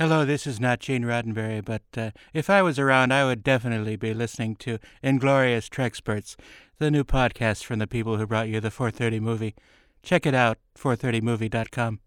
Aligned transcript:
Hello, 0.00 0.24
this 0.24 0.46
is 0.46 0.58
not 0.58 0.80
Gene 0.80 1.02
Roddenberry, 1.02 1.62
but 1.62 1.82
uh, 1.94 2.12
if 2.32 2.48
I 2.48 2.62
was 2.62 2.78
around, 2.78 3.12
I 3.12 3.26
would 3.26 3.42
definitely 3.42 3.96
be 3.96 4.14
listening 4.14 4.56
to 4.56 4.78
Inglorious 5.02 5.68
Treksperts, 5.68 6.36
the 6.78 6.90
new 6.90 7.04
podcast 7.04 7.64
from 7.64 7.80
the 7.80 7.86
people 7.86 8.16
who 8.16 8.26
brought 8.26 8.48
you 8.48 8.60
the 8.60 8.70
430 8.70 9.20
movie. 9.20 9.54
Check 10.02 10.24
it 10.24 10.34
out, 10.34 10.56
430movie.com. 10.74 12.00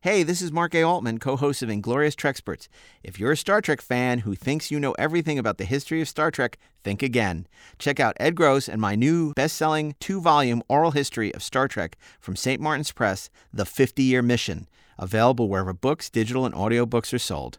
Hey, 0.00 0.22
this 0.22 0.40
is 0.40 0.50
Mark 0.50 0.74
A. 0.74 0.82
Altman, 0.82 1.18
co 1.18 1.36
host 1.36 1.62
of 1.62 1.68
Inglorious 1.68 2.16
Treksperts. 2.16 2.68
If 3.02 3.20
you're 3.20 3.32
a 3.32 3.36
Star 3.36 3.60
Trek 3.60 3.82
fan 3.82 4.20
who 4.20 4.34
thinks 4.34 4.70
you 4.70 4.80
know 4.80 4.94
everything 4.98 5.38
about 5.38 5.58
the 5.58 5.66
history 5.66 6.00
of 6.00 6.08
Star 6.08 6.30
Trek, 6.30 6.56
think 6.84 7.02
again. 7.02 7.46
Check 7.78 8.00
out 8.00 8.16
Ed 8.18 8.34
Gross 8.34 8.66
and 8.66 8.80
my 8.80 8.94
new 8.94 9.34
best 9.34 9.56
selling 9.56 9.94
two 10.00 10.22
volume 10.22 10.62
oral 10.70 10.92
history 10.92 11.34
of 11.34 11.42
Star 11.42 11.68
Trek 11.68 11.98
from 12.18 12.34
St. 12.34 12.62
Martin's 12.62 12.92
Press, 12.92 13.28
The 13.52 13.66
50 13.66 14.02
Year 14.02 14.22
Mission, 14.22 14.68
available 14.98 15.48
wherever 15.48 15.72
books, 15.72 16.10
digital, 16.10 16.44
and 16.46 16.54
audiobooks 16.54 17.12
are 17.12 17.18
sold. 17.18 17.58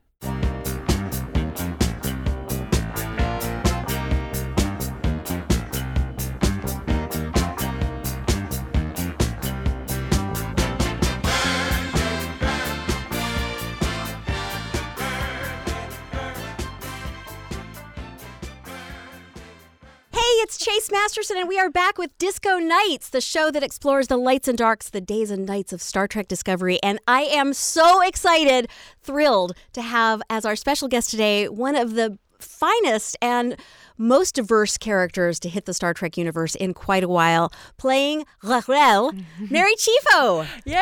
Chase 20.57 20.89
Masterson, 20.91 21.37
and 21.37 21.47
we 21.47 21.59
are 21.59 21.69
back 21.69 21.99
with 21.99 22.17
Disco 22.17 22.57
Nights, 22.57 23.09
the 23.09 23.21
show 23.21 23.51
that 23.51 23.61
explores 23.61 24.07
the 24.07 24.17
lights 24.17 24.47
and 24.47 24.57
darks, 24.57 24.89
the 24.89 24.99
days 24.99 25.29
and 25.29 25.45
nights 25.45 25.71
of 25.71 25.83
Star 25.83 26.07
Trek 26.07 26.27
Discovery. 26.27 26.81
And 26.81 26.99
I 27.07 27.21
am 27.21 27.53
so 27.53 28.01
excited, 28.01 28.67
thrilled 29.03 29.55
to 29.73 29.83
have 29.83 30.21
as 30.31 30.45
our 30.45 30.55
special 30.55 30.87
guest 30.87 31.11
today 31.11 31.47
one 31.47 31.75
of 31.75 31.93
the 31.93 32.17
finest 32.39 33.15
and 33.21 33.55
most 33.97 34.35
diverse 34.35 34.77
characters 34.77 35.39
to 35.41 35.49
hit 35.49 35.65
the 35.65 35.73
Star 35.73 35.93
Trek 35.93 36.17
universe 36.17 36.55
in 36.55 36.73
quite 36.73 37.03
a 37.03 37.07
while, 37.07 37.51
playing 37.77 38.25
Rachel, 38.43 39.11
Mary 39.49 39.73
Chieffo. 39.75 40.47
Yay! 40.65 40.81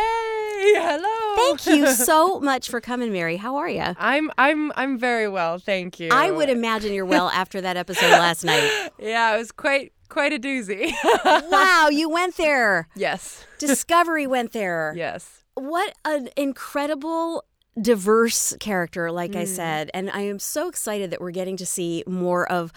Hello. 0.77 1.35
Thank 1.35 1.65
you 1.77 1.87
so 1.93 2.39
much 2.39 2.69
for 2.69 2.81
coming, 2.81 3.11
Mary. 3.11 3.37
How 3.37 3.57
are 3.57 3.69
you? 3.69 3.83
I'm 3.97 4.31
I'm 4.37 4.71
I'm 4.75 4.97
very 4.97 5.27
well, 5.27 5.57
thank 5.59 5.99
you. 5.99 6.09
I 6.11 6.31
would 6.31 6.49
imagine 6.49 6.93
you're 6.93 7.05
well 7.05 7.29
after 7.33 7.61
that 7.61 7.77
episode 7.77 8.11
last 8.11 8.43
night. 8.43 8.89
Yeah, 8.99 9.35
it 9.35 9.37
was 9.37 9.51
quite 9.51 9.93
quite 10.09 10.33
a 10.33 10.39
doozy. 10.39 10.91
Wow, 11.23 11.89
you 11.91 12.09
went 12.09 12.37
there. 12.37 12.87
yes. 12.95 13.45
Discovery 13.59 14.27
went 14.27 14.51
there. 14.51 14.93
Yes. 14.95 15.43
What 15.55 15.93
an 16.03 16.29
incredible 16.35 17.45
diverse 17.81 18.55
character 18.59 19.11
like 19.11 19.35
I 19.35 19.43
mm. 19.43 19.47
said 19.47 19.91
and 19.93 20.09
I 20.09 20.21
am 20.21 20.39
so 20.39 20.69
excited 20.69 21.11
that 21.11 21.19
we're 21.19 21.31
getting 21.31 21.57
to 21.57 21.65
see 21.65 22.03
more 22.07 22.49
of 22.49 22.71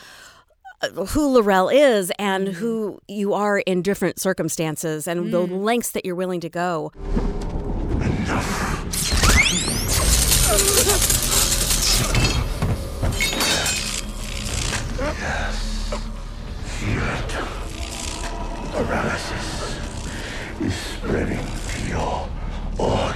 uh, 0.81 0.89
who 1.07 1.39
L'Rell 1.39 1.69
is 1.69 2.13
and 2.19 2.49
mm. 2.49 2.53
who 2.53 3.01
you 3.09 3.33
are 3.35 3.59
in 3.59 3.83
different 3.83 4.21
circumstances 4.21 5.09
and 5.09 5.33
the 5.33 5.47
mm. 5.47 5.63
lengths 5.63 5.91
that 5.93 6.05
you're 6.05 6.15
willing 6.15 6.41
to 6.41 6.49
go. 6.49 6.93
Feel 16.79 17.03
it. 17.03 17.31
Paralysis 18.73 19.79
is 20.61 20.75
spreading 20.75 21.45
to 21.69 21.89
your 21.89 22.29
organs. 22.79 23.08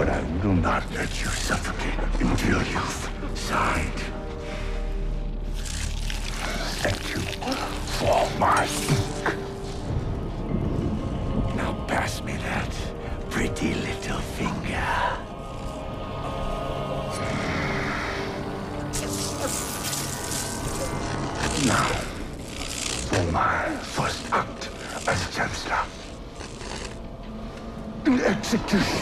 But 0.00 0.08
I 0.08 0.22
will 0.42 0.54
not 0.54 0.82
let 0.94 1.10
you 1.20 1.28
suffocate 1.28 1.98
until 2.22 2.62
you've 2.72 3.10
signed. 3.34 4.00
Thank 6.80 7.10
you 7.10 7.20
for 7.98 8.30
my 8.38 8.64
ink. 8.64 9.24
Now 11.54 11.84
pass 11.86 12.22
me 12.22 12.32
that 12.32 12.74
pretty 13.28 13.74
little 13.74 14.20
finger. 14.38 14.88
Now, 21.66 21.88
for 23.10 23.24
my 23.32 23.68
first 23.82 24.32
act 24.32 24.70
as 25.06 25.36
Chancellor. 25.36 25.84
An 28.06 28.20
execution. 28.22 28.99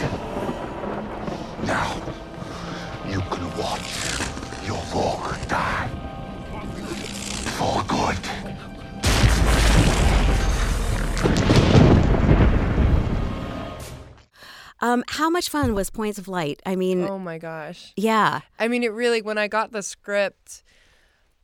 Much 15.39 15.49
fun 15.49 15.73
was 15.73 15.89
Points 15.89 16.17
of 16.17 16.27
Light? 16.27 16.61
I 16.65 16.75
mean, 16.75 17.05
Oh 17.05 17.17
my 17.17 17.37
gosh. 17.37 17.93
yeah. 17.95 18.41
I 18.59 18.67
mean, 18.67 18.83
it 18.83 18.91
really 18.91 19.21
when 19.21 19.37
I 19.37 19.47
got 19.47 19.71
the 19.71 19.81
script, 19.81 20.63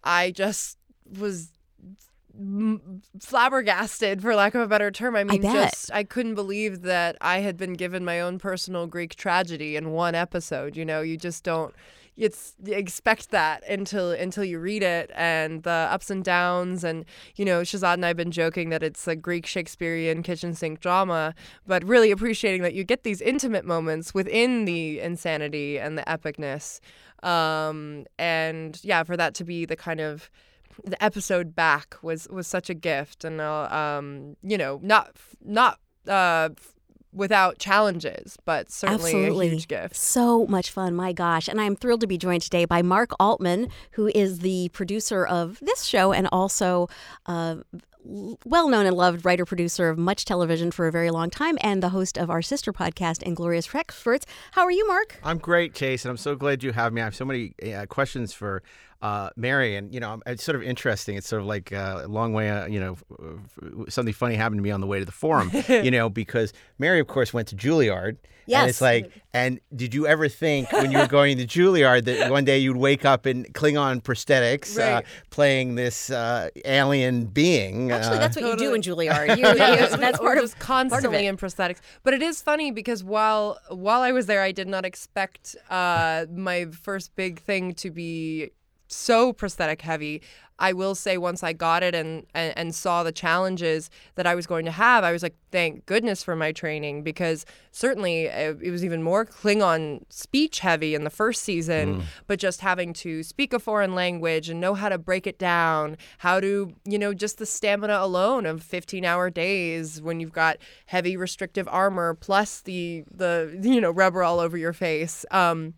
I 0.04 0.32
just 0.32 0.78
was 1.18 1.54
m- 2.38 3.02
flabbergasted 3.22 4.22
for 4.22 4.36
lack 4.36 4.54
of 4.54 4.60
a 4.62 4.68
better 4.68 4.92
term. 4.92 5.16
I 5.16 5.24
mean, 5.24 5.42
bet. 5.44 5.54
just 5.72 5.92
I 5.94 6.04
couldn't 6.04 6.36
believe 6.36 6.82
that 6.82 7.16
I 7.22 7.40
had 7.40 7.56
been 7.56 7.72
given 7.74 8.04
my 8.04 8.20
own 8.20 8.38
personal 8.38 8.86
Greek 8.86 9.16
tragedy 9.16 9.78
in 9.78 9.92
one 9.92 10.14
episode. 10.14 10.76
You 10.76 10.84
know, 10.84 11.00
you 11.02 11.16
just 11.16 11.46
don't 11.46 11.74
it's 12.18 12.56
expect 12.66 13.32
that 13.32 13.68
until 13.70 14.12
until 14.12 14.44
you 14.44 14.60
read 14.60 14.84
it 14.84 15.12
and 15.16 15.64
the 15.64 15.70
ups 15.70 16.10
and 16.10 16.24
downs. 16.24 16.84
And 16.84 17.06
you 17.36 17.46
know 17.46 17.62
Shazad 17.62 17.96
and 17.96 18.06
I've 18.06 18.18
been 18.18 18.32
joking 18.32 18.70
that 18.70 18.84
it's 18.84 19.08
a 19.08 19.16
Greek 19.16 19.46
Shakespearean 19.46 20.24
kitchen 20.24 20.54
sink 20.54 20.80
drama 20.80 21.36
but 21.68 21.84
really 21.84 22.12
appreciating 22.12 22.62
that 22.62 22.74
you 22.74 22.84
get 22.84 23.04
these 23.04 23.22
intimate 23.22 23.66
moments 23.66 24.14
within 24.14 24.66
the 24.66 25.00
insanity 25.00 25.80
and 25.80 25.98
the 25.98 26.04
epicness. 26.04 26.80
Um, 27.24 28.06
and 28.18 28.80
yeah 28.84 29.04
for 29.04 29.18
that 29.18 29.34
to 29.36 29.44
be 29.44 29.66
the 29.66 29.76
kind 29.76 30.00
of 30.00 30.30
the 30.84 31.02
episode 31.04 31.56
back 31.56 31.98
was 32.02 32.28
was 32.30 32.48
such 32.48 32.70
a 32.70 32.74
gift. 32.74 33.24
And 33.24 33.42
um, 33.42 34.38
you 34.42 34.58
know 34.58 34.80
not 34.82 35.12
not 35.44 35.80
uh, 36.08 36.50
without 37.16 37.58
challenges 37.58 38.38
but 38.46 38.72
certainly 38.72 39.12
Absolutely. 39.12 39.48
a 39.48 39.50
huge 39.52 39.68
gift 39.68 39.96
So 39.96 40.46
much 40.48 40.70
fun, 40.72 40.96
my 40.96 41.14
gosh. 41.14 41.48
And 41.48 41.60
I'm 41.60 41.76
thrilled 41.76 42.02
to 42.02 42.08
be 42.08 42.18
joined 42.18 42.42
today 42.42 42.66
by 42.66 42.82
Mark 42.82 43.12
Altman, 43.20 43.70
who 43.92 44.08
is 44.14 44.40
the 44.40 44.70
producer 44.70 45.26
of 45.26 45.60
this 45.62 45.84
show 45.84 46.14
and 46.14 46.28
also 46.32 46.88
uh, 47.26 47.58
well 48.04 48.70
known 48.70 48.86
and 48.86 48.96
loved 48.96 49.26
writer 49.26 49.46
producer 49.46 49.90
of 49.90 49.98
much 49.98 50.26
television 50.26 50.72
for 50.72 50.88
a 50.88 50.92
very 50.92 51.10
long 51.10 51.30
time 51.30 51.58
and 51.62 51.82
the 51.82 51.90
host 51.90 52.18
of 52.18 52.30
our 52.30 52.42
sister 52.42 52.72
podcast, 52.72 53.24
Inglorious 53.24 53.74
Experts. 53.74 54.26
How 54.52 54.64
are 54.64 54.72
you, 54.72 54.88
Mark? 54.88 55.20
I'm 55.24 55.38
great, 55.40 55.74
Chase, 55.74 56.06
and 56.06 56.12
I'm 56.12 56.18
so 56.18 56.36
glad 56.36 56.64
you 56.64 56.72
have 56.72 56.94
me. 56.94 57.02
I 57.02 57.06
have 57.06 57.16
so 57.16 57.26
many 57.26 57.54
uh, 57.74 57.86
questions 57.88 58.34
for 58.34 58.62
uh, 59.06 59.30
Mary, 59.36 59.76
and 59.78 59.94
you 59.94 60.00
know, 60.00 60.22
it's 60.26 60.44
sort 60.44 60.56
of 60.56 60.64
interesting. 60.64 61.14
It's 61.18 61.28
sort 61.28 61.42
of 61.42 61.48
like 61.56 61.68
uh, 61.74 62.02
a 62.06 62.08
long 62.08 62.34
way, 62.34 62.50
uh, 62.50 62.66
you 62.68 62.80
know, 62.80 62.94
f- 62.94 63.04
f- 63.88 63.94
something 63.96 64.14
funny 64.14 64.36
happened 64.36 64.60
to 64.60 64.64
me 64.64 64.72
on 64.72 64.82
the 64.82 64.88
way 64.88 65.00
to 65.00 65.06
the 65.06 65.12
forum, 65.24 65.52
you 65.68 65.92
know, 65.92 66.10
because 66.24 66.54
Mary, 66.80 67.00
of 67.00 67.08
course, 67.08 67.34
went 67.34 67.48
to 67.50 67.56
Juilliard. 67.56 68.18
Yes. 68.48 68.62
And 68.62 68.70
it's 68.70 68.82
like, 68.82 69.12
and 69.34 69.60
did 69.76 69.96
you 69.96 70.06
ever 70.06 70.30
think 70.30 70.72
when 70.72 70.92
you 70.92 71.00
were 71.00 71.08
going 71.08 71.38
to 71.40 71.48
Juilliard 71.48 72.06
that 72.06 72.30
one 72.30 72.46
day 72.46 72.60
you'd 72.60 72.78
wake 72.78 73.04
up 73.04 73.26
in 73.26 73.44
Klingon 73.46 74.04
prosthetics, 74.04 74.78
uh, 74.78 74.82
Right. 74.96 75.06
playing 75.32 75.74
this 75.76 76.12
uh, 76.12 76.50
alien 76.64 77.26
being? 77.26 77.92
Actually, 77.92 78.18
uh, 78.18 78.20
that's 78.20 78.36
what 78.38 78.46
you 78.46 78.56
do 78.56 78.74
in 78.76 78.82
Juilliard. 78.82 79.28
You, 79.38 79.48
you- 79.48 79.56
that's, 79.56 79.96
that's 79.98 80.20
we're 80.20 80.26
part 80.28 80.38
of 80.38 80.44
just 80.44 80.60
constantly 80.60 81.26
it. 81.26 81.30
in 81.30 81.38
prosthetics. 81.38 81.80
But 82.04 82.14
it 82.14 82.22
is 82.22 82.42
funny 82.42 82.70
because 82.72 83.04
while 83.04 83.58
while 83.70 84.02
I 84.02 84.12
was 84.12 84.26
there, 84.28 84.44
I 84.44 84.52
did 84.52 84.68
not 84.68 84.86
expect 84.86 85.56
uh, 85.72 86.26
my 86.32 86.66
first 86.66 87.16
big 87.16 87.40
thing 87.42 87.74
to 87.84 87.90
be 87.90 88.52
so 88.96 89.34
prosthetic 89.34 89.82
heavy. 89.82 90.22
I 90.58 90.72
will 90.72 90.96
say 90.96 91.18
once 91.18 91.44
I 91.44 91.52
got 91.52 91.84
it 91.84 91.94
and, 91.94 92.26
and 92.34 92.58
and 92.58 92.74
saw 92.74 93.04
the 93.04 93.12
challenges 93.12 93.90
that 94.16 94.26
I 94.26 94.36
was 94.36 94.48
going 94.48 94.64
to 94.66 94.72
have, 94.72 95.04
I 95.04 95.12
was 95.12 95.22
like, 95.22 95.36
thank 95.52 95.86
goodness 95.86 96.24
for 96.24 96.34
my 96.36 96.54
training 96.54 97.04
because 97.04 97.46
certainly 97.72 98.30
uh, 98.30 98.54
it 98.62 98.72
was 98.72 98.86
even 98.86 99.04
more 99.04 99.26
Klingon 99.26 100.04
speech 100.10 100.60
heavy 100.60 100.96
in 100.96 101.04
the 101.04 101.10
first 101.10 101.42
season, 101.44 102.04
but 102.28 102.40
just 102.40 102.62
having 102.62 102.94
to 102.94 103.22
speak 103.22 103.52
a 103.52 103.60
foreign 103.60 103.96
language 103.96 104.50
and 104.50 104.62
know 104.62 104.76
how 104.76 104.88
to 104.88 104.98
break 104.98 105.28
it 105.28 105.38
down, 105.38 105.98
how 106.20 106.40
to, 106.40 106.74
you 106.86 106.98
know, 106.98 107.14
just 107.14 107.38
the 107.38 107.46
stamina 107.46 107.98
alone 108.00 108.46
of 108.46 108.64
15-hour 108.64 109.30
days 109.32 110.02
when 110.02 110.22
you've 110.22 110.32
got 110.32 110.58
heavy 110.86 111.18
restrictive 111.18 111.68
armor 111.70 112.14
plus 112.14 112.62
the 112.62 113.04
the 113.12 113.60
you 113.62 113.82
know 113.82 113.92
rubber 113.92 114.24
all 114.24 114.40
over 114.40 114.58
your 114.58 114.74
face. 114.74 115.26
Um 115.32 115.74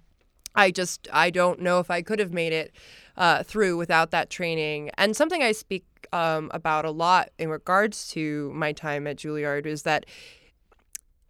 I 0.57 0.71
just 0.71 1.07
I 1.13 1.29
don't 1.29 1.61
know 1.61 1.79
if 1.79 1.89
I 1.89 2.01
could 2.01 2.19
have 2.19 2.33
made 2.33 2.51
it 2.51 2.73
uh, 3.15 3.43
through 3.43 3.77
without 3.77 4.11
that 4.11 4.29
training. 4.29 4.89
And 4.97 5.15
something 5.15 5.41
I 5.41 5.53
speak 5.53 5.85
um, 6.11 6.51
about 6.53 6.83
a 6.83 6.91
lot 6.91 7.29
in 7.37 7.49
regards 7.49 8.09
to 8.09 8.51
my 8.53 8.73
time 8.73 9.07
at 9.07 9.17
Juilliard 9.17 9.65
is 9.65 9.83
that 9.83 10.05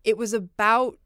it 0.03 0.17
was 0.17 0.33
about 0.33 0.97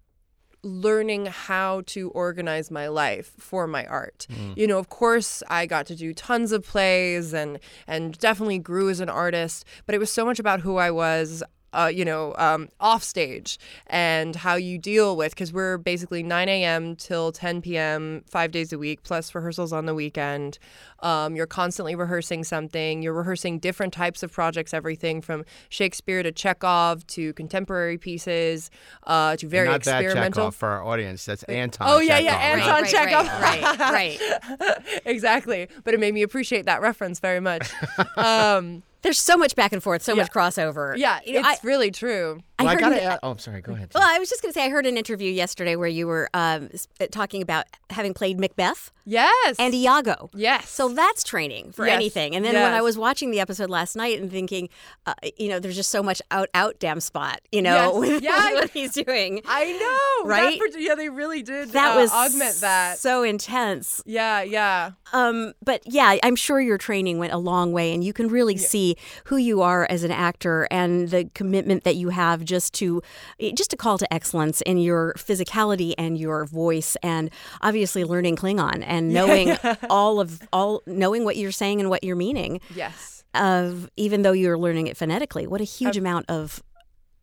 learning 0.64 1.26
how 1.26 1.82
to 1.88 2.12
organize 2.12 2.70
my 2.70 2.88
life 2.88 3.32
for 3.40 3.66
my 3.66 3.84
art. 3.88 4.28
You 4.56 4.68
know, 4.68 4.78
of 4.78 4.90
course, 4.90 5.42
I 5.50 5.66
got 5.66 5.88
to 5.88 5.96
do 5.96 6.14
tons 6.14 6.52
of 6.52 6.64
plays 6.64 7.34
and 7.34 7.60
and 7.88 8.18
definitely 8.20 8.60
grew 8.60 8.90
as 8.90 9.00
an 9.00 9.10
artist, 9.10 9.66
but 9.88 9.96
it 9.96 9.98
was 9.98 10.12
so 10.12 10.24
much 10.24 10.40
about 10.40 10.62
who 10.62 10.78
I 10.78 10.92
was 10.92 11.42
uh, 11.74 11.92
you 11.94 12.04
know, 12.06 12.36
um, 12.38 12.70
off 12.80 13.04
stage 13.04 13.58
and 13.88 14.36
how 14.36 14.56
you 14.56 14.78
deal 14.78 15.16
with 15.16 15.34
because 15.34 15.54
we're 15.54 15.78
basically 15.78 16.24
9 16.24 16.50
a.m. 16.50 16.96
till 16.96 17.32
10 17.32 17.62
p.m. 17.62 18.24
five 18.28 18.52
days 18.52 18.74
a 18.74 18.78
week 18.78 19.04
plus 19.04 19.34
rehearsals 19.34 19.72
on 19.72 19.86
the 19.86 19.96
weekend. 19.96 20.58
Um, 21.00 21.36
you're 21.36 21.48
constantly 21.48 21.96
rehearsing 21.96 22.44
something. 22.44 23.02
You're 23.02 23.14
rehearsing 23.14 23.60
different 23.60 23.94
types 23.94 24.22
of 24.22 24.32
projects, 24.32 24.74
everything 24.74 25.22
from 25.22 25.46
Shakespeare 25.70 26.22
to 26.24 26.32
Chekhov 26.32 27.08
to 27.08 27.34
contemporary 27.34 27.98
pieces 27.98 28.70
uh, 29.08 29.36
to 29.38 29.48
very 29.48 29.68
Not 29.68 29.84
that 29.84 30.04
experimental. 30.04 30.44
Chekhov 30.44 30.56
for 30.56 30.70
our 30.70 30.84
audience. 30.84 31.26
That's 31.26 31.44
Anton. 31.44 31.88
Oh, 31.90 32.00
yeah, 32.00 32.20
yeah, 32.20 32.36
Anton 32.36 32.84
right, 32.84 32.92
Chekhov. 32.92 33.28
right, 33.42 33.80
right, 33.80 34.20
right. 34.60 35.02
exactly, 35.06 35.68
but 35.84 35.94
it 35.94 36.00
made 36.00 36.14
me 36.14 36.22
appreciate 36.22 36.66
that 36.66 36.82
reference 36.82 37.20
very 37.20 37.40
much. 37.40 37.72
Um, 38.18 38.84
There's 39.02 39.20
so 39.20 39.36
much 39.38 39.56
back 39.56 39.72
and 39.74 39.82
forth, 39.82 40.02
so 40.04 40.14
Yeah. 40.14 40.24
much 40.24 40.32
crossover. 40.32 40.96
yeah, 40.98 41.20
You 41.26 41.34
know, 41.34 41.40
it's 41.50 41.64
I, 41.64 41.68
really 41.68 41.92
true. 41.92 42.42
I 42.62 42.64
Well, 42.66 42.78
I, 42.78 42.80
gotta 42.80 42.96
an- 43.02 43.12
add. 43.14 43.20
Oh, 43.24 43.32
I'm 43.32 43.40
sorry. 43.40 43.62
Go 43.62 43.74
ahead. 43.74 43.92
Well, 43.94 44.04
I 44.06 44.20
was 44.20 44.30
just 44.30 44.42
going 44.42 44.52
to 44.54 44.60
say, 44.60 44.66
I 44.66 44.70
heard 44.70 44.86
an 44.86 44.98
interview 44.98 45.32
yesterday 45.32 45.76
where 45.76 45.88
you 45.88 46.08
were 46.08 46.30
um, 46.34 46.70
talking 47.12 47.42
about 47.42 47.66
having 47.90 48.14
played 48.14 48.40
Macbeth 48.40 48.92
Yes. 49.06 49.56
and 49.60 49.74
Iago. 49.74 50.30
Yes. 50.34 50.70
So 50.70 50.90
that's 50.90 51.24
training 51.24 51.72
for 51.72 51.86
Yes, 51.86 51.96
anything. 51.96 52.36
And 52.36 52.46
then 52.46 52.54
when 52.56 52.74
I 52.74 52.82
was 52.82 52.98
watching 52.98 53.32
the 53.32 53.40
episode 53.40 53.70
last 53.70 53.96
night 53.96 54.22
and 54.22 54.32
thinking, 54.32 54.70
uh, 55.06 55.14
you 55.38 55.50
know, 55.50 55.60
there's 55.60 55.76
just 55.76 55.90
so 55.92 56.04
much 56.04 56.22
out, 56.32 56.50
out, 56.54 56.78
damn 56.80 57.00
spot, 57.00 57.42
you 57.52 57.62
know, 57.62 57.72
Yes. 57.74 57.96
with 58.12 58.24
Yeah. 58.32 58.54
what 58.54 58.70
he's 58.70 58.94
doing. 58.94 59.42
I 59.46 59.72
know, 59.74 60.30
Right? 60.30 60.60
That, 60.60 60.80
yeah, 60.80 60.96
they 60.96 61.10
really 61.10 61.42
did. 61.42 61.70
That 61.72 61.98
uh, 61.98 62.00
was 62.02 62.12
augment 62.12 62.56
that. 62.62 63.00
so 63.00 63.24
intense. 63.24 64.02
yeah, 64.06 64.42
yeah, 64.44 64.92
Um, 65.14 65.54
but 65.64 65.82
yeah, 65.86 66.18
I'm 66.24 66.36
sure 66.36 66.60
your 66.62 66.78
training 66.78 67.18
went 67.18 67.34
a 67.34 67.38
long 67.38 67.72
way, 67.72 67.94
and 67.94 68.04
you 68.04 68.14
can 68.14 68.28
really 68.28 68.58
see 68.58 68.96
who 69.26 69.38
you 69.38 69.62
are 69.62 69.88
as 69.90 70.04
an 70.04 70.12
actor 70.12 70.68
and 70.72 71.10
the 71.10 71.26
commitment 71.34 71.84
that 71.84 71.96
you 71.96 72.10
have 72.10 72.46
just 72.52 72.74
to 72.82 73.02
eh, 73.40 73.52
just 73.62 73.74
a 73.74 73.78
call 73.78 73.98
to 73.98 74.08
excellence 74.14 74.62
in 74.62 74.78
your 74.78 75.14
physicality 75.18 75.94
and 75.98 76.18
your 76.18 76.46
voice, 76.46 76.92
and 77.02 77.30
obviously 77.62 78.04
learning 78.04 78.36
Klingon 78.36 78.84
and 78.86 79.04
knowing 79.18 79.58
all 79.90 80.20
of 80.20 80.42
all 80.54 80.84
knowing 80.86 81.24
what 81.26 81.36
you're 81.38 81.52
saying 81.64 81.80
and 81.82 81.90
what 81.90 82.04
you're 82.04 82.22
meaning. 82.28 82.62
yes, 82.76 83.24
Of 83.34 83.90
even 83.96 84.22
though 84.24 84.34
you're 84.42 84.58
learning 84.66 84.88
it 84.88 84.98
phonetically, 84.98 85.48
what 85.48 85.62
a 85.62 85.70
huge 85.80 85.98
amount 85.98 86.26
of 86.30 86.62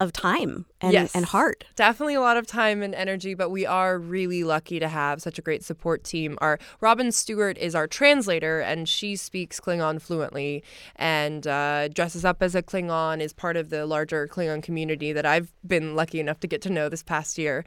of 0.01 0.13
time 0.13 0.65
and, 0.81 0.93
Yes. 0.93 1.15
and 1.15 1.25
heart. 1.25 1.65
definitely 1.75 2.15
a 2.15 2.21
lot 2.21 2.37
of 2.37 2.47
time 2.47 2.83
and 2.83 2.95
energy. 2.95 3.35
But 3.35 3.51
we 3.51 3.67
are 3.67 3.99
really 3.99 4.45
lucky 4.45 4.79
to 4.79 4.87
have 4.89 5.21
such 5.21 5.39
a 5.39 5.43
great 5.43 5.65
support 5.65 6.05
team. 6.05 6.39
Our 6.41 6.59
Robin 6.81 7.11
Stewart 7.11 7.59
is 7.59 7.75
our 7.75 7.89
translator, 7.89 8.61
and 8.61 8.89
she 8.89 9.17
speaks 9.17 9.59
Klingon 9.59 10.01
fluently 10.01 10.63
and 10.95 11.47
uh, 11.47 11.89
dresses 11.89 12.25
up 12.25 12.43
as 12.43 12.55
a 12.55 12.63
Klingon. 12.63 13.21
Is 13.21 13.33
part 13.33 13.57
of 13.57 13.71
the 13.71 13.87
larger 13.87 14.29
Klingon 14.29 14.63
community 14.63 15.13
that 15.13 15.27
I've 15.27 15.53
been 15.67 15.97
lucky 15.97 16.21
enough 16.21 16.39
to 16.41 16.47
get 16.47 16.63
to 16.63 16.71
know 16.71 16.89
this 16.89 17.03
past 17.03 17.37
year. 17.37 17.65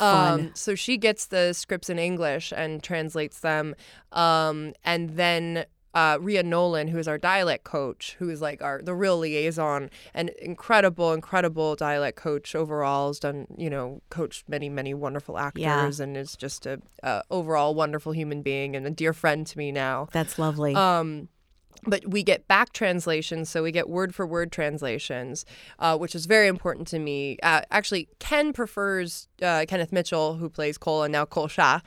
Um, 0.00 0.52
so 0.54 0.74
she 0.74 0.96
gets 0.96 1.26
the 1.26 1.52
scripts 1.52 1.90
in 1.90 1.98
English 1.98 2.52
and 2.56 2.82
translates 2.82 3.40
them, 3.40 3.74
um, 4.12 4.72
and 4.84 5.10
then 5.16 5.66
uh, 5.94 6.18
Ria 6.20 6.42
Nolan, 6.42 6.88
who 6.88 6.98
is 6.98 7.08
our 7.08 7.18
dialect 7.18 7.64
coach, 7.64 8.16
who 8.18 8.28
is 8.28 8.40
like 8.40 8.62
our 8.62 8.82
the 8.82 8.94
real 8.94 9.18
liaison, 9.18 9.90
and 10.12 10.30
incredible, 10.40 11.12
incredible 11.12 11.76
dialect 11.76 12.18
coach 12.18 12.54
overall. 12.54 13.08
Has 13.08 13.18
done 13.18 13.46
you 13.56 13.70
know 13.70 14.02
coached 14.10 14.48
many, 14.48 14.68
many 14.68 14.92
wonderful 14.94 15.38
actors, 15.38 16.00
and 16.00 16.16
is 16.16 16.36
just 16.36 16.66
a, 16.66 16.80
a 17.02 17.22
overall 17.30 17.74
wonderful 17.74 18.12
human 18.12 18.42
being 18.42 18.74
and 18.76 18.86
a 18.86 18.90
dear 18.90 19.12
friend 19.12 19.46
to 19.46 19.58
me 19.58 19.72
now. 19.72 20.08
That's 20.12 20.38
lovely. 20.38 20.74
Um, 20.74 21.28
but 21.86 22.08
we 22.08 22.22
get 22.22 22.48
back 22.48 22.72
translations, 22.72 23.50
so 23.50 23.62
we 23.62 23.70
get 23.70 23.88
word 23.88 24.14
for 24.14 24.26
word 24.26 24.50
translations, 24.52 25.44
uh, 25.78 25.96
which 25.98 26.14
is 26.14 26.26
very 26.26 26.48
important 26.48 26.88
to 26.88 26.98
me. 26.98 27.36
Uh, 27.42 27.62
actually, 27.70 28.08
Ken 28.18 28.52
prefers 28.52 29.28
uh, 29.42 29.64
Kenneth 29.68 29.92
Mitchell, 29.92 30.36
who 30.36 30.48
plays 30.48 30.78
Kol 30.78 31.02
and 31.02 31.12
now 31.12 31.24
Kol-Sha. 31.24 31.80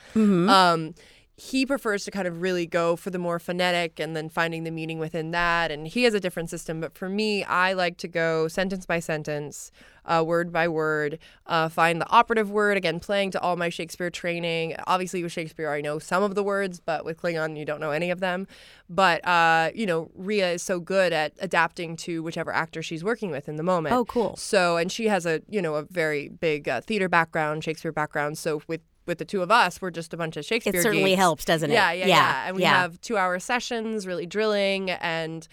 Um, 0.50 0.94
he 1.40 1.68
prefers 1.68 2.04
to 2.04 2.10
kind 2.10 2.28
of 2.28 2.42
really 2.42 2.66
go 2.66 2.96
for 2.96 3.12
the 3.12 3.20
more 3.20 3.38
phonetic 3.38 4.00
and 4.00 4.16
then 4.16 4.28
finding 4.28 4.64
the 4.64 4.72
meaning 4.72 4.98
within 4.98 5.30
that. 5.30 5.70
And 5.70 5.88
he 5.88 6.02
has 6.04 6.16
a 6.16 6.20
different 6.20 6.50
system. 6.50 6.82
But 6.82 6.98
for 6.98 7.10
me, 7.10 7.44
I 7.44 7.74
like 7.74 7.98
to 7.98 8.08
go 8.08 8.48
sentence 8.48 8.88
by 8.88 9.00
sentence, 9.00 9.72
uh, 10.04 10.24
word 10.26 10.52
by 10.52 10.68
word, 10.68 11.20
uh, 11.46 11.70
find 11.70 12.02
the 12.02 12.10
operative 12.10 12.50
word. 12.50 12.76
Again, 12.76 13.00
playing 13.00 13.30
to 13.32 13.40
all 13.40 13.56
my 13.56 13.70
Shakespeare 13.70 14.10
training. 14.10 14.78
Obviously, 14.88 15.22
with 15.22 15.32
Shakespeare, 15.32 15.70
I 15.70 15.80
know 15.80 16.00
some 16.00 16.24
of 16.24 16.34
the 16.34 16.42
words, 16.42 16.80
but 16.80 17.06
with 17.06 17.22
Klingon, 17.22 17.56
you 17.56 17.66
don't 17.66 17.80
know 17.80 17.92
any 17.92 18.10
of 18.10 18.20
them. 18.20 18.48
But, 18.90 19.24
uh, 19.28 19.70
you 19.76 19.86
know, 19.86 20.10
Ria 20.16 20.54
is 20.54 20.64
so 20.64 20.80
good 20.80 21.14
at 21.14 21.34
adapting 21.40 21.98
to 21.98 22.24
whichever 22.24 22.52
actor 22.52 22.82
she's 22.82 23.04
working 23.04 23.30
with 23.30 23.48
in 23.48 23.58
the 23.58 23.64
moment. 23.64 23.94
Oh, 23.94 24.06
cool. 24.06 24.36
So, 24.38 24.78
and 24.78 24.92
she 24.92 25.08
has 25.08 25.28
a, 25.28 25.44
you 25.48 25.62
know, 25.62 25.76
a 25.76 25.84
very 25.84 26.30
big 26.30 26.68
uh, 26.68 26.82
theater 26.82 27.08
background, 27.08 27.64
Shakespeare 27.64 27.92
background. 27.92 28.40
So 28.40 28.64
with 28.66 28.82
with 29.08 29.18
the 29.18 29.26
two 29.26 29.42
of 29.42 29.50
us, 29.52 29.82
we're 29.82 29.92
just 29.92 30.14
a 30.14 30.18
bunch 30.18 30.38
of 30.38 30.46
Shakespeare. 30.46 30.80
it 30.80 30.84
certainly 30.84 31.12
geeks. 31.12 31.20
helps, 31.20 31.46
doesn't 31.46 31.72
it? 31.72 31.74
Yeah, 31.74 31.92
yeah, 31.92 32.06
yeah. 32.06 32.16
yeah. 32.16 32.48
And 32.48 32.56
we 32.56 32.62
yeah. 32.64 32.82
have 32.82 33.00
two 33.02 33.18
hour 33.18 33.40
sessions, 33.40 34.06
really 34.06 34.26
drilling. 34.26 34.92
And, 34.92 35.48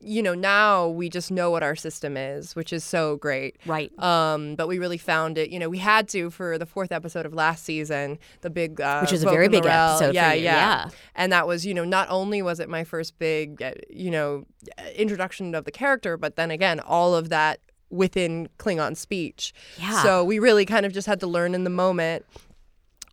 you 0.00 0.22
know, 0.22 0.34
now 0.34 0.88
we 0.88 1.08
just 1.08 1.30
know 1.30 1.50
what 1.50 1.62
our 1.62 1.76
system 1.76 2.16
is, 2.16 2.56
which 2.56 2.72
is 2.72 2.84
so 2.84 3.16
great. 3.16 3.56
right. 3.66 3.96
Um, 3.98 4.54
but 4.54 4.68
we 4.68 4.78
really 4.78 4.98
found 4.98 5.36
it. 5.36 5.50
You 5.50 5.58
know, 5.58 5.68
we 5.68 5.78
had 5.78 6.08
to 6.10 6.30
for 6.30 6.56
the 6.56 6.66
fourth 6.66 6.92
episode 6.92 7.26
of 7.26 7.34
last 7.34 7.64
season, 7.64 8.18
the 8.40 8.50
big, 8.50 8.80
uh, 8.80 9.00
Which 9.00 9.12
is 9.12 9.22
a 9.22 9.30
very 9.30 9.48
big 9.48 9.66
episode 9.66 10.08
for 10.08 10.14
Yeah, 10.14 10.32
yeah, 10.32 10.54
yeah. 10.54 10.88
And 11.14 11.32
that 11.32 11.46
was, 11.46 11.66
you 11.66 11.74
know, 11.74 11.84
not 11.84 12.08
only 12.08 12.40
was 12.40 12.60
it 12.60 12.68
my 12.68 12.84
first 12.84 13.18
big, 13.18 13.60
uh, 13.60 13.72
you 13.90 14.10
know, 14.10 14.46
introduction 14.94 15.54
of 15.54 15.64
the 15.64 15.72
character, 15.72 16.16
but 16.16 16.36
then 16.36 16.50
again, 16.50 16.80
all 16.80 17.14
of 17.14 17.28
that 17.28 17.60
within 17.90 18.48
Klingon 18.58 18.96
speech. 18.96 19.52
Yeah. 19.78 20.02
So 20.02 20.24
we 20.24 20.38
really 20.38 20.64
kind 20.64 20.86
of 20.86 20.92
just 20.92 21.06
had 21.06 21.20
to 21.20 21.26
learn 21.26 21.54
in 21.54 21.64
the 21.64 21.70
moment. 21.70 22.24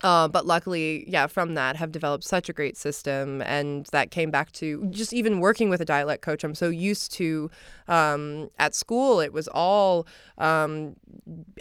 Uh, 0.04 0.28
but 0.28 0.46
luckily, 0.46 1.04
yeah, 1.10 1.26
from 1.26 1.56
that 1.56 1.76
have 1.76 1.92
developed 1.92 2.24
such 2.24 2.50
a 2.50 2.54
great 2.54 2.78
system, 2.78 3.42
and 3.42 3.88
that 3.88 4.12
came 4.12 4.30
back 4.30 4.52
to 4.52 4.86
just 4.92 5.12
even 5.12 5.40
working 5.40 5.70
with 5.70 5.82
a 5.82 5.86
dialect 5.86 6.22
coach. 6.22 6.44
I'm 6.44 6.54
so 6.56 6.70
used 6.70 7.12
to 7.14 7.50
um, 7.88 8.52
at 8.60 8.76
school. 8.76 9.20
It 9.22 9.34
was 9.34 9.48
all 9.48 10.06
um, 10.38 10.96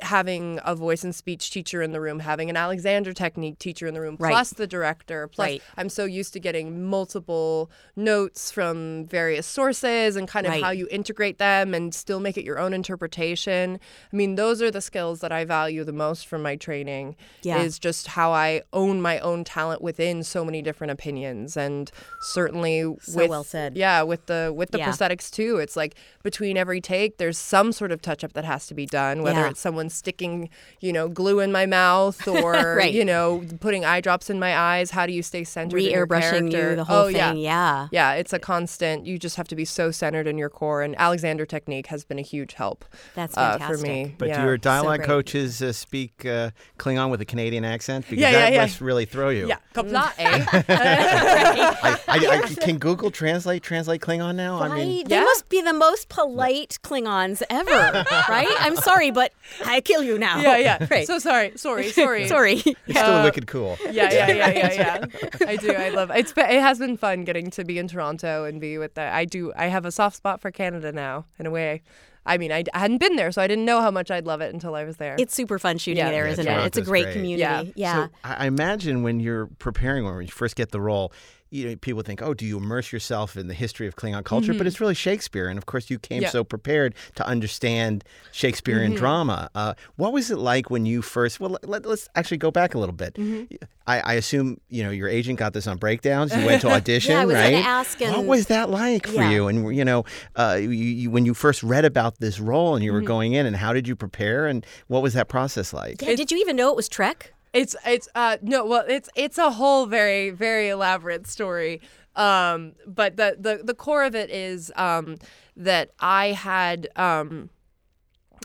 having 0.03 0.61
a 0.65 0.75
voice 0.75 1.03
and 1.05 1.15
speech 1.15 1.51
teacher 1.51 1.81
in 1.83 1.93
the 1.93 2.01
room, 2.01 2.19
having 2.19 2.51
an 2.51 2.57
Alexander 2.57 3.13
technique 3.13 3.59
teacher 3.59 3.87
in 3.87 3.95
the 3.95 4.01
room, 4.01 4.17
Right. 4.19 4.31
plus 4.33 4.51
the 4.51 4.67
director. 4.67 5.29
Plus, 5.29 5.47
Right. 5.47 5.63
I'm 5.79 5.89
so 5.89 6.05
used 6.05 6.33
to 6.35 6.41
getting 6.41 6.85
multiple 6.85 7.71
notes 7.95 8.51
from 8.51 9.07
various 9.07 9.47
sources 9.47 10.17
and 10.17 10.29
kind 10.29 10.47
of 10.47 10.51
Right. 10.53 10.63
how 10.63 10.71
you 10.71 10.89
integrate 10.91 11.39
them 11.39 11.73
and 11.73 11.95
still 11.95 12.21
make 12.21 12.37
it 12.37 12.45
your 12.45 12.59
own 12.59 12.73
interpretation. 12.75 13.79
I 14.13 14.17
mean, 14.17 14.35
those 14.35 14.61
are 14.61 14.71
the 14.71 14.81
skills 14.83 15.21
that 15.21 15.33
I 15.33 15.45
value 15.45 15.85
the 15.85 15.93
most 15.93 16.27
from 16.27 16.43
my 16.43 16.57
training. 16.57 17.17
Yeah. 17.43 17.63
Is 17.63 17.79
just 17.79 18.09
how 18.09 18.26
I 18.33 18.63
own 18.73 19.01
my 19.01 19.19
own 19.21 19.45
talent 19.45 19.83
within 19.83 20.23
so 20.23 20.45
many 20.45 20.63
different 20.63 20.91
opinions, 20.91 21.57
and 21.57 21.91
certainly 22.21 22.83
So 23.03 23.17
with 23.19 23.31
well 23.31 23.45
said. 23.45 23.77
yeah, 23.77 24.03
with 24.03 24.27
the 24.27 24.53
with 24.55 24.71
the 24.71 24.79
Yeah. 24.79 24.89
prosthetics 24.91 25.31
too. 25.31 25.59
It's 25.59 25.77
like 25.77 25.95
between 26.23 26.57
every 26.57 26.81
take, 26.81 27.19
there's 27.19 27.39
some 27.39 27.73
sort 27.73 27.93
of 27.93 28.03
touch 28.03 28.25
up 28.25 28.33
that 28.35 28.45
has 28.45 28.67
to 28.67 28.75
be 28.75 28.87
done, 28.87 29.23
whether 29.23 29.41
Yeah. 29.41 29.51
it's 29.51 29.61
someone 29.61 29.89
sticking, 29.91 30.49
you 30.81 30.93
know, 30.93 31.09
glue 31.09 31.41
in 31.41 31.53
my 31.53 31.67
mouth 31.67 32.27
or 32.45 32.77
Right. 32.77 32.93
you 32.93 33.05
know, 33.05 33.45
putting 33.61 33.85
eye 33.85 34.01
drops 34.01 34.29
in 34.31 34.39
my 34.39 34.57
eyes. 34.57 34.91
How 34.91 35.07
do 35.07 35.13
you 35.13 35.23
stay 35.23 35.45
centered? 35.45 35.77
in 35.79 35.85
Re-airbrushing 35.87 36.53
you, 36.53 36.77
the 36.77 36.85
whole 36.85 37.05
oh, 37.05 37.07
Yeah. 37.09 37.31
thing. 37.33 37.39
Yeah. 37.39 37.89
Yeah, 37.93 38.13
it's 38.15 38.33
a 38.33 38.39
constant. 38.39 39.07
You 39.07 39.19
just 39.19 39.37
have 39.37 39.49
to 39.49 39.57
be 39.57 39.65
so 39.65 39.91
centered 39.91 40.27
in 40.27 40.39
your 40.39 40.49
core, 40.51 40.83
and 40.83 40.95
Alexander 40.99 41.45
technique 41.47 41.87
has 41.89 42.05
been 42.05 42.19
a 42.19 42.23
huge 42.23 42.55
help. 42.55 42.85
That's 43.15 43.37
uh, 43.37 43.59
for 43.59 43.77
me. 43.79 44.15
But 44.19 44.29
yeah. 44.29 44.41
do 44.41 44.47
your 44.47 44.57
dialogue 44.57 44.99
great. 44.99 45.07
coaches 45.07 45.63
uh, 45.63 45.73
speak 45.73 46.25
uh, 46.27 46.51
Klingon 46.79 47.11
with 47.11 47.21
a 47.21 47.25
Canadian 47.25 47.65
accent? 47.65 48.05
Because 48.17 48.33
Yeah, 48.33 48.39
that 48.39 48.53
yeah, 48.53 48.65
yeah. 48.65 48.77
really 48.81 49.05
throw 49.05 49.29
you. 49.29 49.49
yeah, 49.49 49.59
Qapla', 49.75 50.13
eh? 50.19 50.45
I, 50.49 51.99
I, 52.09 52.19
I, 52.45 52.55
can 52.65 52.79
Google 52.79 53.11
Translate 53.11 53.63
translate 53.63 54.01
Klingon 54.01 54.35
now? 54.37 54.61
I 54.61 54.69
mean, 54.69 54.99
Right? 54.99 55.09
They 55.09 55.15
Yeah. 55.17 55.25
must 55.25 55.49
be 55.49 55.61
the 55.63 55.73
most 55.73 56.09
polite 56.09 56.79
Klingons 56.83 57.43
ever, 57.51 58.05
right? 58.29 58.49
I'm 58.61 58.77
sorry, 58.77 59.11
but 59.11 59.33
I 59.65 59.81
kill 59.81 60.03
you 60.03 60.19
now. 60.19 60.41
yeah, 60.41 60.57
yeah. 60.57 60.87
Right. 60.91 61.07
So 61.07 61.19
sorry, 61.19 61.53
sorry, 61.57 61.91
sorry. 61.91 62.29
sorry. 62.29 62.55
it's 62.87 62.99
still 62.99 63.23
wicked 63.23 63.47
cool. 63.47 63.77
Yeah, 63.91 64.13
yeah, 64.13 64.29
yeah, 64.29 64.49
yeah, 64.51 64.73
yeah. 64.73 65.47
I 65.47 65.57
do. 65.57 65.73
I 65.73 65.89
love 65.91 66.11
it's. 66.15 66.33
Been, 66.33 66.47
it 66.51 66.61
has 66.61 66.79
been 66.79 66.97
fun 66.97 67.25
getting 67.25 67.51
to 67.53 67.65
be 67.65 67.79
in 67.79 67.89
Toronto 67.89 68.45
and 68.45 68.61
be 68.61 68.79
with 68.79 68.95
the. 68.95 69.03
I 69.03 69.25
do. 69.25 69.53
I 69.57 69.67
have 69.67 69.85
a 69.85 69.91
soft 69.93 70.17
spot 70.17 70.41
for 70.41 70.51
Canada 70.51 70.93
now. 70.93 71.25
In 71.39 71.47
a 71.47 71.51
way, 71.51 71.83
I 72.27 72.39
mean, 72.39 72.53
I, 72.53 72.65
I 72.75 72.79
hadn't 72.81 72.99
been 72.99 73.17
there, 73.17 73.31
so 73.33 73.41
I 73.41 73.47
didn't 73.47 73.65
know 73.65 73.81
how 73.81 73.91
much 73.91 74.11
I'd 74.11 74.27
love 74.27 74.41
it 74.41 74.53
until 74.53 74.75
I 74.75 74.85
was 74.85 74.97
there. 74.97 75.17
It's 75.19 75.35
super 75.35 75.59
fun 75.59 75.79
shooting 75.79 75.99
Yeah. 75.99 76.11
there, 76.11 76.27
Yeah, 76.27 76.33
isn't 76.33 76.47
it? 76.49 76.67
It's 76.67 76.77
a 76.79 76.83
great 76.83 77.05
great. 77.05 77.13
community. 77.15 77.73
Yeah. 77.77 77.95
Yeah. 77.95 78.07
So 78.07 78.11
I 78.25 78.35
I 78.35 78.47
imagine 78.47 79.03
when 79.03 79.21
you're 79.21 79.47
preparing 79.59 80.05
or 80.05 80.17
when 80.17 80.27
you 80.27 80.33
first 80.33 80.57
get 80.57 80.71
the 80.71 80.81
role, 80.81 81.13
you 81.51 81.69
know, 81.69 81.77
people 81.77 82.03
think, 82.03 82.21
oh, 82.23 82.35
do 82.35 82.45
you 82.45 82.59
immerse 82.59 82.93
yourself 82.93 83.37
in 83.37 83.47
the 83.49 83.55
history 83.55 83.87
of 83.87 83.95
Klingon 83.97 84.25
culture? 84.25 84.53
But 84.55 84.67
it's 84.67 84.81
really 84.81 84.95
Shakespeare, 84.95 85.49
and 85.49 85.57
of 85.59 85.67
course, 85.67 85.89
you 85.91 85.99
came 85.99 86.17
Mm-hmm. 86.17 86.23
Yeah. 86.25 86.31
so 86.31 86.45
prepared 86.45 86.95
to 87.17 87.27
understand 87.27 88.05
Shakespearean 88.33 88.93
Mm-hmm. 88.93 88.99
drama. 88.99 89.51
Uh, 89.55 89.75
what 89.97 90.13
was 90.13 90.31
it 90.31 90.39
like 90.39 90.71
when 90.71 90.87
you 90.87 91.03
first? 91.03 91.39
Well, 91.41 91.57
let, 91.63 91.87
us 91.87 92.09
actually 92.15 92.39
go 92.39 92.51
back 92.51 92.75
a 92.75 92.79
little 92.79 92.95
bit. 92.95 93.15
Mm-hmm. 93.15 93.55
I, 93.87 94.01
I 94.01 94.13
assume 94.15 94.61
you 94.69 94.83
know 94.83 94.91
your 94.91 95.09
agent 95.09 95.39
got 95.39 95.53
this 95.53 95.67
on 95.67 95.77
breakdowns. 95.79 96.35
You 96.35 96.45
went 96.45 96.63
to 96.63 96.69
audition, 96.71 97.13
Yeah, 97.13 97.23
I 97.23 97.25
was 97.27 97.35
right? 97.37 97.51
gonna 97.53 97.65
ask 97.65 98.01
what 98.01 98.25
was 98.25 98.47
that 98.47 98.69
like 98.71 99.07
for 99.07 99.23
Yeah. 99.23 99.31
you? 99.31 99.47
And 99.49 99.77
you 99.77 99.85
know, 99.85 100.05
uh, 100.35 100.59
you, 100.61 100.71
you, 100.71 101.11
when 101.11 101.25
you 101.27 101.35
first 101.35 101.63
read 101.63 101.85
about 101.85 102.19
this 102.19 102.41
role 102.41 102.75
and 102.75 102.85
you 102.85 102.91
Mm-hmm. 102.91 102.97
were 103.03 103.07
going 103.07 103.33
in, 103.35 103.47
and 103.47 103.55
how 103.57 103.73
did 103.73 103.87
you 103.87 103.95
prepare, 103.95 104.47
and 104.47 104.67
what 104.89 105.03
was 105.03 105.15
that 105.15 105.29
process 105.29 105.73
like? 105.73 106.03
Yeah, 106.03 106.15
did 106.17 106.31
you 106.33 106.39
even 106.39 106.57
know 106.57 106.71
it 106.71 106.77
was 106.77 106.89
Trek? 106.89 107.33
It's 107.57 107.75
it's 107.87 108.07
uh 108.15 108.37
no 108.43 108.67
well 108.67 108.85
it's 108.87 109.09
it's 109.17 109.39
a 109.39 109.51
whole 109.51 109.87
very 109.87 110.29
very 110.29 110.69
elaborate 110.69 111.27
story. 111.27 111.81
Um 112.15 112.75
but 112.87 113.17
the 113.17 113.37
the 113.41 113.63
the 113.65 113.73
core 113.75 114.05
of 114.05 114.15
it 114.15 114.29
is 114.29 114.71
um 114.77 115.17
that 115.57 115.91
I 115.99 116.33
had 116.33 116.89
um 116.97 117.49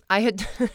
I 0.10 0.22
had 0.22 0.48
uh 0.62 0.68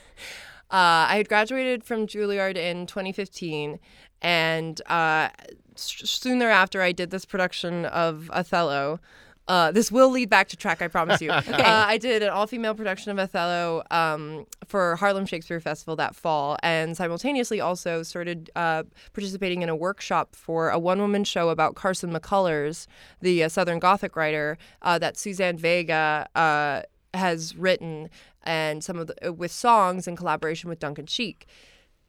I 0.71 1.15
had 1.17 1.31
graduated 1.31 1.83
from 1.83 2.07
Juilliard 2.07 2.59
in 2.59 2.87
2015 2.87 3.79
and 4.21 4.83
uh 4.87 5.31
soon 5.75 6.39
thereafter 6.39 6.83
I 6.83 6.93
did 6.93 7.11
this 7.11 7.25
production 7.25 7.87
of 7.87 8.31
Othello. 8.35 9.01
Uh, 9.49 9.71
this 9.71 9.93
will 9.93 10.11
lead 10.11 10.29
back 10.29 10.49
to 10.49 10.57
track, 10.57 10.83
I 10.83 10.89
promise 10.89 11.21
you. 11.21 11.31
uh, 11.31 11.43
I 11.47 11.99
did 11.99 12.23
an 12.23 12.31
all-female 12.31 12.75
production 12.75 13.13
of 13.13 13.19
Othello 13.19 13.83
um, 13.91 14.47
for 14.67 14.97
Harlem 14.97 15.27
Shakespeare 15.27 15.61
Festival 15.61 15.97
that 15.97 16.17
fall, 16.17 16.57
and 16.63 16.97
simultaneously 16.97 17.61
also 17.61 18.03
started 18.03 18.51
uh, 18.57 18.83
participating 19.13 19.63
in 19.63 19.69
a 19.69 19.77
workshop 19.77 20.35
for 20.35 20.71
a 20.71 20.79
one-woman 20.79 21.25
show 21.25 21.51
about 21.51 21.75
Carson 21.77 22.13
McCullers, 22.13 22.87
the 23.21 23.45
uh, 23.45 23.49
Southern 23.49 23.79
Gothic 23.79 24.17
writer 24.17 24.59
uh, 24.83 24.99
that 24.99 25.17
Suzanne 25.17 25.57
Vega 25.57 26.29
uh, 26.35 26.83
has 27.15 27.57
written, 27.57 28.11
and 28.43 28.83
some 28.83 28.99
of 28.99 29.07
the, 29.09 29.33
with 29.33 29.53
songs 29.53 30.09
in 30.09 30.17
collaboration 30.17 30.69
with 30.69 30.79
Duncan 30.79 31.07
Sheik. 31.07 31.47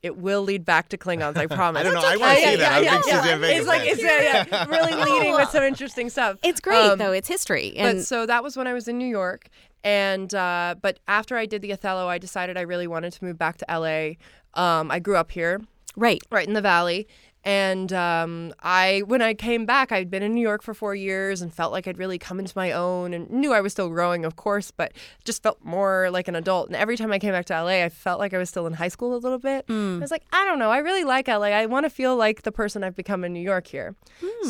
It 0.04 0.18
will 0.18 0.44
lead 0.44 0.64
back 0.64 0.90
to 0.90 0.98
Klingons, 0.98 1.38
I 1.38 1.48
promise. 1.60 1.80
I 1.80 1.84
don't 1.84 1.94
know. 1.94 2.02
I 2.04 2.18
wanna 2.18 2.36
see 2.36 2.56
that. 2.58 2.72
I'm 2.72 2.88
a 2.88 2.92
big 2.98 3.04
Suzanne 3.04 3.42
Vega 3.42 3.58
It's 3.58 3.68
like 3.68 3.82
it's 3.86 4.02
yeah, 4.02 4.46
yeah, 4.50 4.66
really 4.70 4.94
leading 4.94 5.34
with 5.34 5.50
some 5.50 5.64
interesting 5.64 6.10
stuff. 6.10 6.38
It's 6.44 6.60
great 6.60 6.78
Um, 6.78 7.00
though. 7.00 7.12
It's 7.12 7.28
history. 7.28 7.74
but 7.76 7.86
And 7.86 8.04
so 8.04 8.26
that 8.26 8.44
was 8.44 8.56
when 8.56 8.68
I 8.68 8.74
was 8.74 8.88
in 8.88 8.98
New 8.98 9.08
York, 9.08 9.50
and 9.84 10.34
uh, 10.34 10.76
but 10.82 11.00
after 11.08 11.36
I 11.36 11.46
did 11.46 11.62
the 11.62 11.74
Othello, 11.74 12.08
I 12.08 12.18
decided 12.20 12.58
I 12.58 12.62
really 12.62 12.88
wanted 12.88 13.14
to 13.14 13.26
move 13.26 13.38
back 13.38 13.58
to 13.58 13.66
LA. 13.70 14.14
Um, 14.62 14.92
I 14.92 15.00
grew 15.00 15.16
up 15.16 15.32
here, 15.32 15.62
right. 15.96 16.22
right 16.32 16.48
in 16.48 16.54
the 16.54 16.62
valley. 16.62 17.08
And 17.48 17.94
um, 17.94 18.54
I, 18.62 19.04
when 19.06 19.22
I 19.22 19.34
came 19.34 19.66
back, 19.66 19.94
I'd 19.94 20.10
been 20.10 20.22
in 20.22 20.34
New 20.34 20.42
York 20.42 20.62
for 20.62 20.74
four 20.74 20.94
years 20.94 21.42
and 21.42 21.54
felt 21.54 21.72
like 21.72 21.88
I'd 21.88 21.98
really 21.98 22.18
come 22.18 22.40
into 22.40 22.52
my 22.58 22.74
own 22.74 23.14
and 23.14 23.30
knew 23.30 23.54
I 23.54 23.62
was 23.62 23.72
still 23.72 23.88
growing, 23.88 24.26
of 24.26 24.36
course, 24.36 24.70
but 24.70 24.92
just 25.24 25.44
felt 25.44 25.64
more 25.64 26.10
like 26.12 26.28
an 26.28 26.36
adult. 26.36 26.68
And 26.68 26.76
every 26.76 26.98
time 26.98 27.14
I 27.14 27.20
came 27.20 27.32
back 27.32 27.46
to 27.46 27.54
LA, 27.54 27.86
I 27.86 27.88
felt 27.88 28.20
like 28.20 28.34
I 28.34 28.38
was 28.38 28.50
still 28.50 28.68
in 28.68 28.74
high 28.74 28.90
school 28.90 29.16
a 29.16 29.18
little 29.18 29.40
bit. 29.40 29.64
I 29.70 30.02
was 30.02 30.12
like, 30.12 30.24
I 30.34 30.44
don't 30.44 30.60
know, 30.60 30.72
I 30.72 30.80
really 30.80 31.06
like 31.06 31.30
LA. 31.30 31.54
I 31.56 31.68
want 31.68 31.86
to 31.86 31.90
feel 31.90 32.18
like 32.18 32.42
the 32.42 32.52
person 32.52 32.84
I've 32.84 32.98
become 32.98 33.24
in 33.24 33.32
New 33.32 33.40
York 33.40 33.68
here. 33.68 33.96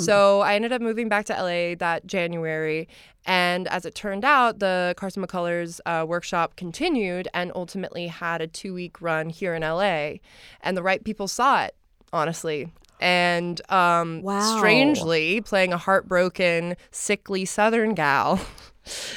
So 0.02 0.42
I 0.42 0.56
ended 0.56 0.72
up 0.74 0.82
moving 0.82 1.08
back 1.08 1.26
to 1.26 1.34
LA 1.34 1.76
that 1.76 2.08
January. 2.08 2.88
And 3.28 3.68
as 3.68 3.86
it 3.86 3.94
turned 3.94 4.26
out, 4.26 4.58
the 4.58 4.96
Carson 4.98 5.24
McCullers 5.24 5.80
uh, 5.86 6.04
workshop 6.08 6.56
continued 6.56 7.28
and 7.36 7.52
ultimately 7.54 8.08
had 8.08 8.42
a 8.42 8.48
two 8.48 8.74
week 8.74 9.00
run 9.04 9.30
here 9.30 9.54
in 9.54 9.62
LA. 9.62 10.14
And 10.62 10.76
the 10.76 10.82
right 10.82 11.04
people 11.04 11.28
saw 11.28 11.64
it, 11.64 11.76
honestly. 12.12 12.72
And 13.00 13.62
um, 13.72 14.22
Wow. 14.24 14.40
strangely, 14.40 15.42
playing 15.42 15.74
a 15.74 15.78
heartbroken, 15.78 16.76
sickly 16.92 17.46
Southern 17.46 17.94
gal. 17.94 18.40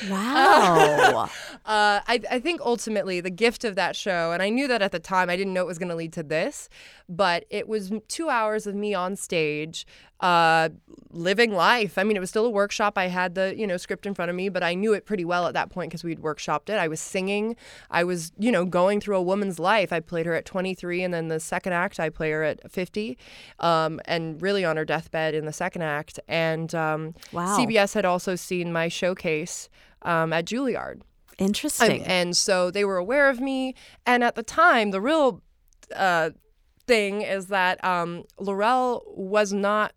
Wow. 0.09 1.31
Uh, 1.67 2.01
I, 2.09 2.21
I 2.29 2.41
think 2.41 2.61
ultimately 2.63 3.21
the 3.21 3.31
gift 3.31 3.65
of 3.65 3.77
that 3.77 3.95
show, 3.95 4.33
and 4.33 4.43
I 4.43 4.49
knew 4.49 4.67
that 4.67 4.83
at 4.83 4.91
the 4.91 4.99
time, 4.99 5.31
I 5.31 5.37
didn't 5.37 5.53
know 5.53 5.61
it 5.61 5.67
was 5.69 5.79
going 5.79 5.91
to 5.91 5.95
lead 5.95 6.13
to 6.15 6.23
this, 6.25 6.69
but 7.09 7.45
it 7.51 7.69
was 7.69 7.93
two 8.09 8.29
hours 8.29 8.67
of 8.67 8.75
me 8.75 8.93
on 8.95 9.15
stage, 9.15 9.87
uh, 10.21 10.69
living 11.13 11.53
life. 11.53 11.99
I 11.99 12.05
mean, 12.05 12.17
it 12.17 12.21
was 12.21 12.31
still 12.31 12.47
a 12.47 12.51
workshop. 12.51 12.97
I 12.97 13.09
had 13.09 13.35
the 13.35 13.55
you 13.57 13.67
know 13.67 13.77
script 13.77 14.07
in 14.07 14.15
front 14.15 14.31
of 14.31 14.37
me, 14.37 14.49
but 14.49 14.63
I 14.63 14.75
knew 14.75 14.93
it 14.93 15.07
pretty 15.07 15.25
well 15.25 15.47
at 15.47 15.55
that 15.55 15.71
point 15.71 15.91
because 15.91 16.05
we'd 16.05 16.21
workshopped 16.21 16.69
it. 16.69 16.79
I 16.79 16.89
was 16.89 17.01
singing. 17.01 17.57
I 17.91 18.05
was 18.05 18.33
you 18.39 18.53
know 18.53 18.65
going 18.65 19.01
through 19.01 19.17
a 19.17 19.23
woman's 19.23 19.59
life. 19.59 19.93
I 19.93 20.01
played 20.01 20.27
her 20.27 20.35
at 20.35 20.45
23, 20.45 21.03
and 21.03 21.13
then 21.13 21.29
the 21.29 21.41
second 21.41 21.73
act 21.73 21.99
I 21.99 22.11
play 22.11 22.31
her 22.31 22.43
at 22.43 22.71
50, 22.71 23.19
um, 23.59 24.01
and 24.05 24.41
really 24.41 24.65
on 24.65 24.77
her 24.77 24.85
deathbed 24.85 25.35
in 25.35 25.47
the 25.47 25.53
second 25.53 25.83
act. 25.83 26.21
And 26.29 26.75
um, 26.75 27.15
Wow. 27.33 27.57
CBS 27.59 27.95
had 27.95 28.05
also 28.05 28.37
seen 28.37 28.73
my 28.73 28.89
showcase 28.89 29.69
um, 30.03 30.33
at 30.33 30.45
Juilliard. 30.45 31.03
Interesting. 31.39 32.03
Um, 32.03 32.07
and 32.07 32.37
so 32.37 32.71
they 32.71 32.85
were 32.85 32.99
aware 32.99 33.31
of 33.31 33.41
me. 33.41 33.75
And 34.05 34.23
at 34.23 34.35
the 34.35 34.43
time, 34.43 34.91
the 34.91 35.01
real 35.01 35.41
uh, 35.97 36.31
thing 36.87 37.23
is 37.23 37.47
that 37.47 37.83
um, 37.85 38.25
L'Rell 38.39 39.03
was 39.07 39.53
not 39.53 39.93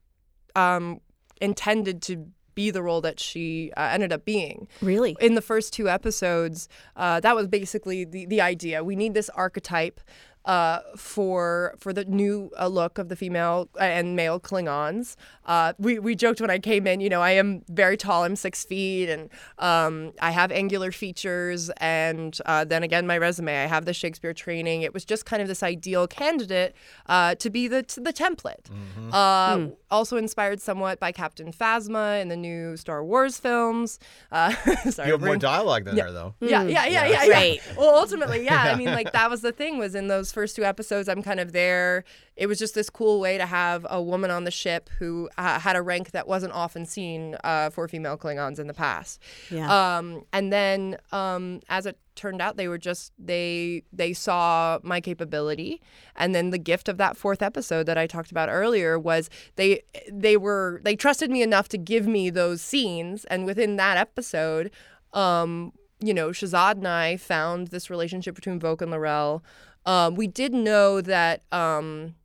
um, 0.55 0.99
intended 1.41 2.01
to 2.03 2.27
be 2.55 2.69
the 2.71 2.83
role 2.83 3.01
that 3.01 3.19
she 3.19 3.71
uh, 3.75 3.89
ended 3.91 4.13
up 4.13 4.25
being. 4.25 4.67
really? 4.81 5.15
In 5.19 5.35
the 5.35 5.41
first 5.41 5.73
two 5.73 5.89
episodes, 5.89 6.69
uh, 6.95 7.19
that 7.21 7.35
was 7.35 7.47
basically 7.47 8.05
the, 8.05 8.25
the 8.25 8.41
idea. 8.41 8.83
We 8.83 8.95
need 8.95 9.13
this 9.13 9.29
archetype 9.29 9.99
uh, 10.45 10.79
for 10.97 11.75
for 11.79 11.93
the 11.93 12.05
new 12.05 12.51
uh, 12.59 12.67
look 12.67 12.97
of 12.97 13.09
the 13.09 13.15
female 13.15 13.69
uh, 13.79 13.83
and 13.83 14.15
male 14.15 14.39
Klingons. 14.39 15.15
Uh, 15.45 15.73
we, 15.77 15.99
we 15.99 16.15
joked 16.15 16.39
when 16.39 16.49
I 16.49 16.57
came 16.57 16.87
in, 16.87 17.01
you 17.01 17.09
know, 17.09 17.21
I 17.21 17.31
am 17.31 17.63
very 17.67 17.97
tall. 17.97 18.23
I'm 18.23 18.35
six 18.37 18.63
feet, 18.63 19.09
and 19.09 19.29
um, 19.59 20.13
I 20.21 20.31
have 20.31 20.51
angular 20.53 20.91
features. 20.91 21.69
And 21.77 22.37
uh, 22.45 22.63
then 22.63 22.81
again, 22.83 23.05
my 23.07 23.17
resume, 23.17 23.51
I 23.63 23.67
have 23.67 23.83
the 23.85 23.93
Shakespeare 23.93 24.33
training. 24.33 24.83
It 24.83 24.93
was 24.93 25.03
just 25.03 25.25
kind 25.25 25.41
of 25.41 25.47
this 25.49 25.61
ideal 25.61 26.07
candidate 26.07 26.73
uh, 27.07 27.35
to 27.35 27.49
be 27.49 27.67
the 27.67 27.83
the 28.01 28.13
template. 28.13 28.69
Uh, 29.11 29.67
Also 29.91 30.17
inspired 30.17 30.59
somewhat 30.59 30.99
by 30.99 31.11
Captain 31.11 31.51
Phasma 31.53 32.19
in 32.21 32.27
the 32.27 32.35
new 32.35 32.75
Star 32.77 33.03
Wars 33.05 33.37
films. 33.37 33.99
Uh, 34.31 34.49
sorry, 34.89 35.07
You 35.09 35.13
have 35.13 35.21
more 35.21 35.37
dialogue 35.37 35.83
than 35.85 35.97
her, 35.97 36.11
though. 36.11 36.33
yeah, 36.39 36.63
yeah, 36.63 36.85
yeah, 36.87 37.05
yeah, 37.05 37.23
yeah. 37.25 37.31
Right. 37.31 37.61
Well, 37.77 37.95
ultimately, 37.95 38.43
yeah. 38.43 38.63
I 38.63 38.75
mean, 38.75 38.87
like 38.99 39.11
that 39.13 39.29
was 39.29 39.41
the 39.41 39.51
thing 39.51 39.77
was 39.77 39.93
in 39.93 40.07
those 40.07 40.31
first 40.33 40.55
two 40.55 40.63
episodes, 40.65 41.07
I'm 41.07 41.23
kind 41.23 41.39
of 41.39 41.53
there. 41.53 42.03
It 42.35 42.47
was 42.47 42.59
just 42.59 42.75
this 42.75 42.89
cool 42.89 43.19
way 43.19 43.37
to 43.37 43.45
have 43.45 43.85
a 43.89 44.01
woman 44.01 44.31
on 44.31 44.43
the 44.43 44.51
ship 44.51 44.89
who 44.99 45.29
uh, 45.37 45.59
had 45.59 45.75
a 45.75 45.81
rank 45.81 46.11
that 46.11 46.27
wasn't 46.27 46.53
often 46.53 46.85
seen 46.85 47.37
uh, 47.43 47.69
for 47.69 47.87
female 47.87 48.17
Klingons 48.17 48.59
in 48.59 48.67
the 48.67 48.73
past. 48.73 49.21
Yeah. 49.49 49.97
Um, 49.97 50.25
and 50.33 50.51
then, 50.51 50.97
um, 51.11 51.61
as 51.69 51.85
it 51.85 51.97
turned 52.15 52.41
out, 52.41 52.57
they 52.57 52.67
were 52.67 52.77
just 52.77 53.13
they 53.17 53.83
they 53.93 54.13
saw 54.13 54.79
my 54.83 54.99
capability, 54.99 55.81
and 56.15 56.33
then 56.33 56.49
the 56.49 56.57
gift 56.57 56.89
of 56.89 56.97
that 56.97 57.15
fourth 57.15 57.41
episode 57.41 57.85
that 57.85 57.97
I 57.97 58.07
talked 58.07 58.31
about 58.31 58.49
earlier 58.49 58.99
was 58.99 59.29
they 59.55 59.83
they 60.11 60.37
were 60.37 60.81
they 60.83 60.95
trusted 60.95 61.29
me 61.29 61.41
enough 61.41 61.69
to 61.69 61.77
give 61.77 62.07
me 62.07 62.29
those 62.29 62.61
scenes, 62.61 63.25
and 63.25 63.45
within 63.45 63.75
that 63.77 63.97
episode, 63.97 64.71
um, 65.13 65.71
you 65.99 66.13
know, 66.13 66.29
Shazad 66.29 66.73
and 66.73 66.87
I 66.87 67.17
found 67.17 67.67
this 67.69 67.89
relationship 67.89 68.35
between 68.35 68.59
Voq 68.59 68.81
and 68.81 68.91
L'Rell. 68.91 69.43
Um, 69.85 70.15
we 70.15 70.27
did 70.27 70.53
know 70.53 71.01
that 71.01 71.43
um, 71.51 72.15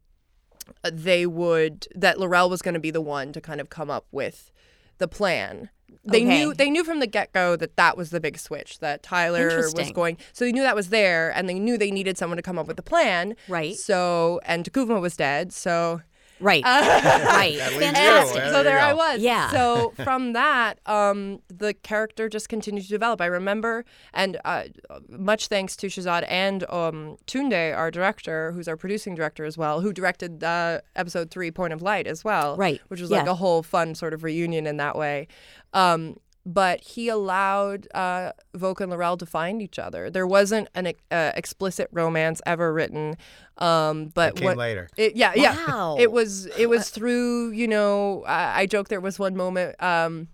they 0.91 1.27
would 1.27 1.87
that 1.95 2.19
L'Rell 2.21 2.49
was 2.51 2.63
going 2.63 2.75
to 2.75 2.81
be 2.81 2.91
the 2.91 3.01
one 3.01 3.33
to 3.33 3.41
kind 3.41 3.61
of 3.61 3.69
come 3.71 3.91
up 3.91 4.07
with 4.13 4.51
the 4.99 5.09
plan. 5.09 5.71
They 6.05 6.23
Okay. 6.23 6.39
knew 6.39 6.55
they 6.55 6.71
knew 6.71 6.85
from 6.85 7.01
the 7.01 7.07
get 7.07 7.33
go 7.33 7.57
that 7.57 7.77
that 7.77 7.97
was 7.97 8.11
the 8.11 8.21
big 8.21 8.39
switch 8.39 8.79
that 8.81 9.03
Tyler 9.03 9.71
was 9.75 9.91
going. 9.93 10.19
So 10.33 10.45
they 10.45 10.53
knew 10.53 10.63
that 10.63 10.77
was 10.77 10.91
there, 10.91 11.31
and 11.31 11.49
they 11.49 11.59
knew 11.59 11.77
they 11.79 11.91
needed 11.91 12.17
someone 12.19 12.37
to 12.37 12.43
come 12.43 12.59
up 12.59 12.67
with 12.67 12.77
the 12.77 12.83
plan. 12.83 13.35
Right. 13.49 13.75
So 13.75 14.41
and 14.45 14.65
T'Kuvma 14.65 15.01
was 15.01 15.17
dead. 15.17 15.53
So 15.53 16.03
right. 16.41 16.63
right. 16.65 17.57
Fantastic. 17.59 18.37
Yeah, 18.37 18.47
so 18.49 18.63
there 18.63 18.65
there 18.65 18.79
I 18.81 18.93
was. 18.93 19.21
Yeah. 19.21 19.51
So 19.51 19.93
from 20.05 20.33
that, 20.35 20.79
um, 20.87 21.41
the 21.49 21.75
character 21.75 22.29
just 22.29 22.49
continued 22.49 22.85
to 22.85 22.89
develop. 22.89 23.21
I 23.21 23.27
remember, 23.27 23.85
and 24.13 24.39
uh, 24.45 24.65
much 25.09 25.49
thanks 25.49 25.77
to 25.77 25.87
Shazad 25.89 26.25
and 26.29 26.65
um, 26.71 27.17
Tunde, 27.27 27.77
our 27.77 27.91
director, 27.91 28.53
who's 28.53 28.69
our 28.69 28.77
producing 28.77 29.15
director 29.15 29.45
as 29.45 29.57
well, 29.59 29.81
who 29.81 29.93
directed 29.93 30.45
uh, 30.45 30.81
episode 30.97 31.31
three, 31.31 31.51
Point 31.51 31.73
of 31.73 31.83
Light, 31.83 32.07
as 32.07 32.25
well. 32.25 32.57
Right. 32.57 32.81
Which 32.89 33.01
was 33.01 33.11
like 33.11 33.25
Yeah. 33.27 33.33
a 33.33 33.35
whole 33.35 33.63
fun 33.63 33.95
sort 33.95 34.15
of 34.15 34.23
reunion 34.23 34.67
in 34.67 34.77
that 34.79 34.97
way. 34.97 35.29
Um, 35.73 36.19
but 36.49 36.81
he 36.81 37.11
allowed 37.11 37.87
uh, 37.95 38.33
Voq 38.57 38.81
and 38.81 38.91
L'Rell 38.91 39.19
to 39.19 39.27
find 39.27 39.61
each 39.61 39.79
other. 39.79 40.09
There 40.09 40.27
wasn't 40.27 40.69
an 40.75 40.95
uh, 41.11 41.33
explicit 41.35 41.89
romance 41.93 42.41
ever 42.47 42.73
written, 42.73 43.19
um, 43.59 44.07
but 44.15 44.37
Came 44.37 44.47
what, 44.47 44.57
later. 44.57 44.89
it, 44.97 45.15
yeah, 45.15 45.33
yeah. 45.37 45.67
Wow. 45.67 45.97
It 46.01 46.11
was 46.11 46.47
it 46.47 46.71
was 46.71 46.89
through 46.89 47.51
you 47.51 47.69
know 47.69 48.25
I, 48.27 48.63
I 48.63 48.67
joke 48.67 48.89
there 48.89 48.99
was 48.99 49.19
one 49.19 49.37
moment 49.37 49.81
um, 49.83 50.29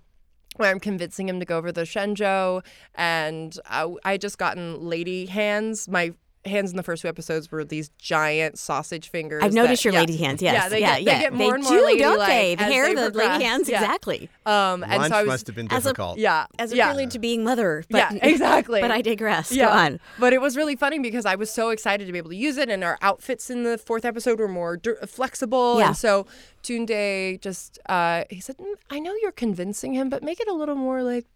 where 0.55 0.71
I'm 0.71 0.79
convincing 0.79 1.29
him 1.29 1.41
to 1.41 1.47
go 1.47 1.59
over 1.59 1.73
the 1.73 1.83
Shenzhou, 1.83 2.65
and 2.95 3.59
I, 3.67 3.93
I 4.05 4.17
just 4.17 4.39
gotten 4.39 4.89
lady 4.89 5.27
hands. 5.27 5.89
My 5.89 6.15
hands 6.47 6.71
in 6.71 6.77
the 6.77 6.83
first 6.83 7.03
two 7.03 7.09
episodes 7.09 7.51
were 7.51 7.65
these 7.65 7.89
giant 7.99 8.59
sausage 8.59 9.09
fingers. 9.09 9.43
I've 9.43 9.53
noticed 9.53 9.83
that- 9.83 9.85
your 9.87 9.95
yeah. 9.95 10.01
lady 10.01 10.17
hands. 10.17 10.43
Yes, 10.43 10.55
Yeah, 10.55 10.69
they 10.69 10.81
yeah, 10.81 10.95
get, 10.95 11.03
yeah. 11.03 11.15
They 11.15 11.21
get 11.25 11.33
more 11.33 11.51
they 11.51 11.55
and 11.55 11.63
more 11.65 11.73
do, 11.73 11.79
don't 11.79 12.19
ladylike 12.19 12.29
they? 12.29 12.55
The 12.57 12.65
as 12.65 12.73
hair, 12.73 12.87
they 12.87 12.95
the 12.95 13.01
progress. 13.03 13.29
lady 13.33 13.45
hands, 13.45 13.69
Yeah. 13.69 13.81
exactly. 13.83 14.31
Um, 14.47 14.83
and 14.85 14.93
Lunch 14.93 15.09
so 15.13 15.17
I 15.19 15.23
was, 15.23 15.29
must 15.29 15.47
have 15.47 15.57
been 15.57 15.73
as 15.73 15.85
a- 15.87 15.89
difficult. 15.91 16.19
yeah, 16.19 16.47
As 16.59 16.73
a 16.73 16.77
yeah. 16.77 16.87
prelude 16.89 17.11
to 17.13 17.19
being 17.19 17.45
mother. 17.45 17.85
But, 17.91 18.13
Yeah, 18.13 18.19
exactly. 18.29 18.81
But 18.81 18.91
I 18.91 19.01
digress. 19.03 19.51
yeah. 19.53 19.67
Go 19.67 19.71
on. 19.73 20.01
But 20.19 20.33
it 20.33 20.41
was 20.41 20.57
really 20.57 20.77
funny 20.77 20.99
because 20.99 21.25
I 21.27 21.35
was 21.35 21.51
so 21.51 21.71
excited 21.71 22.07
to 22.07 22.13
be 22.13 22.19
able 22.19 22.31
to 22.31 22.37
use 22.37 22.57
it, 22.59 22.69
and 22.69 22.85
our 22.85 22.99
outfits 23.01 23.49
in 23.51 23.63
the 23.65 23.79
fourth 23.79 24.05
episode 24.05 24.39
were 24.39 24.49
more 24.49 24.77
dur- 24.77 24.99
flexible. 25.07 25.79
Yeah. 25.79 25.89
And 25.89 25.97
so 25.97 26.27
Tunde 26.63 27.41
just 27.41 27.79
uh, 27.89 28.25
he 28.31 28.41
said, 28.41 28.57
"Mm, 28.59 28.75
"I 28.91 28.99
know 28.99 29.15
you're 29.23 29.33
convincing 29.33 29.95
him, 29.95 30.09
but 30.09 30.23
make 30.23 30.41
it 30.41 30.49
a 30.49 30.53
little 30.55 30.75
more 30.77 31.03
like." 31.03 31.27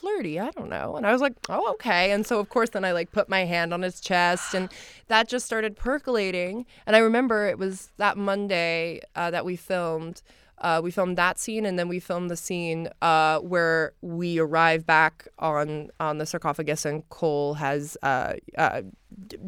Flirty 0.00 0.40
i 0.40 0.50
don't 0.50 0.70
know. 0.70 0.96
And 0.96 1.06
i 1.06 1.12
was 1.12 1.20
like 1.20 1.34
oh 1.48 1.70
okay. 1.72 2.10
And 2.12 2.26
so 2.26 2.40
of 2.40 2.48
course 2.48 2.70
then 2.70 2.84
i 2.84 2.92
like 2.92 3.12
put 3.12 3.28
my 3.28 3.44
hand 3.44 3.74
on 3.74 3.82
his 3.82 4.00
chest 4.00 4.54
and 4.54 4.70
that 5.08 5.28
just 5.28 5.46
started 5.46 5.76
percolating. 5.76 6.66
And 6.86 6.96
i 6.96 7.00
remember 7.00 7.46
it 7.46 7.58
was 7.58 7.90
that 7.98 8.16
monday 8.16 9.00
uh, 9.14 9.30
that 9.30 9.44
we 9.44 9.56
filmed 9.56 10.22
uh, 10.60 10.80
we 10.82 10.90
filmed 10.90 11.16
that 11.16 11.38
scene 11.38 11.64
and 11.64 11.78
then 11.78 11.88
we 11.88 11.98
filmed 11.98 12.30
the 12.30 12.36
scene 12.36 12.88
uh, 13.00 13.38
where 13.38 13.92
we 14.02 14.38
arrive 14.38 14.84
back 14.86 15.26
on 15.38 15.90
on 15.98 16.18
the 16.18 16.26
sarcophagus 16.26 16.84
and 16.84 17.08
Kol 17.08 17.54
has 17.54 17.96
uh, 18.02 18.34
uh, 18.58 18.82
d- 19.26 19.38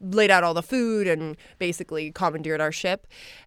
laid 0.00 0.30
out 0.30 0.44
all 0.44 0.54
the 0.54 0.62
food 0.62 1.06
and 1.08 1.36
basically 1.58 2.12
commandeered 2.12 2.60
our 2.60 2.72
ship. 2.72 3.06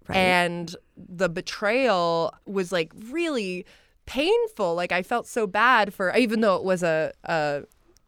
And 0.09 0.75
the 0.97 1.29
betrayal 1.29 2.33
was 2.45 2.71
like 2.71 2.91
really 3.09 3.65
painful. 4.05 4.75
Like 4.75 4.91
I 4.91 5.03
felt 5.03 5.27
so 5.27 5.47
bad 5.47 5.93
for 5.93 6.15
even 6.15 6.41
though 6.41 6.55
it 6.55 6.63
was 6.63 6.83
a, 6.83 7.13
a 7.23 7.63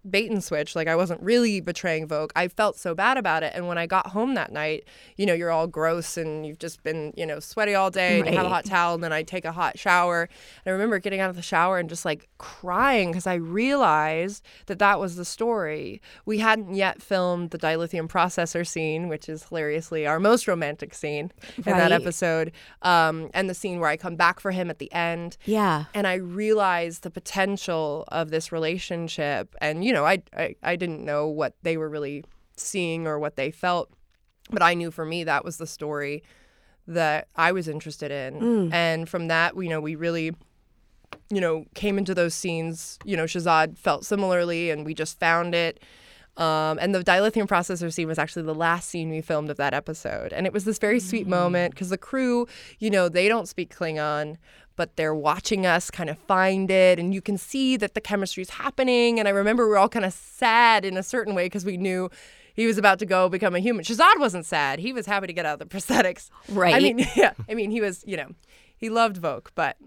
bait 0.10 0.30
and 0.32 0.44
switch. 0.44 0.76
Like 0.76 0.88
I 0.88 0.96
wasn't 0.96 1.22
really 1.22 1.60
betraying 1.62 2.08
Voq. 2.08 2.30
I 2.36 2.48
felt 2.48 2.78
so 2.78 2.94
bad 2.94 3.18
about 3.18 3.44
it. 3.44 3.52
And 3.56 3.68
when 3.68 3.78
I 3.78 3.86
got 3.88 4.08
home 4.08 4.34
that 4.36 4.52
night, 4.52 4.86
you 5.18 5.26
know, 5.26 5.34
you're 5.34 5.52
all 5.52 5.68
gross 5.68 6.18
and 6.18 6.46
you've 6.46 6.60
just 6.60 6.84
been, 6.84 7.14
you 7.18 7.26
know, 7.26 7.40
sweaty 7.40 7.74
all 7.76 7.90
day 7.92 8.20
and 8.20 8.30
you 8.30 8.36
have 8.38 8.46
a 8.46 8.50
hot 8.50 8.66
towel 8.66 8.94
and 8.96 9.04
then 9.04 9.12
I 9.14 9.24
take 9.24 9.46
a 9.46 9.52
hot 9.52 9.78
shower. 9.80 10.24
And 10.66 10.68
I 10.68 10.70
remember 10.72 11.00
getting 11.00 11.20
out 11.20 11.30
of 11.30 11.36
the 11.36 11.42
shower 11.42 11.78
and 11.80 11.90
just 11.90 12.06
like 12.06 12.28
crying 12.38 13.10
because 13.12 13.28
I 13.28 13.36
realized 13.36 14.44
that 14.68 14.80
that 14.80 15.00
was 15.00 15.16
the 15.16 15.26
story. 15.26 16.02
We 16.26 16.40
hadn't 16.40 16.76
yet 16.76 17.02
filmed 17.02 17.50
the 17.52 17.58
dilithium 17.58 18.08
processor 18.08 18.66
scene, 18.66 19.08
which 19.10 19.28
is 19.30 19.44
hilariously 19.44 20.06
our 20.08 20.20
most 20.20 20.48
romantic 20.48 20.94
scene 20.94 21.32
in 21.58 21.64
that 21.64 21.92
episode. 21.92 22.52
Um, 22.82 23.30
and 23.34 23.50
the 23.50 23.54
scene 23.54 23.80
where 23.80 23.90
I 23.90 23.98
come 23.98 24.16
back 24.16 24.40
for 24.40 24.52
him 24.52 24.70
at 24.70 24.80
the 24.80 24.92
end 24.94 25.38
Yeah. 25.46 25.86
and 25.94 26.06
I 26.08 26.16
realized 26.16 27.04
the 27.04 27.12
potential 27.12 28.04
of 28.10 28.30
this 28.32 28.52
relationship. 28.52 29.56
And 29.62 29.84
you 29.84 29.94
know, 29.96 30.06
I, 30.06 30.22
I 30.32 30.56
I 30.62 30.76
didn't 30.76 31.04
know 31.04 31.28
what 31.28 31.56
they 31.64 31.78
were 31.78 31.90
really 31.90 32.24
seeing 32.56 33.08
or 33.08 33.18
what 33.18 33.36
they 33.36 33.50
felt, 33.50 33.92
but 34.52 34.62
I 34.62 34.76
knew 34.76 34.92
for 34.92 35.06
me 35.06 35.24
that 35.24 35.44
was 35.44 35.58
the 35.58 35.68
story 35.68 36.24
that 36.88 37.28
I 37.36 37.52
was 37.52 37.68
interested 37.68 38.12
in. 38.12 38.40
Mm. 38.40 38.74
And 38.74 39.10
from 39.10 39.28
that, 39.28 39.56
you 39.58 39.70
know, 39.70 39.82
we 39.82 39.96
really 39.96 40.36
you 41.30 41.42
know, 41.42 41.66
came 41.74 41.98
into 41.98 42.14
those 42.14 42.34
scenes, 42.34 43.00
you 43.04 43.18
know, 43.18 43.24
Shazad 43.24 43.78
felt 43.78 44.06
similarly 44.06 44.70
and 44.70 44.86
we 44.86 44.94
just 44.94 45.20
found 45.20 45.56
it. 45.56 45.82
Um, 46.38 46.78
and 46.82 46.94
the 46.94 47.04
dilithium 47.04 47.48
processor 47.48 47.92
scene 47.94 48.08
was 48.08 48.20
actually 48.20 48.44
the 48.44 48.56
last 48.56 48.90
scene 48.90 49.10
we 49.10 49.22
filmed 49.22 49.50
of 49.50 49.58
that 49.58 49.74
episode. 49.74 50.34
And 50.34 50.46
it 50.46 50.52
was 50.52 50.66
this 50.66 50.78
very 50.78 51.00
sweet 51.00 51.28
moment 51.28 51.74
because 51.74 51.90
the 51.90 51.98
crew, 51.98 52.48
you 52.80 52.90
know, 52.90 53.08
they 53.08 53.28
don't 53.28 53.48
speak 53.48 53.74
Klingon, 53.74 54.36
but 54.76 54.98
they're 54.98 55.16
watching 55.16 55.66
us 55.66 55.90
kind 55.90 56.10
of 56.10 56.18
find 56.20 56.70
it. 56.70 57.00
And 57.00 57.14
you 57.14 57.22
can 57.22 57.38
see 57.38 57.78
that 57.78 57.94
the 57.94 58.02
chemistry 58.02 58.42
is 58.42 58.50
happening. 58.52 59.18
And 59.18 59.28
I 59.28 59.32
remember 59.32 59.68
we're 59.68 59.78
all 59.78 59.90
kind 59.90 60.06
of 60.06 60.14
sad 60.14 60.84
in 60.84 60.98
a 60.98 61.04
certain 61.04 61.36
way 61.36 61.46
because 61.46 61.64
we 61.64 61.78
knew 61.78 62.10
he 62.54 62.66
was 62.66 62.78
about 62.78 63.00
to 63.00 63.06
go 63.06 63.30
become 63.30 63.56
a 63.56 63.60
human. 63.60 63.86
Shazad 63.86 64.20
wasn't 64.20 64.46
sad. 64.46 64.80
He 64.80 64.92
was 64.92 65.06
happy 65.06 65.28
to 65.28 65.34
get 65.34 65.46
out 65.46 65.62
of 65.62 65.70
the 65.70 65.78
prosthetics. 65.78 66.30
Right. 66.50 66.76
I 66.76 66.80
mean, 66.80 67.08
yeah. 67.16 67.34
I 67.50 67.54
mean, 67.54 67.72
he 67.72 67.82
was, 67.82 68.04
you 68.06 68.18
know, 68.18 68.30
he 68.76 68.90
loved 68.90 69.22
Voq, 69.22 69.48
but 69.56 69.78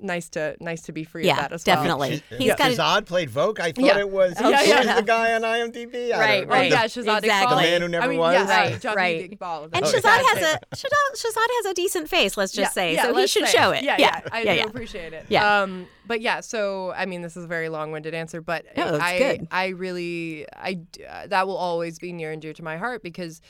nice 0.00 0.28
to 0.30 0.56
nice 0.60 0.82
to 0.82 0.92
be 0.92 1.04
free 1.04 1.26
Yeah, 1.26 1.32
of 1.32 1.38
that 1.38 1.52
as 1.52 1.64
well. 1.66 1.76
definitely. 1.76 2.18
Sh- 2.18 2.22
He's 2.38 2.54
got 2.54 2.70
Shazad 2.72 3.06
played 3.06 3.30
Voq. 3.30 3.58
I 3.60 3.72
thought 3.72 3.84
Yeah. 3.84 3.98
it 3.98 4.08
was. 4.10 4.34
Oh, 4.38 4.48
Yeah, 4.48 4.62
yeah. 4.62 4.82
yeah. 4.82 4.94
the 4.96 5.02
guy 5.02 5.34
on 5.34 5.42
IMDb. 5.42 6.12
I 6.12 6.18
Right, 6.18 6.38
don't 6.40 6.48
know. 6.48 6.54
Right. 6.54 6.70
The- 6.70 6.76
yeah, 6.76 6.84
Shazad 6.84 7.18
Exactly. 7.18 7.56
The 7.56 7.62
man 7.70 7.82
who 7.82 7.88
never 7.88 8.04
I 8.04 8.08
mean, 8.08 8.18
was? 8.18 8.34
Yeah, 8.34 8.60
Right, 8.60 8.72
Javid 8.80 8.94
right. 8.94 9.30
Iqbal. 9.38 9.64
And 9.72 9.84
Shazad 9.84 10.02
has 10.04 10.54
a 10.54 10.60
Shazad, 10.74 11.14
Shazad 11.16 11.46
has 11.56 11.66
a 11.66 11.74
decent 11.74 12.08
face. 12.08 12.36
Let's 12.36 12.52
just 12.52 12.70
Yeah, 12.70 12.82
say, 12.82 12.94
yeah, 12.94 13.02
so 13.02 13.16
he 13.16 13.26
should 13.26 13.46
say. 13.46 13.58
show 13.58 13.70
it. 13.72 13.82
Yeah, 13.82 13.96
yeah, 13.98 14.20
I 14.32 14.42
yeah, 14.42 14.52
do 14.52 14.58
yeah. 14.60 14.64
appreciate 14.66 15.12
it. 15.12 15.26
Yeah. 15.28 15.62
Um, 15.62 15.86
but 16.06 16.20
yeah, 16.20 16.40
so 16.40 16.92
I 16.96 17.06
mean, 17.06 17.22
this 17.22 17.36
is 17.36 17.44
a 17.44 17.48
very 17.48 17.68
long-winded 17.68 18.14
answer, 18.14 18.40
but 18.40 18.64
No, 18.76 18.98
I, 19.00 19.18
good. 19.18 19.48
I 19.50 19.68
really, 19.68 20.46
I 20.56 20.74
d- 20.74 21.04
uh, 21.04 21.26
that 21.26 21.46
will 21.46 21.56
always 21.56 21.98
be 21.98 22.12
near 22.12 22.30
and 22.32 22.40
dear 22.40 22.52
to 22.54 22.62
my 22.62 22.76
heart 22.78 23.02
because 23.02 23.40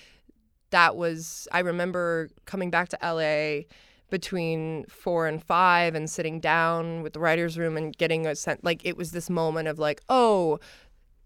that 0.70 0.96
was. 0.96 1.46
I 1.52 1.61
remember 1.61 2.28
coming 2.44 2.70
back 2.70 2.88
to 2.90 2.98
LA 3.02 3.62
between 4.10 4.84
four 4.86 5.26
and 5.26 5.42
five 5.42 5.94
and 5.94 6.08
sitting 6.08 6.40
down 6.40 7.02
with 7.02 7.12
the 7.12 7.20
writers' 7.20 7.58
room 7.58 7.76
and 7.76 7.96
getting 7.96 8.26
a 8.26 8.34
sense. 8.34 8.60
Like 8.62 8.84
it 8.84 8.96
was 8.96 9.12
this 9.12 9.28
moment 9.28 9.68
of 9.68 9.78
like, 9.78 10.00
oh, 10.08 10.58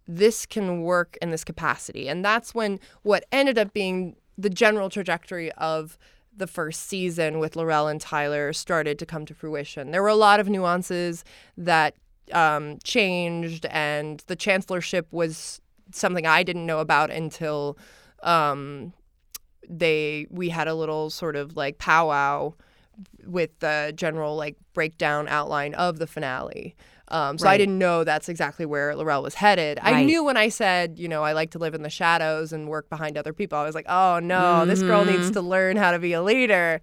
this 0.06 0.46
can 0.46 0.82
work 0.82 1.16
in 1.22 1.30
this 1.30 1.44
capacity. 1.44 2.08
And 2.08 2.24
that's 2.24 2.54
when 2.54 2.80
what 3.02 3.24
ended 3.30 3.58
up 3.58 3.72
being 3.72 4.16
the 4.36 4.50
general 4.50 4.90
trajectory 4.90 5.52
of 5.52 5.98
the 6.34 6.46
first 6.46 6.86
season 6.86 7.38
with 7.38 7.56
L'Rell 7.56 7.88
and 7.88 8.00
Tyler 8.00 8.52
started 8.52 8.98
to 8.98 9.06
come 9.06 9.26
to 9.26 9.34
fruition. 9.34 9.90
There 9.90 10.02
were 10.02 10.08
a 10.08 10.14
lot 10.14 10.40
of 10.40 10.48
nuances 10.48 11.24
that 11.56 11.94
um, 12.32 12.78
changed, 12.82 13.66
and 13.66 14.22
the 14.26 14.36
chancellorship 14.36 15.06
was 15.10 15.60
something 15.92 16.26
I 16.26 16.42
didn't 16.42 16.64
know 16.64 16.78
about 16.78 17.10
until 17.10 17.76
um, 18.22 18.94
they 19.68 20.26
we 20.30 20.48
had 20.48 20.68
a 20.68 20.74
little 20.74 21.10
sort 21.10 21.36
of 21.36 21.56
like 21.56 21.78
powwow 21.78 22.54
with 23.26 23.58
the 23.60 23.92
general 23.96 24.36
like 24.36 24.56
breakdown 24.74 25.26
outline 25.28 25.74
of 25.74 25.98
the 25.98 26.06
finale. 26.06 26.74
Um, 27.08 27.36
so 27.36 27.46
I 27.46 27.58
didn't 27.58 27.78
know 27.78 28.04
that's 28.04 28.28
exactly 28.30 28.64
where 28.64 28.96
L'Rell 28.96 29.22
was 29.22 29.34
headed. 29.34 29.78
I 29.82 30.04
knew 30.04 30.24
when 30.24 30.38
I 30.38 30.48
said, 30.48 30.98
you 30.98 31.08
know, 31.08 31.22
I 31.22 31.32
like 31.32 31.50
to 31.50 31.58
live 31.58 31.74
in 31.74 31.82
the 31.82 31.90
shadows 31.90 32.52
and 32.54 32.68
work 32.68 32.88
behind 32.88 33.18
other 33.18 33.34
people. 33.34 33.58
I 33.58 33.64
was 33.64 33.74
like, 33.74 33.84
oh 33.88 34.18
no, 34.18 34.64
this 34.64 34.82
girl 34.82 35.04
needs 35.04 35.26
Mm-hmm. 35.26 35.32
to 35.34 35.40
learn 35.42 35.76
how 35.76 35.90
to 35.90 35.98
be 35.98 36.14
a 36.14 36.22
leader. 36.22 36.80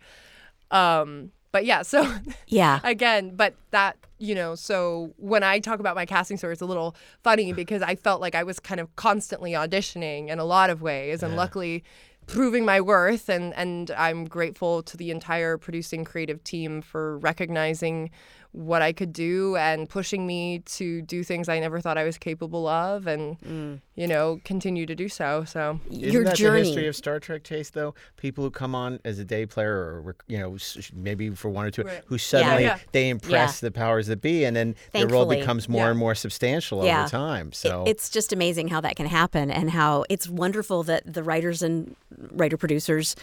Um, 0.72 1.32
but 1.52 1.66
yeah, 1.66 1.82
so 1.82 2.08
Yeah. 2.48 2.80
again, 2.84 3.36
but 3.36 3.56
that, 3.72 3.98
you 4.20 4.36
know, 4.36 4.54
so 4.56 5.14
when 5.18 5.42
I 5.44 5.60
talk 5.60 5.80
about 5.80 5.96
my 5.96 6.06
casting 6.06 6.38
story, 6.38 6.54
it's 6.54 6.62
a 6.62 6.66
little 6.66 6.96
funny 7.24 7.54
because 7.54 7.82
I 7.82 7.96
felt 7.96 8.22
like 8.22 8.36
I 8.36 8.44
was 8.44 8.60
kind 8.60 8.80
of 8.80 8.96
constantly 8.96 9.54
auditioning 9.54 10.28
in 10.30 10.38
a 10.40 10.46
lot 10.46 10.70
of 10.70 10.82
ways. 10.82 11.24
And 11.24 11.36
luckily, 11.36 11.84
proving 12.30 12.64
my 12.64 12.80
worth 12.80 13.28
and 13.30 13.54
and 13.56 13.92
I'm 13.92 14.26
grateful 14.26 14.84
to 14.84 14.98
the 14.98 15.12
entire 15.12 15.58
producing 15.58 16.06
creative 16.06 16.44
team 16.44 16.82
for 16.82 17.18
recognizing 17.18 18.12
what 18.52 18.82
I 18.82 18.94
could 18.94 19.14
do 19.14 19.56
and 19.58 19.88
pushing 19.88 20.26
me 20.26 20.60
to 20.66 21.04
do 21.04 21.24
things 21.24 21.48
I 21.48 21.60
never 21.60 21.80
thought 21.82 22.00
I 22.00 22.04
was 22.04 22.18
capable 22.18 22.68
of 22.68 23.06
and 23.06 23.40
mm. 23.42 23.80
you 23.96 24.08
know 24.08 24.42
continue 24.44 24.88
to 24.88 24.96
do 24.96 25.08
so 25.08 25.44
so 25.46 25.80
Isn't 25.92 26.12
Your 26.12 26.24
that 26.24 26.36
journey. 26.36 26.62
the 26.62 26.66
history 26.70 26.88
of 26.88 26.96
Star 26.96 27.20
Trek, 27.20 27.44
Chase? 27.44 27.70
Though 27.70 27.94
people 28.18 28.44
who 28.44 28.50
come 28.50 28.74
on 28.74 29.00
as 29.06 29.20
a 29.20 29.24
day 29.26 29.46
player, 29.46 29.72
or 30.04 30.16
you 30.28 30.40
know, 30.40 30.58
maybe 30.96 31.30
for 31.32 31.50
one 31.50 31.66
or 31.68 31.72
two, 31.72 31.84
Right. 31.84 32.02
who 32.08 32.18
suddenly 32.18 32.64
Yeah. 32.64 32.80
they 32.92 33.10
impress 33.10 33.60
the 33.60 33.70
powers 33.72 34.08
that 34.08 34.20
be, 34.20 34.46
and 34.46 34.56
then 34.56 34.76
their 34.94 35.08
role 35.08 35.28
becomes 35.28 35.70
more 35.70 35.84
Yeah. 35.86 35.90
and 35.92 36.00
more 36.00 36.16
substantial 36.16 36.84
Yeah. 36.84 37.02
over 37.02 37.10
time. 37.10 37.50
It- 37.50 37.56
So 37.56 37.84
it's 37.86 38.10
just 38.10 38.34
amazing 38.34 38.70
how 38.70 38.82
that 38.82 38.96
can 38.96 39.06
happen 39.06 39.52
and 39.52 39.70
how 39.70 40.06
it's 40.10 40.28
wonderful 40.28 40.82
that 40.84 41.14
the 41.14 41.22
writers 41.22 41.62
and 41.62 41.96
writer 42.32 42.58
producers 42.58 43.16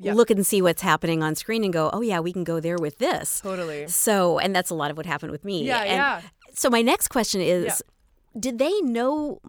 Yeah. 0.00 0.14
look 0.14 0.30
and 0.30 0.46
see 0.46 0.60
what's 0.62 0.82
happening 0.82 1.22
on 1.22 1.34
screen 1.34 1.64
and 1.64 1.72
go, 1.72 1.90
oh, 1.92 2.00
yeah, 2.00 2.20
we 2.20 2.32
can 2.32 2.44
go 2.44 2.60
there 2.60 2.76
with 2.76 2.98
this. 2.98 3.40
totally 3.40 3.88
So, 3.88 4.38
and 4.38 4.54
that's 4.54 4.70
a 4.70 4.74
lot 4.74 4.90
of 4.90 4.96
what 4.96 5.06
happened 5.06 5.32
with 5.32 5.44
me. 5.44 5.64
Yeah, 5.64 5.80
And 5.80 5.90
yeah. 5.90 6.20
So, 6.54 6.70
my 6.70 6.82
next 6.82 7.08
question 7.08 7.40
is 7.40 7.82
Did 8.38 8.58
they 8.58 8.80
know 8.82 9.40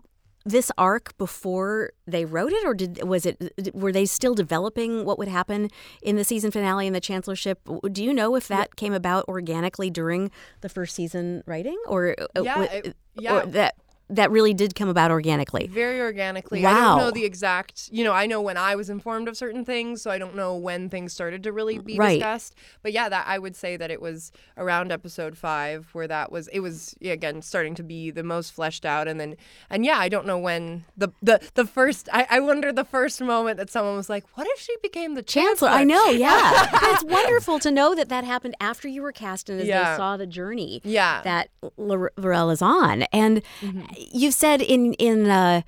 this 0.46 0.72
arc 0.78 1.16
before 1.18 1.92
they 2.08 2.24
wrote 2.26 2.52
it, 2.54 2.66
or 2.66 2.74
did 2.74 3.04
was 3.04 3.26
it 3.26 3.38
were 3.74 3.92
they 3.92 4.06
still 4.06 4.34
developing 4.34 5.06
what 5.06 5.18
would 5.20 5.28
happen 5.28 5.70
in 6.02 6.16
the 6.16 6.24
season 6.24 6.50
finale 6.50 6.88
and 6.88 6.96
the 6.96 7.02
chancellorship? 7.02 7.60
Do 7.92 8.04
you 8.04 8.14
know 8.14 8.36
if 8.36 8.48
that 8.48 8.76
came 8.78 8.94
about 8.94 9.26
organically 9.28 9.90
during 9.90 10.32
the 10.62 10.70
first 10.70 10.96
season 10.96 11.44
writing, 11.46 11.78
or 11.88 12.16
uh, 12.36 12.42
Yeah, 12.42 12.64
it- 12.64 12.88
or 12.88 12.94
yeah. 13.22 13.46
that 13.48 13.76
that 14.10 14.32
really 14.32 14.54
did 14.54 14.76
come 14.76 14.90
about 14.90 15.12
organically? 15.12 15.68
very 15.68 16.02
organically. 16.02 16.64
Wow. 16.64 16.70
I 16.72 16.80
don't 16.90 16.98
know 16.98 17.12
the 17.12 17.26
exact, 17.26 17.90
you 17.92 18.04
know, 18.04 18.12
I 18.14 18.26
know 18.26 18.42
when 18.42 18.58
I 18.58 18.76
was 18.76 18.90
informed 18.90 19.28
of 19.28 19.38
certain 19.38 19.64
things, 19.64 20.02
so 20.02 20.10
I 20.12 20.18
don't 20.18 20.36
know 20.36 20.56
when 20.56 20.90
things 20.90 21.14
started 21.14 21.44
to 21.44 21.52
really 21.52 21.78
be 21.80 21.96
Right. 21.98 22.16
discussed. 22.20 22.56
But 22.82 22.92
yeah, 22.92 23.08
that 23.10 23.26
I 23.28 23.38
would 23.40 23.56
say 23.56 23.78
that 23.78 23.92
it 23.92 24.02
was 24.02 24.32
around 24.58 24.92
episode 24.92 25.38
5 25.38 25.90
where 25.94 26.08
that 26.08 26.32
was 26.32 26.48
it 26.50 26.60
was 26.62 26.96
yeah, 27.00 27.14
again 27.14 27.42
starting 27.42 27.76
to 27.76 27.84
be 27.84 28.10
the 28.12 28.24
most 28.24 28.52
fleshed 28.54 28.86
out 28.86 29.08
and 29.08 29.20
then 29.20 29.36
and 29.70 29.86
yeah, 29.86 29.98
I 30.00 30.10
don't 30.10 30.26
know 30.26 30.38
when 30.40 30.86
the 30.98 31.10
the 31.22 31.40
the 31.54 31.66
first 31.66 32.10
I, 32.12 32.26
I 32.30 32.40
wonder 32.40 32.72
the 32.74 32.84
first 32.86 33.22
moment 33.22 33.58
that 33.58 33.70
someone 33.70 33.96
was 33.96 34.10
like, 34.10 34.26
"What 34.36 34.48
if 34.50 34.60
she 34.60 34.76
became 34.82 35.16
the 35.16 35.22
Chancellor, 35.24 35.70
chancellor?" 35.70 35.70
I 35.70 35.84
know, 35.84 36.10
yeah. 36.10 36.68
it's 36.94 37.04
wonderful 37.04 37.60
to 37.60 37.72
know 37.72 37.94
that 37.96 38.10
that 38.10 38.24
happened 38.24 38.56
after 38.60 38.88
you 38.88 39.02
were 39.02 39.12
cast 39.12 39.50
and 39.50 39.62
as 39.62 39.68
Yeah. 39.68 39.92
they 39.92 39.98
saw 39.98 40.18
the 40.18 40.28
journey 40.28 40.82
Yeah. 40.84 41.22
that 41.24 41.50
Lor- 41.78 42.12
L'Rell 42.18 42.50
is 42.50 42.62
on. 42.62 43.04
And 43.14 43.42
Mm-hmm. 43.62 43.99
You've 44.14 44.34
said 44.34 44.62
in 44.62 44.94
in 44.96 45.30
uh, 45.30 45.62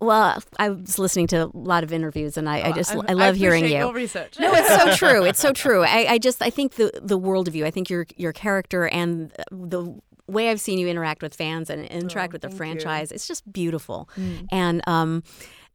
Well, 0.00 0.42
I 0.58 0.70
was 0.70 0.98
listening 0.98 1.26
to 1.28 1.44
a 1.46 1.50
lot 1.54 1.84
of 1.84 1.92
interviews, 1.92 2.36
and 2.36 2.48
I, 2.48 2.68
I 2.68 2.72
just 2.72 2.90
I'm- 2.92 3.04
I 3.08 3.12
love 3.14 3.36
hearing 3.36 3.64
you. 3.64 3.78
No, 3.78 3.92
it's 3.94 4.12
so 4.82 4.94
true. 5.02 5.24
It's 5.24 5.38
so 5.40 5.52
true. 5.52 5.82
I, 5.82 6.06
I 6.14 6.18
just 6.18 6.42
I 6.42 6.50
think 6.50 6.74
the 6.74 6.90
the 7.02 7.18
world 7.18 7.48
of 7.48 7.54
you. 7.54 7.64
I 7.66 7.70
think 7.70 7.88
your 7.90 8.06
your 8.16 8.32
character 8.32 8.88
and 8.88 9.32
the 9.50 9.98
way 10.28 10.50
I've 10.50 10.60
seen 10.60 10.78
you 10.78 10.88
interact 10.88 11.22
with 11.22 11.34
fans 11.34 11.70
and 11.70 11.86
interact 11.86 12.32
with 12.32 12.42
the 12.42 12.48
thank 12.48 12.58
you. 12.60 12.64
Mm. 12.66 12.82
franchise. 12.82 13.12
It's 13.12 13.28
just 13.28 13.50
beautiful. 13.52 14.08
And 14.50 14.82
um, 14.88 15.22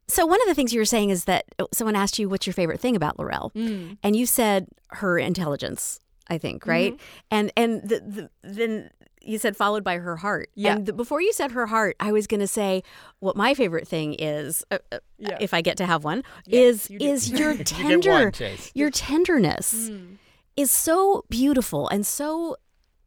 so 0.08 0.26
one 0.26 0.42
of 0.42 0.46
the 0.48 0.54
things 0.54 0.74
you 0.74 0.80
were 0.80 0.84
saying 0.84 1.10
is 1.10 1.24
that 1.24 1.44
someone 1.72 1.96
asked 1.96 2.18
you 2.18 2.28
what's 2.28 2.46
your 2.46 2.52
favorite 2.54 2.80
thing 2.80 2.94
about 2.96 3.18
L'Rell, 3.18 3.50
Mm. 3.54 3.96
and 4.02 4.14
you 4.14 4.26
said 4.26 4.66
her 4.90 5.18
intelligence. 5.18 6.00
I 6.28 6.38
think 6.38 6.66
right, 6.66 6.92
Mm-hmm. 6.94 7.34
and 7.36 7.52
and 7.56 7.88
the, 7.88 8.00
the, 8.00 8.30
then. 8.42 8.90
You 9.24 9.38
said 9.38 9.56
followed 9.56 9.84
by 9.84 9.98
her 9.98 10.16
heart. 10.16 10.50
Yeah. 10.54 10.74
And 10.76 10.86
the, 10.86 10.92
before 10.92 11.20
you 11.20 11.32
said 11.32 11.52
her 11.52 11.66
heart, 11.66 11.96
I 12.00 12.12
was 12.12 12.26
going 12.26 12.40
to 12.40 12.46
say 12.46 12.82
what 13.20 13.36
my 13.36 13.54
favorite 13.54 13.86
thing 13.88 14.14
is, 14.18 14.64
uh, 14.70 14.78
uh, 14.90 14.98
Yeah. 15.18 15.38
if 15.40 15.54
I 15.54 15.60
get 15.62 15.76
to 15.78 15.86
have 15.86 16.04
one, 16.04 16.22
is 16.48 16.90
you 16.90 16.98
is 17.00 17.30
your 17.30 17.54
get 17.56 17.66
tender, 17.66 18.10
one, 18.10 18.32
Chase. 18.32 18.70
your 18.74 18.90
tenderness 18.90 19.90
Mm. 19.90 20.16
is 20.56 20.70
so 20.70 21.24
beautiful 21.28 21.88
and 21.88 22.06
so 22.06 22.56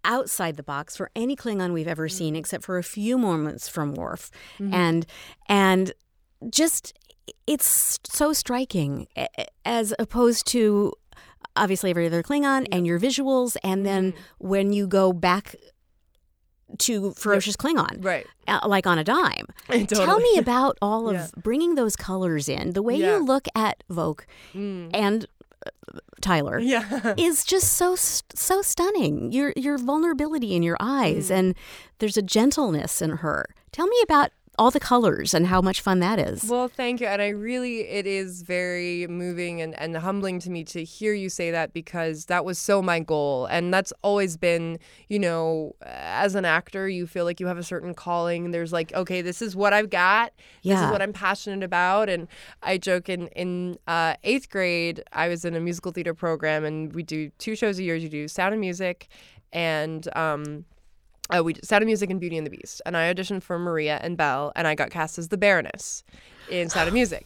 outside 0.03 0.55
the 0.55 0.63
box 0.63 0.95
for 0.95 1.09
any 1.15 1.35
Klingon 1.35 1.73
we've 1.73 1.87
ever 1.87 2.07
seen, 2.07 2.35
except 2.35 2.63
for 2.63 2.77
a 2.77 2.83
few 2.83 3.17
moments 3.17 3.67
from 3.67 3.93
Worf, 3.95 4.29
and 4.59 5.05
and 5.49 5.93
just 6.49 6.93
it's 7.47 7.97
so 8.03 8.33
striking 8.33 9.07
a- 9.17 9.27
a- 9.37 9.45
as 9.65 9.93
opposed 9.97 10.45
to 10.47 10.93
obviously 11.55 11.89
every 11.89 12.05
other 12.05 12.21
Klingon 12.21 12.67
and 12.71 12.85
your 12.85 12.99
visuals, 12.99 13.57
and 13.63 13.83
then 13.85 14.13
when 14.37 14.73
you 14.73 14.85
go 14.87 15.11
back 15.13 15.55
to 16.79 17.11
ferocious 17.13 17.55
Klingon, 17.55 18.03
Right. 18.03 18.25
uh, 18.47 18.59
like 18.67 18.85
on 18.87 18.97
a 18.97 19.03
dime. 19.03 19.47
Tell 19.87 20.19
me 20.19 20.37
about 20.37 20.77
all 20.81 21.07
of 21.09 21.15
Yeah. 21.15 21.27
bringing 21.37 21.75
those 21.75 21.95
colors 21.95 22.49
in. 22.49 22.73
The 22.73 22.81
way 22.81 22.95
Yeah. 22.97 23.17
you 23.17 23.23
look 23.25 23.47
at 23.55 23.83
Voq 23.89 24.21
Mm. 24.53 24.89
and 24.93 25.25
uh, 25.65 25.69
Tyler 26.21 26.59
Yeah. 26.59 27.13
is 27.17 27.43
just 27.45 27.73
so 27.73 27.95
so 27.95 28.61
stunning. 28.61 29.31
Your 29.31 29.53
your 29.55 29.77
vulnerability 29.77 30.55
in 30.55 30.63
your 30.63 30.77
eyes, 30.79 31.29
Mm. 31.29 31.35
and 31.37 31.55
there's 31.99 32.17
a 32.17 32.21
gentleness 32.21 33.01
in 33.01 33.11
her. 33.17 33.45
Tell 33.71 33.87
me 33.87 33.97
about 34.03 34.31
all 34.57 34.71
the 34.71 34.79
colors 34.79 35.33
and 35.33 35.47
how 35.47 35.61
much 35.61 35.81
fun 35.81 35.99
that 35.99 36.19
is. 36.19 36.45
Well, 36.49 36.67
thank 36.67 37.01
you. 37.01 37.07
And 37.07 37.21
I 37.21 37.29
really, 37.29 37.81
it 37.81 38.07
is 38.07 38.41
very 38.41 39.07
moving 39.07 39.61
and, 39.61 39.77
and 39.79 39.95
humbling 39.97 40.39
to 40.39 40.49
me 40.49 40.63
to 40.65 40.83
hear 40.83 41.13
you 41.13 41.29
say 41.29 41.51
that 41.51 41.73
because 41.73 42.25
that 42.25 42.45
was 42.45 42.57
so 42.57 42.81
my 42.81 42.99
goal. 42.99 43.45
And 43.45 43.73
that's 43.73 43.93
always 44.01 44.37
been, 44.37 44.79
you 45.09 45.19
know, 45.19 45.75
as 45.81 46.35
an 46.35 46.45
actor, 46.45 46.87
you 46.87 47.07
feel 47.07 47.25
like 47.25 47.39
you 47.39 47.47
have 47.47 47.57
a 47.57 47.63
certain 47.63 47.93
calling. 47.93 48.51
There's 48.51 48.73
like, 48.73 48.93
okay, 48.93 49.21
this 49.21 49.41
is 49.41 49.55
what 49.55 49.73
I've 49.73 49.89
got. 49.89 50.31
Yeah. 50.61 50.75
This 50.75 50.85
is 50.85 50.91
what 50.91 51.01
I'm 51.01 51.13
passionate 51.13 51.63
about. 51.63 52.09
And 52.09 52.27
I 52.63 52.77
joke 52.77 53.09
in, 53.09 53.27
in 53.29 53.77
uh, 53.87 54.15
eighth 54.23 54.49
grade, 54.49 55.03
I 55.13 55.27
was 55.27 55.45
in 55.45 55.55
a 55.55 55.59
musical 55.59 55.91
theater 55.91 56.13
program 56.13 56.65
and 56.65 56.93
we 56.93 57.03
do 57.03 57.29
two 57.37 57.55
shows 57.55 57.79
a 57.79 57.83
year. 57.83 57.95
You 57.95 58.09
do 58.09 58.27
Sound 58.27 58.53
and 58.53 58.61
Music 58.61 59.07
and, 59.51 60.07
um, 60.15 60.65
uh, 61.33 61.43
we 61.43 61.55
Sound 61.63 61.83
of 61.83 61.87
Music 61.87 62.09
and 62.09 62.19
Beauty 62.19 62.37
and 62.37 62.45
the 62.45 62.51
Beast, 62.51 62.81
and 62.85 62.95
I 62.95 63.13
auditioned 63.13 63.43
for 63.43 63.57
Maria 63.57 63.99
and 64.01 64.17
Belle, 64.17 64.51
and 64.55 64.67
I 64.67 64.75
got 64.75 64.91
cast 64.91 65.17
as 65.17 65.29
the 65.29 65.37
Baroness 65.37 66.03
in 66.49 66.69
Sound 66.69 66.87
of 66.87 66.93
Music. 67.01 67.25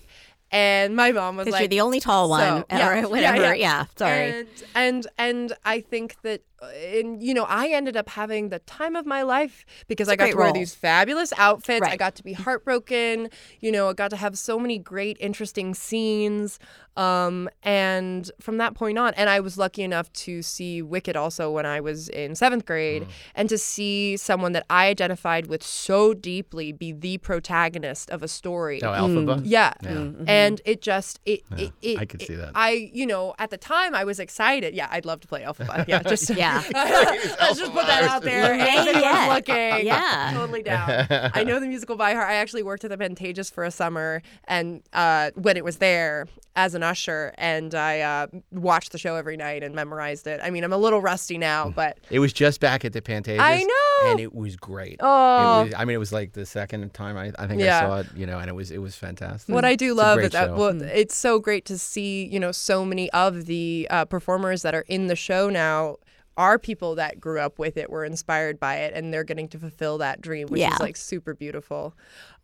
And 0.52 0.96
my 0.96 1.12
mom 1.12 1.38
was 1.38 1.48
like, 1.48 1.62
you're 1.62 1.68
the 1.68 1.82
only 1.82 2.00
tall 2.00 2.28
one, 2.30 2.42
so, 2.42 2.66
yeah, 2.72 2.90
or 2.90 2.96
yeah, 2.96 3.06
whatever. 3.06 3.56
yeah. 3.56 3.86
sorry. 3.96 4.32
And 4.32 4.48
and 4.74 5.08
and 5.20 5.54
I 5.64 5.82
think 5.82 6.16
that, 6.24 6.42
uh, 6.60 6.66
and 6.70 7.22
you 7.22 7.36
know, 7.36 7.44
I 7.44 7.68
ended 7.68 7.96
up 7.96 8.10
having 8.10 8.50
the 8.50 8.58
time 8.60 8.96
of 8.96 9.06
my 9.06 9.22
life 9.22 9.64
because 9.88 10.10
I 10.10 10.16
got 10.16 10.32
to 10.32 10.36
wear 10.36 10.46
role. 10.46 10.54
these 10.54 10.74
fabulous 10.74 11.32
outfits. 11.38 11.86
I 11.86 11.98
got 11.98 12.16
to 12.16 12.24
be 12.24 12.34
heartbroken. 12.34 13.30
You 13.60 13.72
know, 13.72 13.90
I 13.90 13.94
got 13.94 14.10
to 14.10 14.16
have 14.16 14.40
so 14.40 14.58
many 14.58 14.80
great, 14.80 15.18
interesting 15.20 15.76
scenes. 15.76 16.58
Um, 17.00 17.50
and 17.64 18.30
from 18.42 18.58
that 18.58 18.74
point 18.76 18.98
on, 18.98 19.14
and 19.14 19.30
I 19.30 19.40
was 19.40 19.58
lucky 19.58 19.84
enough 19.84 20.12
to 20.26 20.42
see 20.42 20.82
Wicked 20.82 21.16
also 21.16 21.50
when 21.50 21.66
I 21.66 21.80
was 21.80 22.10
in 22.10 22.36
seventh 22.36 22.66
grade, 22.66 23.04
Mm. 23.04 23.08
and 23.36 23.50
to 23.50 23.58
see 23.58 24.18
someone 24.18 24.52
that 24.52 24.66
I 24.70 24.88
identified 24.88 25.48
with 25.48 25.64
so 25.64 26.14
deeply 26.14 26.74
be 26.74 26.92
the 26.92 27.18
protagonist 27.20 28.10
of 28.10 28.22
a 28.22 28.28
story. 28.28 28.84
Oh, 28.84 28.88
Elphaba. 28.90 29.42
Yeah. 29.46 29.74
Yeah. 29.82 30.10
And 30.28 30.62
it 30.66 30.82
just 30.82 31.20
it, 31.26 31.42
it, 31.58 31.72
it 31.82 32.00
I 32.00 32.06
could 32.06 32.22
see 32.22 32.34
it- 32.34 32.38
that. 32.38 32.52
I 32.54 32.92
you 32.94 33.06
know, 33.06 33.34
at 33.40 33.50
the 33.50 33.58
time 33.58 33.96
I 33.96 34.04
was 34.04 34.20
excited. 34.20 34.74
Yeah, 34.76 34.88
I'd 34.92 35.06
love 35.06 35.22
to 35.22 35.28
play 35.28 35.44
Elphaba. 35.44 35.88
Yeah, 35.88 36.04
just 36.04 36.30
Yeah. 36.36 36.62
Let's 36.74 37.60
just 37.60 37.72
put 37.72 37.86
that 37.88 38.04
out 38.04 38.24
there. 38.24 38.56
Yeah, 38.56 38.64
If 38.64 38.70
anyone's 38.88 39.04
yeah. 39.04 39.34
looking. 39.34 39.86
Yeah. 39.88 40.32
Totally 40.34 40.64
down. 40.64 41.08
I 41.34 41.44
know 41.46 41.60
the 41.62 41.68
musical 41.68 41.96
by 41.96 42.14
heart. 42.14 42.28
I 42.30 42.34
actually 42.36 42.64
worked 42.64 42.84
at 42.84 42.90
the 42.90 42.98
Pantages 42.98 43.50
for 43.52 43.64
a 43.64 43.72
summer 43.72 44.22
and 44.46 44.82
uh, 44.94 45.32
when 45.36 45.56
it 45.56 45.64
was 45.64 45.78
there 45.78 46.28
as 46.56 46.76
an 46.76 46.84
usher 46.90 47.34
and 47.38 47.74
I 47.76 48.02
uh, 48.02 48.28
watched 48.52 48.92
the 48.92 48.98
show 48.98 49.16
every 49.16 49.38
night 49.38 49.64
and 49.64 49.74
memorized 49.76 50.26
it. 50.28 50.40
I 50.44 50.50
mean, 50.50 50.64
I'm 50.64 50.74
a 50.74 50.78
little 50.78 51.02
rusty 51.02 51.38
now, 51.38 51.70
but 51.70 51.98
It 52.10 52.20
was 52.20 52.34
just 52.34 52.60
back 52.60 52.84
at 52.86 52.94
the 52.94 53.02
Pantages. 53.02 53.40
I 53.40 53.62
know. 53.64 54.12
and 54.12 54.20
it 54.20 54.34
was 54.34 54.56
great. 54.56 54.98
Oh. 55.02 55.62
It 55.62 55.64
was, 55.66 55.74
I 55.78 55.86
mean, 55.86 55.96
it 55.96 56.00
was 56.00 56.12
like 56.12 56.34
the 56.34 56.46
second 56.46 56.94
time 56.94 57.18
I, 57.18 57.32
I 57.38 57.48
think 57.48 57.62
Yeah. 57.62 57.78
I 57.78 57.82
saw 57.82 57.98
it. 58.00 58.08
You 58.16 58.26
know, 58.26 58.40
and 58.40 58.50
it 58.50 58.54
was 58.54 58.72
it 58.72 58.80
was 58.80 58.96
fantastic. 58.96 59.54
What 59.54 59.66
I 59.66 59.76
do 59.76 59.92
It's 59.92 59.98
love 59.98 60.16
great 60.18 60.26
is 60.28 60.32
that 60.32 60.56
well, 60.56 60.82
it's 60.82 61.16
so 61.16 61.40
great 61.40 61.66
to 61.66 61.78
see 61.78 62.26
you 62.26 62.40
know 62.40 62.52
so 62.52 62.84
many 62.86 63.10
of 63.12 63.46
the 63.46 63.88
uh, 63.90 64.06
performers 64.06 64.62
that 64.64 64.74
are 64.74 64.86
in 64.88 65.08
the 65.08 65.16
show 65.16 65.50
now 65.50 65.98
are 66.40 66.58
people 66.58 66.96
that 66.96 67.20
grew 67.20 67.40
up 67.40 67.60
with 67.60 67.76
it, 67.78 67.90
were 67.90 68.06
inspired 68.06 68.60
by 68.60 68.78
it, 68.78 68.94
and 68.96 69.14
they're 69.14 69.26
getting 69.26 69.50
to 69.50 69.60
fulfill 69.60 69.98
that 70.00 70.22
dream, 70.22 70.48
which 70.48 70.62
Yeah. 70.62 70.74
is 70.74 70.80
like 70.80 70.96
super 70.96 71.34
beautiful. 71.36 71.94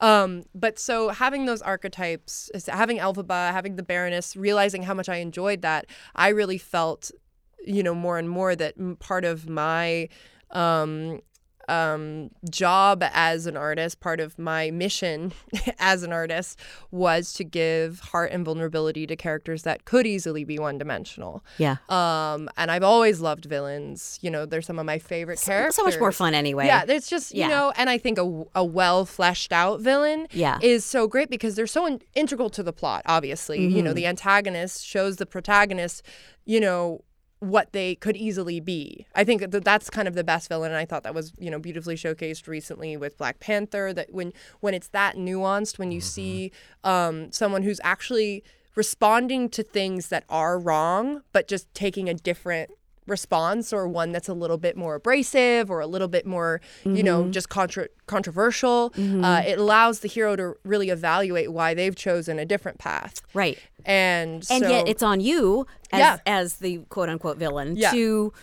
Um, 0.01 0.43
but 0.53 0.77
so 0.77 1.09
having 1.09 1.45
those 1.45 1.61
archetypes, 1.61 2.51
having 2.67 2.97
Elphaba, 2.97 3.51
having 3.53 3.77
the 3.77 3.83
Baroness, 3.83 4.35
realizing 4.35 4.83
how 4.83 4.93
much 4.93 5.07
I 5.07 5.15
enjoyed 5.17 5.61
that, 5.61 5.85
I 6.13 6.27
really 6.29 6.57
felt, 6.57 7.09
you 7.65 7.81
know, 7.81 7.95
more 7.95 8.17
and 8.19 8.29
more 8.29 8.53
that 8.55 8.75
part 8.99 9.23
of 9.23 9.47
my 9.49 10.09
um, 10.51 11.21
um, 11.67 12.29
job 12.49 13.03
as 13.13 13.45
an 13.45 13.57
artist, 13.57 13.99
part 13.99 14.19
of 14.19 14.37
my 14.39 14.71
mission 14.71 15.33
as 15.79 16.03
an 16.03 16.11
artist 16.13 16.59
was 16.91 17.33
to 17.33 17.43
give 17.43 17.99
heart 17.99 18.31
and 18.31 18.45
vulnerability 18.45 19.07
to 19.07 19.15
characters 19.15 19.63
that 19.63 19.85
could 19.85 20.05
easily 20.05 20.43
be 20.43 20.59
one 20.59 20.77
dimensional. 20.77 21.43
yeah. 21.57 21.77
Um, 21.89 22.49
and 22.57 22.69
I've 22.71 22.83
always 22.83 23.19
loved 23.21 23.45
villains. 23.45 24.19
You 24.21 24.31
know, 24.31 24.45
they're 24.45 24.61
some 24.61 24.79
of 24.79 24.85
my 24.85 24.99
favorite 24.99 25.41
characters. 25.41 25.75
So 25.75 25.83
much 25.83 25.99
more 25.99 26.11
fun 26.11 26.33
anyway. 26.33 26.67
Yeah, 26.67 26.85
it's 26.87 27.09
just 27.09 27.33
you 27.33 27.41
Yeah. 27.41 27.47
know, 27.49 27.73
and 27.77 27.89
I 27.89 27.97
think 27.97 28.17
a, 28.17 28.43
a 28.55 28.63
well 28.63 29.05
fleshed 29.05 29.51
out 29.51 29.81
villain 29.81 30.27
Yeah. 30.31 30.59
is 30.61 30.85
so 30.85 31.07
great 31.07 31.29
because 31.29 31.55
they're 31.55 31.67
so 31.67 31.85
in- 31.85 32.01
integral 32.13 32.49
to 32.51 32.63
the 32.63 32.73
plot. 32.73 33.01
Obviously, 33.05 33.61
you 33.61 33.81
know, 33.81 33.89
Mm-hmm. 33.89 33.95
the 33.95 34.07
antagonist 34.07 34.85
shows 34.85 35.17
the 35.17 35.25
protagonist, 35.25 36.01
you 36.45 36.59
know, 36.59 37.01
what 37.39 37.73
they 37.73 37.95
could 37.95 38.15
easily 38.15 38.59
be. 38.59 39.05
I 39.13 39.23
think 39.23 39.51
that 39.51 39.63
that's 39.63 39.89
kind 39.89 40.07
of 40.07 40.15
the 40.15 40.23
best 40.23 40.47
villain, 40.49 40.71
and 40.71 40.77
I 40.77 40.85
thought 40.85 41.03
that 41.03 41.13
was 41.13 41.33
you 41.37 41.51
know 41.51 41.59
beautifully 41.59 41.95
showcased 41.95 42.47
recently 42.47 42.97
with 42.97 43.17
Black 43.17 43.39
Panther. 43.39 43.93
That 43.93 44.13
when 44.13 44.33
when 44.61 44.73
it's 44.73 44.87
that 44.89 45.15
nuanced, 45.15 45.77
when 45.77 45.91
you 45.91 46.01
see 46.01 46.51
um, 46.83 47.31
someone 47.31 47.63
who's 47.63 47.81
actually 47.83 48.43
responding 48.75 49.49
to 49.49 49.63
things 49.63 50.09
that 50.09 50.25
are 50.29 50.59
wrong, 50.59 51.21
but 51.31 51.47
just 51.47 51.73
taking 51.73 52.09
a 52.09 52.13
different 52.13 52.71
response 53.07 53.71
or 53.71 53.87
one 53.87 54.11
that's 54.11 54.27
a 54.27 54.33
little 54.33 54.57
bit 54.57 54.75
more 54.75 54.95
abrasive 54.95 55.69
or 55.69 55.79
a 55.79 55.87
little 55.87 56.07
bit 56.07 56.25
more 56.25 56.59
you 56.83 57.03
know 57.03 57.29
just 57.29 57.49
contra- 57.49 57.87
controversial 58.07 58.91
uh, 58.97 59.43
it 59.45 59.59
allows 59.59 59.99
the 59.99 60.07
hero 60.07 60.35
to 60.35 60.53
really 60.63 60.89
evaluate 60.89 61.51
why 61.51 61.73
they've 61.73 61.95
chosen 61.95 62.39
a 62.39 62.45
different 62.45 62.77
path 62.79 63.21
Right. 63.33 63.59
and 63.85 64.45
And 64.49 64.63
so, 64.63 64.69
yet 64.69 64.87
it's 64.87 65.03
on 65.03 65.19
you 65.21 65.67
as, 65.91 65.99
Yeah. 65.99 66.17
as 66.25 66.55
the 66.57 66.79
quote 66.89 67.09
unquote 67.09 67.37
villain 67.37 67.75
Yeah. 67.77 67.91
to 67.91 68.33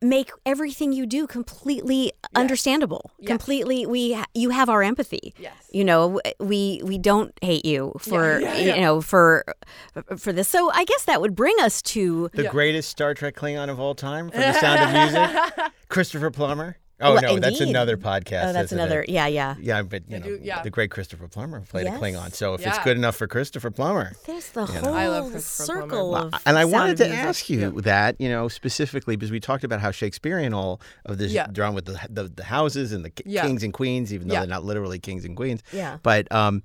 make 0.00 0.30
everything 0.44 0.92
you 0.92 1.06
do 1.06 1.26
completely 1.26 2.12
understandable. 2.34 3.10
Yes. 3.18 3.28
Completely 3.28 3.86
we 3.86 4.14
ha- 4.14 4.26
you 4.34 4.50
have 4.50 4.68
our 4.68 4.82
empathy. 4.82 5.34
Yes. 5.38 5.54
You 5.70 5.84
know, 5.84 6.20
we 6.40 6.80
we 6.84 6.98
don't 6.98 7.32
hate 7.42 7.64
you 7.64 7.94
for 7.98 8.40
yeah, 8.40 8.56
you 8.56 8.68
yeah. 8.68 8.80
know 8.80 9.00
for 9.00 9.44
for 10.16 10.32
this. 10.32 10.48
So 10.48 10.70
I 10.72 10.84
guess 10.84 11.04
that 11.04 11.20
would 11.20 11.34
bring 11.34 11.54
us 11.60 11.82
to 11.82 12.30
the 12.34 12.48
greatest 12.48 12.90
Star 12.90 13.14
Trek 13.14 13.36
Klingon 13.36 13.68
of 13.68 13.78
all 13.78 13.94
time 13.94 14.30
from 14.30 14.40
The 14.40 14.52
Sound 14.54 14.80
of 14.82 14.92
Music, 14.92 15.72
Christopher 15.88 16.30
Plummer. 16.30 16.76
Oh 17.00 17.12
Well, 17.14 17.22
no, 17.22 17.38
that's 17.38 17.60
another 17.60 17.96
podcast. 17.96 18.48
Oh, 18.48 18.52
that's 18.52 18.66
isn't 18.72 18.78
it? 18.78 18.82
another. 18.82 19.04
Yeah, 19.06 19.28
yeah. 19.28 19.54
Yeah, 19.60 19.82
but 19.82 20.02
you 20.08 20.18
know, 20.18 20.24
do- 20.26 20.40
yeah. 20.42 20.62
the 20.62 20.70
great 20.70 20.90
Christopher 20.90 21.28
Plummer 21.28 21.60
played 21.60 21.84
Yes. 21.84 21.96
a 21.96 22.02
Klingon. 22.02 22.34
So 22.34 22.54
if 22.54 22.66
it's 22.66 22.78
good 22.80 22.96
enough 22.96 23.14
for 23.14 23.28
Christopher 23.28 23.70
Plummer, 23.70 24.12
There's 24.26 24.48
the 24.50 24.66
whole 24.66 24.94
I 24.94 25.06
love 25.06 25.30
Christopher 25.30 25.64
circle 25.64 26.08
Plummer. 26.10 26.26
of 26.34 26.42
and 26.44 26.58
I 26.58 26.62
Sound 26.62 26.72
wanted 26.72 26.96
to 26.98 27.04
Music. 27.04 27.24
ask 27.24 27.50
you 27.50 27.80
that, 27.82 28.16
you 28.20 28.28
know, 28.28 28.48
specifically 28.48 29.14
because 29.16 29.30
we 29.30 29.38
talked 29.38 29.62
about 29.62 29.80
how 29.80 29.92
Shakespearean 29.92 30.52
all 30.52 30.80
of 31.06 31.18
this 31.18 31.30
Yeah. 31.32 31.46
drawn 31.52 31.74
with 31.74 31.84
the, 31.84 32.00
the 32.10 32.24
the 32.24 32.44
houses 32.44 32.92
and 32.92 33.04
the 33.04 33.10
ki- 33.10 33.24
Yeah. 33.26 33.42
kings 33.46 33.62
and 33.62 33.72
queens, 33.72 34.12
even 34.12 34.26
though 34.26 34.34
Yeah. 34.34 34.40
they're 34.40 34.48
not 34.48 34.64
literally 34.64 34.98
kings 34.98 35.24
and 35.24 35.36
queens. 35.36 35.62
Yeah. 35.72 35.98
But 36.02 36.30
um, 36.32 36.62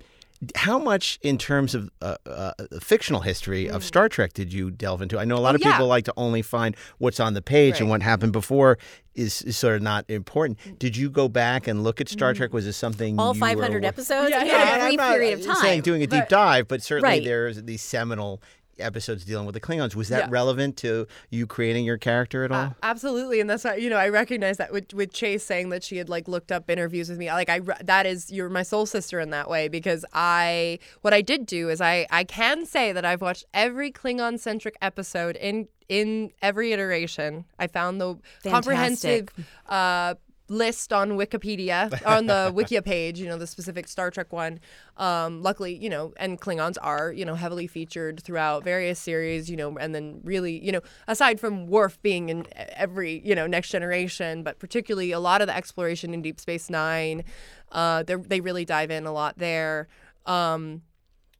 How 0.56 0.78
much, 0.78 1.18
in 1.22 1.38
terms 1.38 1.74
of 1.74 1.90
uh, 2.02 2.16
uh, 2.26 2.52
fictional 2.80 3.20
history 3.22 3.70
of 3.70 3.82
Star 3.82 4.08
Trek, 4.08 4.32
did 4.34 4.52
you 4.52 4.70
delve 4.70 5.00
into? 5.00 5.18
I 5.18 5.24
know 5.24 5.36
a 5.36 5.38
lot 5.38 5.50
Mm. 5.50 5.52
Oh, 5.52 5.54
of 5.56 5.60
yeah. 5.62 5.72
people 5.72 5.86
like 5.86 6.04
to 6.06 6.12
only 6.16 6.42
find 6.42 6.76
what's 6.98 7.18
on 7.20 7.34
the 7.34 7.40
page, 7.40 7.80
and 7.80 7.88
what 7.88 8.02
happened 8.02 8.32
before 8.32 8.76
is, 9.14 9.40
is 9.42 9.56
sort 9.56 9.76
of 9.76 9.82
not 9.82 10.04
important. 10.10 10.58
Did 10.78 10.96
you 10.96 11.08
go 11.08 11.28
back 11.28 11.66
and 11.66 11.82
look 11.84 12.00
at 12.00 12.08
Star 12.08 12.34
Trek? 12.34 12.52
Was 12.52 12.64
this 12.66 12.76
something 12.76 13.18
All 13.18 13.34
you 13.34 13.40
were 13.40 13.46
500 13.46 13.84
episodes 13.84 14.30
Yeah, 14.30 14.40
in 14.42 14.46
yeah, 14.48 14.76
a 14.76 14.88
I'm 14.88 14.96
not 14.96 15.12
period 15.14 15.38
of 15.38 15.46
time. 15.46 15.56
saying 15.56 15.80
doing 15.82 16.02
a 16.02 16.06
deep 16.06 16.20
Right. 16.20 16.28
dive, 16.28 16.68
but 16.68 16.82
certainly 16.82 17.08
Right. 17.20 17.24
there's 17.24 17.62
these 17.62 17.80
seminal 17.82 18.42
episodes 18.78 19.24
dealing 19.24 19.46
with 19.46 19.54
the 19.54 19.60
Klingons. 19.60 19.94
Was 19.94 20.08
that 20.08 20.24
Yeah. 20.24 20.28
relevant 20.30 20.76
to 20.78 21.06
you 21.30 21.46
creating 21.46 21.84
your 21.84 21.98
character 21.98 22.44
at 22.44 22.52
all? 22.52 22.62
A- 22.62 22.76
absolutely, 22.82 23.40
and 23.40 23.48
that's 23.48 23.64
why 23.64 23.76
you 23.76 23.90
know 23.90 23.96
I 23.96 24.08
recognize 24.08 24.56
that 24.58 24.72
with 24.72 24.92
with 24.94 25.12
Chase 25.12 25.44
saying 25.44 25.68
that 25.70 25.82
she 25.84 25.96
had 25.96 26.08
like 26.08 26.28
looked 26.28 26.50
up 26.52 26.68
interviews 26.70 27.08
with 27.08 27.18
me. 27.18 27.30
Like 27.32 27.48
I 27.48 27.60
that 27.82 28.06
is 28.06 28.30
you're 28.30 28.48
my 28.48 28.62
soul 28.62 28.86
sister 28.86 29.20
in 29.20 29.30
that 29.30 29.48
way 29.48 29.68
because 29.68 30.04
I 30.12 30.78
what 31.02 31.12
I 31.14 31.20
did 31.20 31.46
do 31.46 31.68
is 31.68 31.80
I 31.80 32.06
I 32.10 32.24
can 32.24 32.66
say 32.66 32.92
that 32.92 33.04
I've 33.04 33.20
watched 33.20 33.44
every 33.54 33.90
Klingon 33.92 34.38
centric 34.38 34.76
episode 34.82 35.36
in 35.36 35.68
in 35.88 36.30
every 36.40 36.72
iteration. 36.72 37.44
I 37.58 37.66
found 37.66 38.00
the 38.00 38.16
comprehensive 38.48 39.28
uh 39.68 40.14
list 40.48 40.92
on 40.92 41.12
Wikipedia 41.12 42.04
on 42.06 42.26
the 42.26 42.52
Wikia 42.54 42.84
page, 42.84 43.18
you 43.18 43.26
know, 43.26 43.38
the 43.38 43.46
specific 43.46 43.88
Star 43.88 44.10
Trek 44.10 44.32
one. 44.32 44.60
Um, 44.96 45.42
luckily, 45.42 45.74
you 45.74 45.88
know, 45.88 46.12
and 46.16 46.40
Klingons 46.40 46.76
are, 46.82 47.12
you 47.12 47.24
know, 47.24 47.34
heavily 47.34 47.66
featured 47.66 48.22
throughout 48.22 48.62
various 48.62 48.98
series, 48.98 49.50
you 49.50 49.56
know, 49.56 49.76
and 49.78 49.94
then 49.94 50.20
really, 50.22 50.64
you 50.64 50.72
know, 50.72 50.80
aside 51.08 51.40
from 51.40 51.66
Worf 51.66 52.00
being 52.02 52.28
in 52.28 52.46
every, 52.54 53.22
you 53.24 53.34
know, 53.34 53.46
next 53.46 53.70
generation, 53.70 54.42
but 54.42 54.58
particularly 54.58 55.12
a 55.12 55.20
lot 55.20 55.40
of 55.40 55.46
the 55.46 55.56
exploration 55.56 56.12
in 56.12 56.22
Deep 56.22 56.38
Space 56.38 56.68
Nine, 56.68 57.24
uh, 57.72 58.02
they 58.04 58.40
really 58.40 58.64
dive 58.64 58.90
in 58.90 59.06
a 59.06 59.12
lot 59.12 59.38
there. 59.38 59.88
Um, 60.26 60.82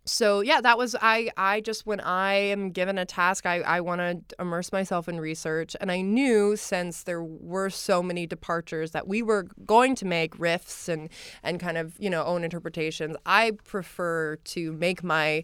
so 0.05 0.41
yeah 0.41 0.61
that 0.61 0.77
was 0.77 0.95
i 1.01 1.31
i 1.37 1.61
just 1.61 1.87
when 1.87 2.01
i 2.01 2.35
am 2.35 2.71
given 2.71 2.99
a 2.99 3.05
task 3.05 3.47
i 3.47 3.61
i 3.61 3.81
want 3.81 4.01
to 4.01 4.37
immerse 4.39 4.71
myself 4.71 5.09
in 5.09 5.19
research 5.19 5.75
and 5.81 5.91
i 5.91 6.01
knew 6.01 6.57
since 6.57 7.05
there 7.05 7.23
were 7.23 7.71
so 7.71 8.03
many 8.03 8.27
departures 8.27 8.91
that 8.91 9.09
we 9.09 9.23
were 9.23 9.47
going 9.65 9.95
to 9.95 10.05
make 10.05 10.37
riffs 10.37 10.89
and 10.89 11.09
and 11.43 11.59
kind 11.59 11.79
of 11.79 11.99
you 11.99 12.11
know 12.11 12.23
own 12.25 12.45
interpretations 12.45 13.17
i 13.25 13.51
prefer 13.65 14.37
to 14.45 14.73
make 14.73 15.03
my 15.03 15.43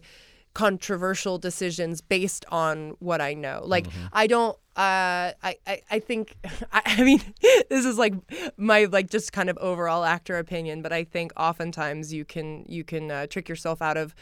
controversial 0.53 1.37
decisions 1.37 2.01
based 2.01 2.43
on 2.49 2.89
what 2.99 3.21
i 3.21 3.33
know. 3.33 3.61
Like 3.63 3.87
i 4.11 4.27
don't 4.27 4.57
uh, 4.73 5.35
I, 5.43 5.57
I, 5.67 5.81
I 5.91 5.99
think 5.99 6.37
I, 6.71 6.81
I 6.85 7.03
mean 7.03 7.21
this 7.69 7.85
is 7.85 7.97
like 7.97 8.13
my 8.55 8.85
like 8.85 9.09
just 9.09 9.33
kind 9.33 9.49
of 9.49 9.57
overall 9.57 10.05
actor 10.05 10.37
opinion, 10.37 10.81
but 10.81 10.93
I 10.93 11.03
think 11.03 11.33
oftentimes 11.35 12.13
you 12.13 12.23
can 12.23 12.65
you 12.67 12.85
can 12.85 13.11
uh, 13.11 13.27
trick 13.27 13.49
yourself 13.49 13.81
out 13.81 13.97
of 13.97 14.15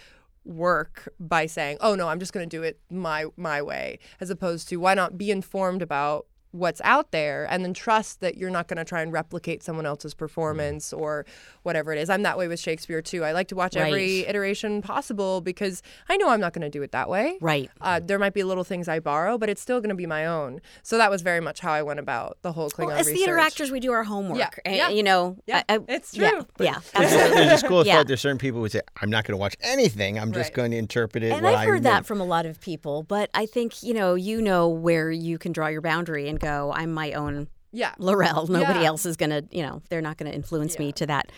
work 0.46 1.14
by 1.20 1.46
saying, 1.46 1.78
"Oh 1.82 1.96
no, 1.96 2.08
I'm 2.08 2.20
just 2.20 2.34
going 2.34 2.48
to 2.48 2.58
do 2.58 2.64
it 2.64 2.80
my 2.90 3.26
my 3.38 3.62
way," 3.62 4.00
as 4.20 4.30
opposed 4.30 4.70
to 4.70 4.78
why 4.78 4.94
not 4.94 5.18
be 5.18 5.32
informed 5.32 5.82
about 5.82 6.28
what's 6.52 6.82
out 6.84 7.12
there 7.12 7.46
and 7.50 7.64
then 7.64 7.74
trust 7.74 8.22
that 8.22 8.36
you're 8.38 8.50
not 8.50 8.68
going 8.68 8.78
to 8.78 8.84
try 8.86 9.02
and 9.02 9.14
replicate 9.14 9.62
someone 9.62 9.86
else's 9.86 10.14
performance 10.16 10.92
or 10.92 11.26
whatever 11.64 11.92
it 11.94 12.00
is. 12.00 12.10
I'm 12.10 12.24
that 12.24 12.38
way 12.38 12.48
with 12.48 12.60
Shakespeare 12.60 13.02
too. 13.02 13.24
I 13.24 13.34
like 13.34 13.48
to 13.50 13.56
watch 13.56 13.76
every 13.76 14.26
iteration 14.26 14.82
possible 14.82 15.42
because 15.42 15.84
I 16.10 16.18
know 16.18 16.30
I'm 16.30 16.40
not 16.40 16.54
going 16.54 16.64
to 16.64 16.70
do 16.70 16.82
it 16.82 16.92
that 16.92 17.08
way. 17.10 17.38
Right. 17.40 17.70
Uh, 17.82 18.00
there 18.04 18.18
might 18.18 18.34
be 18.34 18.44
little 18.44 18.64
things 18.64 18.88
I 18.88 19.00
borrow, 19.00 19.38
but 19.38 19.50
it's 19.50 19.62
still 19.62 19.80
going 19.80 19.90
to 19.90 19.96
be 19.96 20.08
my 20.08 20.26
own. 20.26 20.60
So 20.82 20.98
that 20.98 21.12
was 21.12 21.22
very 21.22 21.40
much 21.40 21.60
how 21.60 21.72
I 21.72 21.84
went 21.84 22.00
about 22.00 22.38
the 22.42 22.52
whole 22.54 22.70
Klingon 22.72 22.88
Well, 22.88 22.98
as 22.98 23.06
research. 23.08 23.18
theater 23.18 23.38
actors, 23.38 23.72
we 23.72 23.80
do 23.80 23.92
our 23.92 24.04
homework. 24.04 24.40
Yeah, 24.40 24.50
And, 24.66 24.76
yeah, 24.76 24.90
You 24.90 25.04
know, 25.04 25.38
yeah, 25.46 25.62
I- 25.70 25.76
I- 25.76 25.80
it's 25.88 26.16
yeah, 26.18 26.32
true. 26.32 26.46
Yeah, 26.60 26.80
There's 26.98 27.14
absolutely. 27.14 27.44
a 27.54 27.58
school 27.60 27.80
of 27.82 27.88
Yeah. 27.88 27.98
thought. 27.98 28.08
There's 28.08 28.22
certain 28.22 28.40
people 28.40 28.58
who 28.58 28.62
would 28.64 28.72
say, 28.72 28.82
"I'm 29.02 29.10
not 29.12 29.24
going 29.26 29.34
to 29.34 29.38
watch 29.38 29.56
anything. 29.62 30.18
I'm 30.18 30.32
just 30.32 30.50
Right. 30.50 30.54
going 30.56 30.72
to 30.72 30.78
interpret 30.78 31.24
it." 31.24 31.32
And 31.32 31.46
I've 31.46 31.68
heard 31.68 31.84
know." 31.84 31.92
that 31.92 32.06
from 32.08 32.20
a 32.20 32.26
lot 32.26 32.46
of 32.48 32.60
people, 32.60 33.04
but 33.04 33.30
I 33.36 33.46
think 33.46 33.84
you 33.84 33.94
know, 33.94 34.16
you 34.16 34.42
know 34.42 34.68
where 34.68 35.12
you 35.12 35.38
can 35.38 35.52
draw 35.52 35.68
your 35.68 35.82
boundary 35.82 36.28
and 36.28 36.39
go. 36.40 36.72
I'm 36.76 36.92
my 36.94 37.14
own 37.14 37.48
Yeah. 37.72 37.94
L'Rell. 38.00 38.48
Nobody 38.50 38.80
Yeah. 38.82 38.88
else 38.88 39.06
is 39.06 39.16
gonna, 39.18 39.44
you 39.52 39.62
know, 39.64 39.82
they're 39.90 40.02
not 40.02 40.18
gonna 40.18 40.32
influence 40.32 40.80
me 40.80 40.92
to 40.94 41.06
that. 41.08 41.32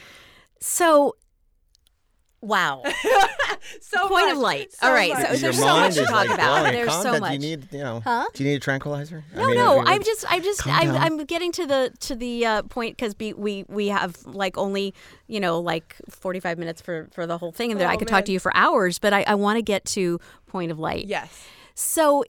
So, 0.59 1.15
wow, 2.41 2.83
So 3.81 4.07
point 4.07 4.25
much, 4.25 4.31
of 4.33 4.37
light. 4.39 4.73
so 4.73 4.87
All 4.87 4.93
right, 4.93 5.09
much. 5.13 5.21
so 5.27 5.31
Your 5.33 5.37
there's 5.39 5.57
so 5.59 5.65
much 5.65 5.93
to 5.95 6.05
talk 6.05 6.13
like 6.13 6.29
about. 6.33 6.57
blowing. 6.61 6.73
There's 6.73 6.87
Calm 6.89 7.01
so 7.03 7.19
much. 7.19 7.39
Do 7.39 7.47
you 7.47 7.57
need, 7.57 7.67
you 7.73 7.79
know, 7.79 7.99
Huh? 8.03 8.25
do 8.33 8.43
you 8.43 8.49
need 8.49 8.55
a 8.55 8.59
tranquilizer? 8.59 9.23
I 9.35 9.37
No, 9.37 9.45
mean, 9.47 9.55
no. 9.55 9.83
I'm 9.85 10.03
just, 10.03 10.25
I'm 10.31 10.41
just, 10.41 10.65
I'm. 10.67 10.91
I'm 10.95 11.25
getting 11.25 11.51
to 11.53 11.65
the 11.67 11.91
to 12.01 12.15
the 12.15 12.45
uh, 12.45 12.61
point 12.63 12.97
because 12.97 13.15
we 13.19 13.65
we 13.67 13.87
have 13.89 14.17
like 14.25 14.57
only 14.57 14.93
you 15.27 15.39
know 15.39 15.59
like 15.59 15.95
45 16.09 16.57
minutes 16.57 16.81
for 16.81 17.07
for 17.11 17.27
the 17.27 17.37
whole 17.37 17.51
thing, 17.51 17.71
and 17.71 17.79
then 17.79 17.87
I 17.89 17.93
Oh, 17.95 17.97
could 17.97 18.07
talk 18.07 18.25
to 18.25 18.31
you 18.31 18.39
for 18.39 18.51
hours. 18.55 18.97
But 18.97 19.13
I, 19.13 19.23
I 19.27 19.35
want 19.35 19.57
to 19.57 19.61
get 19.63 19.85
to 19.85 20.19
point 20.47 20.71
of 20.71 20.79
light. 20.79 21.05
Yes. 21.05 21.45
So, 21.75 22.23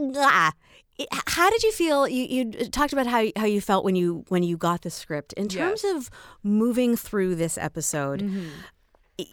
ah, 0.00 0.48
it- 0.48 0.54
how 1.26 1.50
did 1.50 1.62
you 1.62 1.72
feel? 1.72 2.06
You 2.08 2.24
you 2.24 2.44
talked 2.70 2.92
about 2.92 3.06
how 3.06 3.24
how 3.36 3.46
you 3.46 3.60
felt 3.60 3.84
when 3.84 3.96
you 3.96 4.24
when 4.28 4.42
you 4.42 4.56
got 4.56 4.82
the 4.82 4.90
script. 4.90 5.32
In 5.34 5.48
terms 5.48 5.82
Yes. 5.84 5.96
of 5.96 6.10
moving 6.42 6.96
through 6.96 7.34
this 7.36 7.56
episode, 7.58 8.20
Mm-hmm. 8.22 8.48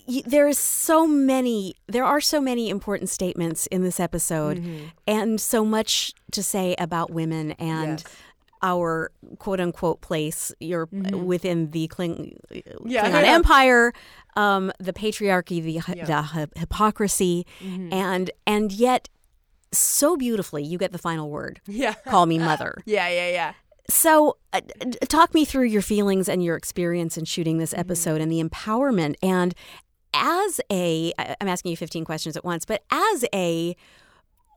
y- 0.08 0.24
there 0.26 0.48
is 0.48 0.58
so 0.58 1.08
many. 1.08 1.76
There 1.88 2.06
are 2.06 2.22
so 2.22 2.40
many 2.42 2.70
important 2.70 3.10
statements 3.10 3.68
in 3.68 3.84
this 3.84 4.00
episode, 4.00 4.58
Mm-hmm. 4.60 4.86
and 5.08 5.42
so 5.42 5.64
much 5.66 6.14
to 6.32 6.44
say 6.44 6.76
about 6.80 7.12
women 7.12 7.52
and. 7.54 8.00
Yes. 8.02 8.14
Our 8.62 9.14
quote 9.38 9.62
unquote 9.62 10.02
place, 10.02 10.52
you're 10.60 10.90
within 10.92 11.72
the 11.72 11.88
Kling, 11.88 12.38
Mm-hmm. 12.52 12.90
Yeah, 12.90 13.06
Klingon 13.06 13.24
yeah. 13.24 13.36
Empire, 13.36 13.94
um, 14.36 14.74
the 14.82 14.92
patriarchy, 14.92 15.64
the 15.64 15.80
Yeah. 15.96 16.04
the 16.06 16.22
hy- 16.22 16.48
hypocrisy, 16.58 17.46
Mm-hmm. 17.62 17.94
and 17.94 18.32
and 18.46 18.74
yet 18.74 19.08
so 19.72 20.18
beautifully 20.18 20.64
you 20.64 20.78
get 20.78 20.92
the 20.92 20.98
final 20.98 21.30
word. 21.30 21.62
Yeah. 21.68 21.94
Call 22.06 22.26
me 22.26 22.38
mother. 22.52 22.76
Yeah. 22.86 23.08
Yeah. 23.10 23.30
Yeah. 23.30 23.54
So, 23.90 24.38
uh, 24.54 24.62
talk 25.08 25.34
me 25.34 25.46
through 25.46 25.64
your 25.66 25.82
feelings 25.82 26.30
and 26.30 26.44
your 26.44 26.56
experience 26.56 27.18
in 27.18 27.26
shooting 27.26 27.58
this 27.58 27.72
Mm-hmm. 27.72 27.80
episode 27.80 28.22
and 28.22 28.32
the 28.32 28.42
empowerment. 28.44 29.16
And 29.24 29.56
as 30.14 30.62
a, 30.72 31.12
I'm 31.20 31.48
asking 31.48 31.72
you 31.72 31.78
15 31.78 32.06
questions 32.06 32.38
at 32.38 32.44
once, 32.46 32.66
but 32.66 32.84
as 32.92 33.26
a 33.34 33.76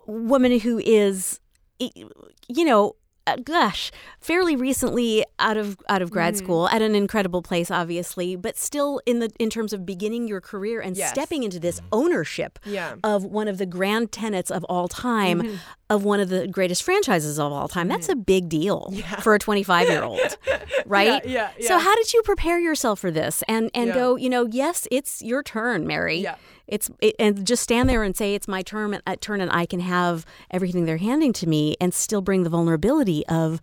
woman 0.07 0.59
who 0.61 0.79
is, 0.79 1.41
you 1.79 2.65
know, 2.65 2.97
uh, 3.27 3.37
gosh, 3.45 3.93
fairly 4.21 4.57
recently 4.57 5.25
out 5.39 5.57
of 5.57 5.77
out 5.89 6.03
of 6.03 6.11
grad 6.11 6.35
Mm-hmm. 6.35 6.45
school 6.45 6.69
at 6.69 6.83
an 6.83 6.95
incredible 6.95 7.43
place, 7.43 7.71
obviously, 7.71 8.35
but 8.37 8.57
still 8.57 9.01
in 9.07 9.19
the 9.21 9.31
in 9.39 9.49
terms 9.51 9.73
of 9.73 9.87
beginning 9.87 10.27
your 10.29 10.41
career 10.41 10.81
and 10.81 10.97
Yes. 10.97 11.11
stepping 11.11 11.43
into 11.43 11.61
this 11.61 11.81
ownership 11.93 12.59
Yeah. 12.65 12.95
of 13.05 13.25
one 13.25 13.49
of 13.49 13.59
the 13.59 13.67
grand 13.67 14.11
tenets 14.13 14.51
of 14.51 14.65
all 14.65 14.89
time 14.89 15.43
Mm-hmm. 15.43 15.57
of 15.91 16.05
one 16.05 16.21
of 16.21 16.29
the 16.31 16.47
greatest 16.49 16.83
franchises 16.83 17.39
of 17.39 17.53
all 17.53 17.69
time. 17.69 17.87
That's 17.89 18.09
a 18.09 18.17
big 18.17 18.49
deal 18.49 18.93
for 19.23 19.35
a 19.35 19.39
25 19.39 19.89
year 19.93 20.03
old, 20.03 20.37
right? 20.87 21.25
yeah, 21.27 21.51
So 21.61 21.77
yeah. 21.77 21.81
how 21.81 21.95
did 21.95 22.13
you 22.13 22.23
prepare 22.23 22.59
yourself 22.59 22.99
for 23.01 23.11
this 23.11 23.43
and 23.49 23.71
and 23.75 23.89
Yeah. 23.89 23.95
go, 23.95 24.17
you 24.17 24.29
know, 24.31 24.47
yes, 24.51 24.89
it's 24.91 25.23
your 25.23 25.43
turn, 25.43 25.87
Mary. 25.87 26.19
Yeah. 26.19 26.37
It's 26.73 26.91
it, 27.01 27.15
and 27.19 27.47
just 27.47 27.63
stand 27.63 27.89
there 27.91 28.03
and 28.03 28.17
say 28.17 28.35
it's 28.35 28.49
my 28.49 28.63
turn 28.63 28.95
and 28.95 29.03
uh, 29.07 29.17
turn 29.21 29.41
and 29.41 29.53
I 29.53 29.67
can 29.67 29.81
have 29.81 30.25
everything 30.51 30.87
they're 30.87 30.97
handing 31.11 31.33
to 31.35 31.47
me 31.47 31.77
and 31.81 31.93
still 31.93 32.23
bring 32.23 32.43
the 32.45 32.51
vulnerability 32.51 33.27
of 33.29 33.61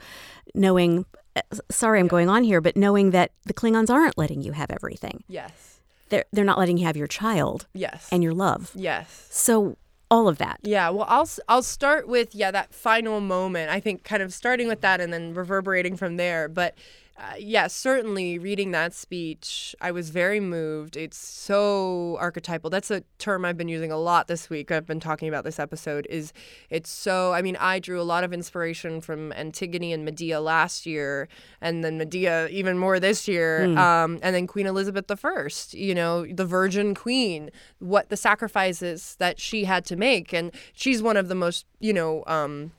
knowing 0.53 1.05
uh, 1.35 1.41
sorry 1.71 1.99
I'm 1.99 2.07
going 2.07 2.29
on 2.29 2.43
here, 2.43 2.61
but 2.61 2.75
knowing 2.77 3.11
that 3.11 3.31
the 3.45 3.53
Klingons 3.53 3.89
aren't 3.89 4.17
letting 4.17 4.41
you 4.41 4.51
have 4.53 4.69
everything. 4.71 5.23
Yes. 5.27 5.79
They're 6.09 6.25
they're 6.31 6.45
not 6.45 6.57
letting 6.57 6.77
you 6.77 6.85
have 6.85 6.97
your 6.97 7.07
child 7.07 7.67
Yes. 7.73 8.07
and 8.11 8.23
your 8.23 8.33
love. 8.33 8.71
yes. 8.75 9.27
So 9.29 9.77
all 10.11 10.27
of 10.27 10.39
that. 10.39 10.59
Yeah, 10.63 10.89
well, 10.89 11.05
I'll 11.07 11.29
I'll 11.47 11.61
start 11.63 12.07
with 12.07 12.33
yeah 12.33 12.49
that 12.51 12.73
final 12.73 13.21
moment. 13.21 13.69
I 13.71 13.79
think 13.79 14.03
kind 14.03 14.23
of 14.23 14.33
starting 14.33 14.67
with 14.67 14.81
that 14.81 14.99
and 15.01 15.13
then 15.13 15.33
reverberating 15.35 15.97
from 15.97 16.17
there. 16.17 16.47
But 16.47 16.73
uh, 17.19 17.33
yeah, 17.37 17.67
certainly 17.67 18.39
reading 18.39 18.71
that 18.71 18.93
speech, 18.93 19.75
I 19.81 19.91
was 19.91 20.09
very 20.09 20.39
moved. 20.39 20.95
It's 20.95 21.17
so 21.17 22.15
archetypal. 22.17 22.69
That's 22.69 22.89
a 22.89 23.03
term 23.17 23.43
I've 23.43 23.57
been 23.57 23.67
using 23.67 23.91
a 23.91 23.97
lot 23.97 24.29
this 24.29 24.49
week. 24.49 24.71
I've 24.71 24.85
been 24.85 25.01
talking 25.01 25.27
about 25.27 25.43
this 25.43 25.59
episode. 25.59 26.07
Is 26.09 26.31
it's 26.69 26.89
so? 26.89 27.33
I 27.33 27.41
mean, 27.41 27.57
I 27.59 27.79
drew 27.79 27.99
a 27.99 28.03
lot 28.03 28.23
of 28.23 28.31
inspiration 28.31 29.01
from 29.01 29.33
Antigone 29.33 29.91
and 29.91 30.05
Medea 30.05 30.39
last 30.39 30.85
year, 30.85 31.27
and 31.59 31.83
then 31.83 31.97
Medea 31.97 32.47
even 32.49 32.77
more 32.77 33.01
this 33.01 33.27
year, 33.27 33.65
um, 33.77 34.19
and 34.21 34.33
then 34.33 34.47
Queen 34.47 34.65
Elizabeth 34.65 35.11
I. 35.11 35.47
You 35.71 35.95
know, 35.95 36.25
the 36.25 36.45
Virgin 36.45 36.95
Queen. 36.95 37.49
What 37.79 38.07
the 38.07 38.17
sacrifices 38.17 39.17
that 39.19 39.41
she 39.41 39.65
had 39.65 39.83
to 39.85 39.97
make, 39.97 40.33
and 40.33 40.51
she's 40.73 41.03
one 41.03 41.17
of 41.17 41.27
the 41.27 41.35
most 41.35 41.65
you 41.81 41.91
know. 41.91 42.23
Um, 42.27 42.71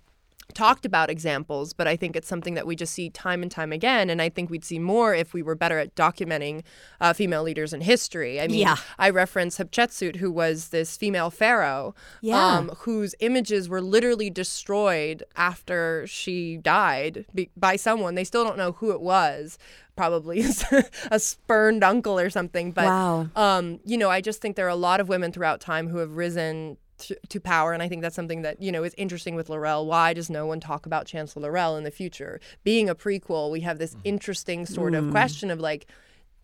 talked 0.54 0.84
about 0.84 1.10
examples, 1.10 1.72
but 1.72 1.86
I 1.86 1.96
think 1.96 2.16
it's 2.16 2.28
something 2.28 2.54
that 2.54 2.66
we 2.66 2.76
just 2.76 2.92
see 2.92 3.10
time 3.10 3.42
and 3.42 3.50
time 3.50 3.72
again. 3.72 4.10
And 4.10 4.20
I 4.20 4.28
think 4.28 4.50
we'd 4.50 4.64
see 4.64 4.78
more 4.78 5.14
if 5.14 5.32
we 5.34 5.42
were 5.42 5.54
better 5.54 5.78
at 5.78 5.94
documenting 5.94 6.62
uh, 7.00 7.12
female 7.12 7.42
leaders 7.42 7.72
in 7.72 7.80
history. 7.80 8.40
I 8.40 8.46
mean, 8.48 8.60
Yeah. 8.60 8.76
I 8.98 9.10
reference 9.10 9.58
Hatshepsut, 9.58 10.16
who 10.16 10.30
was 10.30 10.68
this 10.68 10.96
female 10.96 11.30
pharaoh, 11.30 11.94
Yeah. 12.20 12.56
um, 12.58 12.68
whose 12.80 13.14
images 13.20 13.68
were 13.68 13.80
literally 13.82 14.30
destroyed 14.30 15.22
after 15.36 16.06
she 16.06 16.56
died 16.56 17.24
be- 17.34 17.50
by 17.56 17.76
someone. 17.76 18.14
They 18.14 18.24
still 18.24 18.44
don't 18.44 18.58
know 18.58 18.72
who 18.72 18.90
it 18.92 19.00
was. 19.00 19.58
Probably 19.96 20.42
a 21.10 21.18
spurned 21.18 21.84
uncle 21.84 22.18
or 22.18 22.30
something. 22.30 22.72
But 22.72 22.86
Wow. 22.86 23.28
um, 23.36 23.80
you 23.84 23.98
know, 23.98 24.08
I 24.10 24.20
just 24.20 24.40
think 24.40 24.56
there 24.56 24.66
are 24.66 24.70
a 24.70 24.74
lot 24.76 25.00
of 25.00 25.08
women 25.08 25.32
throughout 25.32 25.60
time 25.60 25.88
who 25.88 25.98
have 25.98 26.12
risen 26.16 26.76
to, 27.00 27.18
to 27.28 27.40
power, 27.40 27.72
and 27.72 27.82
I 27.82 27.88
think 27.88 28.02
that's 28.02 28.16
something 28.16 28.42
that 28.42 28.60
you 28.62 28.72
know 28.72 28.84
is 28.84 28.94
interesting 28.96 29.34
with 29.34 29.48
L'Rell. 29.48 29.86
Why 29.86 30.12
does 30.12 30.30
no 30.30 30.46
one 30.46 30.60
talk 30.60 30.86
about 30.86 31.06
Chancellor 31.06 31.50
L'Rell 31.50 31.76
in 31.76 31.84
the 31.84 31.90
future? 31.90 32.40
Being 32.64 32.88
a 32.88 32.94
prequel, 32.94 33.50
we 33.50 33.60
have 33.60 33.78
this 33.78 33.92
mm-hmm. 33.92 34.00
interesting 34.04 34.66
sort 34.66 34.94
of 34.94 35.04
mm. 35.04 35.10
question 35.10 35.50
of 35.50 35.60
like. 35.60 35.86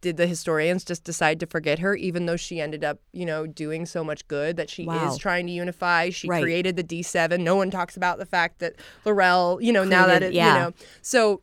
Did 0.03 0.19
the 0.19 0.27
historians 0.27 0.85
just 0.85 1.05
decide 1.05 1.40
to 1.40 1.47
forget 1.47 1.79
her, 1.79 1.97
even 1.97 2.27
though 2.27 2.37
she 2.37 2.61
ended 2.61 2.85
up, 2.85 3.01
you 3.12 3.25
know, 3.25 3.47
doing 3.47 3.87
so 3.87 4.05
much 4.05 4.29
good 4.29 4.57
that 4.59 4.69
she 4.69 4.85
Wow. 4.85 5.11
is 5.11 5.16
trying 5.16 5.47
to 5.47 5.53
unify? 5.53 6.11
She 6.11 6.29
Right. 6.29 6.42
created 6.42 6.77
the 6.77 6.85
D7. 6.85 7.42
No 7.42 7.57
one 7.57 7.71
talks 7.71 7.97
about 7.97 8.19
the 8.19 8.27
fact 8.27 8.59
that 8.59 8.75
L'Rell, 9.07 9.59
you 9.61 9.73
know, 9.73 9.85
now 9.85 10.07
that 10.07 10.19
Created- 10.19 10.35
it, 10.35 10.35
yeah. 10.35 10.53
you 10.53 10.61
know, 10.61 10.75
so 11.01 11.40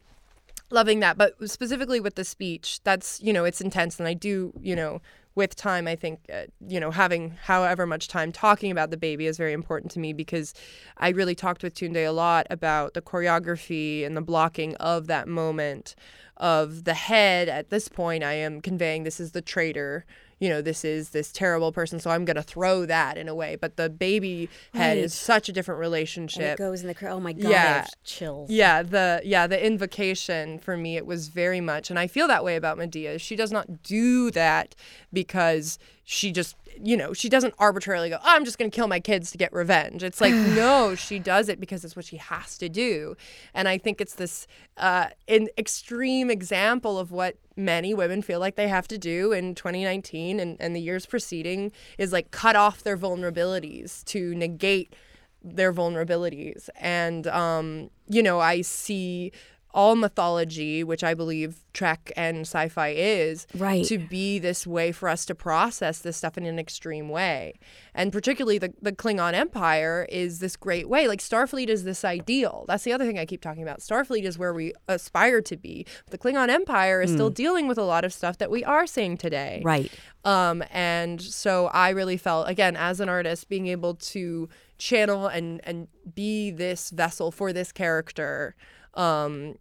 loving 0.74 1.00
that 1.00 1.18
but 1.18 1.36
specifically 1.50 2.00
with 2.00 2.16
the 2.16 2.26
speech 2.26 2.80
that's 2.84 3.22
you 3.22 3.32
know 3.32 3.46
it's 3.46 3.62
intense 3.62 4.00
and 4.00 4.08
i 4.08 4.14
do 4.14 4.52
you 4.60 4.76
know 4.76 5.00
with 5.36 5.56
time 5.56 5.88
i 5.88 5.96
think 5.96 6.20
uh, 6.34 6.44
you 6.68 6.80
know 6.80 6.92
having 6.92 7.32
however 7.44 7.86
much 7.86 8.08
time 8.08 8.32
talking 8.32 8.72
about 8.72 8.92
the 8.92 8.98
baby 8.98 9.26
is 9.26 9.38
very 9.38 9.54
important 9.54 9.92
to 9.92 10.00
me 10.00 10.14
because 10.14 10.54
i 10.98 11.10
really 11.10 11.36
talked 11.36 11.64
with 11.64 11.74
tunde 11.74 11.98
a 11.98 12.10
lot 12.10 12.46
about 12.50 12.94
the 12.94 13.02
choreography 13.02 14.06
and 14.06 14.16
the 14.16 14.22
blocking 14.22 14.76
of 14.76 15.08
that 15.08 15.28
moment 15.28 15.96
of 16.38 16.84
the 16.86 16.96
head. 16.96 17.48
At 17.48 17.70
this 17.70 17.88
point 17.88 18.24
i 18.24 18.34
am 18.34 18.62
conveying 18.62 19.04
this 19.04 19.20
is 19.20 19.32
the 19.32 19.42
traitor 19.42 20.06
you 20.40 20.50
know 20.50 20.62
this 20.62 20.84
is 20.86 21.10
this 21.12 21.32
terrible 21.32 21.72
person 21.72 22.00
so 22.00 22.10
i'm 22.12 22.26
going 22.26 22.36
to 22.36 22.42
throw 22.44 22.86
that 22.86 23.18
in 23.18 23.28
a 23.28 23.36
way 23.36 23.56
but 23.56 23.78
the 23.78 23.90
baby 23.90 24.50
head 24.74 24.98
Right. 24.98 25.04
is 25.04 25.14
such 25.14 25.50
a 25.50 25.52
different 25.52 25.78
And 25.78 25.82
relationship 25.82 26.42
it 26.54 26.58
goes 26.58 26.82
in 26.82 26.88
the 26.88 26.94
cr- 26.94 27.08
oh 27.08 27.20
my 27.20 27.34
god, 27.34 27.50
Yeah. 27.50 27.86
chills. 28.04 28.50
yeah, 28.50 28.84
the 28.84 29.22
yeah, 29.24 29.48
the 29.48 29.64
invocation 29.66 30.60
for 30.60 30.76
me 30.78 30.98
it 30.98 31.06
was 31.06 31.28
very 31.30 31.62
much 31.62 31.90
and 31.90 31.98
I 32.00 32.08
feel 32.08 32.28
that 32.28 32.44
way 32.44 32.56
about 32.56 32.78
Medea. 32.78 33.20
She 33.20 33.36
does 33.36 33.52
not 33.52 33.84
do 33.84 34.32
that 34.32 34.76
because 35.12 35.78
she 36.04 36.32
just 36.32 36.56
you 36.82 36.98
know, 36.98 37.14
she 37.14 37.30
doesn't 37.30 37.54
arbitrarily 37.60 38.10
go, 38.10 38.18
oh, 38.18 38.26
I'm 38.26 38.46
just 38.46 38.58
going 38.58 38.70
to 38.70 38.76
kill 38.76 38.88
my 38.88 39.00
kids 39.00 39.32
to 39.32 39.38
get 39.38 39.54
revenge. 39.54 40.04
It's 40.04 40.22
like, 40.22 40.34
no, 40.56 40.96
she 40.96 41.20
does 41.20 41.50
it 41.50 41.60
because 41.60 41.84
it's 41.84 41.96
what 41.96 42.06
she 42.06 42.18
has 42.18 42.58
to 42.60 42.70
do. 42.70 43.16
And 43.54 43.68
I 43.68 43.78
think 43.78 44.02
it's 44.02 44.16
this 44.16 44.48
uh, 44.78 45.08
an 45.28 45.50
extreme 45.58 46.30
example 46.30 46.98
of 47.00 47.12
what 47.12 47.38
many 47.56 47.94
women 47.94 48.22
feel 48.22 48.40
like 48.40 48.56
they 48.56 48.68
have 48.68 48.88
to 48.88 48.98
do 48.98 49.32
in 49.32 49.56
2019 49.56 50.40
and, 50.40 50.58
and 50.60 50.76
the 50.76 50.82
years 50.82 51.06
preceding 51.06 51.72
is 51.98 52.12
like 52.12 52.32
cut 52.32 52.56
off 52.56 52.84
their 52.84 52.98
vulnerabilities 52.98 54.04
to 54.06 54.34
negate 54.36 54.96
their 55.44 55.74
vulnerabilities. 55.74 56.70
And, 56.80 57.28
um, 57.28 57.90
you 58.08 58.24
know, 58.24 58.40
I 58.40 58.62
see 58.62 59.32
all 59.74 59.96
mythology, 59.96 60.84
which 60.84 61.04
I 61.04 61.14
believe 61.14 61.64
Trek 61.74 62.12
and 62.16 62.42
sci 62.42 62.70
fi 62.70 62.90
is, 62.90 63.48
Right. 63.56 63.84
to 63.86 63.98
be 63.98 64.38
this 64.38 64.68
way 64.68 64.92
for 64.92 65.10
us 65.10 65.26
to 65.26 65.36
process 65.36 66.00
this 66.00 66.18
stuff 66.18 66.38
in 66.38 66.46
an 66.46 66.60
extreme 66.60 67.10
way. 67.10 67.56
And 67.96 68.12
particularly 68.12 68.60
the, 68.60 68.74
the 68.82 68.92
Klingon 68.92 69.34
Empire 69.34 70.06
is 70.10 70.40
this 70.40 70.56
great 70.56 70.88
way. 70.88 71.08
Like 71.08 71.20
Starfleet 71.20 71.68
is 71.70 71.84
this 71.84 72.06
ideal. 72.06 72.66
That's 72.68 72.84
the 72.84 72.94
other 72.94 73.06
thing 73.06 73.18
I 73.18 73.26
keep 73.26 73.42
talking 73.42 73.64
about. 73.64 73.80
Starfleet 73.80 74.24
is 74.24 74.38
where 74.38 74.54
we 74.54 74.74
aspire 74.88 75.42
to 75.42 75.58
be. 75.58 75.86
The 76.12 76.18
Klingon 76.18 76.50
Empire 76.50 77.02
is 77.02 77.12
still 77.12 77.32
dealing 77.32 77.68
with 77.68 77.78
a 77.80 77.84
lot 77.84 78.06
of 78.06 78.14
stuff 78.14 78.38
that 78.38 78.52
we 78.52 78.64
are 78.64 78.86
seeing 78.86 79.18
today. 79.18 79.62
Right. 79.66 79.92
Um, 80.24 80.64
and 80.72 81.20
so 81.22 81.68
I 81.68 81.90
really 81.90 82.18
felt, 82.18 82.48
again, 82.48 82.76
as 82.76 83.00
an 83.00 83.10
artist, 83.10 83.50
being 83.50 83.68
able 83.68 83.96
to 83.96 84.48
channel 84.78 85.28
and 85.28 85.62
and 85.64 85.88
be 86.14 86.52
this 86.52 86.90
vessel 86.90 87.32
for 87.32 87.52
this 87.54 87.72
character. 87.72 88.56
Um, 88.96 89.56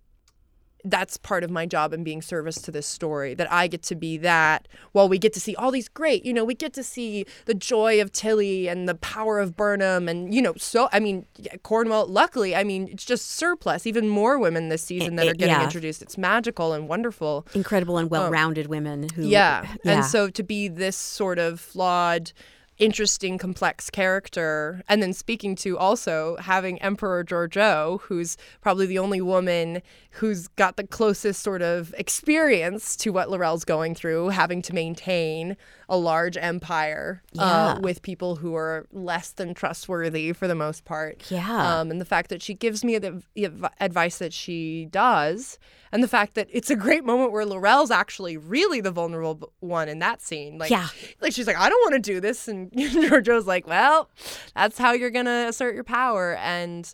that's 0.85 1.17
part 1.17 1.45
of 1.45 1.51
my 1.51 1.67
job 1.67 1.93
and 1.93 2.05
being 2.05 2.23
service 2.23 2.61
to 2.63 2.71
this 2.71 2.87
story 2.87 3.35
that 3.35 3.51
I 3.53 3.67
get 3.67 3.83
to 3.85 3.95
be 3.95 4.17
that 4.19 4.69
while 4.93 5.09
we 5.09 5.19
get 5.19 5.33
to 5.35 5.41
see 5.41 5.55
all 5.57 5.71
these 5.71 5.89
great, 5.89 6.25
you 6.25 6.33
know, 6.33 6.45
we 6.45 6.55
get 6.55 6.73
to 6.75 6.83
see 6.83 7.25
the 7.47 7.55
joy 7.55 8.01
of 8.01 8.13
Tilly 8.13 8.69
and 8.69 8.89
the 8.89 8.95
power 8.97 9.39
of 9.39 9.57
Burnham 9.57 10.09
and, 10.09 10.35
you 10.35 10.43
know, 10.43 10.55
so, 10.57 10.89
I 10.93 11.01
mean, 11.01 11.27
yeah, 11.37 11.57
Cornwell, 11.63 12.07
luckily, 12.07 12.57
I 12.57 12.65
mean, 12.65 12.89
it's 12.89 13.05
just 13.05 13.31
surplus, 13.31 13.87
even 13.87 14.09
more 14.09 14.39
women 14.39 14.69
this 14.69 14.83
season 14.83 15.17
that 15.17 15.27
are 15.27 15.35
getting 15.35 15.55
yeah. 15.55 15.65
introduced. 15.65 16.03
It's 16.03 16.19
magical 16.19 16.73
and 16.73 16.89
wonderful. 16.89 17.47
Incredible 17.55 17.99
and 17.99 18.11
well-rounded 18.11 18.67
women 18.67 19.09
who. 19.15 19.23
Um, 19.23 19.29
Yeah. 19.29 19.67
Yeah. 19.85 19.93
And 19.93 20.05
so 20.05 20.29
to 20.31 20.43
be 20.43 20.69
this 20.69 20.97
sort 20.97 21.39
of 21.39 21.61
flawed, 21.61 22.33
interesting, 22.79 23.39
complex 23.39 23.91
character, 23.91 24.83
and 24.89 25.03
then 25.03 25.13
speaking 25.13 25.55
to 25.57 25.79
also 25.79 26.37
having 26.37 26.81
Emperor 26.83 27.25
Georgiou, 27.25 28.01
who's 28.03 28.37
probably 28.61 28.87
the 28.87 28.99
only 28.99 29.21
woman 29.21 29.83
who's 30.13 30.49
got 30.49 30.77
the 30.77 30.87
closest 30.87 31.43
sort 31.43 31.63
of 31.63 31.95
experience 31.97 32.97
to 32.97 33.11
what 33.11 33.31
L'Rell's 33.31 33.65
going 33.65 33.95
through, 33.95 34.31
having 34.31 34.63
to 34.63 34.75
maintain 34.75 35.57
a 35.93 35.97
large 35.99 36.39
empire 36.39 37.23
uh, 37.39 37.79
with 37.83 38.01
people 38.01 38.37
who 38.37 38.55
are 38.55 38.87
less 38.93 39.33
than 39.33 39.53
trustworthy 39.53 40.33
for 40.33 40.49
the 40.49 40.55
most 40.55 40.87
part. 40.87 41.31
Yeah. 41.31 41.81
Um, 41.81 41.91
and 41.91 42.01
the 42.01 42.07
fact 42.07 42.31
that 42.31 42.41
she 42.41 42.55
gives 42.55 42.83
me 42.83 42.97
the, 42.97 43.23
the 43.35 43.45
adv- 43.45 43.67
advice 43.79 44.17
that 44.17 44.33
she 44.33 44.87
does, 44.87 45.59
and 45.93 46.03
the 46.03 46.09
fact 46.09 46.33
that 46.35 46.49
it's 46.51 46.71
a 46.71 46.77
great 46.77 47.05
moment 47.05 47.31
where 47.31 47.45
L'Rell's 47.45 47.91
actually 47.91 48.39
really 48.39 48.81
the 48.81 48.91
vulnerable 48.91 49.53
one 49.61 49.87
in 49.91 49.99
that 49.99 50.23
scene. 50.23 50.57
Like, 50.57 50.71
Yeah. 50.71 50.89
like 51.21 51.35
she's 51.35 51.47
like, 51.47 51.59
I 51.59 51.69
don't 51.69 51.81
want 51.93 52.03
to 52.03 52.11
do 52.13 52.21
this, 52.21 52.49
and 52.49 52.73
Georgiou's 52.77 53.47
like, 53.47 53.67
well, 53.67 54.09
that's 54.57 54.79
how 54.79 54.93
you're 54.93 55.11
gonna 55.11 55.45
assert 55.49 55.75
your 55.75 55.85
power. 55.85 56.37
And 56.37 56.93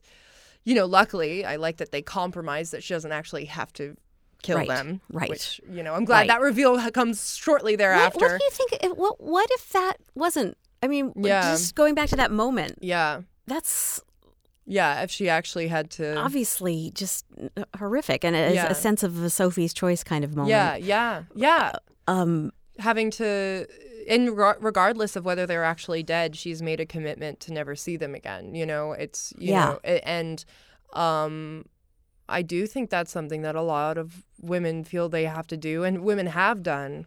you 0.65 0.75
know, 0.75 0.87
luckily, 0.87 1.45
I 1.47 1.55
like 1.55 1.77
that 1.77 1.93
they 1.93 2.03
compromise 2.03 2.73
that 2.73 2.83
she 2.83 2.93
doesn't 2.95 3.13
actually 3.13 3.45
have 3.45 3.73
to 3.75 3.97
kill 4.43 4.59
Right, 4.59 4.69
them. 4.69 5.01
right. 5.13 5.29
Which 5.29 5.61
you 5.71 5.83
know, 5.83 5.95
I'm 5.95 6.05
glad 6.05 6.21
Right. 6.21 6.29
that 6.29 6.41
reveal 6.41 6.79
comes 6.93 7.37
shortly 7.37 7.77
thereafter. 7.77 8.19
what 8.21 8.39
do 8.39 8.45
you 8.45 8.51
think? 8.51 8.73
if- 8.85 8.97
What 8.97 9.21
What 9.21 9.49
if 9.53 9.71
that 9.71 9.95
wasn't? 10.15 10.57
I 10.83 10.87
mean, 10.89 11.13
Yeah. 11.17 11.43
just 11.51 11.75
going 11.75 11.95
back 11.95 12.09
to 12.11 12.17
that 12.17 12.31
moment. 12.31 12.79
yeah, 12.81 13.23
That's 13.47 14.01
yeah. 14.65 15.03
If 15.03 15.11
she 15.11 15.29
actually 15.29 15.69
had 15.69 15.91
to. 15.93 16.17
obviously 16.17 16.93
just 16.95 17.25
horrific 17.79 18.25
and 18.25 18.37
a, 18.37 18.55
Yeah. 18.55 18.67
a 18.71 18.75
sense 18.75 19.03
of 19.03 19.23
a 19.23 19.31
Sophie's 19.31 19.75
choice 19.75 20.05
kind 20.05 20.23
of 20.25 20.37
moment. 20.37 20.51
Yeah, 20.51 20.77
yeah, 20.77 21.23
yeah. 21.35 21.73
Um. 22.07 22.53
having 22.81 23.11
to 23.11 23.67
in 24.07 24.31
reg- 24.37 24.63
regardless 24.63 25.17
of 25.17 25.25
whether 25.25 25.47
they're 25.47 25.65
actually 25.65 26.01
dead 26.05 26.37
she's 26.37 26.63
made 26.63 26.79
a 26.79 26.87
commitment 26.87 27.41
to 27.41 27.53
never 27.53 27.75
see 27.75 27.97
them 27.97 28.15
again 28.15 28.55
you 28.55 28.65
know 28.65 28.93
it's 28.93 29.33
you 29.37 29.51
Yeah. 29.51 29.65
know 29.65 29.79
and 29.85 30.45
um 30.93 31.65
i 32.29 32.41
do 32.41 32.69
think 32.69 32.89
that's 32.89 33.11
something 33.11 33.43
that 33.43 33.57
a 33.57 33.63
lot 33.63 33.99
of 33.99 34.25
women 34.41 34.85
feel 34.85 35.09
they 35.09 35.25
have 35.25 35.47
to 35.49 35.57
do 35.57 35.85
and 35.85 36.03
women 36.05 36.27
have 36.27 36.63
done 36.63 37.07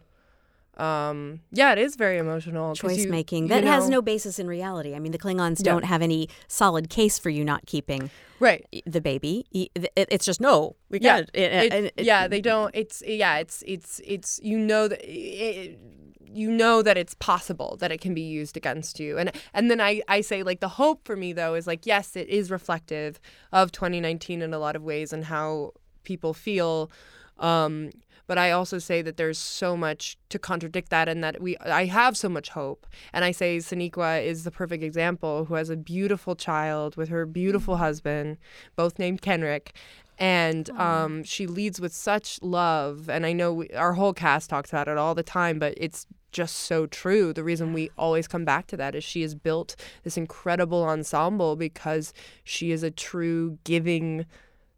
um 0.78 1.40
yeah 1.52 1.70
it 1.72 1.78
is 1.78 1.96
very 1.96 2.16
emotional. 2.16 2.74
Choice 2.74 3.04
you- 3.04 3.10
making 3.10 3.42
you 3.44 3.48
that 3.50 3.62
has 3.64 3.90
no 3.90 4.00
basis 4.00 4.38
in 4.38 4.46
reality. 4.46 4.94
I 4.94 4.98
mean, 5.00 5.12
the 5.12 5.18
Klingons 5.18 5.58
Yeah. 5.60 5.72
don't 5.72 5.84
have 5.84 6.00
any 6.00 6.28
solid 6.48 6.88
case 6.88 7.18
for 7.18 7.28
you 7.28 7.44
not 7.44 7.66
keeping 7.66 8.10
right 8.40 8.66
the 8.86 9.02
baby. 9.02 9.44
It's 9.52 10.24
just 10.24 10.40
no, 10.40 10.76
we 10.88 10.98
yeah. 11.00 11.18
It- 11.18 11.30
it- 11.34 11.92
It- 11.98 12.04
yeah 12.04 12.26
they 12.26 12.40
don't 12.40 12.74
it's 12.74 13.02
yeah 13.06 13.36
it's 13.36 13.62
it's 13.66 14.00
it's 14.04 14.40
you 14.42 14.56
know 14.58 14.88
that 14.88 15.04
you 16.34 16.50
know 16.50 16.80
that 16.80 16.96
it's 16.96 17.14
possible 17.16 17.76
that 17.80 17.92
it 17.92 18.00
can 18.00 18.14
be 18.14 18.22
used 18.22 18.56
against 18.56 18.98
you 18.98 19.18
and 19.18 19.30
and 19.52 19.70
then 19.70 19.82
i 19.82 20.00
i 20.08 20.22
say 20.22 20.42
like 20.42 20.60
the 20.60 20.68
hope 20.68 21.04
for 21.04 21.14
me 21.14 21.34
though 21.34 21.52
is 21.52 21.66
like 21.66 21.84
yes 21.84 22.16
it 22.16 22.26
is 22.30 22.50
reflective 22.50 23.20
of 23.52 23.70
2019 23.70 24.40
in 24.40 24.54
a 24.54 24.58
lot 24.58 24.74
of 24.74 24.82
ways 24.82 25.12
and 25.12 25.26
how 25.26 25.72
people 26.04 26.32
feel 26.32 26.90
um 27.42 27.90
but 28.26 28.38
I 28.38 28.52
also 28.52 28.78
say 28.78 29.02
that 29.02 29.16
there's 29.18 29.36
so 29.36 29.76
much 29.76 30.16
to 30.30 30.38
contradict 30.38 30.88
that, 30.90 31.08
and 31.08 31.22
that 31.22 31.42
we 31.42 31.56
I 31.58 31.84
have 31.84 32.16
so 32.16 32.28
much 32.28 32.48
hope. 32.50 32.86
And 33.12 33.24
I 33.24 33.32
say 33.32 33.58
Sonequa 33.58 34.24
is 34.24 34.44
the 34.44 34.50
perfect 34.50 34.82
example, 34.82 35.44
who 35.46 35.54
has 35.54 35.68
a 35.68 35.76
beautiful 35.76 36.34
child 36.34 36.96
with 36.96 37.08
her 37.10 37.26
beautiful 37.26 37.76
husband, 37.76 38.38
both 38.76 38.98
named 38.98 39.22
Kenric, 39.22 39.72
and 40.18 40.70
um, 40.70 41.24
she 41.24 41.46
leads 41.46 41.80
with 41.80 41.92
such 41.92 42.40
love. 42.42 43.10
And 43.10 43.26
I 43.26 43.32
know 43.32 43.52
we, 43.52 43.68
our 43.70 43.94
whole 43.94 44.14
cast 44.14 44.50
talks 44.50 44.70
about 44.70 44.88
it 44.88 44.96
all 44.96 45.14
the 45.14 45.22
time, 45.22 45.58
but 45.58 45.74
it's 45.76 46.06
just 46.30 46.56
so 46.56 46.86
true. 46.86 47.32
The 47.32 47.44
reason 47.44 47.72
we 47.72 47.90
always 47.98 48.28
come 48.28 48.44
back 48.44 48.66
to 48.68 48.76
that 48.78 48.94
is 48.94 49.04
she 49.04 49.22
has 49.22 49.34
built 49.34 49.76
this 50.04 50.16
incredible 50.16 50.84
ensemble 50.84 51.56
because 51.56 52.14
she 52.44 52.70
is 52.70 52.82
a 52.82 52.90
true 52.90 53.58
giving 53.64 54.26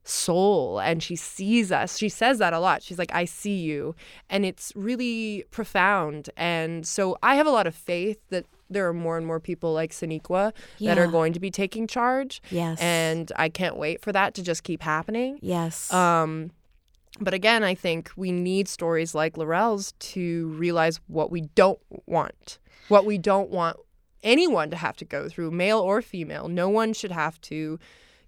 soul 0.04 0.78
and 0.78 1.02
she 1.02 1.16
sees 1.16 1.72
us. 1.72 1.96
She 1.96 2.08
says 2.08 2.38
that 2.38 2.52
a 2.52 2.60
lot. 2.60 2.82
She's 2.82 2.98
like, 2.98 3.12
I 3.14 3.24
see 3.24 3.56
you. 3.56 3.94
And 4.28 4.44
it's 4.44 4.72
really 4.76 5.44
profound. 5.50 6.30
And 6.36 6.86
so 6.86 7.16
I 7.22 7.36
have 7.36 7.46
a 7.46 7.50
lot 7.50 7.66
of 7.66 7.74
faith 7.74 8.18
that 8.28 8.46
there 8.70 8.86
are 8.88 8.94
more 8.94 9.16
and 9.16 9.26
more 9.26 9.40
people 9.40 9.72
like 9.72 9.92
Sonequa 9.92 10.52
that 10.80 10.98
are 10.98 11.06
going 11.06 11.32
to 11.32 11.40
be 11.40 11.50
taking 11.50 11.86
charge. 11.86 12.42
Yes. 12.50 12.78
And 12.80 13.32
I 13.36 13.48
can't 13.48 13.76
wait 13.76 14.00
for 14.00 14.12
that 14.12 14.34
to 14.34 14.42
just 14.42 14.62
keep 14.62 14.82
happening. 14.82 15.38
yes. 15.42 15.92
Um, 15.92 16.50
but 17.20 17.32
again, 17.32 17.62
I 17.62 17.76
think 17.76 18.10
we 18.16 18.32
need 18.32 18.66
stories 18.66 19.14
like 19.14 19.36
L'Rell's 19.36 19.92
to 20.00 20.48
realize 20.48 20.98
what 21.06 21.30
we 21.30 21.42
don't 21.42 21.78
want, 22.06 22.58
what 22.88 23.04
we 23.06 23.18
don't 23.18 23.50
want 23.50 23.76
anyone 24.24 24.68
to 24.70 24.76
have 24.76 24.96
to 24.96 25.04
go 25.04 25.28
through, 25.28 25.52
male 25.52 25.78
or 25.78 26.02
female. 26.02 26.48
No 26.48 26.68
one 26.68 26.92
should 26.92 27.12
have 27.12 27.40
to 27.42 27.78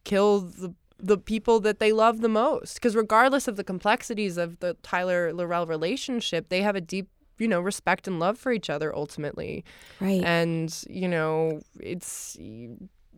kill 0.04 0.38
the 0.40 0.72
the 0.98 1.18
people 1.18 1.60
that 1.60 1.78
they 1.78 1.92
love 1.92 2.20
the 2.20 2.28
most, 2.28 2.74
because 2.74 2.96
regardless 2.96 3.48
of 3.48 3.56
the 3.56 3.64
complexities 3.64 4.36
of 4.36 4.58
the 4.60 4.74
Tyler 4.82 5.32
L'Rell 5.32 5.66
relationship, 5.66 6.48
they 6.48 6.62
have 6.62 6.76
a 6.76 6.80
deep, 6.80 7.08
you 7.38 7.48
know, 7.48 7.60
respect 7.60 8.08
and 8.08 8.18
love 8.18 8.38
for 8.38 8.52
each 8.52 8.70
other 8.70 8.94
ultimately, 8.94 9.64
right. 10.00 10.22
and 10.24 10.82
you 10.88 11.08
know, 11.08 11.60
it's. 11.80 12.36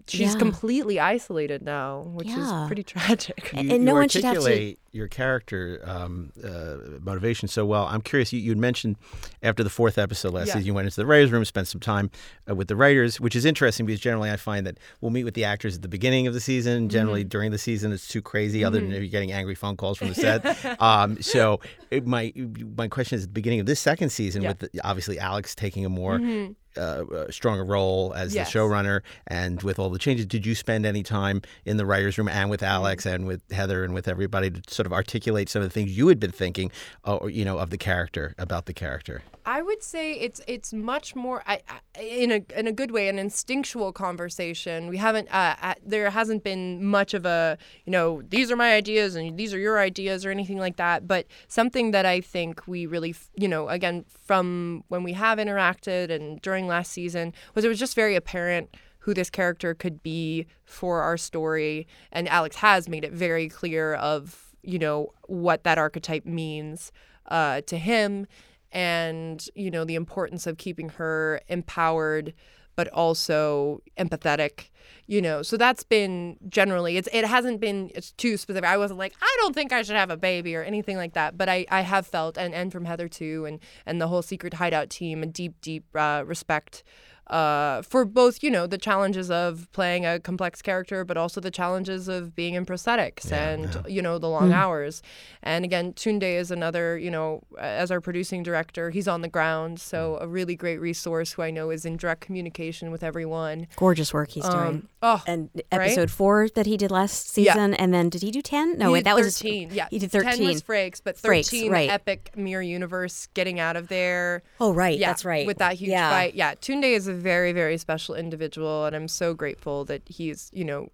She's 0.07 0.33
Yeah. 0.33 0.39
completely 0.39 0.99
isolated 1.01 1.63
now, 1.63 2.03
which 2.03 2.29
Yeah. 2.29 2.63
is 2.63 2.67
pretty 2.67 2.83
tragic. 2.95 3.51
And- 3.55 3.69
you, 3.69 3.75
and 3.75 3.85
no 3.85 3.93
you 3.93 3.99
one 3.99 4.09
should 4.09 4.25
have 4.25 4.35
to- 4.35 4.41
articulate 4.41 4.79
your 4.91 5.07
character 5.07 5.81
um, 5.85 6.33
uh, 6.43 6.77
motivation 7.03 7.47
so 7.47 7.65
well. 7.67 7.85
I'm 7.87 8.01
curious. 8.01 8.33
You, 8.33 8.41
you'd 8.41 8.57
mentioned 8.59 8.97
after 9.43 9.63
the 9.63 9.69
fourth 9.71 9.99
episode 9.99 10.33
last 10.33 10.49
Yeah. 10.49 10.55
season, 10.55 10.67
you 10.67 10.75
went 10.75 10.87
into 10.87 10.97
the 10.97 11.05
writers' 11.07 11.31
room, 11.31 11.45
spent 11.45 11.69
some 11.69 11.81
time 11.81 12.11
uh, 12.51 12.55
with 12.55 12.69
the 12.69 12.75
writers, 12.77 13.21
which 13.21 13.37
is 13.37 13.45
interesting 13.45 13.85
because 13.85 14.01
generally 14.01 14.31
I 14.31 14.37
find 14.37 14.67
that 14.67 14.79
we'll 15.03 15.11
meet 15.11 15.25
with 15.25 15.35
the 15.35 15.45
actors 15.45 15.77
at 15.77 15.83
the 15.83 15.89
beginning 15.89 16.27
of 16.27 16.33
the 16.35 16.41
season. 16.41 16.89
Generally 16.89 17.21
Mm-hmm. 17.25 17.29
during 17.29 17.51
the 17.51 17.59
season, 17.59 17.93
it's 17.93 18.09
too 18.09 18.23
crazy. 18.23 18.65
Other 18.65 18.81
than 18.81 18.91
you're 18.91 19.07
getting 19.07 19.31
angry 19.31 19.55
phone 19.55 19.77
calls 19.77 19.99
from 19.99 20.09
the 20.09 20.15
set. 20.15 20.81
um, 20.83 21.21
so 21.21 21.61
it, 21.91 22.07
my 22.07 22.33
my 22.77 22.89
question 22.89 23.17
is 23.17 23.25
at 23.25 23.29
the 23.29 23.33
beginning 23.35 23.61
of 23.61 23.67
this 23.67 23.81
second 23.81 24.09
season, 24.11 24.43
Yeah. 24.43 24.49
with 24.49 24.59
the, 24.73 24.81
obviously 24.83 25.19
Alex 25.19 25.55
taking 25.55 25.85
a 25.85 25.89
more 25.91 26.19
Mhm. 26.19 26.55
Uh, 26.77 26.81
uh, 26.81 27.31
stronger 27.31 27.65
role 27.65 28.13
as 28.15 28.35
Yes. 28.35 28.53
the 28.53 28.59
showrunner, 28.59 29.01
and 29.27 29.63
with 29.63 29.79
all 29.79 29.91
the 29.91 29.99
changes, 29.99 30.27
did 30.27 30.45
you 30.47 30.55
spend 30.55 30.85
any 30.87 31.03
time 31.03 31.43
in 31.65 31.77
the 31.77 31.87
writers' 31.87 32.19
room 32.19 32.29
and 32.29 32.51
with 32.51 32.63
Alex 32.63 33.05
Mm-hmm. 33.05 33.15
and 33.15 33.27
with 33.27 33.41
Heather 33.51 33.85
and 33.85 33.95
with 33.95 34.09
everybody 34.09 34.51
to 34.51 34.61
sort 34.69 34.87
of 34.87 34.93
articulate 34.93 35.49
some 35.49 35.63
of 35.63 35.69
the 35.69 35.73
things 35.73 35.97
you 35.97 36.09
had 36.09 36.21
been 36.21 36.33
thinking, 36.33 36.71
uh, 37.05 37.19
you 37.27 37.45
know, 37.45 37.59
of 37.59 37.71
the 37.71 37.79
character 37.79 38.35
about 38.39 38.67
the 38.67 38.75
character? 38.75 39.23
I 39.49 39.63
would 39.63 39.83
say 39.83 40.13
it's 40.13 40.43
it's 40.47 40.75
much 40.75 41.17
more 41.17 41.43
I, 41.47 41.61
I, 41.71 42.03
in 42.03 42.31
a 42.31 42.43
in 42.55 42.67
a 42.67 42.73
good 42.73 42.91
way 42.91 43.09
an 43.09 43.19
instinctual 43.19 43.95
conversation. 43.95 44.89
We 44.89 44.99
haven't 44.99 45.29
uh, 45.33 45.57
uh, 45.63 45.75
there 45.83 46.11
hasn't 46.11 46.45
been 46.45 46.85
much 46.85 47.15
of 47.15 47.25
a 47.25 47.57
you 47.87 47.91
know 47.91 48.21
these 48.29 48.51
are 48.51 48.57
my 48.57 48.75
ideas 48.75 49.17
and 49.17 49.39
these 49.39 49.55
are 49.55 49.59
your 49.59 49.79
ideas 49.79 50.27
or 50.27 50.31
anything 50.31 50.59
like 50.59 50.77
that. 50.77 51.09
But 51.09 51.29
something 51.49 51.93
that 51.93 52.05
I 52.05 52.21
think 52.21 52.69
we 52.69 52.85
really 52.85 53.15
you 53.37 53.49
know 53.49 53.71
again 53.71 54.05
from 54.27 54.85
when 54.89 55.03
we 55.03 55.15
have 55.15 55.39
interacted 55.39 56.11
and 56.11 56.43
during 56.43 56.67
last 56.67 56.93
season 56.93 57.33
was 57.55 57.65
it 57.65 57.69
was 57.69 57.79
just 57.79 57.95
very 57.95 58.17
apparent 58.17 58.77
who 58.99 59.15
this 59.15 59.31
character 59.31 59.73
could 59.73 60.03
be 60.03 60.47
for 60.67 61.01
our 61.01 61.17
story 61.17 61.87
and 62.13 62.29
Alex 62.29 62.57
has 62.57 62.87
made 62.87 63.03
it 63.03 63.13
very 63.13 63.49
clear 63.49 63.95
of 63.95 64.53
you 64.63 64.79
know 64.79 65.09
what 65.27 65.65
that 65.65 65.79
archetype 65.79 66.27
means 66.27 66.93
uh, 67.31 67.63
to 67.63 67.79
him 67.79 68.27
and 68.73 69.49
you 69.55 69.71
know 69.71 69.85
the 69.85 69.95
importance 69.95 70.47
of 70.47 70.59
keeping 70.59 70.91
her 70.91 71.41
empowered 71.49 72.35
but 72.77 72.89
also 72.89 73.83
empathetic 73.99 74.69
you 75.07 75.23
know. 75.23 75.43
So 75.43 75.57
that's 75.57 75.85
been 75.85 76.37
generally 76.49 76.97
it's 76.97 77.09
it 77.13 77.25
hasn't 77.25 77.61
been 77.61 77.91
it's 77.95 78.13
too 78.13 78.37
specific. 78.37 78.69
I 78.69 78.77
wasn't 78.77 78.99
like 78.99 79.15
i 79.21 79.37
don't 79.41 79.55
think 79.55 79.73
i 79.73 79.83
should 79.83 79.97
have 79.97 80.11
a 80.11 80.17
baby 80.17 80.55
or 80.55 80.63
anything 80.63 80.97
like 80.97 81.15
that 81.15 81.39
but 81.39 81.49
i 81.49 81.65
i 81.71 81.81
have 81.81 82.07
felt 82.07 82.37
and 82.37 82.55
and 82.55 82.71
from 82.71 82.85
heather 82.85 83.09
too 83.09 83.45
and 83.47 83.61
and 83.87 84.01
the 84.01 84.09
whole 84.09 84.23
secret 84.23 84.55
hideout 84.55 84.91
team 84.91 85.23
a 85.23 85.27
deep 85.27 85.61
deep 85.61 85.85
uh, 85.95 86.23
respect 86.27 86.83
uh, 87.31 87.83
for 87.83 88.05
both, 88.05 88.43
you 88.43 88.51
know, 88.51 88.67
the 88.67 88.79
challenges 88.79 89.31
of 89.31 89.69
playing 89.73 90.07
a 90.07 90.19
complex 90.19 90.63
character, 90.63 91.05
but 91.05 91.17
also 91.17 91.41
the 91.41 91.51
challenges 91.51 92.09
of 92.09 92.35
being 92.35 92.55
in 92.55 92.65
prosthetics 92.65 93.31
and, 93.31 93.85
you 93.87 94.01
know, 94.03 94.19
the 94.19 94.29
long 94.29 94.53
hours. 94.53 95.03
And 95.43 95.65
again, 95.65 95.93
Tunde 95.93 96.23
is 96.23 96.51
another, 96.51 96.97
you 96.99 97.11
know, 97.11 97.43
as 97.59 97.91
our 97.91 98.01
producing 98.01 98.43
director, 98.43 98.91
he's 98.91 99.07
on 99.09 99.21
the 99.23 99.29
ground. 99.29 99.81
So 99.81 100.19
a 100.21 100.27
really 100.29 100.57
great 100.57 100.79
resource 100.81 101.33
who 101.33 101.43
I 101.43 101.51
know 101.51 101.71
is 101.71 101.85
in 101.85 101.97
direct 101.97 102.21
communication 102.23 102.91
with 102.91 103.03
everyone. 103.03 103.67
Gorgeous 103.77 104.13
work 104.15 104.31
he's 104.31 104.45
doing. 104.49 104.57
Um, 104.59 104.89
oh, 105.03 105.23
And 105.27 105.51
right? 105.55 105.65
episode 105.73 106.11
four 106.11 106.49
that 106.55 106.67
he 106.67 106.77
did 106.77 106.91
last 106.91 107.37
Yeah. 107.37 107.53
season, 107.53 107.75
and 107.75 107.93
then 107.93 108.09
did 108.09 108.23
he 108.23 108.31
do 108.31 108.41
ten? 108.43 108.79
No, 108.79 108.87
He 108.89 108.93
wait, 108.95 108.99
did 109.01 109.05
that 109.07 109.17
was 109.17 109.27
his- 109.27 109.39
13. 109.39 109.71
yeah, 109.73 109.89
he 109.91 109.99
did 109.99 110.11
10 110.11 110.23
thirteen. 110.23 110.47
was 110.49 110.63
Frakes, 110.63 111.01
but 111.03 111.17
Frakes, 111.17 111.47
13 111.51 111.71
right. 111.73 111.91
epic 111.91 112.33
mirror 112.37 112.63
universe 112.63 113.29
getting 113.35 113.61
out 113.61 113.77
of 113.77 113.89
there. 113.89 114.43
oh, 114.61 114.73
right, 114.73 114.99
yeah, 114.99 115.09
that's 115.09 115.25
right. 115.25 115.47
With 115.47 115.59
that 115.59 115.75
huge 115.75 115.91
yeah. 115.91 116.11
fight. 116.11 116.35
Yeah, 116.35 116.55
Tunde 116.55 116.85
is 116.85 117.07
a 117.07 117.15
very, 117.19 117.53
very 117.53 117.77
special 117.79 118.15
individual, 118.15 118.85
and 118.87 118.95
I'm 118.97 119.09
so 119.09 119.35
grateful 119.35 119.85
that 119.87 120.03
he's, 120.07 120.51
you 120.53 120.65
know, 120.65 120.89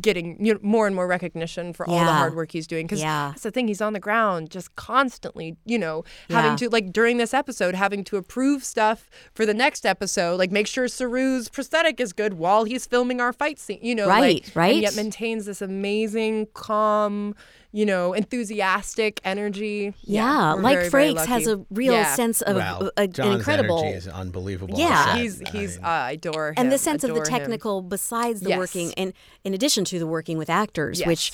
getting 0.00 0.44
you 0.44 0.52
know, 0.52 0.58
more 0.62 0.88
and 0.88 0.96
more 0.96 1.06
recognition 1.06 1.72
for 1.72 1.88
all 1.88 2.00
the 2.04 2.12
hard 2.12 2.34
work 2.34 2.50
he's 2.50 2.66
doing. 2.66 2.86
Because 2.88 2.98
Yeah. 3.00 3.28
that's 3.30 3.44
the 3.44 3.52
thing, 3.52 3.68
he's 3.68 3.80
on 3.80 3.92
the 3.92 4.00
ground 4.00 4.50
just 4.50 4.74
constantly, 4.74 5.56
you 5.64 5.78
know, 5.78 6.02
having 6.28 6.50
Yeah. 6.52 6.56
to, 6.56 6.68
like, 6.70 6.92
during 6.92 7.18
this 7.18 7.32
episode, 7.32 7.76
having 7.76 8.02
to 8.04 8.16
approve 8.16 8.64
stuff 8.64 9.08
for 9.32 9.46
the 9.46 9.54
next 9.54 9.86
episode, 9.86 10.40
like, 10.40 10.50
make 10.50 10.66
sure 10.66 10.86
Saru's 10.86 11.48
prosthetic 11.48 12.00
is 12.00 12.12
good 12.12 12.34
while 12.34 12.64
he's 12.64 12.84
filming 12.84 13.20
our 13.20 13.32
fight 13.32 13.60
scene, 13.60 13.78
you 13.80 13.94
know, 13.94 14.08
Right, 14.08 14.42
like, 14.46 14.56
right. 14.56 14.72
And 14.72 14.82
yet 14.82 14.96
maintains 14.96 15.46
this 15.46 15.62
amazing, 15.62 16.48
calm, 16.52 17.36
you 17.76 17.84
know, 17.84 18.14
enthusiastic 18.14 19.20
energy. 19.22 19.92
Yeah, 20.02 20.54
we're 20.54 20.62
like 20.62 20.76
very, 20.78 20.88
very 20.88 21.14
Frakes 21.14 21.26
has 21.26 21.46
a 21.46 21.62
real 21.70 21.92
Yeah. 21.92 22.14
sense 22.14 22.40
of 22.40 22.56
well, 22.56 22.86
uh, 22.86 22.90
an 23.02 23.12
John's 23.12 23.36
incredible. 23.36 23.80
energy 23.80 23.96
is 23.98 24.08
unbelievable. 24.08 24.78
Yeah. 24.78 25.04
set. 25.14 25.18
He's 25.18 25.42
I 25.42 25.52
mean, 25.52 25.84
uh, 25.84 25.88
I 25.88 26.10
adore 26.12 26.48
him. 26.48 26.54
and 26.56 26.72
the 26.72 26.78
sense 26.78 27.04
of 27.04 27.08
the 27.08 27.14
adore 27.16 27.26
him. 27.26 27.38
technical 27.40 27.82
besides 27.82 28.40
the 28.40 28.48
Yes. 28.50 28.58
working 28.58 28.94
and 28.96 29.12
in 29.44 29.52
addition 29.52 29.84
to 29.86 29.98
the 29.98 30.06
working 30.06 30.38
with 30.38 30.48
actors 30.48 31.00
Yes. 31.00 31.06
which 31.06 31.32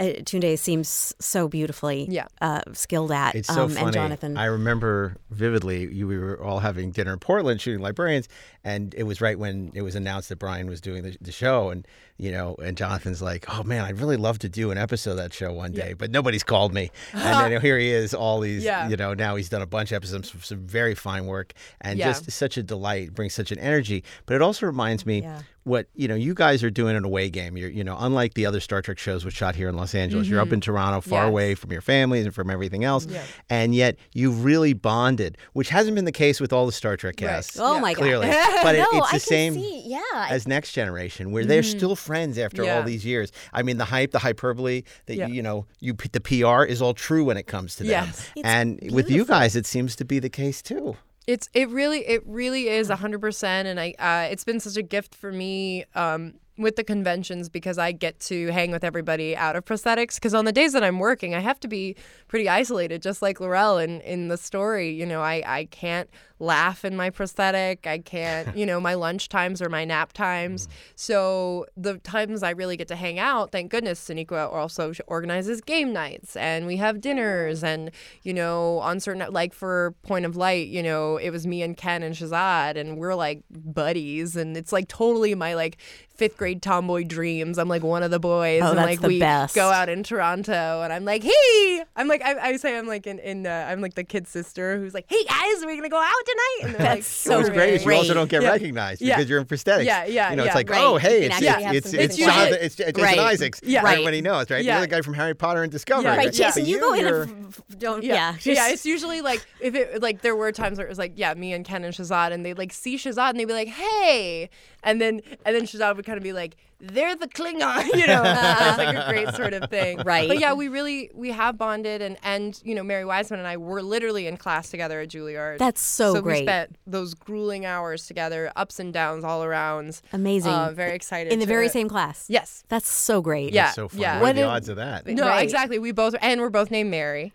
uh, 0.00 0.02
Tunde 0.24 0.58
seems 0.58 1.14
so 1.20 1.46
beautifully 1.46 2.08
Yeah. 2.10 2.26
uh, 2.40 2.62
skilled 2.72 3.12
at 3.12 3.36
It's 3.36 3.46
so 3.46 3.62
um, 3.64 3.70
funny. 3.70 3.84
and 3.86 3.92
Jonathan 3.94 4.36
I 4.36 4.46
remember 4.46 5.16
vividly. 5.30 5.92
You, 5.92 6.08
we 6.08 6.18
were 6.18 6.42
all 6.42 6.58
having 6.58 6.90
dinner 6.90 7.12
in 7.12 7.20
Portland, 7.20 7.60
shooting 7.60 7.80
Librarians, 7.80 8.28
and 8.64 8.94
it 8.94 9.04
was 9.04 9.20
right 9.20 9.38
when 9.38 9.70
it 9.74 9.82
was 9.82 9.94
announced 9.94 10.28
that 10.30 10.40
Brian 10.40 10.66
was 10.66 10.80
doing 10.80 11.04
the, 11.04 11.16
the 11.20 11.32
show, 11.32 11.70
and 11.70 11.86
you 12.16 12.30
know, 12.30 12.54
and 12.62 12.76
Jonathan's 12.76 13.20
like, 13.20 13.44
"Oh 13.48 13.62
man, 13.64 13.84
I'd 13.84 13.98
really 13.98 14.16
love 14.16 14.38
to 14.40 14.48
do 14.48 14.70
an 14.70 14.78
episode 14.78 15.12
of 15.12 15.16
that 15.16 15.32
show 15.32 15.52
one 15.52 15.72
day, 15.72 15.94
but 15.94 16.10
nobody's 16.10 16.44
called 16.44 16.72
me." 16.72 16.90
And 17.12 17.52
then 17.52 17.60
here 17.62 17.78
he 17.78 17.90
is, 17.90 18.14
all 18.14 18.40
these, 18.40 18.62
Yeah. 18.64 18.88
you 18.88 18.96
know, 18.96 19.14
now 19.14 19.34
he's 19.36 19.48
done 19.48 19.62
a 19.62 19.66
bunch 19.66 19.90
of 19.92 19.96
episodes, 19.96 20.30
some, 20.30 20.40
some 20.40 20.66
very 20.66 20.94
fine 20.94 21.26
work, 21.26 21.52
and 21.80 21.98
Yeah. 21.98 22.06
just 22.12 22.30
such 22.30 22.56
a 22.56 22.62
delight, 22.62 23.14
brings 23.14 23.34
such 23.34 23.50
an 23.50 23.58
energy. 23.58 24.04
But 24.26 24.34
it 24.36 24.42
also 24.42 24.66
reminds 24.66 25.04
me 25.04 25.22
Yeah. 25.22 25.40
What 25.64 25.86
you 25.94 26.06
know 26.08 26.14
you 26.14 26.34
guys 26.34 26.62
are 26.62 26.70
doing 26.70 26.94
an 26.96 27.04
away 27.04 27.28
game. 27.30 27.56
You're 27.56 27.70
you 27.70 27.82
know 27.84 27.96
unlike 27.98 28.34
the 28.34 28.46
other 28.46 28.60
Star 28.60 28.82
Trek 28.82 28.98
shows 28.98 29.24
which 29.24 29.34
shot 29.34 29.54
here 29.56 29.68
in 29.68 29.76
Los 29.76 29.94
Angeles. 29.94 30.28
You're 30.28 30.40
up 30.40 30.52
in 30.52 30.60
Toronto, 30.60 31.00
far 31.00 31.24
Mm-hmm. 31.24 31.24
Yes. 31.24 31.28
away 31.28 31.54
from 31.54 31.72
your 31.72 31.80
families 31.80 32.24
and 32.26 32.34
from 32.34 32.50
everything 32.50 32.84
else, 32.84 33.06
Yeah. 33.06 33.22
and 33.50 33.74
yet 33.74 33.96
you've 34.12 34.44
really 34.44 34.72
bonded, 34.74 35.38
which 35.54 35.70
hasn't 35.70 35.94
been 35.94 36.04
the 36.04 36.12
case 36.12 36.40
with 36.40 36.52
all 36.52 36.66
the 36.66 36.72
Star 36.72 36.96
Trek 36.96 37.14
Right. 37.20 37.28
casts. 37.28 37.58
oh 37.58 37.74
Yeah. 37.76 37.80
my 37.80 37.94
Clearly, 37.94 38.26
god 38.28 38.60
but 38.62 38.74
it, 38.74 38.78
no, 38.78 38.98
it's 38.98 39.06
the 39.12 39.18
can 39.18 39.20
same 39.20 39.54
see, 39.54 39.82
yeah 39.86 40.26
as 40.30 40.46
Next 40.46 40.72
Generation, 40.72 41.32
where 41.32 41.44
they're 41.44 41.62
still 41.62 41.96
friends 41.96 42.38
after 42.38 42.62
all 42.62 42.68
Mm-hmm. 42.68 42.86
These 42.86 43.04
years. 43.06 43.32
I 43.52 43.62
mean, 43.62 43.78
the 43.78 43.84
hype, 43.86 44.10
the 44.10 44.18
hyperbole 44.18 44.82
that 45.06 45.16
Yeah. 45.16 45.26
you, 45.28 45.34
you 45.34 45.42
know, 45.42 45.66
you 45.80 45.94
the 46.12 46.20
PR 46.20 46.64
is 46.64 46.82
all 46.82 46.92
true 46.94 47.24
when 47.24 47.36
it 47.36 47.46
comes 47.46 47.76
to 47.76 47.84
them. 47.84 47.90
Yes. 47.90 48.28
It's 48.36 48.44
and 48.46 48.78
with 48.92 49.10
you 49.10 49.24
guys, 49.24 49.56
it 49.56 49.64
seems 49.66 49.96
to 49.96 50.04
be 50.04 50.18
the 50.18 50.28
case 50.28 50.60
too. 50.60 50.96
It's 51.26 51.48
it 51.54 51.68
really 51.70 52.06
it 52.06 52.22
really 52.26 52.68
is 52.68 52.90
hundred 52.90 53.20
percent, 53.20 53.66
and 53.66 53.80
I 53.80 53.94
uh, 53.98 54.28
it's 54.30 54.44
been 54.44 54.60
such 54.60 54.76
a 54.76 54.82
gift 54.82 55.14
for 55.14 55.32
me 55.32 55.84
um, 55.94 56.34
with 56.58 56.76
the 56.76 56.84
conventions 56.84 57.48
because 57.48 57.78
I 57.78 57.92
get 57.92 58.20
to 58.20 58.48
hang 58.48 58.70
with 58.70 58.84
everybody 58.84 59.34
out 59.34 59.56
of 59.56 59.64
prosthetics. 59.64 60.16
Because 60.16 60.34
on 60.34 60.44
the 60.44 60.52
days 60.52 60.74
that 60.74 60.84
I'm 60.84 60.98
working, 60.98 61.34
I 61.34 61.40
have 61.40 61.58
to 61.60 61.68
be 61.68 61.96
pretty 62.28 62.48
isolated, 62.48 63.00
just 63.00 63.22
like 63.22 63.40
L'Rell 63.40 63.78
in 63.78 64.00
in 64.02 64.28
the 64.28 64.36
story. 64.36 64.90
You 64.90 65.06
know, 65.06 65.22
I 65.22 65.42
I 65.46 65.64
can't 65.70 66.10
laugh 66.38 66.84
in 66.84 66.96
my 66.96 67.10
prosthetic. 67.10 67.86
I 67.86 67.98
can't. 67.98 68.56
You 68.64 68.66
know, 68.66 68.80
my 68.80 68.94
lunch 68.94 69.28
times 69.28 69.60
or 69.60 69.68
my 69.68 69.84
nap 69.84 70.12
times. 70.12 70.68
So 70.94 71.66
the 71.76 71.98
times 71.98 72.42
I 72.42 72.50
really 72.50 72.76
get 72.76 72.88
to 72.88 72.96
hang 72.96 73.18
out, 73.18 73.52
thank 73.52 73.70
goodness, 73.70 74.00
Sonequa 74.08 74.50
also 74.52 74.92
organizes 75.06 75.60
game 75.60 75.92
nights 75.92 76.36
and 76.36 76.66
we 76.66 76.76
have 76.76 77.00
dinners 77.00 77.62
and 77.64 77.90
you 78.22 78.32
know 78.32 78.78
on 78.78 79.00
certain 79.00 79.30
like 79.32 79.52
for 79.52 79.94
Point 80.02 80.24
of 80.24 80.36
Light, 80.36 80.68
you 80.68 80.82
know 80.82 81.16
it 81.16 81.30
was 81.30 81.46
me 81.46 81.62
and 81.62 81.76
Ken 81.76 82.02
and 82.02 82.14
Shazad 82.14 82.76
and 82.76 82.96
we're 82.98 83.14
like 83.14 83.42
buddies 83.50 84.36
and 84.36 84.56
it's 84.56 84.72
like 84.72 84.88
totally 84.88 85.34
my 85.34 85.54
like 85.54 85.76
fifth 86.14 86.36
grade 86.36 86.62
tomboy 86.62 87.02
dreams. 87.04 87.58
I'm 87.58 87.68
like 87.68 87.82
one 87.82 88.02
of 88.04 88.10
the 88.12 88.20
boys 88.20 88.62
Oh, 88.62 88.68
and 88.68 88.78
that's 88.78 88.86
like 88.86 89.00
the 89.00 89.08
we 89.08 89.18
best. 89.18 89.54
go 89.54 89.70
out 89.70 89.88
in 89.88 90.02
Toronto 90.04 90.82
and 90.82 90.92
I'm 90.92 91.04
like 91.04 91.22
hey 91.24 91.82
I'm 91.96 92.06
like 92.08 92.22
I, 92.22 92.38
I 92.50 92.56
say 92.56 92.78
I'm 92.78 92.86
like 92.86 93.06
in, 93.06 93.18
in 93.18 93.46
uh, 93.46 93.66
I'm 93.68 93.80
like 93.80 93.94
the 93.94 94.04
kid 94.04 94.28
sister 94.28 94.78
who's 94.78 94.94
like 94.94 95.06
hey 95.08 95.22
guys 95.24 95.64
we're 95.64 95.74
gonna 95.76 95.88
go 95.88 95.98
out 96.00 96.12
tonight? 96.24 96.58
And 96.62 96.74
they're 96.74 96.78
That's 96.78 96.94
like, 96.96 97.02
so 97.04 97.36
What's 97.38 97.50
great 97.50 97.74
is 97.74 97.84
you 97.84 97.92
also 97.92 98.14
don't 98.14 98.28
get 98.30 98.42
Yeah. 98.42 98.50
recognized 98.50 99.00
Yeah. 99.02 99.16
because 99.16 99.30
you're 99.30 99.40
in 99.40 99.46
prosthetics. 99.46 99.84
Yeah, 99.84 100.04
yeah, 100.06 100.30
You 100.30 100.36
know, 100.36 100.42
yeah. 100.44 100.46
it's 100.48 100.54
like, 100.54 100.70
Right. 100.70 100.80
oh, 100.82 100.96
hey, 100.96 101.28
can 101.28 101.42
it's 101.74 101.86
it's 101.86 101.94
it's, 101.94 101.94
it's. 101.94 102.16
Jonathan, 102.16 102.58
it's, 102.60 102.80
it's 102.80 102.98
Jason 102.98 103.02
Right. 103.02 103.18
Isaacs. 103.18 103.60
Yeah. 103.62 103.78
Right. 103.80 103.84
Right. 103.84 103.92
Everybody 103.94 104.20
knows, 104.22 104.50
right? 104.50 104.64
Yeah. 104.64 104.74
You're 104.74 104.80
the 104.82 104.88
guy 104.88 105.00
from 105.02 105.14
Harry 105.14 105.34
Potter 105.34 105.62
and 105.62 105.70
Discovery. 105.72 106.04
Yeah. 106.04 106.16
Right, 106.16 106.32
Jason, 106.32 106.62
But 106.62 106.68
you, 106.68 106.80
go 106.80 106.92
in 106.94 107.00
you're- 107.00 107.22
and 107.22 107.54
don't. 107.78 108.02
Yeah. 108.04 108.34
Yeah, 108.42 108.52
yeah, 108.54 108.68
It's 108.70 108.84
usually 108.86 109.20
like 109.20 109.44
if 109.60 109.74
it 109.74 110.02
like 110.02 110.22
there 110.22 110.34
were 110.36 110.52
times 110.52 110.78
where 110.78 110.86
it 110.86 110.90
was 110.90 110.98
like 110.98 111.12
yeah, 111.16 111.34
me 111.34 111.52
and 111.52 111.64
Ken 111.64 111.84
and 111.84 111.94
Shazad, 111.94 112.32
and 112.32 112.44
they'd 112.44 112.58
like 112.58 112.72
see 112.72 112.96
Shazad 112.96 113.30
and 113.30 113.38
they'd 113.40 113.44
be 113.44 113.52
like, 113.52 113.68
hey, 113.68 114.48
and 114.82 115.00
then 115.00 115.20
and 115.44 115.54
then 115.56 115.62
Shazad 115.64 115.96
would 115.96 116.06
kind 116.06 116.16
of 116.18 116.22
be 116.24 116.32
like, 116.32 116.56
they're 116.80 117.16
the 117.16 117.28
Klingon, 117.28 117.84
you 117.94 118.06
know. 118.06 118.22
it's 118.26 118.78
like 118.78 118.96
a 118.96 119.06
great 119.08 119.34
sort 119.34 119.52
of 119.54 119.70
thing, 119.70 119.98
Right. 120.04 120.28
But 120.28 120.38
yeah, 120.40 120.52
we 120.52 120.68
really 120.68 121.10
we 121.14 121.30
have 121.30 121.56
bonded, 121.56 122.02
and 122.02 122.16
and 122.22 122.60
you 122.64 122.74
know, 122.74 122.82
Mary 122.82 123.04
Wiseman 123.04 123.40
and 123.40 123.48
I 123.48 123.56
were 123.56 123.82
literally 123.82 124.26
in 124.26 124.36
class 124.36 124.70
together 124.70 125.00
at 125.00 125.08
Juilliard. 125.08 125.58
That's 125.58 125.80
so 125.80 126.14
so 126.14 126.22
great. 126.22 126.40
we 126.40 126.44
spent 126.46 126.76
those 126.86 127.14
grueling 127.14 127.64
hours 127.66 128.06
together, 128.06 128.52
ups 128.56 128.78
and 128.78 128.92
downs 128.92 129.24
all 129.24 129.42
around. 129.44 130.00
Amazing. 130.12 130.52
Uh, 130.52 130.72
very 130.72 130.94
excited 130.94 131.32
in 131.32 131.38
the 131.38 131.46
to- 131.46 131.48
very 131.48 131.68
same 131.68 131.88
class. 131.88 132.26
Yes. 132.28 132.64
That's 132.68 132.88
so 132.88 133.20
great. 133.22 133.52
Yeah. 133.52 133.70
So 133.70 133.88
fun. 133.88 134.00
yeah. 134.00 134.20
What 134.20 134.30
are 134.30 134.34
the 134.34 134.42
odds 134.44 134.68
of 134.68 134.76
that? 134.76 135.06
No, 135.06 135.26
Right. 135.26 135.42
exactly. 135.42 135.78
We 135.78 135.92
both 135.92 136.14
and 136.20 136.40
we're 136.40 136.50
both 136.50 136.70
named 136.70 136.90
Mary. 136.90 137.32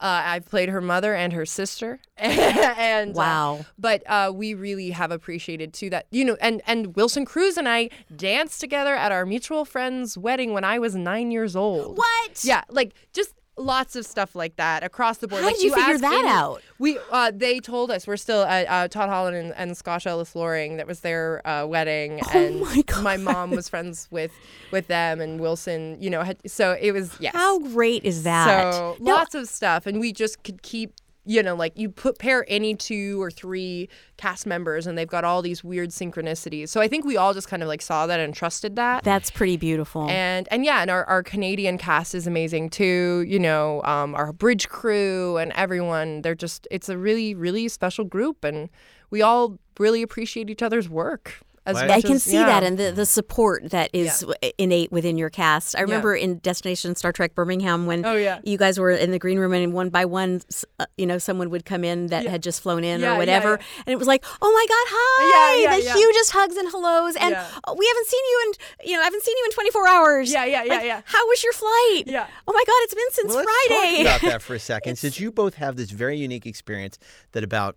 Uh, 0.00 0.22
I've 0.24 0.46
played 0.48 0.70
her 0.70 0.80
mother 0.80 1.14
and 1.14 1.32
her 1.34 1.44
sister, 1.44 2.00
and 2.16 3.10
uh, 3.10 3.18
Wow. 3.18 3.66
but 3.78 4.02
uh, 4.08 4.32
we 4.34 4.54
really 4.54 4.90
have 4.90 5.10
appreciated 5.10 5.74
too 5.74 5.90
that 5.90 6.06
you 6.10 6.24
know, 6.24 6.36
and 6.40 6.62
and 6.66 6.96
Wilson 6.96 7.24
Cruz 7.26 7.56
and 7.58 7.68
I 7.68 7.90
danced 8.14 8.60
together 8.60 8.94
at 8.94 9.12
our 9.12 9.26
mutual 9.26 9.64
friend's 9.64 10.16
wedding 10.16 10.52
when 10.54 10.64
I 10.64 10.78
was 10.78 10.94
nine 10.96 11.30
years 11.30 11.54
old. 11.54 11.98
What? 11.98 12.42
Yeah, 12.44 12.62
like 12.70 12.94
just 13.12 13.34
lots 13.60 13.96
of 13.96 14.04
stuff 14.06 14.34
like 14.34 14.56
that 14.56 14.82
across 14.82 15.18
the 15.18 15.28
board. 15.28 15.42
How 15.42 15.48
like 15.48 15.56
did 15.56 15.64
you 15.64 15.74
figure 15.74 15.94
ask 15.94 16.00
that 16.00 16.24
out? 16.26 16.62
We 16.78 16.98
uh, 17.10 17.30
they 17.34 17.60
told 17.60 17.90
us 17.90 18.06
we're 18.06 18.16
still 18.16 18.42
at 18.42 18.66
uh, 18.68 18.88
Todd 18.88 19.08
Holland 19.08 19.36
and, 19.36 19.54
and 19.56 19.76
Scott 19.76 20.06
Ellis 20.06 20.34
Loring. 20.34 20.76
That 20.78 20.86
was 20.86 21.00
their 21.00 21.46
uh, 21.46 21.66
wedding, 21.66 22.20
and 22.32 22.56
Oh 22.56 22.64
my 22.64 22.82
God. 22.82 23.04
my 23.04 23.16
mom 23.16 23.50
was 23.50 23.68
friends 23.68 24.08
with 24.10 24.32
with 24.70 24.86
them 24.88 25.20
and 25.20 25.40
Wilson. 25.40 25.96
You 26.00 26.10
know, 26.10 26.22
had, 26.22 26.38
so 26.50 26.76
it 26.80 26.92
was 26.92 27.16
yes. 27.20 27.34
How 27.34 27.58
great 27.60 28.04
is 28.04 28.24
that? 28.24 28.72
So 28.74 28.96
No, 28.98 29.12
lots 29.12 29.34
of 29.34 29.48
stuff, 29.48 29.86
and 29.86 30.00
we 30.00 30.12
just 30.12 30.42
could 30.42 30.62
keep. 30.62 30.94
You 31.24 31.42
know, 31.42 31.54
like 31.54 31.78
you 31.78 31.90
put 31.90 32.18
pair 32.18 32.44
any 32.48 32.74
two 32.74 33.20
or 33.20 33.30
three 33.30 33.88
cast 34.16 34.46
members, 34.46 34.86
and 34.86 34.96
they've 34.96 35.08
got 35.08 35.22
all 35.22 35.42
these 35.42 35.62
weird 35.62 35.90
synchronicities. 35.90 36.70
So 36.70 36.80
I 36.80 36.88
think 36.88 37.04
we 37.04 37.16
all 37.16 37.34
just 37.34 37.48
kind 37.48 37.62
of 37.62 37.68
like 37.68 37.82
saw 37.82 38.06
that 38.06 38.20
and 38.20 38.34
trusted 38.34 38.76
that. 38.76 39.04
that's 39.04 39.30
pretty 39.30 39.56
beautiful. 39.56 40.08
And 40.08 40.48
and 40.50 40.64
yeah, 40.64 40.80
and 40.80 40.90
our, 40.90 41.04
our 41.04 41.22
Canadian 41.22 41.78
cast 41.78 42.14
is 42.14 42.26
amazing 42.26 42.70
too. 42.70 43.24
You 43.28 43.38
know, 43.38 43.82
um, 43.84 44.14
our 44.14 44.32
bridge 44.32 44.68
crew 44.68 45.36
and 45.36 45.52
everyone. 45.52 46.22
They're 46.22 46.34
just 46.34 46.66
it's 46.70 46.88
a 46.88 46.96
really 46.96 47.34
really 47.34 47.68
special 47.68 48.04
group, 48.04 48.44
and 48.44 48.70
we 49.10 49.20
all 49.22 49.58
really 49.78 50.02
appreciate 50.02 50.48
each 50.50 50.62
other's 50.62 50.88
work. 50.88 51.40
As 51.66 51.74
Well, 51.74 51.90
I 51.92 52.00
can 52.00 52.12
as- 52.12 52.22
see 52.22 52.32
yeah. 52.38 52.46
that 52.46 52.62
and 52.62 52.78
the, 52.78 52.90
the 52.90 53.04
support 53.04 53.68
that 53.70 53.90
is 53.92 54.24
innate 54.56 54.90
within 54.90 55.18
your 55.18 55.28
cast. 55.28 55.76
I 55.76 55.82
remember 55.82 56.16
in 56.16 56.38
Destination 56.38 56.94
Star 56.96 57.12
Trek 57.12 57.34
Birmingham 57.34 57.84
when 57.84 58.04
Oh, 58.06 58.14
yeah. 58.14 58.40
you 58.44 58.56
guys 58.56 58.78
were 58.80 58.90
in 58.90 59.10
the 59.10 59.18
green 59.18 59.38
room 59.38 59.52
and 59.52 59.74
one 59.74 59.90
by 59.90 60.06
one, 60.06 60.40
uh, 60.78 60.86
you 60.96 61.04
know, 61.04 61.18
someone 61.18 61.50
would 61.50 61.66
come 61.66 61.84
in 61.84 62.06
that 62.06 62.26
had 62.26 62.42
just 62.42 62.62
flown 62.62 62.82
in 62.82 63.00
Yeah, 63.02 63.14
or 63.14 63.18
whatever. 63.18 63.50
yeah. 63.60 63.82
And 63.86 63.92
it 63.92 63.98
was 63.98 64.08
like, 64.08 64.24
oh 64.40 64.50
my 64.50 64.66
God, 64.68 64.86
hi. 64.90 65.60
Yeah, 65.60 65.70
yeah, 65.70 65.76
the 65.78 65.84
yeah. 65.84 65.94
hugest 65.94 66.30
hugs 66.32 66.56
and 66.56 66.70
hellos. 66.70 67.14
And 67.16 67.32
Yeah. 67.32 67.46
"Oh, 67.68 67.74
we 67.78 67.86
haven't 67.86 68.06
seen 68.06 68.20
you 68.30 68.44
in, 68.46 68.88
you 68.90 68.96
know, 68.96 69.02
I 69.02 69.04
haven't 69.04 69.22
seen 69.22 69.36
you 69.36 69.44
in 69.44 69.50
24 69.52 69.88
hours. 69.88 70.32
Yeah, 70.32 70.44
yeah, 70.46 70.62
yeah, 70.64 70.74
Like, 70.74 70.84
yeah. 70.86 71.02
How 71.04 71.26
was 71.28 71.44
your 71.44 71.52
flight? 71.52 72.04
Yeah. 72.06 72.26
Oh 72.48 72.52
my 72.54 72.64
God, 72.66 72.76
it's 72.84 72.94
been 72.94 73.10
since 73.10 73.28
Well, 73.34 73.44
let's 73.44 73.66
Friday. 73.68 74.04
talk 74.04 74.22
about 74.22 74.30
that 74.32 74.42
for 74.42 74.54
a 74.54 74.58
second, 74.58 74.96
since 74.98 75.20
you 75.20 75.30
both 75.30 75.54
have 75.56 75.76
this 75.76 75.90
very 75.90 76.16
unique 76.16 76.46
experience 76.46 76.98
that 77.32 77.44
about 77.44 77.76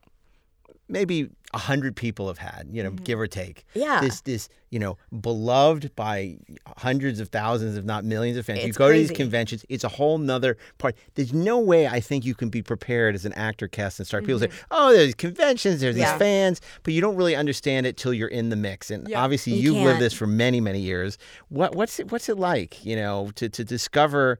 maybe 0.93 1.29
a 1.53 1.57
hundred 1.57 1.95
people 1.95 2.27
have 2.27 2.37
had, 2.39 2.67
you 2.71 2.81
know, 2.81 2.91
give 2.91 3.19
or 3.19 3.27
take. 3.27 3.65
Mm-hmm. 3.75 3.79
Yeah. 3.81 3.99
This 4.01 4.21
this 4.21 4.49
you 4.71 4.79
know 4.79 4.97
beloved 5.21 5.95
by 5.95 6.37
hundreds 6.77 7.19
of 7.19 7.27
thousands, 7.29 7.75
if 7.77 7.83
not 7.85 8.03
millions 8.05 8.37
of 8.37 8.45
fans. 8.45 8.59
It's 8.59 8.67
you 8.67 8.73
go 8.73 8.91
to 8.91 8.97
these 8.97 9.11
conventions, 9.11 9.65
it's 9.69 9.83
a 9.83 9.89
whole 9.89 10.17
nother 10.17 10.57
part. 10.77 10.95
There's 11.15 11.33
no 11.33 11.59
way 11.59 11.87
I 11.87 11.99
think 11.99 12.25
you 12.25 12.33
can 12.33 12.49
be 12.49 12.61
prepared 12.61 13.13
as 13.15 13.25
an 13.25 13.33
actor, 13.33 13.67
cast, 13.67 13.99
and 13.99 14.07
star. 14.07 14.21
People 14.21 14.39
say, 14.39 14.49
"Oh, 14.71 14.93
there's 14.93 15.13
conventions, 15.15 15.81
there's 15.81 15.95
Mm-hmm. 15.95 16.01
Yeah. 16.01 16.11
these 16.13 16.19
fans," 16.19 16.61
but 16.83 16.93
you 16.93 17.01
don't 17.01 17.15
really 17.15 17.35
understand 17.35 17.85
it 17.85 17.97
till 17.97 18.13
you're 18.13 18.29
in 18.29 18.49
the 18.49 18.55
mix. 18.55 18.89
And 18.89 19.07
Yeah. 19.07 19.21
obviously, 19.23 19.53
You 19.53 19.73
you've 19.73 19.83
lived 19.83 19.87
can't. 19.95 19.99
this 19.99 20.13
for 20.13 20.25
many, 20.27 20.59
many 20.61 20.79
years. 20.79 21.17
What 21.49 21.75
what's 21.75 21.99
it 21.99 22.11
what's 22.11 22.29
it 22.29 22.37
like, 22.39 22.83
you 22.85 22.95
know, 22.95 23.29
to 23.35 23.49
to 23.49 23.63
discover 23.63 24.39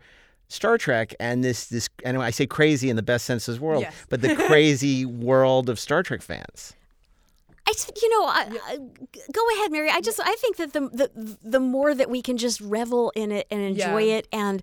Star 0.53 0.77
Trek 0.77 1.15
and 1.19 1.43
this 1.43 1.65
this 1.65 1.89
and 2.05 2.21
I 2.21 2.29
say 2.31 2.45
crazy 2.45 2.89
in 2.89 2.95
the 2.95 3.01
best 3.03 3.25
sense 3.25 3.47
of 3.47 3.55
the 3.55 3.61
world, 3.61 3.81
Yes. 3.81 3.95
but 4.09 4.21
the 4.21 4.35
crazy 4.47 5.05
world 5.05 5.69
of 5.69 5.79
Star 5.79 6.03
Trek 6.03 6.21
fans. 6.21 6.73
I, 7.65 7.71
s- 7.71 7.89
you 8.01 8.09
know, 8.09 8.25
I, 8.25 8.59
I- 8.67 8.77
go 9.31 9.41
ahead, 9.55 9.71
Mary. 9.71 9.89
I 9.89 10.01
just, 10.01 10.19
I 10.19 10.35
think 10.37 10.57
that 10.57 10.73
the, 10.73 10.81
the 10.89 11.37
the 11.41 11.59
more 11.61 11.95
that 11.95 12.09
we 12.09 12.21
can 12.21 12.35
just 12.37 12.59
revel 12.59 13.11
in 13.15 13.31
it 13.31 13.47
and 13.49 13.61
enjoy 13.61 14.03
Yeah. 14.03 14.15
it 14.17 14.27
and 14.33 14.61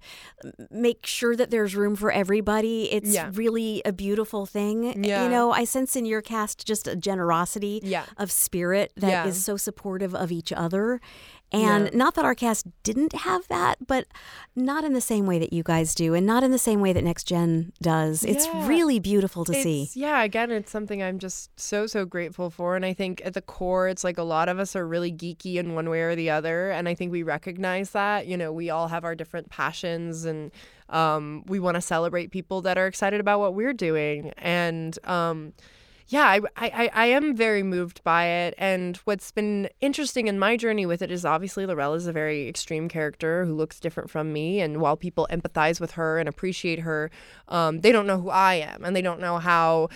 make 0.70 1.06
sure 1.06 1.34
that 1.34 1.50
there's 1.50 1.74
room 1.74 1.96
for 1.96 2.12
everybody, 2.12 2.92
it's 2.92 3.14
Yeah. 3.14 3.30
really 3.32 3.80
a 3.86 3.92
beautiful 3.92 4.44
thing. 4.44 5.02
Yeah. 5.02 5.24
You 5.24 5.30
know, 5.30 5.50
I 5.50 5.64
sense 5.64 5.96
in 5.96 6.04
your 6.04 6.20
cast 6.20 6.66
just 6.66 6.86
a 6.86 6.94
generosity 6.94 7.80
Yeah. 7.82 8.04
of 8.18 8.30
spirit 8.30 8.92
that 8.96 9.26
is 9.26 9.36
Yeah. 9.38 9.42
so 9.44 9.56
supportive 9.56 10.14
of 10.14 10.30
each 10.30 10.52
other. 10.52 11.00
And 11.52 11.86
Yeah. 11.86 11.90
not 11.98 12.14
that 12.14 12.24
our 12.24 12.34
cast 12.34 12.66
didn't 12.84 13.12
have 13.12 13.48
that, 13.48 13.84
but 13.86 14.06
not 14.54 14.84
in 14.84 14.92
the 14.92 15.00
same 15.00 15.26
way 15.26 15.38
that 15.40 15.52
you 15.52 15.62
guys 15.64 15.94
do, 15.96 16.14
and 16.14 16.24
not 16.26 16.44
in 16.44 16.52
the 16.52 16.58
same 16.58 16.80
way 16.80 16.92
that 16.92 17.02
Next 17.02 17.24
Gen 17.24 17.72
does. 17.82 18.22
It's 18.24 18.46
Yeah. 18.54 18.68
really 18.68 19.00
beautiful 19.00 19.44
to 19.46 19.54
see. 19.54 19.90
Yeah, 19.94 20.22
again, 20.22 20.52
it's 20.52 20.70
something 20.70 21.02
I'm 21.02 21.18
just 21.18 21.50
so 21.58 21.86
so 21.88 22.04
grateful 22.04 22.50
for, 22.50 22.76
and 22.76 22.84
I 22.86 22.92
think 22.92 23.20
at 23.24 23.34
the 23.34 23.42
core, 23.42 23.88
it's 23.88 24.04
like 24.04 24.16
a 24.18 24.22
lot 24.22 24.48
of 24.48 24.58
us 24.60 24.76
are 24.76 24.86
really 24.86 25.10
geeky 25.12 25.56
in 25.56 25.74
one 25.74 25.90
way 25.90 26.02
or 26.02 26.14
the 26.14 26.30
other, 26.30 26.70
and 26.70 26.88
I 26.88 26.94
think 26.94 27.10
we 27.10 27.22
recognize 27.24 27.90
that. 27.90 28.26
You 28.28 28.36
know, 28.36 28.52
we 28.52 28.70
all 28.70 28.86
have 28.88 29.04
our 29.04 29.16
different 29.16 29.50
passions, 29.50 30.24
and 30.24 30.52
um, 30.88 31.42
we 31.46 31.58
want 31.58 31.74
to 31.76 31.80
celebrate 31.80 32.30
people 32.30 32.62
that 32.62 32.78
are 32.78 32.86
excited 32.86 33.18
about 33.20 33.40
what 33.40 33.54
we're 33.54 33.72
doing, 33.74 34.30
and 34.38 34.96
um, 35.04 35.52
yeah, 36.12 36.26
I, 36.26 36.40
I, 36.56 36.90
I 36.92 37.06
am 37.06 37.36
very 37.36 37.62
moved 37.62 38.02
by 38.02 38.26
it. 38.26 38.54
And 38.58 38.96
what's 39.04 39.30
been 39.30 39.68
interesting 39.80 40.26
in 40.26 40.38
my 40.40 40.56
journey 40.56 40.84
with 40.84 41.02
it 41.02 41.10
is 41.10 41.24
obviously 41.24 41.64
Lorella 41.66 41.94
is 41.96 42.08
a 42.08 42.12
very 42.12 42.48
extreme 42.48 42.88
character 42.88 43.44
who 43.44 43.54
looks 43.54 43.78
different 43.78 44.10
from 44.10 44.32
me. 44.32 44.60
And 44.60 44.80
while 44.80 44.96
people 44.96 45.28
empathize 45.30 45.80
with 45.80 45.92
her 45.92 46.18
and 46.18 46.28
appreciate 46.28 46.80
her, 46.80 47.10
um, 47.46 47.80
they 47.80 47.92
don't 47.92 48.08
know 48.08 48.20
who 48.20 48.28
I 48.28 48.54
am 48.54 48.84
and 48.84 48.94
they 48.96 49.02
don't 49.02 49.20
know 49.20 49.38
how 49.38 49.88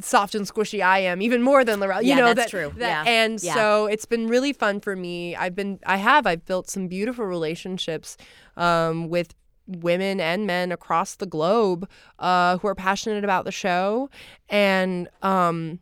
soft 0.00 0.34
and 0.34 0.46
squishy 0.46 0.82
I 0.84 0.98
am, 1.00 1.20
even 1.22 1.42
more 1.42 1.64
than 1.64 1.80
Lorella. 1.80 2.02
You 2.02 2.10
Yeah, 2.10 2.16
know 2.20 2.26
that's 2.34 2.44
that, 2.44 2.50
true. 2.50 2.72
that- 2.78 3.06
Yeah. 3.06 3.10
And 3.10 3.42
Yeah. 3.42 3.54
so 3.54 3.86
it's 3.86 4.06
been 4.06 4.26
really 4.28 4.52
fun 4.52 4.78
for 4.80 4.94
me. 4.94 5.34
I've 5.36 5.54
been, 5.54 5.78
I 5.86 5.96
have, 5.96 6.26
I've 6.26 6.44
built 6.44 6.68
some 6.68 6.86
beautiful 6.88 7.24
relationships 7.26 8.16
um, 8.56 9.08
with 9.08 9.34
women 9.66 10.20
and 10.20 10.46
men 10.46 10.72
across 10.72 11.16
the 11.16 11.26
globe 11.26 11.88
uh, 12.18 12.58
who 12.58 12.68
are 12.68 12.74
passionate 12.74 13.24
about 13.24 13.44
the 13.44 13.52
show, 13.52 14.10
and 14.48 15.08
um, 15.22 15.78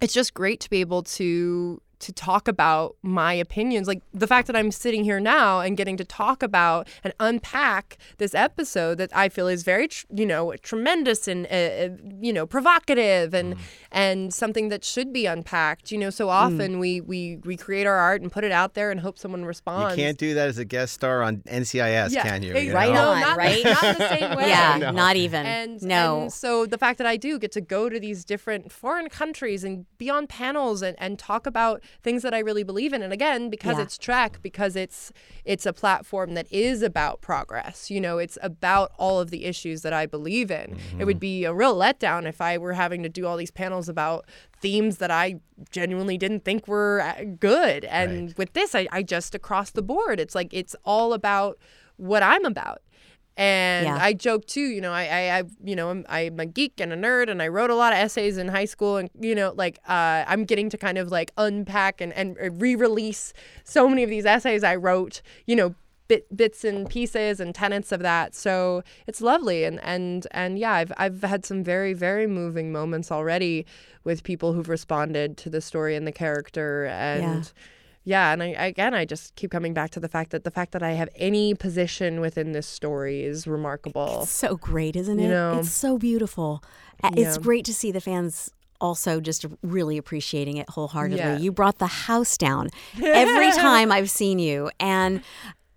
it's 0.00 0.14
just 0.14 0.34
great 0.34 0.60
to 0.60 0.70
be 0.70 0.80
able 0.80 1.02
to 1.02 1.80
to 2.00 2.12
talk 2.12 2.46
about 2.48 2.96
my 3.02 3.32
opinions 3.32 3.86
like 3.88 4.02
the 4.12 4.26
fact 4.26 4.46
that 4.46 4.56
i'm 4.56 4.70
sitting 4.70 5.04
here 5.04 5.18
now 5.20 5.60
and 5.60 5.76
getting 5.76 5.96
to 5.96 6.04
talk 6.04 6.42
about 6.42 6.86
and 7.02 7.12
unpack 7.20 7.98
this 8.18 8.34
episode 8.34 8.98
that 8.98 9.10
i 9.16 9.28
feel 9.28 9.48
is 9.48 9.62
very 9.62 9.88
you 10.14 10.26
know 10.26 10.52
tremendous 10.62 11.26
and 11.28 11.46
uh, 11.46 11.50
uh, 11.54 11.88
you 12.20 12.32
know 12.32 12.46
provocative 12.46 13.34
and 13.34 13.56
and 13.90 14.32
something 14.32 14.68
that 14.68 14.84
should 14.84 15.12
be 15.12 15.26
unpacked 15.26 15.90
you 15.90 15.98
know 15.98 16.10
so 16.10 16.28
often 16.28 16.78
we 16.78 17.00
we 17.00 17.36
we 17.44 17.56
create 17.56 17.86
our 17.86 17.96
art 17.96 18.20
and 18.22 18.30
put 18.30 18.44
it 18.44 18.52
out 18.52 18.74
there 18.74 18.90
and 18.90 19.00
hope 19.00 19.18
someone 19.18 19.44
responds 19.44 19.96
You 19.96 20.04
can't 20.04 20.18
do 20.18 20.34
that 20.34 20.48
as 20.48 20.58
a 20.58 20.64
guest 20.64 20.92
star 20.94 21.22
on 21.22 21.38
NCIS, 21.48 22.10
yeah, 22.12 22.22
can 22.22 22.42
you? 22.42 22.56
you 22.56 22.72
Right 22.74 22.92
know? 22.92 23.04
no, 23.04 23.10
on, 23.10 23.20
not, 23.20 23.36
right? 23.36 23.64
not 23.76 23.98
the 23.98 24.08
same 24.08 24.36
way 24.36 24.48
yeah, 24.48 24.78
No. 24.78 24.90
not 24.92 25.16
even. 25.16 25.46
and 25.46 25.82
no. 25.82 26.22
and 26.22 26.32
so 26.32 26.66
the 26.66 26.78
fact 26.78 26.98
that 26.98 27.06
I 27.06 27.16
do 27.16 27.38
get 27.38 27.52
to 27.52 27.60
go 27.60 27.88
to 27.88 27.98
these 27.98 28.24
different 28.24 28.70
foreign 28.70 29.08
countries 29.08 29.64
and 29.64 29.86
be 29.98 30.10
on 30.10 30.26
panels 30.26 30.82
and, 30.82 30.96
and 31.00 31.18
talk 31.18 31.46
about 31.46 31.82
things 32.02 32.22
that 32.22 32.32
I 32.34 32.38
really 32.40 32.62
believe 32.62 32.92
in, 32.92 33.02
and 33.02 33.12
again 33.12 33.50
because 33.50 33.76
Yeah. 33.78 33.84
it's 33.84 33.98
Trek, 33.98 34.38
because 34.42 34.76
it's 34.76 35.12
it's 35.44 35.66
a 35.66 35.72
platform 35.72 36.34
that 36.34 36.46
is 36.50 36.82
about 36.82 37.20
progress. 37.20 37.90
You 37.90 38.00
know, 38.00 38.18
it's 38.18 38.38
about 38.42 38.92
all 38.98 39.20
of 39.20 39.30
the 39.30 39.44
issues 39.44 39.82
that 39.82 39.92
I 39.92 40.06
believe 40.06 40.50
in. 40.50 40.78
It 40.98 41.04
would 41.04 41.20
be 41.20 41.44
a 41.44 41.52
real 41.54 41.74
letdown 41.74 42.26
if 42.28 42.40
I 42.40 42.58
were 42.58 42.74
having 42.74 43.02
to 43.02 43.08
do 43.08 43.26
all 43.26 43.36
these 43.36 43.50
panels 43.50 43.88
about 43.88 44.26
themes 44.60 44.98
that 44.98 45.10
I 45.10 45.40
genuinely 45.70 46.18
didn't 46.18 46.44
think 46.44 46.68
were 46.68 47.00
uh, 47.00 47.24
good. 47.38 47.84
And 47.86 48.28
Right. 48.28 48.38
with 48.38 48.52
this, 48.52 48.74
I, 48.74 48.86
I 48.92 49.02
just 49.02 49.34
across 49.34 49.70
the 49.70 49.82
board, 49.82 50.20
it's 50.20 50.34
like 50.34 50.52
it's 50.52 50.74
all 50.84 51.12
about 51.12 51.58
what 51.96 52.22
I'm 52.22 52.44
about. 52.44 52.80
And 53.38 53.86
Yeah. 53.86 53.98
I 54.02 54.14
joke 54.14 54.46
too, 54.46 54.60
you 54.60 54.80
know, 54.80 54.92
I, 54.92 55.04
I, 55.04 55.38
I 55.38 55.42
you 55.62 55.76
know, 55.76 55.90
I'm, 55.90 56.04
I'm 56.08 56.40
a 56.40 56.46
geek 56.46 56.80
and 56.80 56.92
a 56.92 56.96
nerd, 56.96 57.30
and 57.30 57.40
I 57.40 57.46
wrote 57.46 57.70
a 57.70 57.76
lot 57.76 57.92
of 57.92 57.98
essays 58.00 58.36
in 58.36 58.48
high 58.48 58.64
school, 58.64 58.96
and 58.96 59.08
you 59.18 59.34
know, 59.34 59.54
like, 59.56 59.78
uh, 59.88 60.24
I'm 60.26 60.44
getting 60.44 60.68
to 60.70 60.76
kind 60.76 60.98
of 60.98 61.12
like 61.12 61.30
unpack 61.38 62.00
and 62.00 62.12
and 62.14 62.36
re-release 62.60 63.32
so 63.62 63.88
many 63.88 64.02
of 64.02 64.10
these 64.10 64.26
essays 64.26 64.64
I 64.64 64.74
wrote, 64.74 65.22
you 65.46 65.54
know, 65.54 65.76
bit, 66.08 66.36
bits 66.36 66.64
and 66.64 66.90
pieces 66.90 67.38
and 67.38 67.54
tenets 67.54 67.92
of 67.92 68.00
that. 68.00 68.34
So 68.34 68.82
it's 69.06 69.20
lovely, 69.20 69.62
and 69.62 69.78
and 69.84 70.26
and 70.32 70.58
yeah, 70.58 70.72
I've 70.72 70.92
I've 70.96 71.22
had 71.22 71.46
some 71.46 71.62
very 71.62 71.92
very 71.92 72.26
moving 72.26 72.72
moments 72.72 73.12
already 73.12 73.66
with 74.02 74.24
people 74.24 74.52
who've 74.52 74.68
responded 74.68 75.36
to 75.36 75.50
the 75.50 75.60
story 75.60 75.94
and 75.94 76.08
the 76.08 76.12
character, 76.12 76.86
and 76.86 77.44
yeah, 77.44 77.50
and 78.32 78.42
I 78.42 78.46
again 78.46 78.94
I 78.94 79.04
just 79.04 79.34
keep 79.36 79.50
coming 79.50 79.74
back 79.74 79.90
to 79.90 80.00
the 80.00 80.08
fact 80.08 80.30
that 80.30 80.44
the 80.44 80.50
fact 80.50 80.72
that 80.72 80.82
I 80.82 80.92
have 80.92 81.08
any 81.16 81.54
position 81.54 82.20
within 82.20 82.52
this 82.52 82.66
story 82.66 83.22
is 83.22 83.46
remarkable. 83.46 84.22
It's 84.22 84.30
so 84.30 84.56
great, 84.56 84.96
isn't 84.96 85.18
it? 85.18 85.24
You 85.24 85.28
know? 85.28 85.58
It's 85.58 85.70
so 85.70 85.98
beautiful. 85.98 86.62
Uh, 87.02 87.10
It's 87.16 87.38
great 87.38 87.64
to 87.66 87.74
see 87.74 87.92
the 87.92 88.00
fans 88.00 88.50
also 88.80 89.20
just 89.20 89.44
really 89.62 89.98
appreciating 89.98 90.56
it 90.56 90.68
wholeheartedly. 90.70 91.18
Yeah. 91.18 91.38
You 91.38 91.52
brought 91.52 91.78
the 91.78 91.86
house 91.86 92.38
down 92.38 92.68
every 93.02 93.50
time 93.68 93.90
I've 93.90 94.10
seen 94.10 94.38
you. 94.38 94.70
And 94.80 95.22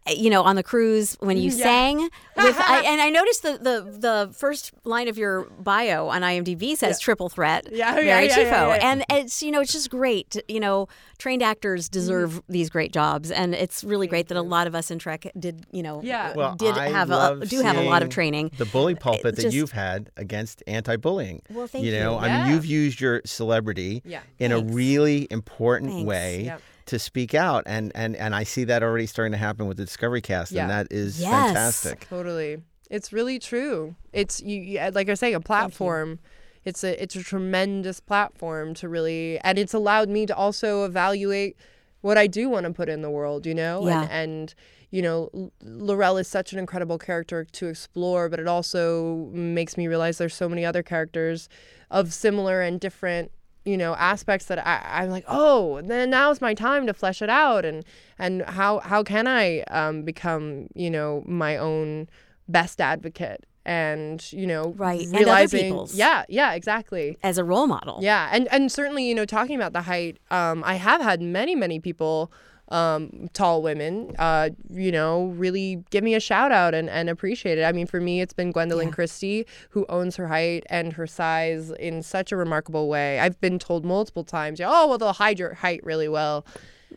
Eh, 0.08 0.14
you 0.18 0.30
know, 0.30 0.42
on 0.42 0.56
the 0.56 0.64
cruise 0.64 1.16
when 1.20 1.38
you 1.38 1.52
sang 1.52 2.00
with, 2.00 2.60
I, 2.60 2.84
and 2.88 3.02
I 3.02 3.10
noticed 3.10 3.44
the, 3.44 3.58
the 3.58 3.98
the 3.98 4.34
first 4.34 4.72
line 4.84 5.08
of 5.08 5.18
your 5.18 5.44
bio 5.60 6.08
on 6.08 6.22
IMDb 6.24 6.76
says 6.76 7.00
"triple 7.00 7.30
threat." 7.30 7.68
Yeah, 7.72 8.00
yeah, 8.00 8.06
Mary 8.06 8.28
yeah, 8.28 8.38
Chieffo, 8.38 8.52
yeah, 8.52 8.76
yeah. 8.76 8.92
and 8.92 9.06
it's 9.10 9.44
you 9.44 9.52
know 9.52 9.62
it's 9.62 9.72
just 9.72 9.92
great. 9.92 10.38
You 10.48 10.60
know, 10.60 10.88
trained 11.20 11.44
actors 11.44 11.86
mm-hmm. 11.86 11.94
deserve 11.94 12.42
these 12.50 12.70
great 12.70 12.92
jobs, 12.92 13.30
and 13.30 13.54
it's 13.54 13.84
really 13.84 14.08
great 14.08 14.28
that 14.30 14.38
a 14.38 14.42
lot 14.42 14.66
of 14.66 14.74
us 14.74 14.90
in 14.90 14.98
Trek 14.98 15.28
did 15.38 15.66
you 15.72 15.84
know 15.84 16.02
Yeah. 16.04 16.30
Uh, 16.30 16.34
well, 16.36 16.56
did 16.56 16.78
I 16.78 16.90
have 16.90 17.12
a 17.12 17.46
do 17.46 17.62
have 17.62 17.78
a 17.78 17.84
lot 17.84 18.02
of 18.02 18.10
training. 18.10 18.52
The 18.58 18.66
bully 18.66 18.96
pulpit 18.96 19.36
that 19.36 19.54
you've 19.54 19.72
had 19.72 20.10
against 20.18 20.64
anti-bullying. 20.66 21.44
Well, 21.50 21.68
thank 21.68 21.86
you. 21.86 21.92
know, 21.92 22.14
you. 22.14 22.26
I 22.26 22.44
mean, 22.44 22.54
you've 22.54 22.66
used 22.66 23.00
your 23.00 23.22
celebrity 23.26 24.02
Yeah. 24.06 24.22
in 24.40 24.52
a 24.52 24.60
really 24.60 25.28
important 25.30 25.92
Thanks. 25.92 26.08
way 26.08 26.44
Yep. 26.46 26.62
To 26.88 27.00
speak 27.00 27.34
out, 27.34 27.64
and 27.68 27.92
and 27.96 28.16
and 28.16 28.36
I 28.36 28.44
see 28.44 28.64
that 28.66 28.84
already 28.84 29.06
starting 29.06 29.32
to 29.32 29.38
happen 29.38 29.68
with 29.68 29.78
the 29.78 29.86
Discovery 29.86 30.22
Cast, 30.22 30.52
Yeah. 30.52 30.64
and 30.64 30.72
that 30.72 30.88
is 30.92 31.22
Yes. 31.22 31.30
fantastic. 31.32 32.08
Totally. 32.10 32.62
It's 32.90 33.14
really 33.14 33.40
true. 33.40 33.96
It's 34.12 34.42
you, 34.42 34.60
you 34.62 34.80
like 34.94 35.08
I 35.08 35.12
was 35.14 35.20
saying 35.20 35.36
a 35.36 35.40
platform. 35.40 36.20
It's 36.66 36.84
a 36.84 37.02
it's 37.02 37.16
a 37.16 37.24
tremendous 37.24 38.00
platform 38.00 38.74
to 38.76 38.90
really 38.90 39.40
and 39.40 39.58
it's 39.58 39.74
allowed 39.74 40.10
me 40.10 40.26
to 40.26 40.36
also 40.36 40.84
evaluate 40.86 41.56
what 42.02 42.18
I 42.18 42.28
do 42.28 42.50
want 42.50 42.66
to 42.66 42.74
put 42.74 42.90
in 42.90 43.02
the 43.02 43.10
world, 43.10 43.46
you 43.46 43.54
know? 43.56 43.88
Yeah. 43.88 44.02
And 44.04 44.12
and 44.12 44.56
you 44.90 45.02
know, 45.02 45.30
L- 45.34 45.52
L'Rell 45.64 46.18
is 46.18 46.28
such 46.28 46.52
an 46.52 46.60
incredible 46.60 46.98
character 46.98 47.46
to 47.46 47.68
explore, 47.68 48.28
but 48.28 48.40
it 48.42 48.48
also 48.48 49.30
makes 49.32 49.78
me 49.78 49.88
realize 49.88 50.18
there's 50.18 50.36
so 50.36 50.50
many 50.50 50.66
other 50.66 50.84
characters 50.84 51.48
of 51.90 52.12
similar 52.14 52.62
and 52.62 52.78
different 52.80 53.32
you 53.66 53.78
know 53.78 53.94
aspects 53.96 54.46
that 54.46 54.66
I, 54.66 54.82
I'm 55.04 55.10
like 55.10 55.26
oh 55.28 55.82
then 55.82 56.10
now's 56.10 56.42
my 56.42 56.54
time 56.54 56.88
to 56.88 56.94
flesh 56.94 57.22
it 57.22 57.30
out 57.30 57.64
and 57.66 57.86
and 58.18 58.42
how 58.44 58.80
how 58.80 59.04
can 59.04 59.28
I 59.28 59.62
um, 59.64 60.04
become 60.04 60.68
you 60.74 60.90
know 60.90 61.24
my 61.28 61.58
own 61.58 62.10
best 62.48 62.82
advocate 62.82 63.46
and 63.64 64.34
you 64.34 64.48
know 64.48 64.74
Right, 64.76 65.02
and 65.02 65.10
other 65.16 65.26
realizing 65.26 65.64
people's. 65.66 65.94
yeah 65.96 66.24
yeah 66.28 66.54
exactly 66.54 67.18
as 67.22 67.38
a 67.38 67.44
role 67.44 67.68
model. 67.68 68.00
yeah 68.02 68.30
and 68.32 68.48
and 68.52 68.72
certainly 68.72 69.08
you 69.08 69.14
know 69.14 69.26
talking 69.26 69.56
about 69.56 69.74
the 69.74 69.82
height 69.84 70.18
um, 70.32 70.64
I 70.66 70.76
have 70.76 71.00
had 71.02 71.22
many 71.22 71.54
many 71.54 71.80
people 71.80 72.32
um, 72.72 73.30
tall 73.34 73.62
women 73.62 74.16
uh, 74.18 74.50
you 74.70 74.92
know 74.92 75.26
really 75.38 75.84
give 75.92 76.04
me 76.04 76.16
a 76.16 76.20
shout 76.20 76.52
out 76.52 76.74
and, 76.74 76.90
and 76.90 77.10
appreciate 77.10 77.58
it. 77.58 77.64
I 77.64 77.72
mean 77.72 77.86
for 77.86 78.02
me 78.02 78.22
it's 78.22 78.34
been 78.34 78.52
Gwendoline 78.54 78.86
Yeah. 78.86 78.92
Christie 78.92 79.46
who 79.72 79.86
owns 79.90 80.16
her 80.16 80.28
height 80.28 80.64
and 80.70 80.94
her 80.94 81.06
size 81.06 81.70
in 81.72 82.02
such 82.02 82.32
a 82.32 82.38
remarkable 82.38 82.88
way. 82.90 83.20
I've 83.20 83.40
been 83.42 83.60
told 83.60 83.86
multiple 83.86 84.24
times 84.24 84.60
oh 84.64 84.88
well 84.88 84.98
they'll 84.98 85.14
hide 85.14 85.38
your 85.38 85.54
height 85.56 85.82
really 85.84 86.08
well 86.08 86.46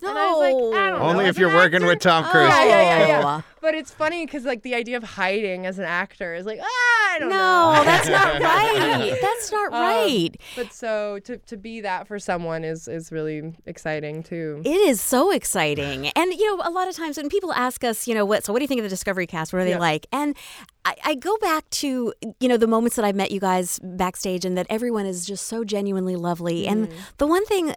No. 0.02 0.08
and 0.10 0.18
I 0.18 0.30
was 0.32 0.38
like, 0.72 0.80
I 0.82 0.90
don't. 0.90 1.00
Only 1.02 1.24
as 1.26 1.30
if 1.30 1.38
you're 1.38 1.50
an 1.50 1.56
working 1.56 1.86
with 1.86 2.00
Tom 2.00 2.24
Cruise. 2.24 2.48
Yeah, 2.48 2.64
yeah, 2.64 2.82
yeah, 2.82 3.06
yeah. 3.06 3.22
Oh. 3.38 3.44
But 3.60 3.74
it's 3.74 3.90
funny 3.90 4.26
because 4.26 4.44
like 4.44 4.62
the 4.62 4.74
idea 4.74 4.96
of 4.96 5.02
hiding 5.04 5.64
as 5.66 5.78
an 5.78 5.84
actor 5.86 6.34
is 6.34 6.44
like, 6.46 6.58
ah, 6.62 6.66
I 7.14 7.18
don't 7.18 7.30
know. 7.30 7.72
No, 7.76 7.84
that's 7.84 8.08
not 8.08 8.40
right. 8.42 9.18
That's 9.22 9.52
not 9.52 9.72
Um, 9.72 9.80
right. 9.80 10.30
But 10.56 10.72
so 10.72 11.18
to, 11.20 11.38
to 11.38 11.56
be 11.56 11.80
that 11.82 12.06
for 12.08 12.18
someone 12.18 12.64
is 12.64 12.88
is 12.88 13.10
really 13.12 13.54
exciting 13.66 14.22
too. 14.22 14.60
It 14.64 14.70
is 14.70 15.00
so 15.00 15.30
exciting. 15.30 16.08
And, 16.08 16.32
you 16.34 16.56
know, 16.56 16.62
a 16.64 16.70
lot 16.70 16.88
of 16.88 16.96
times 16.96 17.16
when 17.16 17.28
people 17.28 17.52
ask 17.54 17.84
us, 17.84 18.06
you 18.06 18.14
know, 18.14 18.24
what, 18.26 18.44
so 18.44 18.52
what 18.52 18.58
do 18.58 18.64
you 18.64 18.68
think 18.68 18.80
of 18.80 18.84
the 18.84 18.88
Discovery 18.90 19.26
cast? 19.26 19.52
What 19.52 19.62
are 19.62 19.64
they 19.64 19.70
Yeah. 19.70 19.78
like? 19.78 20.06
And 20.12 20.36
I, 20.84 20.96
I 21.04 21.14
go 21.14 21.36
back 21.38 21.68
to, 21.70 22.12
you 22.40 22.48
know, 22.48 22.56
the 22.58 22.66
moments 22.66 22.96
that 22.96 23.04
I've 23.04 23.14
met 23.14 23.30
you 23.30 23.40
guys 23.40 23.80
backstage 23.82 24.44
and 24.44 24.56
that 24.58 24.66
everyone 24.68 25.06
is 25.06 25.24
just 25.26 25.46
so 25.46 25.64
genuinely 25.64 26.16
lovely. 26.16 26.66
And 26.66 26.88
mm-hmm. 26.88 26.98
the 27.16 27.26
one 27.26 27.46
thing 27.46 27.74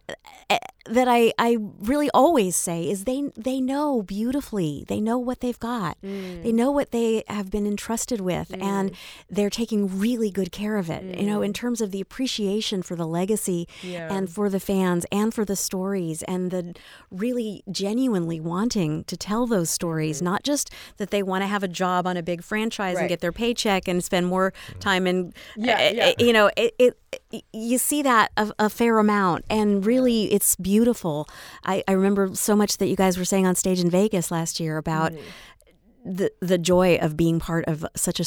uh, 0.49 0.57
that 0.89 1.07
I, 1.07 1.31
I 1.39 1.57
really 1.79 2.09
always 2.13 2.55
say 2.55 2.89
is 2.89 3.05
they, 3.05 3.31
they 3.37 3.61
know 3.61 4.01
beautifully. 4.01 4.83
They 4.87 4.99
know 4.99 5.17
what 5.17 5.39
they've 5.39 5.59
got. 5.59 5.97
Mm. 6.01 6.43
They 6.43 6.51
know 6.51 6.69
what 6.71 6.91
they 6.91 7.23
have 7.27 7.49
been 7.49 7.65
entrusted 7.65 8.19
with. 8.19 8.49
Mm. 8.49 8.61
And 8.61 8.91
they're 9.29 9.49
taking 9.49 9.99
really 9.99 10.29
good 10.29 10.51
care 10.51 10.75
of 10.75 10.89
it, 10.89 11.17
you 11.17 11.25
know, 11.25 11.41
in 11.41 11.51
mm. 11.51 11.55
terms 11.55 11.79
of 11.79 11.91
the 11.91 12.01
appreciation 12.01 12.81
for 12.81 12.95
the 12.95 13.07
legacy 13.07 13.67
Yeah. 13.81 14.13
and 14.13 14.29
for 14.29 14.49
the 14.49 14.59
fans 14.59 15.05
and 15.11 15.33
for 15.33 15.45
the 15.45 15.55
stories 15.55 16.23
and 16.23 16.51
the 16.51 16.75
really 17.09 17.63
genuinely 17.71 18.41
wanting 18.41 19.05
to 19.05 19.15
tell 19.15 19.47
those 19.47 19.69
stories, 19.69 20.17
mm-hmm. 20.17 20.25
not 20.25 20.43
just 20.43 20.73
that 20.97 21.09
they 21.09 21.23
want 21.23 21.43
to 21.43 21.47
have 21.47 21.63
a 21.63 21.69
job 21.69 22.05
on 22.05 22.17
a 22.17 22.23
big 22.23 22.43
franchise 22.43 22.96
and 22.97 23.03
Right. 23.03 23.09
get 23.09 23.21
their 23.21 23.31
paycheck 23.31 23.87
and 23.87 24.03
spend 24.03 24.27
more 24.27 24.53
mm. 24.71 24.79
time 24.79 25.07
in, 25.07 25.33
Yeah, 25.55 25.75
uh, 25.75 25.91
yeah. 25.93 26.13
you 26.19 26.33
know, 26.33 26.49
it, 26.57 26.75
it, 26.79 26.97
you 27.53 27.77
see 27.77 28.01
that 28.01 28.31
a, 28.37 28.51
a 28.59 28.69
fair 28.69 28.99
amount 28.99 29.45
and 29.49 29.85
really 29.85 30.33
it's 30.33 30.55
beautiful. 30.55 31.27
I, 31.63 31.83
I 31.87 31.93
remember 31.93 32.33
so 32.35 32.55
much 32.55 32.77
that 32.77 32.87
you 32.87 32.95
guys 32.95 33.17
were 33.17 33.25
saying 33.25 33.45
on 33.45 33.55
stage 33.55 33.79
in 33.79 33.89
Vegas 33.89 34.31
last 34.31 34.59
year 34.59 34.77
about 34.77 35.13
mm. 35.13 35.19
the, 36.05 36.31
the 36.41 36.57
joy 36.57 36.97
of 36.97 37.15
being 37.17 37.39
part 37.39 37.65
of 37.65 37.85
such 37.95 38.19
a, 38.19 38.25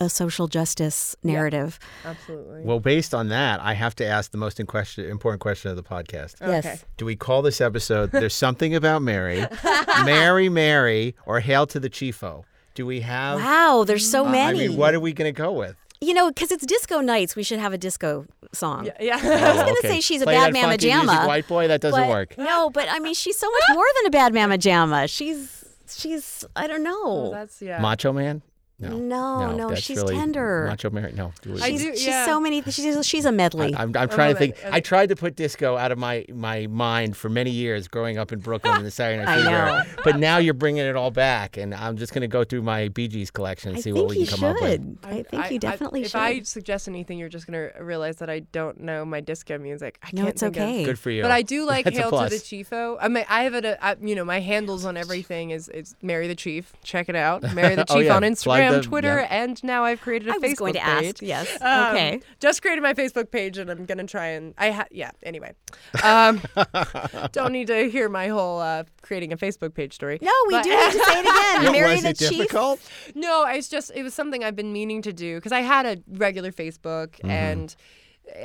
a 0.00 0.08
social 0.08 0.48
justice 0.48 1.14
narrative. 1.22 1.78
Absolutely. 2.04 2.62
Well, 2.62 2.80
based 2.80 3.14
on 3.14 3.28
that, 3.28 3.60
I 3.60 3.74
have 3.74 3.94
to 3.96 4.06
ask 4.06 4.30
the 4.30 4.38
most 4.38 4.58
in 4.58 4.66
question, 4.66 5.04
important 5.04 5.40
question 5.40 5.70
of 5.70 5.76
the 5.76 5.82
podcast. 5.82 6.36
Yes. 6.40 6.66
Okay. 6.66 6.78
Do 6.96 7.04
we 7.04 7.16
call 7.16 7.42
this 7.42 7.60
episode 7.60 8.10
"There's 8.10 8.34
Something 8.46 8.74
About 8.74 9.02
Mary," 9.02 9.44
Mary, 10.04 10.48
Mary, 10.48 11.14
or 11.26 11.40
"Hail 11.40 11.66
to 11.66 11.78
the 11.78 11.90
Chieffo"? 11.90 12.44
Do 12.74 12.86
we 12.86 13.00
have? 13.00 13.38
Wow, 13.40 13.84
there's 13.86 14.08
so 14.08 14.24
I 14.26 14.30
many. 14.32 14.68
mean, 14.68 14.76
what 14.76 14.94
are 14.94 15.00
we 15.00 15.12
going 15.12 15.32
to 15.32 15.38
go 15.38 15.52
with? 15.52 15.76
You 16.00 16.14
know, 16.14 16.28
because 16.28 16.50
it's 16.50 16.64
disco 16.64 17.00
nights, 17.00 17.36
we 17.36 17.42
should 17.42 17.58
have 17.58 17.72
a 17.74 17.78
disco 17.78 18.24
song. 18.52 18.86
Yeah. 18.86 18.92
yeah. 19.00 19.20
Oh, 19.22 19.28
I 19.28 19.32
was 19.32 19.42
Oh, 19.42 19.64
going 19.64 19.74
to 19.74 19.78
okay. 19.80 19.88
say 19.88 20.00
she's 20.00 20.22
a 20.22 20.24
Play 20.24 20.34
bad 20.34 20.54
that 20.54 20.58
mama 20.60 20.72
funky 20.72 20.88
jamma. 20.88 21.26
white 21.26 21.46
boy. 21.46 21.68
That 21.68 21.80
doesn't 21.82 22.00
but- 22.00 22.08
work. 22.08 22.38
No, 22.38 22.70
but 22.70 22.88
I 22.90 23.00
mean, 23.00 23.12
she's 23.14 23.36
so 23.38 23.50
much 23.50 23.62
more 23.74 23.84
than 23.98 24.06
a 24.06 24.10
bad 24.10 24.32
mama 24.32 24.56
jamma. 24.56 25.10
She's, 25.10 25.64
she's, 25.94 26.44
I 26.56 26.66
don't 26.66 26.82
know. 26.82 27.02
Oh, 27.04 27.30
that's 27.32 27.60
yeah. 27.60 27.80
Macho 27.80 28.12
Man? 28.12 28.40
No. 28.80 28.96
No, 28.98 29.56
no, 29.56 29.68
that's 29.68 29.82
she's 29.82 29.98
really 29.98 30.14
tender. 30.16 30.66
Macho 30.68 30.90
Man? 30.90 31.12
No. 31.14 31.32
do 31.42 31.54
I 31.60 31.70
she's, 31.70 31.82
do- 31.82 31.92
she's 31.96 32.06
yeah. 32.06 32.24
so 32.26 32.40
many. 32.40 32.62
She's, 32.62 33.06
she's 33.06 33.24
a 33.24 33.32
medley. 33.32 33.74
I'm, 33.74 33.94
I'm 33.96 34.08
trying 34.08 34.32
to 34.34 34.38
think. 34.38 34.56
it. 34.56 34.68
I 34.72 34.80
tried 34.80 35.10
to 35.10 35.16
put 35.16 35.36
disco 35.36 35.76
out 35.76 35.92
of 35.92 35.98
my, 35.98 36.24
my 36.32 36.66
mind 36.68 37.16
for 37.16 37.28
many 37.28 37.50
years 37.50 37.88
growing 37.88 38.18
up 38.18 38.32
in 38.32 38.38
Brooklyn 38.40 38.76
in 38.78 38.84
the 38.84 38.90
Saturday 38.90 39.24
Night 39.24 39.84
Fever. 39.86 40.00
But 40.04 40.18
now 40.18 40.38
you're 40.38 40.54
bringing 40.54 40.84
it 40.84 40.96
all 40.96 41.10
back, 41.10 41.56
and 41.56 41.74
I'm 41.74 41.96
just 41.96 42.12
going 42.12 42.22
to 42.22 42.28
go 42.28 42.44
through 42.44 42.62
my 42.62 42.88
Bee 42.88 43.08
Gees 43.08 43.30
collection 43.30 43.70
and 43.70 43.78
I 43.78 43.80
see 43.80 43.92
what 43.92 44.08
we 44.08 44.24
can 44.24 44.36
come 44.38 44.44
up 44.44 44.60
with. 44.60 44.70
should. 44.72 44.98
I 45.04 45.22
think 45.22 45.50
you 45.50 45.58
definitely 45.58 46.02
if 46.02 46.08
should. 46.10 46.16
If 46.18 46.22
I 46.22 46.40
suggest 46.42 46.88
anything, 46.88 47.18
you're 47.18 47.28
just 47.28 47.46
gonna 47.46 47.70
realize 47.80 48.16
that 48.16 48.30
I 48.30 48.40
don't 48.40 48.80
know 48.80 49.04
my 49.04 49.20
disco 49.20 49.58
music. 49.58 49.98
I 50.02 50.10
no, 50.12 50.22
can't 50.22 50.28
it's 50.30 50.40
think 50.40 50.56
of- 50.56 50.62
okay. 50.62 50.84
Good 50.84 50.98
for 50.98 51.10
you. 51.10 51.22
But 51.22 51.30
I 51.30 51.42
do 51.42 51.64
like 51.66 51.84
That's 51.84 51.96
Hail 51.96 52.10
to 52.10 52.16
the 52.16 52.28
plus. 52.28 52.32
Chieffo. 52.42 52.96
I 53.00 53.08
mean, 53.08 53.24
I 53.28 53.42
have 53.44 53.54
it. 53.54 53.64
A, 53.64 53.84
I, 53.84 53.96
you 54.00 54.14
know, 54.14 54.24
my 54.24 54.40
handles 54.40 54.84
on 54.84 54.96
everything 54.96 55.50
is 55.50 55.68
is 55.68 55.94
Mary 56.02 56.26
the 56.28 56.34
Chief. 56.34 56.72
Check 56.82 57.08
it 57.08 57.16
out, 57.16 57.42
Mary 57.54 57.74
the 57.74 57.84
Oh, 57.90 57.96
Chief 57.96 58.06
yeah. 58.06 58.16
on 58.16 58.22
Plug 58.36 58.60
Instagram, 58.70 58.82
the- 58.82 58.88
Twitter, 58.88 59.16
yeah. 59.20 59.42
and 59.44 59.64
now 59.64 59.84
I've 59.84 60.00
created 60.00 60.28
a 60.28 60.32
I 60.32 60.38
Facebook 60.38 60.42
was 60.42 60.54
going 60.58 60.72
to 60.74 60.80
page. 60.80 61.06
ask. 61.08 61.22
Yes. 61.22 61.58
Um, 61.62 61.94
okay. 61.94 62.20
Just 62.40 62.62
created 62.62 62.82
my 62.82 62.94
Facebook 62.94 63.30
page, 63.30 63.58
and 63.58 63.70
I'm 63.70 63.84
gonna 63.86 64.04
try 64.06 64.26
and 64.28 64.54
I 64.58 64.70
ha- 64.70 64.86
yeah. 64.90 65.10
Anyway, 65.22 65.54
um, 66.02 66.40
don't 67.32 67.52
need 67.52 67.66
to 67.68 67.90
hear 67.90 68.08
my 68.08 68.28
whole 68.28 68.60
uh, 68.60 68.84
creating 69.02 69.32
a 69.32 69.36
Facebook 69.36 69.74
page 69.74 69.94
story. 69.94 70.18
No, 70.22 70.32
we 70.48 70.54
But- 70.54 70.64
do 70.64 70.70
need 70.70 70.92
to 70.92 71.04
say 71.04 71.18
it 71.18 71.20
again. 71.20 71.36
What, 71.60 71.72
Mary 71.72 71.92
was 71.92 72.02
the 72.02 72.08
it 72.10 72.18
Chief. 72.18 72.30
difficult? 72.30 72.80
No, 73.14 73.44
it's 73.46 73.68
just 73.68 73.90
it 73.94 74.02
was 74.02 74.14
something 74.14 74.42
I've 74.44 74.56
been 74.56 74.72
meaning 74.72 75.02
to 75.02 75.12
do 75.12 75.36
because 75.36 75.52
I 75.52 75.60
had 75.60 75.84
a 75.86 75.98
regular 76.08 76.52
Facebook 76.52 77.08
Mm-hmm. 77.20 77.30
and 77.30 77.76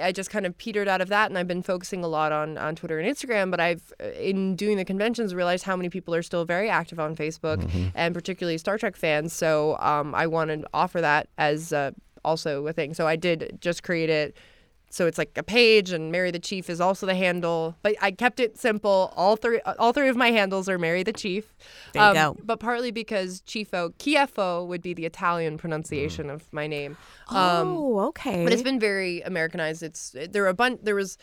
I 0.02 0.12
just 0.12 0.30
kind 0.30 0.46
of 0.46 0.58
petered 0.58 0.88
out 0.88 1.02
of 1.02 1.10
that 1.10 1.30
and 1.30 1.38
I've 1.38 1.48
been 1.48 1.64
focusing 1.64 2.04
a 2.04 2.08
lot 2.08 2.32
on 2.32 2.58
on 2.58 2.76
Twitter 2.76 3.00
and 3.00 3.08
Instagram, 3.16 3.52
but 3.52 3.60
I've 3.60 3.94
uh, 4.02 4.08
in 4.12 4.56
doing 4.56 4.78
the 4.78 4.86
conventions 4.86 5.34
realized 5.36 5.64
how 5.66 5.76
many 5.76 5.90
people 5.90 6.14
are 6.16 6.24
still 6.24 6.46
very 6.46 6.70
active 6.70 7.00
on 7.00 7.16
Facebook 7.16 7.58
Mm-hmm. 7.64 7.88
and 7.96 8.14
particularly 8.14 8.58
Star 8.58 8.78
Trek 8.78 8.96
fans. 8.96 9.34
So 9.34 9.78
um, 9.80 10.14
I 10.16 10.28
wanted 10.28 10.62
to 10.62 10.70
offer 10.74 11.02
that 11.02 11.30
as 11.38 11.72
uh, 11.74 11.92
also 12.24 12.66
a 12.68 12.74
thing. 12.74 12.94
So 12.94 13.08
I 13.08 13.16
did 13.16 13.58
just 13.62 13.84
create 13.84 14.10
it. 14.10 14.36
So 14.96 15.08
it's 15.08 15.18
like 15.18 15.38
a 15.38 15.44
page, 15.44 15.92
and 15.92 16.10
Mary 16.10 16.32
the 16.32 16.40
Chief 16.40 16.70
is 16.70 16.80
also 16.80 17.06
the 17.06 17.16
handle. 17.16 17.76
But 17.82 17.96
I 18.02 18.12
kept 18.12 18.40
it 18.40 18.58
simple. 18.58 19.12
All 19.18 19.36
three, 19.36 19.60
all 19.78 19.92
three 19.92 20.08
of 20.08 20.16
my 20.16 20.32
handles 20.32 20.70
are 20.70 20.78
Mary 20.80 21.04
the 21.04 21.12
Chief. 21.12 21.54
There 21.92 22.02
you 22.02 22.10
Um, 22.10 22.14
go. 22.16 22.38
But 22.44 22.60
partly 22.62 22.92
because 22.92 23.42
Chifo, 23.42 23.94
Chiefo 23.98 24.66
would 24.66 24.82
be 24.82 24.94
the 24.94 25.06
Italian 25.06 25.58
pronunciation 25.58 26.30
of 26.30 26.42
my 26.54 26.66
name. 26.66 26.96
Um, 27.28 27.68
oh, 27.76 28.00
okay. 28.10 28.44
but 28.46 28.54
it's 28.54 28.62
been 28.64 28.80
very 28.80 29.20
Americanized. 29.22 29.84
It's 29.84 30.16
there 30.32 30.44
were 30.44 30.48
a 30.48 30.54
bunch. 30.54 30.80
There 30.84 30.96
was 30.96 31.18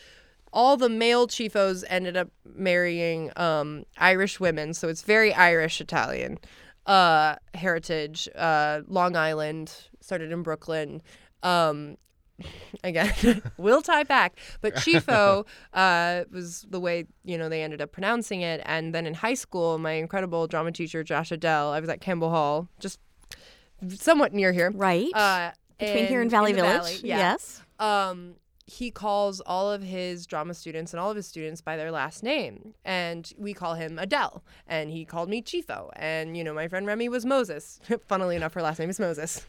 all 0.51 0.77
the 0.77 0.87
male 0.89 1.27
Chieffos 1.27 1.83
ended 1.89 2.15
up 2.15 2.29
marrying 2.55 3.31
um, 3.37 3.85
Irish 3.97 4.39
women, 4.39 4.75
so 4.75 4.87
it's 4.87 5.01
very 5.01 5.33
Irish 5.33 5.81
Italian. 5.81 6.37
uh, 6.85 7.35
heritage. 7.55 8.29
Uh, 8.35 8.81
Long 8.87 9.15
Island 9.15 9.73
started 9.99 10.31
in 10.31 10.43
Brooklyn. 10.43 11.01
Um, 11.41 11.97
again, 12.83 13.41
we'll 13.57 13.81
tie 13.81 14.03
back. 14.03 14.37
But 14.61 14.75
Chieffo 14.75 15.45
uh, 15.73 16.23
was 16.31 16.65
the 16.69 16.79
way 16.79 17.05
you 17.23 17.37
know 17.37 17.49
they 17.49 17.61
ended 17.63 17.81
up 17.81 17.91
pronouncing 17.91 18.41
it. 18.41 18.61
And 18.65 18.93
then 18.93 19.05
in 19.05 19.13
high 19.13 19.33
school, 19.35 19.77
my 19.77 19.91
incredible 19.93 20.47
drama 20.47 20.71
teacher 20.71 21.03
Josh 21.03 21.31
Adele, 21.31 21.69
I 21.71 21.79
was 21.79 21.89
at 21.89 22.01
Campbell 22.01 22.29
Hall, 22.29 22.67
just 22.79 22.99
somewhat 23.89 24.33
near 24.33 24.51
here, 24.53 24.71
Right. 24.71 25.09
uh, 25.13 25.51
Between 25.79 26.07
here 26.07 26.21
and 26.21 26.31
Valley 26.31 26.53
Village. 26.53 26.71
Valley, 26.71 26.99
yeah. 27.03 27.17
Yes. 27.17 27.61
um, 27.79 28.35
he 28.65 28.89
calls 28.91 29.41
all 29.41 29.69
of 29.69 29.83
his 29.83 30.25
drama 30.25 30.53
students 30.53 30.93
and 30.93 30.99
all 31.01 31.09
of 31.09 31.17
his 31.17 31.27
students 31.27 31.59
by 31.59 31.75
their 31.75 31.91
last 31.91 32.23
name. 32.23 32.73
And 32.85 33.29
we 33.37 33.53
call 33.53 33.73
him 33.73 33.99
Adele. 33.99 34.41
And 34.67 34.89
he 34.89 35.03
called 35.03 35.27
me 35.27 35.41
Chieffo. 35.41 35.89
And, 35.97 36.37
you 36.37 36.45
know, 36.45 36.53
my 36.53 36.69
friend 36.69 36.87
Remy 36.87 37.09
was 37.09 37.25
Moses. 37.25 37.81
Funnily 38.07 38.37
enough, 38.37 38.53
her 38.53 38.61
last 38.61 38.79
name 38.79 38.89
is 38.89 39.01
Moses. 39.01 39.45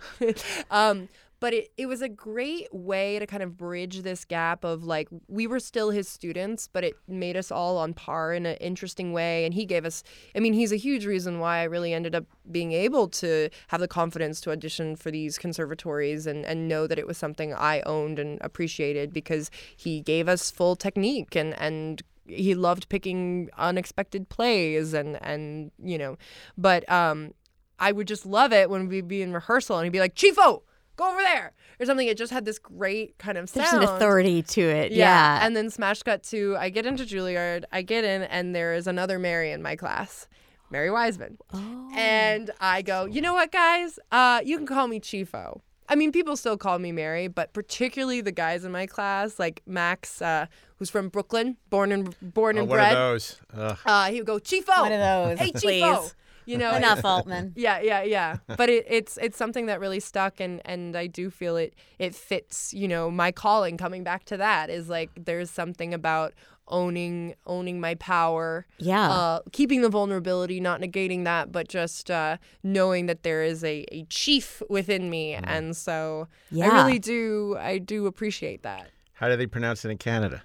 um, 0.72 1.08
but 1.44 1.52
it, 1.52 1.70
it 1.76 1.84
was 1.84 2.00
a 2.00 2.08
great 2.08 2.68
way 2.72 3.18
to 3.18 3.26
kind 3.26 3.42
of 3.42 3.54
bridge 3.54 4.00
this 4.00 4.24
gap 4.24 4.64
of 4.64 4.82
like, 4.82 5.08
we 5.28 5.46
were 5.46 5.60
still 5.60 5.90
his 5.90 6.08
students, 6.08 6.66
but 6.72 6.82
it 6.82 6.94
made 7.06 7.36
us 7.36 7.50
all 7.50 7.76
on 7.76 7.92
par 7.92 8.32
in 8.32 8.46
an 8.46 8.56
interesting 8.62 9.12
way. 9.12 9.44
And 9.44 9.52
he 9.52 9.66
gave 9.66 9.84
us, 9.84 10.02
I 10.34 10.40
mean, 10.40 10.54
he's 10.54 10.72
a 10.72 10.76
huge 10.76 11.04
reason 11.04 11.40
why 11.40 11.58
I 11.58 11.64
really 11.64 11.92
ended 11.92 12.14
up 12.14 12.24
being 12.50 12.72
able 12.72 13.08
to 13.08 13.50
have 13.68 13.82
the 13.82 13.86
confidence 13.86 14.40
to 14.40 14.52
audition 14.52 14.96
for 14.96 15.10
these 15.10 15.36
conservatories 15.36 16.26
and, 16.26 16.46
and 16.46 16.66
know 16.66 16.86
that 16.86 16.98
it 16.98 17.06
was 17.06 17.18
something 17.18 17.52
I 17.52 17.82
owned 17.82 18.18
and 18.18 18.38
appreciated 18.40 19.12
because 19.12 19.50
he 19.76 20.00
gave 20.00 20.30
us 20.30 20.50
full 20.50 20.76
technique 20.76 21.36
and, 21.36 21.52
and 21.60 22.02
he 22.26 22.54
loved 22.54 22.88
picking 22.88 23.50
unexpected 23.58 24.30
plays 24.30 24.94
and, 24.94 25.22
and 25.22 25.72
you 25.78 25.98
know, 25.98 26.16
but 26.56 26.90
um, 26.90 27.34
I 27.78 27.92
would 27.92 28.08
just 28.08 28.24
love 28.24 28.50
it 28.54 28.70
when 28.70 28.88
we'd 28.88 29.08
be 29.08 29.20
in 29.20 29.34
rehearsal 29.34 29.76
and 29.76 29.84
he'd 29.84 29.90
be 29.90 30.00
like, 30.00 30.14
Chieffo, 30.14 30.62
go 30.96 31.10
over 31.10 31.20
there 31.20 31.52
or 31.80 31.86
something. 31.86 32.06
It 32.08 32.16
just 32.16 32.32
had 32.32 32.44
this 32.44 32.58
great 32.58 33.18
kind 33.18 33.36
of 33.38 33.48
sound. 33.48 33.66
There's 33.66 33.88
an 33.90 33.96
authority 33.96 34.42
to 34.42 34.60
it. 34.62 34.92
Yeah. 34.92 35.38
Yeah. 35.38 35.46
And 35.46 35.56
then 35.56 35.70
smash 35.70 36.02
cut 36.02 36.22
to 36.24 36.56
I 36.58 36.70
get 36.70 36.86
into 36.86 37.04
Juilliard, 37.04 37.64
I 37.72 37.82
get 37.82 38.04
in, 38.04 38.22
and 38.22 38.54
there 38.54 38.74
is 38.74 38.86
another 38.86 39.18
Mary 39.18 39.50
in 39.52 39.62
my 39.62 39.76
class, 39.76 40.26
Mary 40.70 40.90
Wiseman. 40.90 41.38
Oh. 41.52 41.90
And 41.94 42.50
I 42.60 42.82
go, 42.82 43.04
you 43.06 43.20
know 43.20 43.34
what, 43.34 43.52
guys? 43.52 43.98
Uh, 44.12 44.40
you 44.44 44.56
can 44.56 44.66
call 44.66 44.88
me 44.88 45.00
Chieffo. 45.00 45.60
I 45.86 45.96
mean, 45.96 46.12
people 46.12 46.34
still 46.36 46.56
call 46.56 46.78
me 46.78 46.92
Mary, 46.92 47.28
but 47.28 47.52
particularly 47.52 48.22
the 48.22 48.32
guys 48.32 48.64
in 48.64 48.72
my 48.72 48.86
class, 48.86 49.38
like 49.38 49.60
Max, 49.66 50.22
uh, 50.22 50.46
who's 50.78 50.88
from 50.88 51.10
Brooklyn, 51.10 51.58
born 51.68 51.92
and 51.92 52.16
born 52.22 52.56
Oh, 52.56 52.60
and 52.60 52.68
one 52.70 52.78
of 52.78 52.84
bred. 52.86 52.96
those. 52.96 53.38
Uh, 53.52 54.06
he 54.10 54.16
would 54.20 54.26
go, 54.26 54.38
Chieffo. 54.38 54.80
One 54.80 54.92
of 54.92 55.00
those, 55.00 55.38
Hey, 55.38 55.52
please. 55.52 55.82
Chieffo. 55.82 56.14
You 56.46 56.58
know, 56.58 56.74
Enough, 56.74 57.04
Altman. 57.04 57.52
yeah, 57.56 57.80
yeah, 57.80 58.02
yeah. 58.02 58.36
But 58.46 58.68
it, 58.68 58.84
it's 58.88 59.16
it's 59.18 59.36
something 59.36 59.66
that 59.66 59.80
really 59.80 60.00
stuck, 60.00 60.40
and 60.40 60.60
and 60.64 60.96
I 60.96 61.06
do 61.06 61.30
feel 61.30 61.56
it 61.56 61.74
it 61.98 62.14
fits. 62.14 62.72
You 62.74 62.88
know, 62.88 63.10
my 63.10 63.32
calling. 63.32 63.76
Coming 63.76 64.04
back 64.04 64.24
to 64.26 64.36
that 64.36 64.70
is 64.70 64.88
like 64.88 65.10
there's 65.16 65.50
something 65.50 65.94
about 65.94 66.34
owning 66.68 67.34
owning 67.46 67.80
my 67.80 67.94
power. 67.96 68.66
Yeah. 68.78 69.10
Uh, 69.10 69.40
keeping 69.52 69.82
the 69.82 69.88
vulnerability, 69.88 70.60
not 70.60 70.80
negating 70.80 71.24
that, 71.24 71.52
but 71.52 71.68
just 71.68 72.10
uh, 72.10 72.38
knowing 72.62 73.06
that 73.06 73.22
there 73.22 73.42
is 73.42 73.62
a, 73.64 73.84
a 73.92 74.04
chief 74.04 74.62
within 74.70 75.10
me, 75.10 75.34
and 75.34 75.76
so 75.76 76.28
I 76.60 76.66
really 76.68 76.98
do 76.98 77.56
I 77.58 77.78
do 77.78 78.06
appreciate 78.06 78.62
that. 78.62 78.90
How 79.14 79.28
do 79.28 79.36
they 79.36 79.46
pronounce 79.46 79.84
it 79.84 79.90
in 79.90 79.98
Canada? 79.98 80.42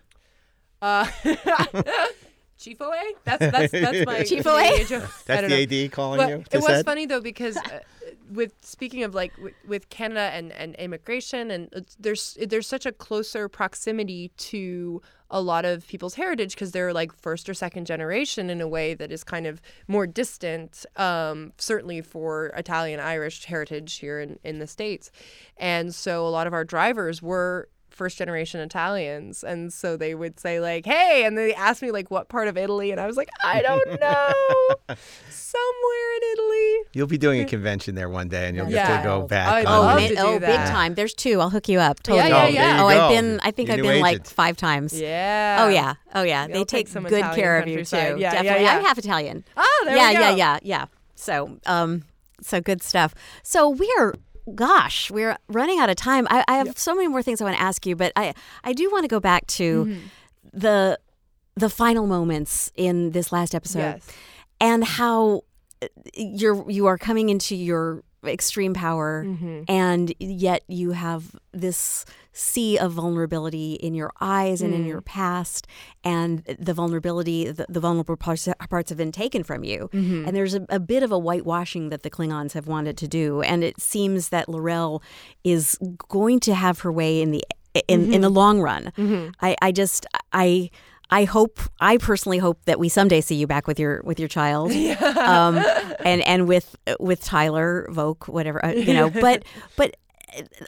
Uh, 0.81 1.07
Chiefo 2.59 2.91
A? 2.93 3.13
That's 3.23 3.39
that's 3.51 3.71
that's 3.71 4.05
my 4.05 4.19
Chiefo 4.23 4.59
A? 4.59 4.63
Canadian 4.65 4.87
joke. 4.87 5.09
That's 5.25 5.47
the 5.47 5.83
AD 5.85 5.91
calling 5.91 6.17
Well, 6.17 6.29
you. 6.29 6.43
it 6.51 6.57
was 6.57 6.65
set? 6.65 6.85
funny 6.85 7.05
though 7.05 7.21
because 7.21 7.55
uh, 7.57 7.79
with 8.31 8.53
speaking 8.61 9.03
of 9.03 9.15
like 9.15 9.35
with, 9.37 9.53
with 9.67 9.89
Canada 9.89 10.29
and, 10.33 10.51
and 10.51 10.75
immigration 10.75 11.49
and 11.51 11.65
it's- 11.73 11.95
there's 11.99 12.37
there's 12.45 12.67
such 12.67 12.85
a 12.85 12.91
closer 12.91 13.47
proximity 13.47 14.31
to 14.37 15.01
a 15.31 15.39
lot 15.41 15.63
of 15.63 15.87
people's 15.87 16.15
heritage 16.15 16.53
because 16.55 16.71
they're 16.71 16.91
like 16.91 17.13
first 17.13 17.47
or 17.47 17.53
second 17.53 17.85
generation 17.85 18.49
in 18.49 18.61
a 18.61 18.67
way 18.67 18.95
that 18.95 19.11
is 19.11 19.23
kind 19.23 19.45
of 19.45 19.61
more 19.87 20.07
distant 20.07 20.85
um, 20.95 21.53
certainly 21.57 22.01
for 22.01 22.47
Italian 22.57 22.99
Irish 22.99 23.45
heritage 23.45 23.97
here 23.99 24.19
in, 24.19 24.39
in 24.43 24.57
the 24.59 24.65
states 24.67 25.11
and 25.57 25.93
so 25.93 26.27
a 26.27 26.29
lot 26.29 26.47
of 26.47 26.53
our 26.53 26.65
drivers 26.65 27.21
were 27.21 27.69
first 27.99 28.17
generation 28.17 28.59
Italians 28.61 29.43
and 29.43 29.71
so 29.73 29.97
they 29.97 30.15
would 30.15 30.39
say 30.39 30.59
like 30.59 30.85
hey 30.85 31.23
and 31.25 31.37
they 31.37 31.53
asked 31.53 31.81
me 31.81 31.91
like 31.91 32.09
what 32.09 32.29
part 32.29 32.47
of 32.47 32.57
Italy 32.57 32.91
and 32.91 32.99
I 32.99 33.05
was 33.05 33.17
like 33.17 33.29
I 33.43 33.61
don't 33.61 33.99
know 33.99 34.95
somewhere 35.29 36.15
in 36.17 36.31
Italy 36.33 36.75
You'll 36.93 37.07
be 37.07 37.17
doing 37.17 37.41
a 37.41 37.45
convention 37.55 37.95
there 37.95 38.09
one 38.09 38.29
day, 38.29 38.47
and 38.47 38.55
you'll 38.57 38.67
get 38.69 38.97
to 38.97 39.03
go 39.03 39.27
back. 39.27 39.47
I'd 39.53 39.65
Oh, 39.65 39.81
love 39.81 39.99
to 39.99 40.07
do 40.07 40.15
oh, 40.17 40.39
big 40.39 40.55
time. 40.67 40.95
There's 40.95 41.13
two. 41.13 41.39
I'll 41.39 41.49
hook 41.49 41.67
you 41.69 41.79
up. 41.79 41.99
Yeah, 42.07 42.13
Totally. 42.15 42.29
yeah, 42.29 42.37
Oh, 42.37 42.41
there 42.41 42.51
yeah. 42.51 42.77
you 42.77 42.83
Oh, 42.83 42.87
I've 42.87 43.09
been. 43.11 43.39
I 43.43 43.51
think 43.51 43.67
Your 43.69 43.77
I've 43.77 43.83
new 43.83 43.89
been 43.91 44.01
like 44.01 44.25
five 44.25 44.57
times. 44.57 44.99
yeah 44.99 45.57
Oh 45.61 45.67
yeah. 45.69 45.95
Oh 46.15 46.23
yeah. 46.23 46.47
They'll 46.47 46.55
they 46.55 46.59
take 46.61 46.67
take 46.85 46.87
some 46.87 47.03
good 47.03 47.19
Italian 47.19 47.35
care 47.39 47.59
of 47.59 47.67
you 47.67 47.77
too. 47.77 47.95
countryside. 47.95 48.19
Yeah, 48.19 48.27
yeah, 48.27 48.31
Definitely. 48.31 48.63
yeah. 48.65 48.77
I'm 48.77 48.83
half 48.85 48.97
Italian. 48.97 49.43
oh 49.57 49.81
there 49.85 49.95
yeah, 49.95 50.07
we 50.09 50.13
go 50.15 50.19
Yeah, 50.21 50.29
yeah, 50.29 50.35
yeah, 50.35 50.59
yeah. 50.63 50.85
So, 51.15 51.57
um, 51.65 52.03
so 52.41 52.61
good 52.61 52.81
stuff. 52.81 53.13
So 53.43 53.69
we're, 53.69 54.13
gosh, 54.55 55.09
we're 55.11 55.37
running 55.47 55.79
out 55.79 55.89
of 55.89 55.95
time. 55.95 56.27
I, 56.29 56.43
I 56.47 56.57
have 56.57 56.77
so 56.77 56.93
many 56.95 57.07
more 57.07 57.21
things 57.23 57.41
I 57.41 57.45
want 57.45 57.57
to 57.57 57.61
ask 57.61 57.85
you, 57.85 57.95
but 57.95 58.11
I, 58.15 58.33
I 58.63 58.73
do 58.73 58.89
want 58.91 59.03
to 59.03 59.07
go 59.07 59.19
back 59.19 59.45
to 59.47 59.85
Mm-hmm. 59.85 59.99
the, 60.53 60.99
the 61.55 61.69
final 61.69 62.07
moments 62.07 62.71
in 62.75 63.11
this 63.11 63.31
last 63.31 63.53
episode, 63.53 63.79
yes 63.79 64.07
and 64.61 64.83
how 64.83 65.41
uh, 65.81 65.87
you're 66.13 66.69
you 66.69 66.85
are 66.87 66.97
coming 66.97 67.29
into 67.29 67.55
your 67.55 68.03
extreme 68.25 68.73
power, 68.73 69.23
Mm-hmm. 69.25 69.61
and 69.67 70.13
yet 70.19 70.63
you 70.67 70.91
have 70.91 71.35
this 71.51 72.05
sea 72.33 72.77
of 72.77 72.91
vulnerability 72.93 73.73
in 73.73 73.93
your 73.95 74.11
eyes 74.21 74.61
and 74.61 74.73
in 74.73 74.83
Mm. 74.83 74.87
your 74.87 75.01
past, 75.01 75.67
and 76.03 76.43
the 76.59 76.73
vulnerability, 76.73 77.51
the, 77.51 77.65
the 77.69 77.79
vulnerable 77.79 78.15
parts, 78.17 78.47
parts 78.69 78.89
have 78.89 78.97
been 78.97 79.11
taken 79.11 79.43
from 79.43 79.63
you. 79.63 79.89
Mm-hmm. 79.93 80.27
And 80.27 80.35
there's 80.37 80.53
a, 80.53 80.65
a 80.69 80.79
bit 80.79 81.03
of 81.03 81.11
a 81.11 81.17
whitewashing 81.19 81.89
that 81.89 82.03
the 82.03 82.09
Klingons 82.09 82.53
have 82.53 82.67
wanted 82.67 82.97
to 82.97 83.07
do, 83.07 83.41
and 83.41 83.63
it 83.63 83.79
seems 83.81 84.29
that 84.29 84.47
L'Rell 84.47 85.01
is 85.43 85.77
going 86.07 86.39
to 86.41 86.53
have 86.53 86.79
her 86.81 86.91
way 86.91 87.21
in 87.21 87.31
the 87.31 87.43
in 87.87 88.01
in 88.01 88.09
Mm-hmm. 88.11 88.21
the 88.21 88.29
long 88.29 88.61
run. 88.61 88.91
I, 89.41 89.55
I 89.61 89.71
just 89.71 90.05
I. 90.33 90.69
I 91.11 91.23
hope 91.25 91.59
I 91.79 91.97
personally 91.97 92.37
hope 92.37 92.63
that 92.65 92.79
we 92.79 92.89
someday 92.89 93.21
see 93.21 93.35
you 93.35 93.47
back 93.47 93.67
with 93.67 93.79
your 93.79 94.01
with 94.03 94.19
your 94.19 94.29
child, 94.29 94.71
um, 95.17 95.57
and 96.05 96.21
and 96.21 96.47
with 96.47 96.75
with 96.99 97.23
Tyler 97.23 97.87
Voq, 97.91 98.27
whatever 98.27 98.63
uh, 98.63 98.71
you 98.71 98.93
know. 98.93 99.09
But 99.21 99.43
but 99.75 99.95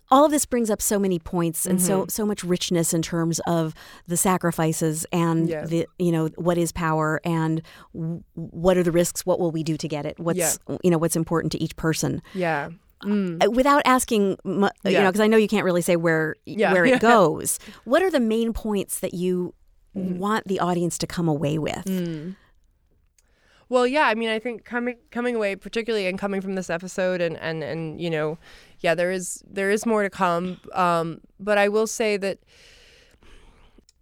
all 0.10 0.26
of 0.26 0.32
this 0.32 0.46
brings 0.48 0.72
up 0.72 0.82
so 0.82 0.98
many 0.98 1.20
points 1.20 1.68
and 1.68 1.80
so 1.80 2.06
so 2.10 2.26
much 2.26 2.44
richness 2.44 2.94
in 2.96 3.04
terms 3.04 3.40
of 3.46 3.76
the 4.08 4.18
sacrifices 4.18 5.06
and 5.12 5.48
Yeah. 5.48 5.66
the 5.66 5.88
you 6.00 6.12
know 6.12 6.28
what 6.36 6.58
is 6.58 6.72
power 6.72 7.22
and 7.24 7.62
w- 7.94 8.24
what 8.34 8.76
are 8.78 8.84
the 8.84 8.92
risks 8.92 9.24
what 9.24 9.40
will 9.40 9.52
we 9.52 9.62
do 9.62 9.78
to 9.78 9.88
get 9.88 10.08
it 10.08 10.20
what's 10.20 10.58
you 10.84 10.90
know 10.90 10.98
what's 10.98 11.16
important 11.16 11.52
to 11.52 11.62
each 11.64 11.76
person 11.76 12.22
yeah 12.34 12.70
Mm. 13.04 13.44
Uh, 13.44 13.50
without 13.50 13.82
asking 13.86 14.38
you 14.46 14.70
Yeah. 14.84 15.02
know 15.02 15.10
because 15.10 15.22
I 15.22 15.26
know 15.26 15.38
you 15.38 15.48
can't 15.48 15.66
really 15.66 15.82
say 15.82 15.96
where 15.96 16.36
Yeah. 16.46 16.72
where 16.72 16.86
Yeah. 16.90 16.96
it 16.98 17.02
goes 17.02 17.58
what 17.84 18.04
are 18.04 18.12
the 18.12 18.20
main 18.20 18.54
points 18.54 19.00
that 19.00 19.16
you 19.16 19.56
Mm-hmm. 19.96 20.20
want 20.20 20.48
the 20.48 20.60
audience 20.62 20.98
to 21.00 21.08
come 21.08 21.28
away 21.28 21.58
with 21.58 21.84
mm. 21.84 22.36
Well, 23.72 23.88
yeah, 23.88 24.08
I 24.08 24.16
mean, 24.16 24.28
I 24.28 24.38
think 24.38 24.66
coming 24.66 24.98
coming 25.12 25.34
away, 25.34 25.56
particularly 25.56 26.06
and 26.06 26.20
coming 26.20 26.42
from 26.42 26.56
this 26.56 26.70
episode, 26.70 27.22
and 27.22 27.38
and 27.38 27.64
and 27.64 28.02
you 28.02 28.10
know, 28.10 28.38
yeah, 28.82 28.96
there 28.96 29.12
is 29.12 29.42
there 29.50 29.72
is 29.72 29.86
more 29.86 30.04
to 30.04 30.10
come. 30.10 30.60
Um, 30.74 31.22
but 31.40 31.58
I 31.58 31.70
will 31.70 31.88
say 31.88 32.18
that 32.18 32.40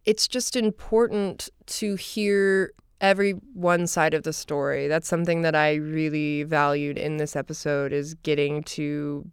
it's 0.06 0.28
just 0.28 0.56
important 0.56 1.50
to 1.68 1.94
hear 1.94 2.74
every 3.00 3.34
one 3.54 3.86
side 3.86 4.16
of 4.16 4.24
the 4.24 4.34
story. 4.34 4.88
That's 4.88 5.08
something 5.08 5.44
that 5.44 5.54
I 5.54 5.76
really 5.76 6.42
valued 6.42 6.98
in 6.98 7.18
this 7.18 7.36
episode 7.36 7.94
is 7.94 8.16
getting 8.16 8.64
to 8.64 9.30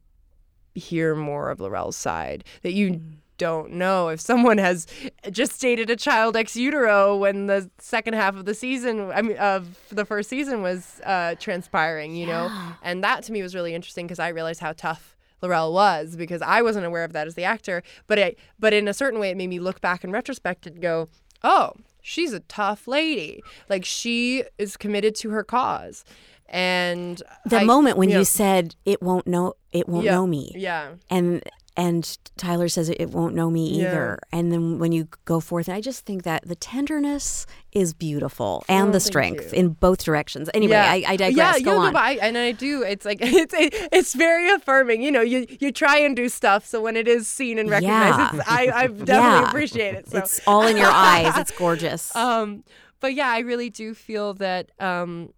hear 0.74 1.14
more 1.14 1.48
of 1.48 1.60
L'Rell's 1.60 1.96
side 1.96 2.44
that 2.60 2.74
you 2.74 2.90
mm. 2.90 3.16
Don't 3.38 3.72
know 3.72 4.08
if 4.08 4.20
someone 4.20 4.58
has 4.58 4.86
just 5.30 5.60
dated 5.60 5.90
a 5.90 5.96
child 5.96 6.36
ex 6.36 6.56
utero 6.56 7.16
when 7.16 7.46
the 7.46 7.70
second 7.78 8.14
half 8.14 8.36
of 8.36 8.44
the 8.44 8.54
season 8.54 9.10
I 9.12 9.22
mean 9.22 9.36
of 9.36 9.78
the 9.90 10.04
first 10.04 10.28
season 10.30 10.62
was 10.62 11.00
uh, 11.04 11.34
transpiring 11.38 12.16
you 12.16 12.26
know? 12.26 12.50
And 12.82 13.02
that 13.04 13.24
to 13.24 13.32
me 13.32 13.42
was 13.42 13.54
really 13.54 13.74
interesting 13.74 14.06
because 14.06 14.18
I 14.18 14.28
realized 14.28 14.60
how 14.60 14.72
tough 14.72 15.16
L'Rell 15.42 15.72
was 15.72 16.16
because 16.16 16.40
I 16.40 16.62
wasn't 16.62 16.86
aware 16.86 17.04
of 17.04 17.12
that 17.12 17.26
as 17.26 17.34
the 17.34 17.44
actor. 17.44 17.82
But 18.06 18.18
it 18.18 18.38
but 18.58 18.72
in 18.72 18.88
a 18.88 18.94
certain 18.94 19.20
way 19.20 19.30
it 19.30 19.36
made 19.36 19.48
me 19.48 19.60
look 19.60 19.80
back 19.80 20.04
in 20.04 20.10
retrospect 20.10 20.66
and 20.66 20.80
go 20.80 21.08
oh 21.44 21.72
she's 22.06 22.32
a 22.32 22.40
tough 22.40 22.86
lady. 22.86 23.42
Like 23.68 23.84
she 23.84 24.44
is 24.58 24.76
committed 24.76 25.14
to 25.16 25.30
her 25.30 25.42
cause. 25.42 26.04
And 26.48 27.22
the 27.44 27.58
I- 27.58 27.64
moment 27.64 27.96
when 27.96 28.08
yeah, 28.08 28.18
you 28.18 28.24
said 28.24 28.76
it 28.84 29.02
won't 29.02 29.26
know 29.26 29.54
it 29.72 29.88
won't 29.88 30.04
yeah, 30.04 30.12
know 30.12 30.26
me. 30.26 30.52
Yeah. 30.54 30.92
And 31.10 31.42
and 31.76 32.16
Tyler 32.38 32.68
says 32.68 32.88
it 32.88 33.10
won't 33.10 33.34
know 33.34 33.50
me 33.50 33.68
Yeah. 33.80 33.88
either. 33.88 34.18
And 34.32 34.50
then 34.50 34.78
when 34.78 34.92
you 34.92 35.08
go 35.26 35.40
forth, 35.40 35.68
and 35.68 35.76
I 35.76 35.80
just 35.80 36.06
think 36.06 36.22
that 36.22 36.46
the 36.48 36.54
tenderness 36.56 37.46
is 37.72 37.92
beautiful 37.92 38.64
and 38.68 38.88
Oh, 38.88 38.92
the 38.92 39.00
strength 39.00 39.52
you. 39.52 39.58
in 39.58 39.68
both 39.70 40.02
directions. 40.04 40.48
Anyway, 40.54 40.76
I, 40.76 41.04
I 41.06 41.16
digress. 41.16 41.36
Yeah, 41.36 41.58
go 41.60 41.72
yeah, 41.72 41.76
no, 41.78 41.86
on. 41.88 41.96
I, 41.96 42.12
and 42.22 42.38
I 42.38 42.52
do. 42.52 42.82
It's 42.82 43.04
like 43.04 43.18
it's 43.22 43.52
it, 43.54 43.74
it's 43.92 44.14
very 44.14 44.48
affirming. 44.50 45.02
You 45.02 45.12
know, 45.12 45.20
you 45.20 45.46
you 45.60 45.70
try 45.72 45.98
and 45.98 46.16
do 46.16 46.28
stuff, 46.28 46.64
so 46.64 46.80
when 46.80 46.96
it 46.96 47.06
is 47.08 47.28
seen 47.28 47.58
and 47.58 47.68
recognized, 47.68 48.34
Yeah. 48.36 48.42
I 48.46 48.70
I 48.74 48.86
definitely 48.86 49.06
Yeah. 49.14 49.48
appreciate 49.48 49.94
it. 49.96 50.08
So 50.08 50.18
It's 50.18 50.40
all 50.46 50.66
in 50.66 50.76
your 50.76 50.90
eyes. 50.90 51.36
It's 51.36 51.50
gorgeous. 51.50 52.14
um, 52.16 52.64
but 53.00 53.12
yeah, 53.14 53.28
I 53.28 53.40
really 53.40 53.68
do 53.70 53.92
feel 53.92 54.32
that 54.34 54.70
um, 54.80 55.32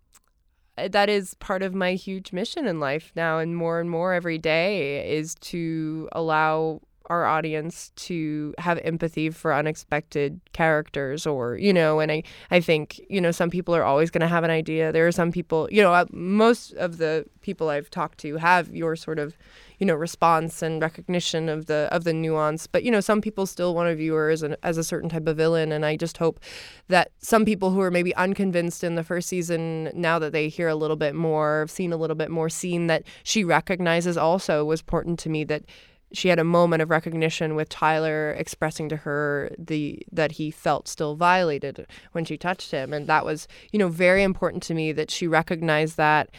that 0.87 1.09
is 1.09 1.35
part 1.35 1.63
of 1.63 1.75
my 1.75 1.95
huge 1.95 2.33
mission 2.33 2.67
in 2.67 2.79
life 2.79 3.11
now, 3.17 3.39
and 3.39 3.57
more 3.57 3.81
and 3.81 3.91
more 3.91 4.15
every 4.15 4.39
day 4.39 5.17
is 5.17 5.35
to 5.37 6.09
allow 6.13 6.81
our 7.07 7.25
audience 7.25 7.91
to 7.97 8.55
have 8.59 8.79
empathy 8.85 9.31
for 9.31 9.55
unexpected 9.55 10.41
characters 10.53 11.27
or 11.27 11.57
you 11.57 11.73
know 11.73 12.01
and 12.01 12.13
i 12.13 12.23
i 12.51 12.61
think 12.61 13.01
you 13.09 13.21
know 13.21 13.31
some 13.31 13.51
people 13.51 13.75
are 13.75 13.83
always 13.83 14.11
going 14.11 14.21
to 14.21 14.29
have 14.29 14.45
an 14.45 14.51
idea. 14.51 14.93
There 14.93 15.07
are 15.07 15.13
some 15.13 15.33
people 15.33 15.69
you 15.71 15.83
know 15.83 15.93
uh, 15.95 16.05
most 16.11 16.73
of 16.75 16.99
the 16.99 17.25
people 17.41 17.71
i've 17.71 17.91
talked 17.91 18.19
to 18.19 18.37
have 18.37 18.75
your 18.75 18.95
sort 18.95 19.19
of 19.19 19.37
you 19.79 19.87
know 19.87 19.95
response 19.95 20.63
and 20.63 20.83
recognition 20.83 21.49
of 21.49 21.67
the 21.67 21.89
of 21.91 22.05
the 22.05 22.13
nuance. 22.13 22.67
But 22.67 22.85
you 22.85 22.91
know 22.91 23.01
some 23.01 23.21
people 23.21 23.47
still 23.47 23.75
want 23.75 23.89
to 23.89 23.97
view 23.97 24.15
her 24.15 24.31
as, 24.31 24.43
an, 24.43 24.57
as 24.63 24.79
a 24.79 24.85
certain 24.85 25.09
type 25.09 25.27
of 25.27 25.37
villain. 25.37 25.73
And 25.73 25.85
i 25.85 25.97
just 25.97 26.19
hope 26.19 26.41
that 26.89 27.11
some 27.19 27.45
people 27.45 27.71
who 27.71 27.81
are 27.81 27.91
maybe 27.91 28.15
unconvinced 28.17 28.85
in 28.85 28.95
the 28.95 29.05
first 29.05 29.29
season 29.29 29.91
now 29.95 30.19
that 30.19 30.33
they 30.33 30.49
hear 30.49 30.69
a 30.69 30.75
little 30.75 30.97
bit 30.97 31.15
more 31.15 31.67
seen 31.69 31.93
a 31.93 31.97
little 31.97 32.17
bit 32.17 32.31
more 32.31 32.49
seen 32.49 32.87
that 32.89 33.05
she 33.23 33.45
recognizes 33.45 34.17
also 34.17 34.65
was 34.65 34.81
important 34.81 35.19
to 35.21 35.29
me 35.29 35.45
that 35.45 35.65
she 36.13 36.29
had 36.29 36.39
a 36.39 36.45
moment 36.45 36.83
of 36.83 36.91
recognition 36.91 37.55
with 37.55 37.69
Tyler 37.69 38.33
expressing 38.33 38.89
to 38.89 38.97
her 38.97 39.51
the 39.59 40.03
that 40.11 40.33
he 40.33 40.51
felt 40.51 40.89
still 40.89 41.17
violated 41.17 41.87
when 42.13 42.25
she 42.25 42.37
touched 42.37 42.71
him. 42.71 42.93
And 42.93 43.07
that 43.07 43.25
was 43.25 43.47
you 43.73 43.79
know 43.79 43.89
very 43.89 44.23
important 44.23 44.63
to 44.65 44.75
me 44.75 44.93
that 44.93 45.11
she 45.11 45.27
recognized 45.27 45.97
that. 45.97 46.31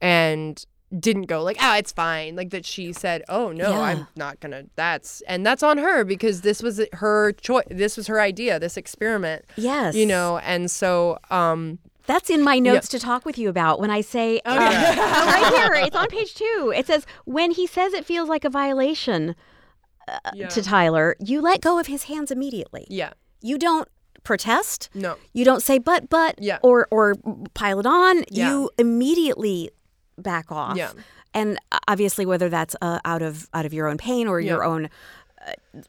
And 0.00 0.64
didn't 0.98 1.26
go 1.26 1.42
like 1.42 1.56
ah 1.60 1.76
it's 1.76 1.92
fine 1.92 2.34
like 2.34 2.50
that 2.50 2.66
she 2.66 2.92
said 2.92 3.22
oh 3.28 3.52
no 3.52 3.70
Yeah. 3.70 3.80
i'm 3.80 4.06
not 4.16 4.40
gonna 4.40 4.64
that's 4.74 5.20
and 5.28 5.46
that's 5.46 5.62
on 5.62 5.78
her 5.78 6.02
because 6.04 6.40
this 6.40 6.62
was 6.62 6.80
her 6.94 7.30
choice 7.32 7.64
this 7.70 7.96
was 7.96 8.08
her 8.08 8.20
idea 8.20 8.58
this 8.58 8.76
experiment 8.76 9.44
yes. 9.56 9.94
you 9.94 10.04
know 10.06 10.38
and 10.38 10.68
so 10.70 11.18
um 11.30 11.78
That's 12.06 12.28
in 12.28 12.42
my 12.42 12.58
notes 12.58 12.88
to 12.88 12.98
talk 12.98 13.24
with 13.24 13.38
you 13.38 13.48
about 13.48 13.78
when 13.78 13.90
I 13.90 14.00
say, 14.00 14.40
uh, 14.44 14.56
right 14.56 15.52
here, 15.54 15.74
it's 15.86 15.94
on 15.94 16.08
page 16.08 16.34
two. 16.34 16.72
It 16.74 16.86
says, 16.88 17.06
when 17.24 17.52
he 17.52 17.68
says 17.68 17.92
it 17.92 18.04
feels 18.04 18.28
like 18.28 18.44
a 18.44 18.50
violation 18.50 19.36
uh, 20.08 20.18
yeah 20.34 20.48
to 20.48 20.60
Tyler, 20.62 21.14
you 21.20 21.40
let 21.40 21.60
go 21.60 21.78
of 21.78 21.86
his 21.86 22.04
hands 22.04 22.32
immediately. 22.32 22.84
yeah 22.90 23.12
You 23.42 23.58
don't 23.58 23.86
protest. 24.24 24.88
no 24.94 25.16
You 25.32 25.44
don't 25.44 25.62
say, 25.62 25.78
but, 25.78 26.08
but, 26.08 26.34
Yeah. 26.42 26.58
or, 26.62 26.88
or 26.90 27.14
pile 27.54 27.78
it 27.78 27.86
on. 27.86 28.24
Yeah. 28.28 28.50
You 28.50 28.70
immediately 28.76 29.70
back 30.20 30.50
off. 30.52 30.76
Yeah. 30.76 30.92
And 31.32 31.58
uh, 31.72 31.78
obviously, 31.88 32.26
whether 32.26 32.48
that's 32.48 32.74
uh, 32.82 32.98
out 33.04 33.22
of 33.22 33.48
out 33.54 33.66
of 33.66 33.72
your 33.72 33.88
own 33.88 33.98
pain 33.98 34.26
or 34.26 34.40
your 34.40 34.64
own 34.64 34.88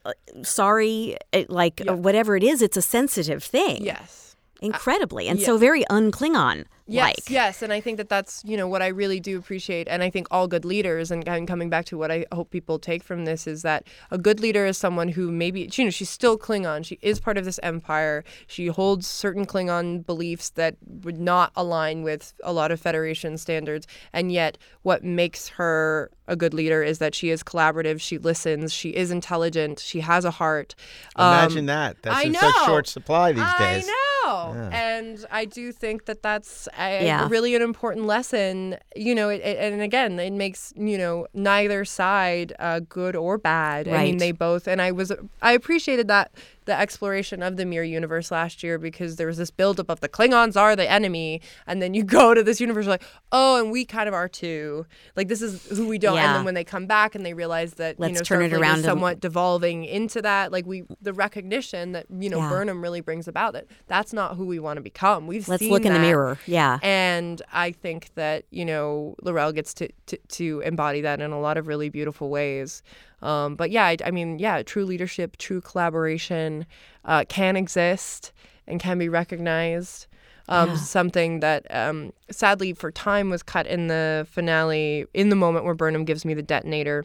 uh, 0.04 0.12
sorry, 0.42 1.16
uh, 1.32 1.42
like 1.48 1.80
Yeah. 1.84 1.92
uh, 1.92 1.96
whatever 1.96 2.36
it 2.36 2.42
is, 2.42 2.62
it's 2.62 2.76
a 2.76 2.82
sensitive 2.82 3.42
thing. 3.44 3.84
yes 3.84 4.20
incredibly, 4.62 5.26
and 5.26 5.40
yeah. 5.40 5.46
so 5.46 5.58
very 5.58 5.82
unklingon 5.90 6.64
Yes, 6.92 7.06
like. 7.06 7.30
yes, 7.30 7.62
and 7.62 7.72
I 7.72 7.80
think 7.80 7.96
that 7.96 8.08
that's 8.08 8.42
you 8.44 8.56
know 8.56 8.68
what 8.68 8.82
I 8.82 8.88
really 8.88 9.20
do 9.20 9.38
appreciate, 9.38 9.88
and 9.88 10.02
I 10.02 10.10
think 10.10 10.26
all 10.30 10.46
good 10.48 10.64
leaders, 10.64 11.10
and, 11.10 11.26
and 11.28 11.48
coming 11.48 11.70
back 11.70 11.84
to 11.86 11.98
what 11.98 12.10
I 12.10 12.26
hope 12.32 12.50
people 12.50 12.78
take 12.78 13.02
from 13.02 13.24
this 13.24 13.46
is 13.46 13.62
that 13.62 13.86
a 14.10 14.18
good 14.18 14.40
leader 14.40 14.66
is 14.66 14.76
someone 14.78 15.08
who 15.08 15.30
maybe 15.30 15.68
you 15.72 15.84
know 15.84 15.90
she's 15.90 16.10
still 16.10 16.38
Klingon, 16.38 16.84
she 16.84 16.98
is 17.02 17.20
part 17.20 17.38
of 17.38 17.44
this 17.44 17.58
empire, 17.62 18.24
she 18.46 18.66
holds 18.66 19.06
certain 19.06 19.46
Klingon 19.46 20.04
beliefs 20.04 20.50
that 20.50 20.76
would 21.02 21.18
not 21.18 21.52
align 21.56 22.02
with 22.02 22.34
a 22.42 22.52
lot 22.52 22.70
of 22.70 22.80
Federation 22.80 23.38
standards, 23.38 23.86
and 24.12 24.32
yet 24.32 24.58
what 24.82 25.04
makes 25.04 25.48
her 25.48 26.10
a 26.28 26.36
good 26.36 26.54
leader 26.54 26.82
is 26.82 26.98
that 26.98 27.14
she 27.14 27.30
is 27.30 27.42
collaborative, 27.42 28.00
she 28.00 28.18
listens, 28.18 28.72
she 28.72 28.90
is 28.90 29.10
intelligent, 29.10 29.78
she 29.80 30.00
has 30.00 30.24
a 30.24 30.30
heart. 30.30 30.74
Um, 31.16 31.32
Imagine 31.32 31.66
that. 31.66 32.02
That's 32.02 32.16
I 32.16 32.22
in 32.22 32.32
know. 32.32 32.40
such 32.40 32.66
short 32.66 32.86
supply 32.86 33.32
these 33.32 33.42
I 33.44 33.74
days. 33.74 33.86
know, 33.86 33.92
Yeah. 34.24 34.70
and 34.72 35.24
I 35.30 35.44
do 35.44 35.72
think 35.72 36.04
that 36.06 36.22
that's 36.22 36.68
a, 36.78 37.04
Yeah. 37.04 37.28
really 37.28 37.54
an 37.54 37.62
important 37.62 38.06
lesson. 38.06 38.76
You 38.96 39.14
know, 39.14 39.28
it, 39.28 39.40
it, 39.42 39.72
and 39.72 39.82
again, 39.82 40.18
it 40.18 40.32
makes 40.32 40.72
you 40.76 40.98
know 40.98 41.26
neither 41.34 41.84
side 41.84 42.52
uh, 42.58 42.80
good 42.88 43.16
or 43.16 43.38
bad. 43.38 43.88
I 43.88 44.04
mean, 44.04 44.18
they 44.18 44.32
both. 44.32 44.66
And 44.68 44.80
I 44.80 44.92
was 44.92 45.12
I 45.40 45.52
appreciated 45.52 46.08
that 46.08 46.32
the 46.64 46.78
exploration 46.78 47.42
of 47.42 47.56
the 47.56 47.64
mirror 47.64 47.84
universe 47.84 48.30
last 48.30 48.62
year 48.62 48.78
because 48.78 49.16
there 49.16 49.26
was 49.26 49.36
this 49.36 49.50
buildup 49.50 49.90
of 49.90 50.00
the 50.00 50.08
Klingons 50.08 50.56
are 50.56 50.76
the 50.76 50.90
enemy, 50.90 51.40
and 51.66 51.82
then 51.82 51.94
you 51.94 52.04
go 52.20 52.34
to 52.34 52.42
this 52.42 52.60
universe 52.60 52.86
like, 52.86 53.02
oh, 53.32 53.60
and 53.60 53.70
we 53.70 53.84
kind 53.84 54.08
of 54.08 54.14
are 54.14 54.28
too. 54.28 54.86
Like 55.16 55.28
this 55.28 55.42
is 55.42 55.66
who 55.76 55.88
we 55.88 55.98
don't. 55.98 56.16
Yeah. 56.16 56.26
And 56.28 56.36
then 56.36 56.44
when 56.44 56.54
they 56.54 56.64
come 56.64 56.86
back 56.86 57.14
and 57.14 57.24
they 57.24 57.34
realize 57.34 57.74
that 57.74 57.98
Let's 57.98 58.12
you 58.12 58.18
know 58.18 58.22
turn 58.22 58.42
it 58.42 58.52
around 58.52 58.78
is 58.78 58.84
and- 58.84 58.90
somewhat 58.90 59.20
devolving 59.20 59.84
into 59.84 60.22
that, 60.22 60.52
like 60.52 60.66
we 60.66 60.84
the 61.00 61.12
recognition 61.12 61.92
that 61.92 62.06
you 62.10 62.30
know 62.30 62.38
Yeah. 62.38 62.48
Burnham 62.48 62.82
really 62.82 63.00
brings 63.00 63.28
about 63.28 63.52
that 63.54 63.66
that's 63.86 64.12
not 64.12 64.36
who 64.36 64.46
we 64.46 64.58
want 64.58 64.76
to 64.78 64.80
become. 64.82 65.26
We've 65.26 65.46
Let's 65.48 65.62
look 65.62 65.84
in 65.84 65.92
the 65.92 65.98
mirror. 65.98 66.38
Yeah. 66.46 66.78
And 66.82 67.42
I 67.52 67.72
think 67.72 68.10
that, 68.14 68.44
you 68.50 68.64
know, 68.64 69.14
L'Rell 69.22 69.52
gets 69.52 69.74
to, 69.74 69.88
to, 70.06 70.18
to 70.28 70.60
embody 70.60 71.00
that 71.02 71.20
in 71.20 71.30
a 71.32 71.40
lot 71.40 71.56
of 71.56 71.66
really 71.66 71.88
beautiful 71.88 72.30
ways. 72.30 72.82
Um, 73.22 73.54
but 73.54 73.70
yeah, 73.70 73.84
I, 73.86 73.96
I 74.04 74.10
mean, 74.10 74.38
yeah, 74.38 74.62
true 74.62 74.84
leadership, 74.84 75.36
true 75.36 75.60
collaboration 75.60 76.66
uh, 77.04 77.24
can 77.28 77.56
exist 77.56 78.32
and 78.66 78.80
can 78.80 78.98
be 78.98 79.08
recognized. 79.08 80.06
Um, 80.48 80.70
Yeah. 80.70 80.76
Something 80.76 81.40
that 81.40 81.66
um, 81.70 82.12
sadly 82.30 82.72
for 82.72 82.90
time 82.90 83.30
was 83.30 83.42
cut 83.42 83.66
in 83.66 83.86
the 83.86 84.26
finale 84.30 85.06
in 85.14 85.28
the 85.28 85.36
moment 85.36 85.64
where 85.64 85.74
Burnham 85.74 86.04
gives 86.04 86.24
me 86.24 86.34
the 86.34 86.42
detonator. 86.42 87.04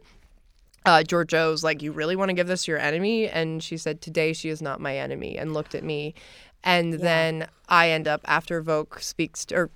Uh, 0.86 1.04
Georgiou's 1.04 1.64
like, 1.64 1.82
You 1.84 1.92
really 1.92 2.16
want 2.16 2.30
to 2.30 2.34
give 2.34 2.48
this 2.48 2.64
to 2.64 2.72
your 2.72 2.80
enemy? 2.80 3.28
And 3.28 3.62
she 3.62 3.78
said, 3.78 4.02
Today 4.02 4.34
she 4.34 4.50
is 4.50 4.62
not 4.62 4.82
my 4.82 4.98
enemy, 4.98 5.38
and 5.38 5.54
looked 5.54 5.76
at 5.76 5.84
me. 5.84 6.16
And 6.64 6.94
then 6.94 7.48
I 7.70 7.92
end 7.92 8.08
up, 8.08 8.22
after 8.26 8.64
Voq 8.64 9.02
speaks, 9.02 9.46
to, 9.46 9.56
or 9.56 9.70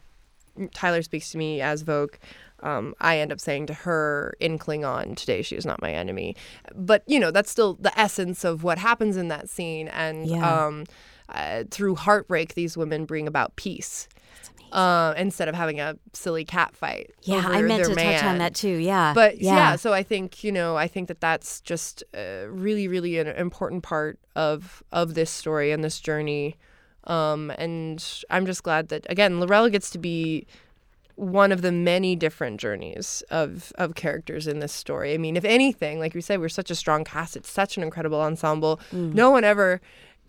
Tyler 0.69 1.01
speaks 1.01 1.31
to 1.31 1.37
me 1.37 1.61
as 1.61 1.83
Voq, 1.83 2.15
um, 2.63 2.93
I 2.99 3.17
end 3.19 3.31
up 3.31 3.39
saying 3.39 3.67
to 3.67 3.73
her 3.73 4.35
in 4.39 4.59
Klingon, 4.59 5.15
Today 5.15 5.41
she 5.41 5.55
is 5.55 5.65
not 5.65 5.81
my 5.81 5.91
enemy. 5.91 6.35
But, 6.75 7.03
you 7.07 7.19
know, 7.19 7.31
that's 7.31 7.49
still 7.49 7.75
the 7.75 7.97
essence 7.99 8.43
of 8.43 8.63
what 8.63 8.77
happens 8.77 9.17
in 9.17 9.29
that 9.29 9.49
scene. 9.49 9.87
And 9.89 10.27
Yeah. 10.27 10.65
um, 10.65 10.85
uh, 11.29 11.63
through 11.71 11.95
heartbreak, 11.95 12.53
these 12.53 12.77
women 12.77 13.05
bring 13.05 13.27
about 13.27 13.55
peace. 13.55 14.07
Uh, 14.71 15.13
instead 15.17 15.49
of 15.49 15.55
having 15.55 15.81
a 15.81 15.97
silly 16.13 16.45
cat 16.45 16.73
fight. 16.73 17.11
Yeah, 17.23 17.43
I 17.45 17.61
meant 17.61 17.83
to 17.83 17.93
touch 17.93 18.23
on 18.23 18.37
that 18.37 18.55
too. 18.55 18.69
Yeah. 18.77 19.11
But 19.13 19.41
yeah. 19.41 19.55
yeah. 19.55 19.75
so 19.75 19.91
I 19.91 20.01
think 20.01 20.45
you 20.45 20.51
know, 20.53 20.77
I 20.77 20.87
think 20.87 21.09
that 21.09 21.19
that's 21.19 21.59
just 21.59 22.05
uh, 22.13 22.47
really, 22.47 22.87
really 22.87 23.17
an 23.19 23.27
important 23.27 23.83
part 23.83 24.17
of 24.33 24.81
of 24.93 25.13
this 25.13 25.29
story 25.29 25.73
and 25.73 25.83
this 25.83 25.99
journey. 25.99 26.55
Um, 27.05 27.51
and 27.57 28.03
I'm 28.29 28.45
just 28.45 28.63
glad 28.63 28.89
that 28.89 29.05
again, 29.09 29.39
Lorella 29.39 29.69
gets 29.69 29.89
to 29.91 29.97
be 29.97 30.45
one 31.15 31.51
of 31.51 31.61
the 31.61 31.71
many 31.71 32.15
different 32.15 32.59
journeys 32.59 33.23
of 33.29 33.71
of 33.75 33.95
characters 33.95 34.47
in 34.47 34.59
this 34.59 34.71
story. 34.71 35.13
I 35.13 35.17
mean, 35.17 35.37
if 35.37 35.45
anything, 35.45 35.99
like 35.99 36.13
we 36.13 36.21
said, 36.21 36.39
we're 36.39 36.49
such 36.49 36.71
a 36.71 36.75
strong 36.75 37.03
cast. 37.03 37.35
It's 37.35 37.51
such 37.51 37.77
an 37.77 37.83
incredible 37.83 38.21
ensemble. 38.21 38.79
Mm. 38.91 39.13
No 39.13 39.29
one 39.31 39.43
ever 39.43 39.81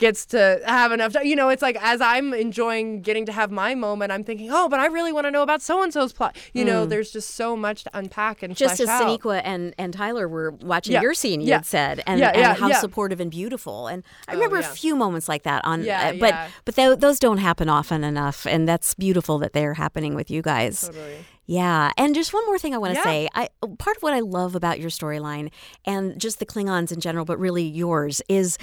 gets 0.03 0.27
to 0.27 0.61
have 0.67 0.91
enough 0.91 1.13
time. 1.13 1.25
You 1.25 1.37
know, 1.37 1.49
it's 1.49 1.63
like 1.63 1.77
as 1.81 2.01
I'm 2.01 2.35
enjoying 2.35 3.03
getting 3.03 3.25
to 3.27 3.33
have 3.33 3.51
my 3.53 3.75
moment, 3.77 4.11
I'm 4.11 4.25
thinking, 4.25 4.51
oh, 4.51 4.69
but 4.69 4.81
I 4.81 4.87
really 4.87 5.13
want 5.13 5.27
to 5.27 5.31
know 5.31 5.43
about 5.43 5.63
so 5.63 5.81
and 5.83 5.93
so's 5.93 6.13
plot. 6.13 6.37
You 6.53 6.65
know, 6.65 6.85
there's 6.87 7.11
just 7.13 7.31
so 7.37 7.57
much 7.57 7.85
to 7.85 7.91
unpack 7.95 8.43
and 8.43 8.53
Mm. 8.55 8.57
just 8.59 8.81
as 8.81 8.89
out. 8.89 9.21
And, 9.45 9.75
and 9.79 9.95
Tyler 9.95 10.27
were 10.29 10.51
watching 10.51 10.95
Yeah. 10.95 11.03
your 11.03 11.15
scene, 11.15 11.41
you 11.41 11.47
Yeah. 11.49 11.57
had 11.59 11.67
said, 11.67 12.03
and, 12.07 12.19
Yeah, 12.19 12.31
and 12.35 12.59
how 12.59 12.73
supportive 12.73 13.21
and 13.21 13.31
beautiful. 13.31 13.87
And 13.87 14.03
I 14.27 14.33
Oh, 14.33 14.35
remember 14.35 14.59
yeah. 14.61 14.69
a 14.71 14.75
few 14.75 14.97
moments 14.97 15.29
like 15.29 15.45
that 15.45 15.65
on, 15.65 15.89
uh, 15.89 16.15
but 16.19 16.35
but 16.65 16.75
tho- 16.75 16.97
those 16.97 17.19
don't 17.21 17.39
happen 17.39 17.69
often 17.69 18.03
enough, 18.05 18.45
and 18.47 18.69
that's 18.69 18.95
beautiful 18.95 19.39
that 19.39 19.53
they're 19.53 19.75
happening 19.75 20.15
with 20.17 20.31
you 20.31 20.43
guys. 20.43 20.81
Totally. 20.89 21.25
Yeah, 21.47 21.91
and 21.97 22.15
just 22.15 22.33
one 22.33 22.47
more 22.47 22.59
thing 22.59 22.73
I 22.75 22.79
want 22.79 22.95
to 22.95 22.99
Yeah. 23.01 23.05
say. 23.05 23.29
I 23.35 23.49
part 23.79 23.97
of 23.97 24.03
what 24.03 24.15
I 24.15 24.21
love 24.21 24.55
about 24.55 24.79
your 24.81 24.91
storyline 24.91 25.51
and 25.85 26.19
just 26.21 26.39
the 26.39 26.47
Klingons 26.47 26.93
in 26.93 27.01
general, 27.01 27.25
but 27.25 27.39
really 27.39 27.65
yours 27.65 28.23
is 28.29 28.59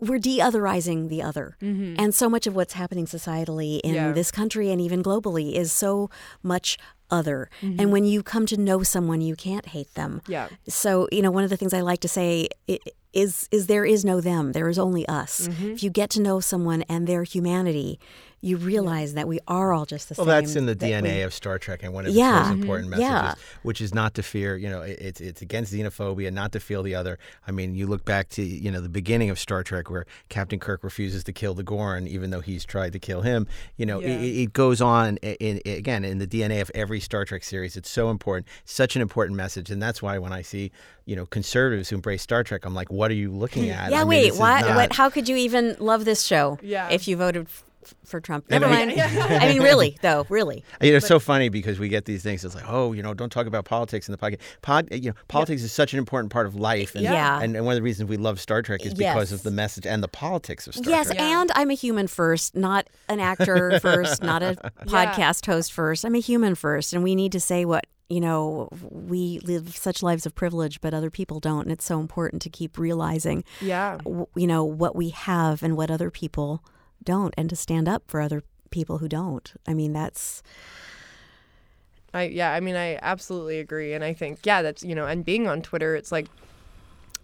we're 0.00 0.18
de-otherizing 0.20 1.08
the 1.08 1.22
other, 1.22 1.56
and 1.60 2.14
so 2.14 2.28
much 2.28 2.46
of 2.46 2.54
what's 2.54 2.74
happening 2.74 3.06
societally 3.06 3.80
in 3.80 3.94
Mm-hmm. 3.94 4.06
Yeah. 4.08 4.12
this 4.12 4.30
country 4.30 4.70
and 4.70 4.80
even 4.80 5.02
globally 5.02 5.54
is 5.54 5.72
so 5.72 6.10
much 6.42 6.78
other. 7.10 7.48
And 7.62 7.92
when 7.92 8.04
you 8.04 8.22
come 8.22 8.46
to 8.46 8.56
know 8.56 8.82
someone, 8.82 9.20
you 9.20 9.36
can't 9.36 9.66
hate 9.66 9.92
them. 9.94 10.20
Yeah. 10.26 10.48
So, 10.68 11.08
you 11.12 11.22
know, 11.22 11.30
one 11.30 11.44
of 11.44 11.50
the 11.50 11.56
things 11.56 11.72
I 11.74 11.80
like 11.80 12.00
to 12.00 12.08
say 12.08 12.48
is 13.12 13.48
is 13.52 13.66
there 13.68 13.84
is 13.84 14.04
no 14.04 14.20
them, 14.20 14.52
there 14.52 14.68
is 14.68 14.78
only 14.78 15.06
us. 15.06 15.48
If 15.60 15.82
you 15.84 15.90
get 15.90 16.10
to 16.10 16.20
know 16.20 16.40
someone 16.40 16.82
and 16.88 17.06
their 17.06 17.22
humanity, 17.24 18.00
you 18.44 18.56
realize 18.56 19.14
that 19.14 19.26
we 19.26 19.40
are 19.48 19.72
all 19.72 19.86
just 19.86 20.08
the 20.08 20.14
Well, 20.18 20.26
same. 20.26 20.28
Well, 20.32 20.40
that's 20.42 20.56
in 20.56 20.66
the 20.66 20.74
that 20.74 20.86
DNA 20.86 21.16
we- 21.16 21.22
of 21.22 21.32
Star 21.34 21.58
Trek, 21.58 21.82
and 21.82 21.92
one 21.94 22.06
of 22.06 22.12
Yeah. 22.14 22.40
its 22.40 22.48
most 22.50 22.60
important 22.60 22.88
messages, 22.90 23.08
Yeah. 23.10 23.34
which 23.62 23.80
is 23.80 23.94
not 23.94 24.14
to 24.14 24.22
fear. 24.22 24.56
You 24.56 24.68
know, 24.68 24.82
it- 24.82 24.98
it's 25.00 25.20
it's 25.20 25.42
against 25.42 25.72
xenophobia, 25.72 26.32
not 26.32 26.52
to 26.52 26.60
feel 26.60 26.82
the 26.82 26.94
other. 26.94 27.18
I 27.48 27.52
mean, 27.52 27.74
you 27.74 27.86
look 27.86 28.04
back 28.04 28.28
to 28.30 28.42
you 28.42 28.70
know 28.70 28.80
the 28.80 28.88
beginning 28.88 29.30
of 29.30 29.38
Star 29.38 29.62
Trek, 29.62 29.90
where 29.90 30.04
Captain 30.28 30.58
Kirk 30.58 30.84
refuses 30.84 31.24
to 31.24 31.32
kill 31.32 31.54
the 31.54 31.62
Gorn, 31.62 32.06
even 32.06 32.30
though 32.30 32.40
he's 32.40 32.64
tried 32.64 32.92
to 32.92 32.98
kill 32.98 33.22
him. 33.22 33.46
You 33.76 33.86
know, 33.86 34.00
Yeah. 34.00 34.08
it, 34.18 34.22
it 34.42 34.52
goes 34.52 34.80
on 34.80 35.16
in, 35.18 35.58
in 35.64 35.72
again 35.78 36.04
in 36.04 36.18
the 36.18 36.26
DNA 36.26 36.60
of 36.60 36.70
every 36.74 37.00
Star 37.00 37.24
Trek 37.24 37.44
series. 37.44 37.76
It's 37.76 37.90
so 37.90 38.10
important, 38.10 38.46
such 38.64 38.94
an 38.96 39.02
important 39.02 39.36
message, 39.36 39.70
and 39.70 39.82
that's 39.82 40.02
why 40.02 40.18
when 40.18 40.32
I 40.32 40.42
see 40.42 40.70
you 41.06 41.16
know 41.16 41.26
conservatives 41.26 41.88
who 41.90 41.96
embrace 41.96 42.22
Star 42.22 42.42
Trek, 42.44 42.64
I'm 42.64 42.74
like, 42.74 42.90
what 42.90 43.10
are 43.10 43.14
you 43.14 43.30
looking 43.30 43.68
at? 43.78 43.90
Yeah, 43.90 43.96
I 44.00 44.00
mean, 44.00 44.08
wait, 44.08 44.34
why 44.36 44.60
not- 44.60 44.74
what 44.76 44.92
how 44.94 45.08
could 45.10 45.28
you 45.28 45.36
even 45.36 45.76
love 45.78 46.04
this 46.04 46.22
show 46.24 46.58
Yeah. 46.62 46.88
if 46.90 47.06
you 47.08 47.16
voted 47.16 47.46
f- 47.46 47.64
for 48.04 48.20
Trump? 48.20 48.48
Never 48.50 48.66
mind. 48.68 48.92
I 49.00 49.48
mean, 49.48 49.62
really, 49.62 49.98
though, 50.02 50.26
really. 50.28 50.64
You 50.80 50.90
know, 50.92 50.96
it's 50.98 51.06
so 51.06 51.18
funny 51.18 51.48
because 51.48 51.78
we 51.78 51.88
get 51.88 52.04
these 52.04 52.22
things. 52.22 52.44
It's 52.44 52.54
like, 52.54 52.64
oh, 52.68 52.92
you 52.92 53.02
know, 53.02 53.14
don't 53.14 53.30
talk 53.30 53.46
about 53.46 53.64
politics 53.64 54.08
in 54.08 54.12
the 54.12 54.18
podcast. 54.18 54.38
Pod, 54.62 54.88
you 54.92 55.10
know, 55.10 55.16
politics 55.28 55.62
is 55.62 55.72
such 55.72 55.92
an 55.92 55.98
important 55.98 56.32
part 56.32 56.46
of 56.46 56.54
life, 56.54 56.94
and, 56.94 57.04
Yeah. 57.04 57.40
and, 57.42 57.56
and 57.56 57.64
one 57.66 57.72
of 57.72 57.76
the 57.78 57.82
reasons 57.82 58.08
we 58.08 58.16
love 58.16 58.40
Star 58.40 58.62
Trek 58.62 58.84
is 58.86 58.94
because 58.94 59.30
Yes. 59.30 59.32
of 59.32 59.42
the 59.42 59.50
message 59.50 59.86
and 59.86 60.02
the 60.02 60.08
politics 60.08 60.66
of 60.66 60.74
Star 60.74 60.84
Trek. 60.84 60.94
Yes, 60.96 61.06
Trek. 61.08 61.20
and 61.20 61.50
I'm 61.54 61.70
a 61.70 61.74
human 61.74 62.06
first, 62.06 62.54
not 62.56 62.88
an 63.08 63.20
actor 63.20 63.78
first, 63.82 64.22
not 64.22 64.42
a 64.42 64.56
podcast 64.86 65.46
host 65.46 65.72
first. 65.72 66.04
I'm 66.04 66.14
a 66.14 66.20
human 66.20 66.54
first, 66.54 66.92
and 66.92 67.02
we 67.02 67.14
need 67.14 67.32
to 67.32 67.40
say 67.40 67.64
what 67.64 67.86
you 68.10 68.20
know. 68.20 68.68
We 68.90 69.38
live 69.44 69.74
such 69.76 70.02
lives 70.02 70.26
of 70.26 70.34
privilege, 70.34 70.80
but 70.82 70.92
other 70.92 71.10
people 71.10 71.40
don't, 71.40 71.62
and 71.62 71.72
it's 71.72 71.86
so 71.86 72.00
important 72.00 72.42
to 72.42 72.50
keep 72.50 72.76
realizing, 72.78 73.44
Yeah. 73.62 73.96
w- 74.04 74.26
you 74.36 74.46
know, 74.46 74.62
what 74.62 74.94
we 74.94 75.08
have 75.08 75.62
and 75.62 75.74
what 75.74 75.90
other 75.90 76.10
people 76.10 76.62
don't, 77.04 77.34
and 77.36 77.48
to 77.50 77.56
stand 77.56 77.88
up 77.88 78.04
for 78.06 78.20
other 78.20 78.42
people 78.70 78.98
who 78.98 79.08
don't. 79.08 79.52
I 79.66 79.74
mean, 79.74 79.92
that's 79.92 80.42
I 82.12 82.24
yeah, 82.24 82.52
I 82.52 82.60
mean 82.60 82.76
I 82.76 82.98
absolutely 83.02 83.58
agree 83.58 83.92
and 83.92 84.04
I 84.04 84.14
think 84.14 84.40
yeah, 84.44 84.62
that's 84.62 84.82
you 84.82 84.94
know, 84.94 85.06
and 85.06 85.24
being 85.24 85.48
on 85.48 85.62
Twitter 85.62 85.96
it's 85.96 86.12
like 86.12 86.26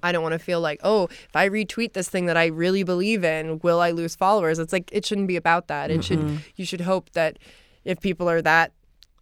I 0.02 0.12
don't 0.12 0.22
want 0.22 0.32
to 0.32 0.38
feel 0.38 0.60
like, 0.60 0.80
oh, 0.82 1.04
if 1.04 1.36
I 1.36 1.48
retweet 1.48 1.92
this 1.92 2.08
thing 2.08 2.26
that 2.26 2.36
I 2.36 2.46
really 2.46 2.82
believe 2.82 3.22
in, 3.22 3.58
will 3.58 3.80
I 3.80 3.90
lose 3.90 4.16
followers? 4.16 4.58
It's 4.58 4.72
like 4.72 4.88
it 4.92 5.04
shouldn't 5.04 5.28
be 5.28 5.36
about 5.36 5.68
that. 5.68 5.90
It 5.90 6.04
should 6.04 6.40
you 6.56 6.64
should 6.64 6.82
hope 6.82 7.10
that 7.10 7.38
if 7.84 8.00
people 8.00 8.28
are 8.28 8.42
that 8.42 8.72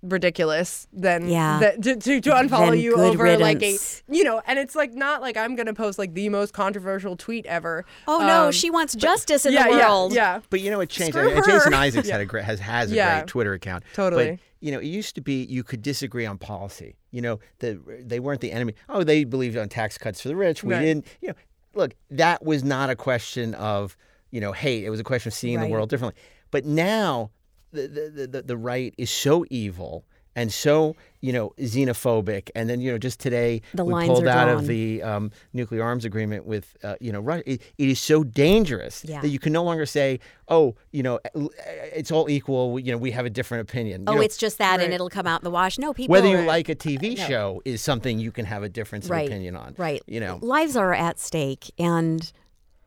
ridiculous 0.03 0.87
then 0.93 1.29
Yeah. 1.29 1.59
that 1.61 1.83
to, 1.83 1.97
to, 1.97 2.21
to 2.21 2.31
unfollow 2.31 2.71
Then 2.71 2.79
you 2.81 2.95
good 2.95 3.15
over 3.15 3.37
like 3.39 3.63
a 3.63 3.77
you 4.09 4.23
know 4.25 4.41
and 4.47 4.59
it's 4.59 4.77
like 4.77 4.93
not 4.95 5.21
like 5.21 5.37
i'm 5.37 5.57
gonna 5.57 5.75
post 5.75 5.99
like 5.99 6.15
the 6.15 6.29
most 6.29 6.53
controversial 6.53 7.17
tweet 7.17 7.45
ever 7.47 7.85
oh 8.07 8.19
no, 8.19 8.47
Um, 8.47 8.53
she 8.53 8.71
wants 8.71 8.95
justice 8.95 9.45
in 9.45 9.53
yeah, 9.53 9.65
the 9.65 9.71
world. 9.71 10.13
yeah 10.13 10.35
yeah 10.37 10.41
But 10.51 10.61
you 10.61 10.71
know, 10.71 10.81
it 10.81 10.89
changed. 10.91 11.15
Screw 11.15 11.33
Uh, 11.33 11.45
Jason 11.45 11.73
her. 11.73 11.79
Isaacs 11.87 12.09
had 12.09 12.21
a 12.21 12.25
great, 12.25 12.45
has 12.45 12.61
has 12.61 12.93
a 12.93 12.95
Yeah. 12.95 13.19
great 13.21 13.27
Twitter 13.29 13.53
account. 13.55 13.85
Totally. 13.95 14.31
But 14.33 14.39
you 14.61 14.73
know, 14.73 14.79
it 14.81 14.87
used 14.87 15.15
to 15.15 15.21
be 15.21 15.45
you 15.45 15.63
could 15.63 15.83
disagree 15.83 16.27
on 16.27 16.37
policy. 16.39 16.97
You 17.13 17.23
know, 17.23 17.39
the, 17.61 17.81
they 18.05 18.19
weren't 18.21 18.41
the 18.41 18.51
enemy. 18.53 18.75
Oh, 18.89 19.05
they 19.05 19.23
believed 19.25 19.57
on 19.57 19.69
tax 19.69 19.97
cuts 19.99 20.21
for 20.21 20.29
the 20.29 20.37
rich. 20.37 20.65
We 20.65 20.75
Right. 20.75 20.81
didn't. 20.81 21.07
You 21.23 21.29
know, 21.29 21.35
look, 21.75 21.95
that 22.11 22.45
was 22.45 22.65
not 22.65 22.91
a 22.91 22.97
question 22.97 23.55
of 23.55 23.97
you 24.31 24.41
know 24.41 24.53
hate. 24.53 24.85
It 24.85 24.91
was 24.91 25.01
a 25.01 25.05
question 25.05 25.29
of 25.31 25.35
seeing 25.35 25.59
Right. 25.59 25.67
the 25.67 25.73
world 25.73 25.89
differently. 25.91 26.21
But 26.51 26.65
now, 26.65 27.31
the 27.73 27.89
the, 27.89 28.27
the 28.27 28.43
the 28.43 28.57
right 28.57 28.95
is 28.99 29.11
so 29.11 29.45
evil. 29.51 30.05
And 30.37 30.53
so, 30.53 30.95
you 31.21 31.33
know, 31.33 31.53
xenophobic, 31.59 32.51
and 32.55 32.71
then 32.71 32.81
you 32.81 32.93
know, 32.93 32.99
just 32.99 33.19
today 33.19 33.61
The 33.75 33.85
we 33.85 33.93
lines 33.93 34.09
pulled 34.11 34.25
are 34.25 34.29
out 34.29 34.45
drawn. 34.45 34.59
of 34.59 34.67
the 34.69 35.03
um, 35.03 35.33
nuclear 35.53 35.83
arms 35.83 36.05
agreement 36.05 36.45
with, 36.47 36.77
uh, 36.85 36.95
you 37.01 37.11
know, 37.11 37.19
Russia. 37.19 37.43
It, 37.55 37.63
it 37.77 37.89
is 37.89 37.99
so 37.99 38.23
dangerous 38.23 39.05
Yeah. 39.05 39.21
that 39.21 39.31
you 39.31 39.41
can 39.41 39.53
no 39.53 39.65
longer 39.65 39.85
say, 39.85 40.21
"Oh, 40.47 40.77
you 40.93 41.03
know, 41.03 41.19
it's 41.93 42.13
all 42.13 42.31
equal." 42.31 42.79
You 42.79 42.93
know, 42.93 42.99
we 42.99 43.11
have 43.11 43.27
a 43.27 43.31
different 43.31 43.69
opinion. 43.69 44.03
You 44.03 44.07
Oh, 44.09 44.15
know, 44.17 44.21
it's 44.21 44.37
just 44.37 44.59
that, 44.59 44.81
and 44.81 44.93
it'll 44.93 45.11
come 45.11 45.27
out 45.27 45.41
in 45.41 45.45
the 45.45 45.51
wash. 45.51 45.77
No, 45.77 45.93
people. 45.93 46.13
whether 46.13 46.29
you 46.29 46.39
are- 46.39 46.45
like 46.45 46.69
a 46.69 46.77
TV 46.77 47.17
show 47.17 47.61
is 47.65 47.81
something 47.83 48.21
you 48.21 48.31
can 48.31 48.45
have 48.45 48.63
a 48.63 48.69
difference 48.69 49.09
right, 49.09 49.23
of 49.23 49.33
opinion 49.33 49.57
on. 49.57 49.75
Right. 49.77 50.03
You 50.07 50.21
know. 50.21 50.39
lives 50.41 50.77
are 50.77 50.95
at 50.95 51.19
stake, 51.19 51.73
and 51.81 52.31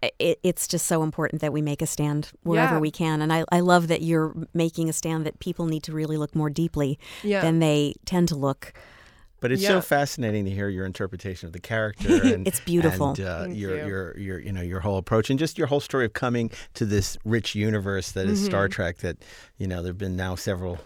it, 0.01 0.39
it's 0.43 0.67
just 0.67 0.87
so 0.87 1.03
important 1.03 1.41
that 1.41 1.53
we 1.53 1.61
make 1.61 1.81
a 1.81 1.87
stand 1.87 2.31
wherever 2.43 2.75
Yeah. 2.75 2.79
we 2.79 2.91
can. 2.91 3.21
And 3.21 3.31
I, 3.31 3.45
I 3.51 3.59
love 3.59 3.87
that 3.89 4.01
you're 4.01 4.33
making 4.53 4.89
a 4.89 4.93
stand 4.93 5.25
that 5.25 5.39
people 5.39 5.65
need 5.67 5.83
to 5.83 5.93
really 5.93 6.17
look 6.17 6.35
more 6.35 6.49
deeply 6.49 6.97
Yeah. 7.23 7.41
than 7.41 7.59
they 7.59 7.95
tend 8.05 8.27
to 8.29 8.35
look. 8.35 8.73
But 9.39 9.51
it's 9.51 9.63
Yeah. 9.63 9.69
so 9.69 9.81
fascinating 9.81 10.45
to 10.45 10.51
hear 10.51 10.69
your 10.69 10.85
interpretation 10.85 11.47
of 11.47 11.53
the 11.53 11.59
character. 11.59 12.07
And, 12.33 12.47
It's 12.47 12.59
beautiful. 12.59 13.09
And 13.09 13.19
uh, 13.21 13.39
Thank 13.45 13.57
your 13.57 13.77
you. 13.77 13.85
your 13.87 14.17
your 14.17 14.39
you 14.39 14.51
know 14.51 14.61
your 14.61 14.81
whole 14.81 14.97
approach 14.97 15.29
and 15.31 15.39
just 15.39 15.57
your 15.57 15.65
whole 15.67 15.79
story 15.79 16.05
of 16.05 16.13
coming 16.13 16.51
to 16.75 16.85
this 16.85 17.17
rich 17.25 17.55
universe 17.55 18.11
that 18.11 18.27
is 18.27 18.43
Star 18.43 18.65
Mm-hmm. 18.65 18.71
Trek. 18.73 18.97
That 18.99 19.17
you 19.57 19.65
know 19.67 19.81
there've 19.81 19.97
been 19.97 20.15
now 20.15 20.35
several 20.35 20.77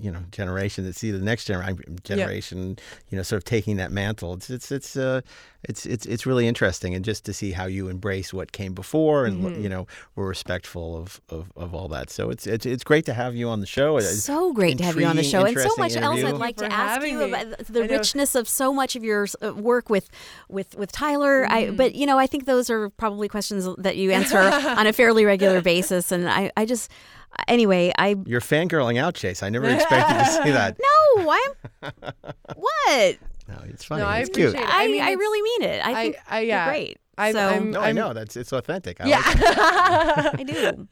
you 0.00 0.10
know 0.10 0.20
generation 0.30 0.84
that 0.84 0.96
see 0.96 1.10
the 1.10 1.18
next 1.18 1.48
gener- 1.48 2.02
generation 2.02 2.78
you 3.10 3.16
know 3.16 3.22
sort 3.22 3.38
of 3.38 3.44
taking 3.44 3.76
that 3.76 3.92
mantle. 3.92 4.32
It's 4.34 4.48
it's 4.50 4.72
it's 4.72 4.96
uh 4.96 5.20
it's 5.64 5.84
it's 5.84 6.06
it's 6.06 6.24
really 6.24 6.48
interesting 6.48 6.94
and 6.94 7.04
just 7.04 7.24
to 7.26 7.34
see 7.34 7.50
how 7.52 7.66
you 7.66 7.88
embrace 7.88 8.32
what 8.32 8.52
came 8.52 8.72
before 8.72 9.26
and 9.26 9.40
Mm-hmm. 9.40 9.62
you 9.62 9.68
know 9.68 9.86
were 10.16 10.26
respectful 10.26 10.96
of, 10.96 11.20
of, 11.28 11.52
of 11.56 11.74
all 11.74 11.88
that. 11.88 12.10
So 12.10 12.30
it's 12.30 12.46
it's 12.46 12.64
it's 12.66 12.84
great 12.84 13.04
to 13.06 13.14
have 13.14 13.34
you 13.34 13.48
on 13.48 13.60
the 13.60 13.66
show. 13.66 13.96
It's 13.98 14.22
So 14.24 14.52
great 14.52 14.78
to 14.78 14.84
have 14.84 14.96
you 14.98 15.06
on 15.06 15.16
the 15.16 15.22
show, 15.22 15.44
and 15.44 15.48
so 15.54 15.62
interesting 15.62 15.82
much 15.82 15.96
else. 15.96 16.24
I'd 16.24 16.34
like 16.34 16.56
to 16.56 16.72
ask 16.72 17.06
you 17.06 17.18
me. 17.18 17.24
about 17.24 17.58
the 17.66 17.82
richness 17.88 18.34
of 18.34 18.48
so 18.48 18.72
much 18.72 18.96
of 18.96 19.04
your 19.04 19.26
uh, 19.42 19.52
work 19.54 19.90
with 19.90 20.08
with 20.48 20.74
with 20.76 20.92
Tyler. 20.92 21.44
Mm-hmm. 21.44 21.52
I, 21.52 21.70
but 21.70 21.94
you 21.94 22.06
know, 22.06 22.18
I 22.18 22.26
think 22.26 22.46
those 22.46 22.70
are 22.70 22.90
probably 22.90 23.28
questions 23.28 23.68
that 23.78 23.96
you 23.96 24.10
answer 24.10 24.38
on 24.78 24.86
a 24.86 24.92
fairly 24.92 25.24
regular 25.24 25.60
basis, 25.62 26.12
and 26.12 26.28
I, 26.28 26.50
I 26.56 26.64
just. 26.64 26.90
Anyway, 27.48 27.92
I 27.98 28.16
You're 28.26 28.40
fangirling 28.40 28.98
out, 28.98 29.14
Chase. 29.14 29.42
I 29.42 29.48
never 29.50 29.68
expected 29.68 30.14
to 30.18 30.24
see 30.44 30.50
that. 30.50 30.76
no, 31.16 31.30
I'm 31.30 31.92
what 32.56 33.18
No, 33.48 33.58
it's 33.68 33.84
funny. 33.84 34.02
No, 34.02 34.08
I 34.08 34.18
it's 34.18 34.30
cute. 34.30 34.48
appreciate 34.50 34.68
it. 34.68 34.74
I, 34.74 34.80
I 34.80 34.84
I, 34.84 34.86
mean, 34.86 34.94
it's- 35.02 35.16
really 35.18 35.42
mean 35.42 35.62
it. 35.70 35.84
I 35.86 35.90
I- 35.90 36.02
think 36.02 36.16
I- 36.28 36.40
you're 36.40 36.64
great. 36.66 36.98
I'm- 37.18 37.32
so 37.34 37.38
I'm- 37.48 37.70
No, 37.72 37.80
I 37.80 37.92
know 37.92 38.12
that's 38.14 38.34
it's 38.36 38.52
authentic. 38.52 38.98
I 39.00 39.06
yeah 39.08 39.18
like. 39.18 40.40
I 40.40 40.42
do. 40.42 40.88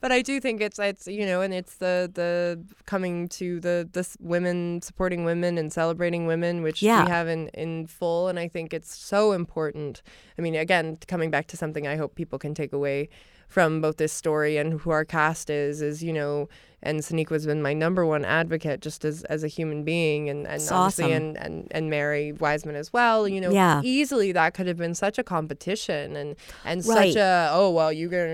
but 0.00 0.10
I 0.10 0.20
do 0.20 0.40
think 0.40 0.60
it's 0.60 0.78
it's 0.80 1.06
you 1.06 1.24
know, 1.24 1.42
and 1.42 1.54
it's 1.54 1.76
the 1.76 2.10
the 2.12 2.60
coming 2.86 3.28
to 3.30 3.60
the 3.60 3.88
the 3.92 4.06
women 4.20 4.82
supporting 4.82 5.24
women 5.24 5.58
and 5.58 5.72
celebrating 5.72 6.26
women, 6.26 6.62
which 6.62 6.82
Yeah. 6.82 7.04
we 7.04 7.10
have 7.10 7.28
in 7.28 7.48
in 7.48 7.86
full, 7.86 8.28
and 8.28 8.38
I 8.38 8.48
think 8.48 8.74
it's 8.74 8.94
so 8.96 9.32
important. 9.32 10.02
I 10.38 10.42
mean, 10.42 10.54
again, 10.56 10.98
coming 11.06 11.30
back 11.30 11.46
to 11.48 11.56
something 11.56 11.86
I 11.86 11.96
hope 11.96 12.14
people 12.16 12.38
can 12.38 12.54
take 12.54 12.72
away 12.72 13.08
from 13.50 13.82
both 13.82 13.98
this 13.98 14.12
story 14.12 14.56
and 14.56 14.80
who 14.80 14.90
our 14.90 15.04
cast 15.04 15.50
is 15.50 15.82
is 15.82 16.02
you 16.02 16.12
know. 16.14 16.48
And 16.82 17.00
Sonequa's 17.00 17.44
been 17.44 17.60
my 17.60 17.74
number 17.74 18.06
one 18.06 18.24
advocate, 18.24 18.80
just 18.80 19.04
as, 19.04 19.22
as 19.24 19.44
a 19.44 19.48
human 19.48 19.84
being, 19.84 20.30
and, 20.30 20.46
and 20.46 20.56
It's 20.56 20.72
obviously, 20.72 21.12
awesome. 21.12 21.12
and, 21.12 21.36
and 21.36 21.68
and 21.72 21.90
Mary 21.90 22.32
Wiseman 22.32 22.74
as 22.76 22.92
well. 22.92 23.28
You 23.28 23.40
know, 23.42 23.50
Yeah. 23.50 23.82
easily 23.84 24.32
that 24.32 24.54
could 24.54 24.66
have 24.66 24.78
been 24.78 24.94
such 24.94 25.18
a 25.18 25.22
competition 25.22 26.16
and 26.16 26.36
and 26.64 26.84
Right. 26.86 27.12
such 27.12 27.16
a 27.16 27.50
oh 27.52 27.70
well 27.70 27.92
you 27.92 28.08
get 28.08 28.26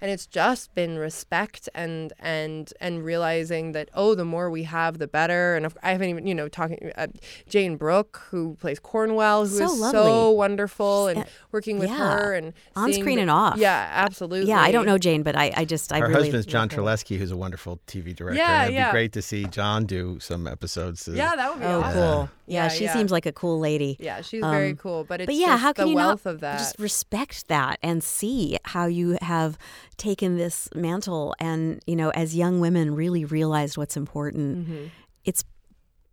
and 0.00 0.10
it's 0.10 0.26
just 0.26 0.74
been 0.74 0.98
respect 0.98 1.68
and 1.74 2.12
and 2.18 2.72
and 2.80 3.04
realizing 3.04 3.72
that 3.72 3.88
oh 3.94 4.14
the 4.14 4.24
more 4.24 4.50
we 4.50 4.64
have 4.64 4.98
the 4.98 5.06
better 5.06 5.54
and 5.56 5.72
I 5.82 5.92
haven't 5.92 6.08
even 6.08 6.26
you 6.26 6.34
know 6.34 6.48
talking 6.48 6.90
uh, 6.96 7.06
Jayne 7.48 7.76
Brook 7.76 8.22
who 8.30 8.56
plays 8.60 8.80
Cornwell 8.80 9.46
who 9.46 9.52
is 9.52 9.58
So 9.58 9.68
so 9.68 9.80
lovely. 10.04 10.36
wonderful 10.36 11.06
and 11.08 11.18
Uh, 11.20 11.24
working 11.52 11.78
with 11.78 11.88
yeah. 11.90 11.96
her 12.18 12.34
and 12.34 12.52
On 12.76 12.92
screen 12.92 13.16
the- 13.16 13.22
and 13.22 13.30
off. 13.30 13.56
yeah 13.58 13.88
absolutely 13.92 14.48
Yeah, 14.48 14.60
I 14.60 14.72
don't 14.72 14.86
know 14.86 14.98
Jane, 14.98 15.22
but 15.22 15.36
I, 15.36 15.52
I 15.56 15.64
just 15.64 15.92
I 15.92 16.00
Her 16.00 16.08
really 16.08 16.22
husband's 16.24 16.46
John 16.46 16.62
love 16.68 16.72
her. 16.72 16.82
Terlesky, 16.82 17.18
who's 17.18 17.30
a 17.30 17.36
wonderful 17.36 17.78
TV 17.86 18.14
director. 18.16 18.38
Yeah, 18.38 18.62
and 18.62 18.64
it'd 18.64 18.74
yeah. 18.74 18.88
be 18.88 18.92
great 18.92 19.12
to 19.12 19.22
see 19.22 19.44
John 19.44 19.84
do 19.86 20.18
some 20.20 20.46
episodes. 20.46 21.04
to- 21.04 21.12
yeah 21.12 21.36
that 21.36 21.50
would 21.50 21.60
be 21.60 21.66
Oh, 21.66 21.80
awesome 21.82 21.92
cool. 21.92 22.28
Yeah, 22.46 22.62
Yeah, 22.64 22.68
she 22.68 22.84
yeah. 22.84 22.92
seems 22.94 23.10
like 23.12 23.26
a 23.26 23.32
cool 23.32 23.58
lady. 23.60 23.96
yeah 24.00 24.20
she's 24.22 24.40
very 24.42 24.70
Um, 24.70 24.76
cool 24.76 25.04
but 25.04 25.20
it's 25.20 25.26
but 25.26 25.34
yeah, 25.34 25.46
just 25.48 25.62
how 25.62 25.72
can 25.72 25.84
the 25.84 25.90
you 25.90 25.96
wealth 25.96 26.24
not 26.24 26.30
of 26.34 26.40
that 26.40 26.58
just 26.58 26.78
respect 26.78 27.48
that 27.48 27.78
and 27.82 28.02
see 28.02 28.58
how 28.64 28.86
you 28.86 29.18
have 29.22 29.58
taken 29.96 30.36
this 30.36 30.68
mantle 30.74 31.34
and 31.38 31.80
you 31.86 31.96
know 31.96 32.10
as 32.10 32.34
young 32.34 32.60
women 32.60 32.94
really 32.94 33.24
realized 33.24 33.76
what's 33.76 33.96
important. 33.96 34.66
Mm-hmm. 34.68 34.84
It's 35.24 35.44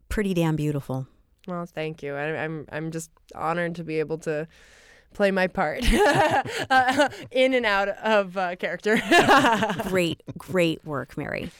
pretty 0.09 0.33
damn 0.33 0.55
beautiful. 0.55 1.07
Well, 1.47 1.65
thank 1.65 2.03
you. 2.03 2.15
I, 2.15 2.43
I'm 2.43 2.65
I'm 2.71 2.91
just 2.91 3.09
honored 3.33 3.75
to 3.75 3.83
be 3.83 3.99
able 3.99 4.17
to 4.19 4.47
play 5.13 5.31
my 5.31 5.47
part 5.47 5.83
uh, 6.69 7.09
in 7.31 7.53
and 7.53 7.65
out 7.65 7.89
of 7.89 8.37
uh, 8.37 8.55
character. 8.55 9.01
Great, 9.89 10.21
great 10.37 10.85
work, 10.85 11.17
Mary. 11.17 11.51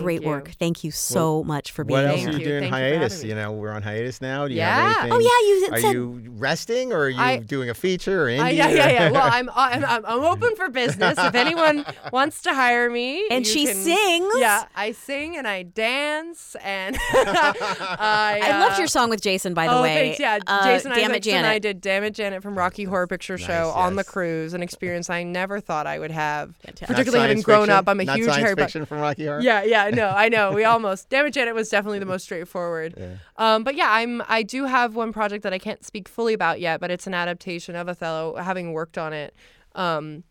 Great 0.00 0.22
you. 0.22 0.28
work. 0.28 0.50
Thank 0.58 0.84
you 0.84 0.90
so 0.90 1.42
much 1.44 1.72
for 1.72 1.84
being 1.84 1.98
here. 2.00 2.06
What 2.08 2.12
else 2.14 2.20
here. 2.20 2.28
are 2.28 2.32
you 2.32 2.38
you. 2.38 2.44
doing 2.44 2.60
Thank 2.62 2.72
hiatus? 2.74 3.12
having 3.14 3.24
me. 3.24 3.28
You 3.30 3.34
know, 3.42 3.52
we're 3.52 3.70
on 3.70 3.82
hiatus 3.82 4.20
now. 4.20 4.46
Do 4.48 4.54
you 4.54 4.58
Yeah. 4.60 4.74
have 4.92 4.96
anything? 5.04 5.12
Oh, 5.12 5.18
yeah, 5.18 5.48
you 5.48 5.60
said, 5.66 5.72
Are 5.72 5.92
you 5.92 6.22
resting 6.36 6.92
or 6.92 7.00
are 7.04 7.08
you 7.08 7.20
I- 7.20 7.36
doing 7.38 7.70
a 7.70 7.74
feature 7.74 8.24
or 8.24 8.26
indie? 8.26 8.40
Uh, 8.44 8.48
yeah, 8.48 8.68
yeah, 8.68 8.88
yeah. 8.90 9.10
Well, 9.10 9.22
I'm, 9.32 9.50
I'm 9.54 9.84
I'm 9.84 10.04
I'm 10.06 10.20
open 10.24 10.56
for 10.56 10.68
business. 10.68 11.18
If 11.18 11.34
anyone 11.34 11.84
wants 12.12 12.42
to 12.42 12.54
hire 12.54 12.88
me, 12.90 13.26
And 13.30 13.46
you 13.46 13.52
she 13.52 13.66
can- 13.66 13.76
sings. 13.76 14.32
Yeah, 14.38 14.64
I 14.74 14.92
sing 14.92 15.36
and 15.36 15.46
I 15.48 15.62
dance 15.62 16.56
and 16.62 16.96
I, 17.12 18.40
I 18.42 18.60
loved 18.60 18.74
uh, 18.74 18.78
your 18.78 18.86
song 18.86 19.10
with 19.10 19.20
Jason, 19.20 19.54
by 19.54 19.66
the 19.66 19.74
oh, 19.78 19.82
way. 19.82 19.94
thanks. 19.94 20.20
Yeah, 20.20 20.38
Uh, 20.46 20.64
Jason 20.64 20.90
Damn 20.92 20.98
It, 20.98 21.04
Isaacs 21.04 21.14
and 21.14 21.22
Janet. 21.24 21.50
I 21.50 21.58
did 21.58 21.80
Damn 21.80 22.04
It 22.04 22.14
Janet 22.14 22.42
from 22.42 22.56
Rocky 22.56 22.84
Horror 22.84 23.06
Picture 23.06 23.38
Show 23.38 23.46
Nice, 23.66 23.74
on 23.74 23.96
the 23.96 24.04
cruise, 24.04 24.54
an 24.54 24.62
experience 24.62 25.10
I 25.10 25.22
never 25.22 25.60
thought 25.60 25.86
I 25.86 25.98
would 25.98 26.10
have. 26.10 26.54
Fantastic. 26.56 26.88
Particularly 26.88 27.28
having 27.28 27.42
grown 27.42 27.62
fiction? 27.66 27.74
up, 27.76 27.88
I'm 27.88 28.00
a 28.00 28.04
Not 28.04 28.16
huge 28.16 28.26
science 28.28 28.42
Harry 28.42 28.54
Potter. 28.54 28.64
fiction 28.66 28.84
from 28.86 28.98
Rocky 29.00 29.26
Horror. 29.26 29.40
Yeah, 29.40 29.62
yeah, 29.64 29.81
no, 29.90 30.08
I 30.08 30.28
know. 30.28 30.52
We 30.52 30.64
almost 30.64 31.08
Damn 31.08 31.26
It 31.26 31.32
Janet 31.32 31.54
was 31.54 31.68
definitely 31.68 31.98
the 31.98 32.06
most 32.06 32.24
straightforward. 32.24 32.94
Um, 33.36 33.64
but 33.64 33.74
yeah, 33.74 33.88
I'm 33.90 34.22
I 34.28 34.42
do 34.42 34.64
have 34.64 34.94
one 34.94 35.12
project 35.12 35.42
that 35.42 35.52
I 35.52 35.58
can't 35.58 35.84
speak 35.84 36.08
fully 36.08 36.34
about 36.34 36.60
yet, 36.60 36.80
but 36.80 36.90
it's 36.90 37.06
an 37.06 37.14
adaptation 37.14 37.76
of 37.76 37.88
Othello, 37.88 38.36
having 38.36 38.72
worked 38.72 38.98
on 38.98 39.12
it 39.12 39.34
um, 39.74 40.24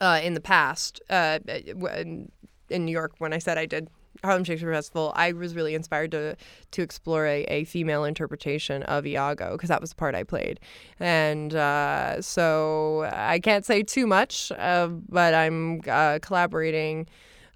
uh, 0.00 0.20
in 0.22 0.34
the 0.34 0.40
past 0.40 1.00
uh, 1.10 1.38
in, 1.46 2.30
in 2.68 2.84
New 2.84 2.92
York 2.92 3.12
when 3.18 3.32
I 3.32 3.38
said 3.38 3.58
I 3.58 3.66
did 3.66 3.88
Harlem 4.22 4.44
Shakespeare 4.44 4.72
Festival. 4.72 5.12
I 5.14 5.32
was 5.32 5.54
really 5.54 5.74
inspired 5.74 6.10
to 6.12 6.36
to 6.72 6.82
explore 6.82 7.26
a, 7.26 7.42
a 7.44 7.64
female 7.64 8.04
interpretation 8.04 8.82
of 8.84 9.06
Iago 9.06 9.52
because 9.52 9.68
that 9.68 9.80
was 9.80 9.90
the 9.90 9.96
part 9.96 10.14
I 10.14 10.24
played, 10.24 10.60
and 10.98 11.54
uh, 11.54 12.20
so 12.20 13.08
I 13.12 13.38
can't 13.38 13.64
say 13.64 13.82
too 13.82 14.06
much, 14.06 14.52
uh, 14.52 14.88
but 14.88 15.34
I'm 15.34 15.80
uh, 15.88 16.18
collaborating 16.20 17.06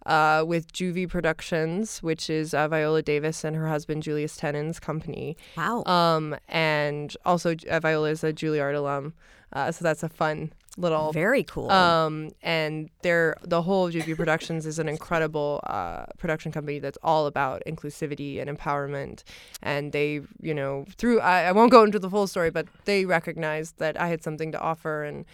uh, 0.06 0.44
with 0.46 0.72
JuVee 0.72 1.08
Productions, 1.08 2.02
which 2.02 2.28
is 2.28 2.54
uh, 2.54 2.68
Viola 2.68 3.02
Davis 3.02 3.44
and 3.44 3.56
her 3.56 3.68
husband 3.68 4.02
Julius 4.02 4.36
Tennon's 4.36 4.78
company. 4.80 5.36
Wow. 5.56 5.84
Um, 5.84 6.36
and 6.48 7.16
also 7.24 7.54
uh, 7.70 7.80
Viola 7.80 8.10
is 8.10 8.24
a 8.24 8.32
Juilliard 8.32 8.74
alum, 8.74 9.14
uh, 9.52 9.72
so 9.72 9.84
that's 9.84 10.02
a 10.02 10.08
fun 10.08 10.52
little. 10.76 11.12
Very 11.12 11.44
cool. 11.44 11.70
Um, 11.70 12.30
and 12.42 12.90
they're 13.02 13.36
the 13.42 13.62
whole 13.62 13.90
JuVee 13.90 14.16
Productions 14.16 14.66
is 14.66 14.78
an 14.78 14.88
incredible 14.88 15.60
uh, 15.64 16.06
production 16.18 16.52
company 16.52 16.78
that's 16.78 16.98
all 17.02 17.26
about 17.26 17.62
inclusivity 17.66 18.40
and 18.40 18.58
empowerment. 18.58 19.22
And 19.62 19.92
they, 19.92 20.20
you 20.40 20.54
know, 20.54 20.84
through 20.96 21.20
I, 21.20 21.44
I 21.44 21.52
won't 21.52 21.70
go 21.70 21.84
into 21.84 21.98
the 21.98 22.10
full 22.10 22.26
story, 22.26 22.50
but 22.50 22.66
they 22.84 23.04
recognized 23.04 23.78
that 23.78 24.00
I 24.00 24.08
had 24.08 24.22
something 24.22 24.52
to 24.52 24.60
offer 24.60 25.04
and. 25.04 25.24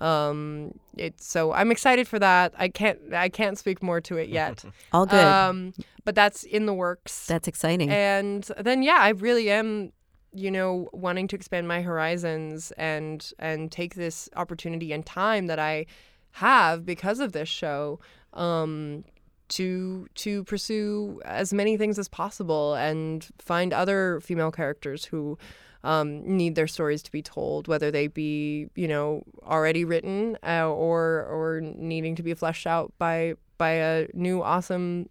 Um, 0.00 0.78
it's 0.96 1.26
so 1.26 1.52
I'm 1.52 1.70
excited 1.70 2.08
for 2.08 2.18
that. 2.18 2.54
I 2.58 2.68
can't 2.68 3.12
I 3.12 3.28
can't 3.28 3.58
speak 3.58 3.82
more 3.82 4.00
to 4.02 4.16
it 4.16 4.28
yet. 4.40 4.64
All 4.92 5.06
good. 5.06 5.24
Um, 5.24 5.74
but 6.04 6.14
that's 6.14 6.44
in 6.44 6.66
the 6.66 6.74
works. 6.74 7.26
That's 7.26 7.48
exciting. 7.48 7.90
And 7.90 8.50
then 8.58 8.82
yeah, 8.82 8.98
I 9.00 9.10
really 9.10 9.50
am, 9.50 9.92
you 10.32 10.50
know, 10.50 10.88
wanting 10.92 11.28
to 11.28 11.36
expand 11.36 11.68
my 11.68 11.82
horizons 11.82 12.72
and 12.72 13.30
and 13.38 13.70
take 13.70 13.94
this 13.94 14.28
opportunity 14.36 14.92
and 14.92 15.04
time 15.04 15.46
that 15.46 15.58
I 15.58 15.86
have 16.32 16.86
because 16.86 17.18
of 17.18 17.32
this 17.32 17.48
show 17.48 17.98
um 18.34 19.04
to 19.48 20.06
to 20.14 20.44
pursue 20.44 21.20
as 21.24 21.52
many 21.52 21.76
things 21.76 21.98
as 21.98 22.08
possible 22.08 22.74
and 22.74 23.28
find 23.38 23.72
other 23.72 24.20
female 24.20 24.52
characters 24.52 25.04
who 25.06 25.36
um, 25.82 26.22
need 26.24 26.54
their 26.54 26.66
stories 26.66 27.02
to 27.02 27.12
be 27.12 27.22
told, 27.22 27.68
whether 27.68 27.90
they 27.90 28.06
be 28.06 28.68
you 28.74 28.88
know 28.88 29.22
already 29.42 29.84
written 29.84 30.36
uh, 30.46 30.68
or 30.68 31.26
or 31.26 31.60
needing 31.62 32.14
to 32.16 32.22
be 32.22 32.34
fleshed 32.34 32.66
out 32.66 32.92
by 32.98 33.34
by 33.58 33.70
a 33.70 34.08
new 34.14 34.42
awesome 34.42 35.08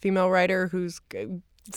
female 0.00 0.30
writer 0.30 0.68
who's 0.68 1.00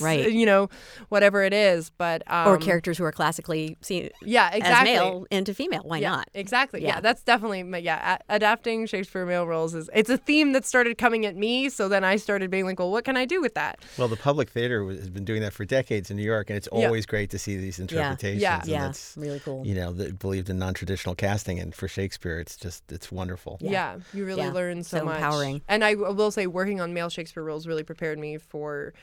Right. 0.02 0.32
you 0.32 0.46
know 0.46 0.70
whatever 1.10 1.44
it 1.44 1.54
is 1.54 1.92
but 1.92 2.22
um, 2.32 2.48
or 2.48 2.58
characters 2.58 2.98
who 2.98 3.04
are 3.06 3.12
classically 3.12 3.78
seen 3.82 4.10
yeah 4.22 4.52
exactly 4.54 4.92
as 4.92 5.00
male 5.00 5.26
into 5.32 5.54
female. 5.54 5.82
Why 5.84 6.00
yeah, 6.00 6.10
not? 6.12 6.30
Exactly. 6.34 6.82
Yeah. 6.82 6.88
Yeah. 6.96 7.00
that's 7.02 7.24
definitely 7.24 7.64
my- 7.64 7.78
yeah. 7.78 8.18
A- 8.30 8.36
adapting 8.36 8.86
Shakespeare 8.86 9.26
male 9.26 9.46
roles 9.48 9.74
is 9.74 9.90
it's 9.94 10.10
a 10.10 10.18
theme 10.18 10.52
that 10.54 10.66
started 10.66 10.98
coming 10.98 11.26
at 11.26 11.36
me. 11.36 11.70
So 11.70 11.88
then 11.88 12.04
I 12.04 12.18
started 12.18 12.50
being 12.52 12.66
like, 12.66 12.80
well, 12.80 12.92
what 12.92 13.06
can 13.06 13.16
I 13.18 13.26
do 13.26 13.42
with 13.42 13.54
that? 13.56 13.80
Well, 13.98 14.08
the 14.08 14.18
public 14.18 14.50
theater 14.50 14.86
has 14.90 15.10
been 15.10 15.26
doing 15.26 15.42
that 15.42 15.54
for 15.54 15.66
decades 15.66 16.12
in 16.12 16.18
New 16.18 16.24
York, 16.24 16.50
and 16.50 16.58
it's 16.58 16.68
Yeah. 16.74 16.86
always 16.86 17.06
great 17.06 17.30
to 17.32 17.40
see 17.40 17.58
these 17.58 17.80
interpretations. 17.80 18.42
Yeah. 18.42 18.60
and 18.60 18.68
Yeah, 18.68 18.90
it's, 18.90 19.16
really 19.18 19.40
cool. 19.40 19.66
You 19.66 19.76
know, 19.76 19.92
that 19.94 20.20
believed 20.20 20.50
in 20.50 20.58
non-traditional 20.60 21.16
casting, 21.16 21.60
and 21.60 21.74
for 21.74 21.88
Shakespeare, 21.88 22.40
it's 22.40 22.56
just 22.56 22.92
it's 22.92 23.12
wonderful. 23.12 23.58
Yeah, 23.62 23.98
you 24.14 24.26
really 24.26 24.44
Yeah. 24.44 24.52
learn 24.52 24.84
so, 24.84 25.00
So 25.00 25.06
much. 25.06 25.16
empowering. 25.18 25.62
And 25.68 25.84
i 25.84 25.94
will 25.96 26.32
say, 26.32 26.48
working 26.48 26.82
on 26.82 26.94
male 26.94 27.10
Shakespeare 27.10 27.44
roles 27.44 27.68
really 27.68 27.84
prepared 27.84 28.20
me 28.20 28.38
for 28.38 28.94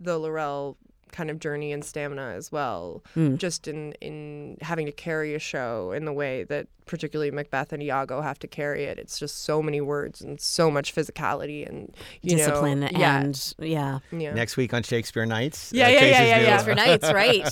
the 0.00 0.18
Laurel 0.18 0.76
kind 1.14 1.30
of 1.30 1.38
journey 1.38 1.72
and 1.72 1.84
stamina 1.84 2.34
as 2.36 2.50
well. 2.52 3.02
Hmm. 3.14 3.36
Just 3.36 3.66
in 3.68 3.92
in 4.00 4.58
having 4.60 4.86
to 4.86 4.92
carry 4.92 5.34
a 5.34 5.38
show 5.38 5.92
in 5.92 6.04
the 6.04 6.12
way 6.12 6.44
that 6.44 6.66
particularly 6.86 7.30
Macbeth 7.30 7.72
and 7.72 7.82
Iago 7.82 8.20
have 8.20 8.38
to 8.40 8.46
carry 8.46 8.84
it. 8.84 8.98
It's 8.98 9.18
just 9.18 9.42
so 9.44 9.62
many 9.62 9.80
words 9.80 10.20
and 10.20 10.38
so 10.38 10.70
much 10.70 10.94
physicality 10.94 11.66
and 11.66 11.94
you 12.20 12.36
Discipline 12.36 12.80
know, 12.80 12.88
yeah, 12.92 13.20
and 13.20 13.54
yeah. 13.58 14.00
yeah. 14.12 14.34
Next 14.34 14.58
week 14.58 14.74
on 14.74 14.82
Shakespeare 14.82 15.24
Nights. 15.24 15.72
Yeah, 15.72 15.88
yeah, 15.88 16.00
yeah, 16.04 16.24
yeah, 16.26 16.38
new- 16.40 16.44
yeah. 16.44 16.58
For 16.62 16.74
nights, 16.74 17.10
right? 17.22 17.42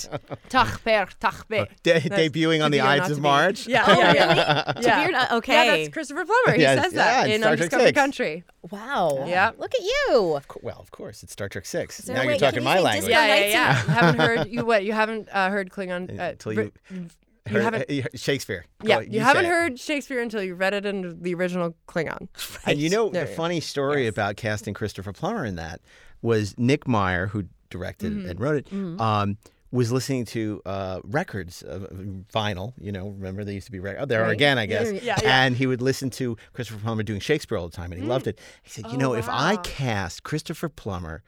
Tachper, 0.51 1.09
Tachbe. 1.19 1.67
De- 1.83 2.01
debuting 2.01 2.63
on 2.63 2.71
the 2.73 2.79
be 2.79 2.81
Ides 2.83 3.11
of. 3.13 3.21
March. 3.21 3.67
Yeah, 3.67 3.85
Oh, 3.87 3.99
yeah, 3.99 4.13
really? 4.13 4.37
yeah. 4.37 4.73
To 4.75 4.81
be 4.83 5.09
or 5.09 5.13
not- 5.13 5.33
okay. 5.33 5.65
Yeah, 5.67 5.77
that's 5.77 5.89
Christopher 5.89 6.25
Plummer. 6.27 6.57
He 6.57 6.63
Yes, 6.63 6.83
says 6.85 6.93
that 6.95 7.21
yeah, 7.21 7.25
in 7.27 7.33
in 7.37 7.41
Star 7.41 7.53
Undiscovered 7.53 7.87
Six. 7.87 7.95
Country. 7.99 8.45
Wow. 8.71 9.25
Yeah. 9.27 9.51
Look 9.59 9.75
at 9.75 9.81
you. 9.81 10.35
Of 10.37 10.47
cour- 10.49 10.61
Well, 10.63 10.79
of 10.79 10.91
course, 10.91 11.23
it's 11.23 11.33
Star 11.33 11.49
Trek 11.49 11.65
Six. 11.67 11.99
there 11.99 12.17
Now 12.17 12.23
a 12.23 12.25
you're 12.27 12.35
talking 12.37 12.55
can 12.57 12.63
you 12.63 12.65
my 12.69 12.77
say 12.77 12.83
language. 12.83 13.07
disco 13.07 13.21
Yeah, 13.21 13.27
yeah, 13.35 13.41
Nights? 13.41 13.52
Yeah. 13.53 13.83
you 13.83 13.89
haven't 13.91 14.21
heard 14.21 14.49
you 14.49 14.65
what? 14.65 14.85
You 14.85 14.93
haven't 14.93 15.29
uh, 15.33 15.51
heard 15.51 15.71
Klingon 15.71 16.19
uh, 16.19 16.23
Until 16.23 16.53
ri- 16.55 16.73
you- 16.91 17.09
you 17.51 17.59
haven't. 17.61 17.91
uh, 17.91 18.03
Shakespeare. 18.15 18.65
Yeah, 18.85 18.97
Go- 18.97 19.01
you, 19.03 19.13
say 19.15 19.19
haven't 19.19 19.45
heard 19.47 19.79
Shakespeare 19.81 20.21
until 20.21 20.43
you 20.45 20.55
read 20.55 20.75
it 20.75 20.87
in 20.87 21.21
the 21.23 21.35
original 21.35 21.75
Klingon. 21.89 22.29
And 22.67 22.79
you 22.79 22.89
know 22.89 23.09
There 23.11 23.25
the 23.25 23.31
you 23.31 23.37
funny 23.37 23.61
story 23.61 24.07
about 24.07 24.37
casting 24.37 24.75
Christopher 24.75 25.13
Plummer 25.13 25.45
in 25.45 25.57
that 25.57 25.81
was 26.23 26.57
Nick 26.57 26.87
Meyer, 26.87 27.27
who 27.27 27.45
directed 27.69 28.13
Mm-hmm. 28.13 28.29
and 28.31 28.41
wrote 28.41 28.57
it, 28.67 29.01
um, 29.01 29.39
was 29.73 29.91
listening 29.91 30.25
to 30.27 30.61
uh, 30.67 31.01
records 31.03 31.63
of 31.63 31.85
of 31.85 31.91
vinyl. 32.33 32.75
You 32.79 32.93
know, 32.93 33.09
remember 33.09 33.43
they 33.43 33.55
used 33.55 33.67
to 33.67 33.73
be 33.73 33.81
rec- 33.81 33.97
oh, 33.99 34.05
there 34.05 34.23
are 34.23 34.31
again, 34.31 34.59
I 34.59 34.67
guess. 34.67 34.93
Yeah, 34.93 35.01
yeah. 35.03 35.15
Mm. 35.17 35.25
And 35.25 35.57
he 35.57 35.67
would 35.67 35.81
listen 35.83 36.11
to 36.11 36.37
Christopher 36.53 36.79
Plummer 36.81 37.03
doing 37.03 37.21
Shakespeare 37.21 37.57
all 37.59 37.69
the 37.69 37.75
time, 37.77 37.91
and 37.91 38.01
he 38.01 38.07
loved 38.07 38.27
it. 38.29 38.39
He 38.63 38.71
said, 38.71 38.85
"You 38.89 38.97
Oh, 38.97 39.01
know, 39.01 39.15
if 39.15 39.29
I 39.29 39.57
cast 39.57 40.23
Christopher 40.23 40.69
Plummer." 40.69 41.23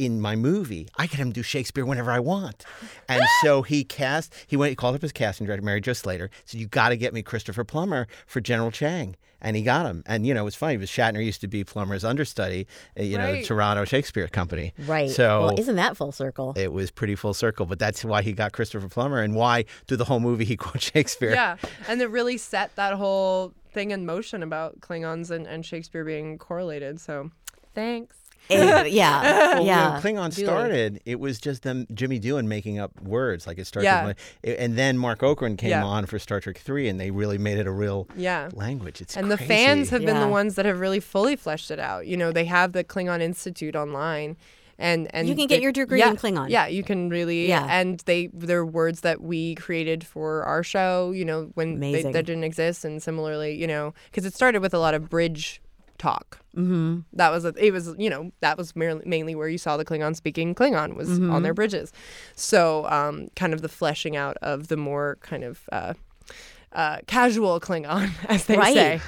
In 0.00 0.20
my 0.20 0.34
movie, 0.34 0.88
I 0.96 1.06
get 1.06 1.16
him 1.18 1.28
to 1.28 1.34
do 1.34 1.42
Shakespeare 1.42 1.84
whenever 1.84 2.10
I 2.10 2.20
want, 2.20 2.64
and 3.08 3.22
so 3.44 3.60
he 3.60 3.84
cast. 3.84 4.32
He 4.46 4.56
went. 4.56 4.70
He 4.70 4.74
called 4.76 4.94
up 4.94 5.02
his 5.02 5.12
casting 5.12 5.46
director, 5.46 5.62
Mary 5.64 5.80
Jo 5.82 5.92
Slater. 5.92 6.30
Said, 6.46 6.58
"You 6.60 6.66
got 6.66 6.88
to 6.88 6.96
get 6.96 7.12
me 7.12 7.22
Christopher 7.22 7.64
Plummer 7.64 8.06
for 8.26 8.40
General 8.40 8.70
Chang." 8.70 9.16
And 9.42 9.56
he 9.56 9.62
got 9.62 9.86
him. 9.86 10.02
And 10.06 10.26
you 10.26 10.34
know, 10.34 10.42
it 10.42 10.44
was 10.44 10.54
funny 10.54 10.76
because 10.76 10.90
Shatner 10.90 11.24
used 11.24 11.40
to 11.42 11.48
be 11.48 11.64
Plummer's 11.64 12.04
understudy. 12.04 12.66
uh, 12.98 13.02
You 13.02 13.16
know, 13.18 13.32
the 13.32 13.42
Toronto 13.42 13.84
Shakespeare 13.86 14.28
Company. 14.28 14.72
Right. 14.86 15.08
So 15.10 15.40
well, 15.46 15.58
isn't 15.58 15.76
that 15.76 15.96
full 15.96 16.12
circle? 16.12 16.52
it 16.56 16.72
was 16.72 16.90
pretty 16.90 17.14
full 17.14 17.32
circle. 17.34 17.64
But 17.66 17.78
that's 17.78 18.04
why 18.04 18.22
he 18.22 18.32
got 18.32 18.52
Christopher 18.52 18.88
Plummer, 18.88 19.20
and 19.22 19.34
why 19.34 19.64
through 19.86 19.96
the 19.98 20.04
whole 20.06 20.20
movie 20.20 20.44
he 20.44 20.56
quotes 20.56 20.84
Shakespeare. 20.92 21.32
Yeah, 21.32 21.56
and 21.88 22.00
it 22.02 22.08
really 22.10 22.36
set 22.38 22.74
that 22.76 22.94
whole 22.94 23.52
thing 23.72 23.90
in 23.92 24.04
motion 24.06 24.42
about 24.42 24.80
Klingons 24.80 25.30
and, 25.30 25.46
and 25.46 25.64
Shakespeare 25.64 26.04
being 26.04 26.38
correlated. 26.38 27.00
So, 27.00 27.30
thanks. 27.74 28.16
Yeah. 28.50 29.54
Well, 29.60 29.64
yeah. 29.64 29.92
when 29.92 30.02
Klingon 30.02 30.34
Julie. 30.34 30.46
started, 30.46 31.00
it 31.04 31.18
was 31.20 31.38
just 31.38 31.62
them, 31.62 31.86
Jimmy 31.92 32.18
Doohan 32.20 32.46
making 32.46 32.78
up 32.78 33.00
words 33.02 33.46
like 33.46 33.58
it 33.58 33.66
started. 33.66 33.86
Yeah. 33.86 34.06
with- 34.06 34.18
and 34.58 34.76
then 34.76 34.96
Marc 34.98 35.20
Okrand 35.20 35.58
came 35.58 35.70
Yeah. 35.70 35.84
on 35.84 36.06
for 36.06 36.18
Star 36.18 36.40
Trek 36.40 36.58
Three, 36.58 36.88
and 36.88 36.98
they 37.00 37.10
really 37.10 37.38
made 37.38 37.58
it 37.58 37.66
a 37.66 37.70
real 37.72 38.06
Yeah. 38.16 38.48
language. 38.54 39.00
It's 39.00 39.16
and 39.16 39.30
the 39.30 39.36
fans 39.38 39.90
have 39.90 40.04
been 40.04 40.20
the 40.20 40.28
ones 40.28 40.54
that 40.54 40.66
have 40.66 40.80
really 40.80 41.00
fully 41.00 41.36
fleshed 41.36 41.70
it 41.70 41.78
out. 41.80 42.06
You 42.06 42.16
know, 42.16 42.32
they 42.32 42.44
have 42.46 42.72
the 42.72 42.84
Klingon 42.84 43.20
Institute 43.20 43.74
online. 43.76 44.36
And, 44.78 45.14
and 45.14 45.28
You 45.28 45.34
can 45.34 45.46
get 45.46 45.56
they- 45.56 45.62
your 45.62 45.72
degree 45.72 45.98
yeah, 45.98 46.08
in 46.10 46.16
Klingon. 46.16 46.48
Yeah, 46.48 46.66
you 46.66 46.82
can 46.82 47.10
really. 47.10 47.46
Yeah. 47.48 47.66
And 47.68 48.00
they 48.06 48.30
they're 48.32 48.64
words 48.64 49.02
that 49.02 49.20
we 49.20 49.54
created 49.56 50.04
for 50.06 50.42
our 50.44 50.62
show. 50.62 51.10
You 51.10 51.26
know, 51.26 51.50
when 51.54 51.80
they, 51.80 51.90
Amazing. 51.90 52.12
that 52.12 52.24
didn't 52.24 52.44
exist, 52.44 52.82
and 52.86 53.02
similarly, 53.02 53.54
you 53.60 53.66
know, 53.66 53.92
because 54.06 54.24
it 54.24 54.32
started 54.32 54.62
with 54.62 54.72
a 54.72 54.78
lot 54.78 54.94
of 54.94 55.10
bridge 55.10 55.60
talk. 56.00 56.40
Mm-hmm. 56.56 57.00
That 57.12 57.30
was 57.30 57.44
a, 57.44 57.54
it 57.56 57.72
was 57.72 57.94
you 57.98 58.10
know 58.10 58.32
that 58.40 58.58
was 58.58 58.74
merely, 58.74 59.02
mainly 59.06 59.34
where 59.36 59.48
you 59.48 59.58
saw 59.58 59.76
the 59.76 59.84
Klingon 59.84 60.16
speaking 60.16 60.54
Klingon 60.54 60.96
was 60.96 61.08
Mm-hmm. 61.08 61.30
on 61.30 61.42
their 61.44 61.54
bridges. 61.54 61.92
So 62.34 62.86
um, 62.88 63.28
kind 63.36 63.52
of 63.54 63.62
the 63.62 63.68
fleshing 63.68 64.16
out 64.16 64.36
of 64.42 64.66
the 64.68 64.76
more 64.76 65.18
kind 65.20 65.44
of. 65.44 65.60
Uh, 65.70 65.94
uh, 66.72 66.98
casual 67.08 67.58
Klingon, 67.58 68.12
as 68.28 68.44
they 68.44 68.56
Right. 68.56 68.74
say. 68.74 69.00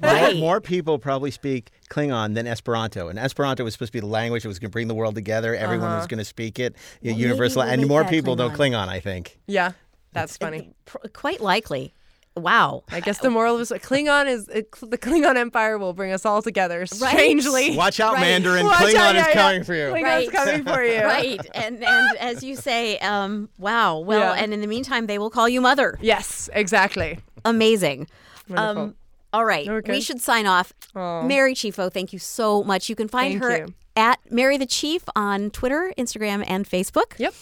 More, 0.00 0.12
Right. 0.12 0.36
more 0.36 0.60
people 0.60 1.00
probably 1.00 1.32
speak 1.32 1.72
Klingon 1.90 2.34
than 2.36 2.46
Esperanto, 2.46 3.08
and 3.08 3.18
Esperanto 3.18 3.64
was 3.64 3.72
supposed 3.74 3.88
to 3.88 3.96
be 3.96 4.00
the 4.00 4.06
language 4.06 4.44
that 4.44 4.48
was 4.48 4.60
going 4.60 4.70
to 4.70 4.72
bring 4.72 4.86
the 4.86 4.94
world 4.94 5.16
together. 5.16 5.56
Everyone 5.56 5.88
Uh-huh. 5.88 5.96
was 5.98 6.06
going 6.06 6.18
to 6.18 6.24
speak 6.24 6.60
it, 6.60 6.76
Well, 7.02 7.14
universal, 7.14 7.62
we'll 7.62 7.72
and 7.72 7.88
more 7.88 8.04
that 8.04 8.10
people 8.10 8.36
know 8.36 8.48
Klingon. 8.48 8.86
Klingon. 8.86 8.88
I 8.88 9.00
think. 9.00 9.40
Yeah, 9.48 9.72
that's 10.12 10.36
funny. 10.36 10.72
Pr- 10.84 11.08
Quite 11.12 11.40
likely. 11.40 11.94
Wow. 12.36 12.82
I 12.90 12.98
guess 13.00 13.18
the 13.18 13.30
moral 13.30 13.54
of 13.54 13.60
this 13.60 13.70
Klingon 13.80 14.26
is 14.26 14.48
it, 14.48 14.72
the 14.80 14.98
Klingon 14.98 15.36
Empire 15.36 15.78
will 15.78 15.92
bring 15.92 16.10
us 16.12 16.26
all 16.26 16.42
together. 16.42 16.84
Strangely, 16.86 17.76
Watch 17.76 18.00
out, 18.00 18.14
Right. 18.14 18.22
Mandarin. 18.22 18.66
Watch 18.66 18.78
Klingon 18.78 18.94
out, 18.96 19.14
is 19.16 19.22
yeah, 19.22 19.28
yeah. 19.28 19.32
coming 19.34 19.62
for 19.64 19.74
you. 19.74 19.84
Klingon's 19.92 20.04
Right. 20.04 20.32
coming 20.32 20.64
for 20.64 20.82
you. 20.82 21.00
Right. 21.04 21.40
And 21.54 21.84
and 21.84 22.16
as 22.18 22.42
you 22.42 22.56
say, 22.56 22.98
um, 22.98 23.48
wow. 23.58 23.98
Well, 23.98 24.34
Yeah. 24.34 24.42
and 24.42 24.52
in 24.52 24.60
the 24.60 24.66
meantime, 24.66 25.06
they 25.06 25.18
will 25.18 25.30
call 25.30 25.48
you 25.48 25.60
mother. 25.60 25.96
Yes, 26.02 26.48
exactly. 26.52 27.18
Amazing. 27.44 28.08
Um, 28.54 28.94
all 29.32 29.44
right. 29.44 29.68
Okay. 29.68 29.92
We 29.92 30.00
should 30.00 30.20
sign 30.20 30.46
off. 30.46 30.72
Aw. 30.96 31.22
Mary 31.22 31.54
Chieffo, 31.54 31.92
thank 31.92 32.12
you 32.12 32.18
so 32.18 32.62
much. 32.64 32.88
You 32.88 32.96
can 32.96 33.08
find 33.08 33.40
Thank 33.40 33.42
her 33.44 33.66
you. 33.66 33.74
at 33.96 34.18
Mary 34.30 34.56
the 34.58 34.66
Chief 34.66 35.02
on 35.14 35.50
Twitter, 35.50 35.92
Instagram, 35.96 36.44
and 36.46 36.68
Facebook. 36.68 37.18
Yep. 37.18 37.34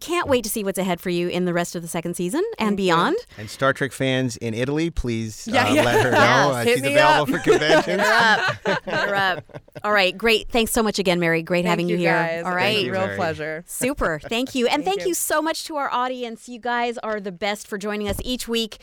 Can't 0.00 0.28
wait 0.28 0.42
to 0.44 0.50
see 0.50 0.64
what's 0.64 0.78
ahead 0.78 1.00
for 1.00 1.10
you 1.10 1.28
in 1.28 1.44
the 1.44 1.52
rest 1.52 1.76
of 1.76 1.82
the 1.82 1.88
second 1.88 2.14
season 2.14 2.42
and 2.58 2.76
beyond. 2.76 3.16
And 3.38 3.48
Star 3.50 3.72
Trek 3.72 3.92
fans 3.92 4.36
in 4.38 4.54
Italy, 4.54 4.90
please 4.90 5.46
Yeah, 5.46 5.66
uh, 5.68 5.74
yeah. 5.74 5.84
let 5.84 6.04
her 6.04 6.10
know 6.10 6.16
Yes. 6.20 6.54
uh, 6.54 6.64
she's 6.64 6.82
me 6.82 6.92
available 6.92 7.34
up. 7.34 7.40
for 7.42 7.50
conventions. 7.50 8.02
up. 8.04 8.56
Hit 8.84 8.94
her 8.94 9.14
up. 9.14 9.44
All 9.84 9.92
right. 9.92 10.16
Great. 10.16 10.48
Thanks 10.48 10.72
so 10.72 10.82
much 10.82 10.98
again, 10.98 11.20
Mary. 11.20 11.42
Great 11.42 11.64
having 11.64 11.86
Thank 11.86 11.90
you, 11.90 11.96
you 11.96 12.08
here. 12.08 12.12
guys. 12.14 12.30
All 12.44 12.50
It 12.52 12.54
was 12.54 12.54
right. 12.56 12.76
a 12.76 12.82
you, 12.82 12.92
real 12.92 13.00
Mary. 13.02 13.16
pleasure. 13.16 13.64
Super. 13.66 14.18
Thank 14.28 14.54
you. 14.54 14.66
And 14.66 14.84
thank, 14.84 15.02
you. 15.02 15.08
you 15.08 15.14
so 15.14 15.40
much 15.42 15.64
to 15.64 15.76
our 15.76 15.90
audience. 15.90 16.48
You 16.48 16.58
guys 16.60 16.98
are 16.98 17.20
the 17.20 17.32
best 17.32 17.66
for 17.66 17.78
joining 17.78 18.08
us 18.08 18.16
each 18.24 18.48
week 18.48 18.78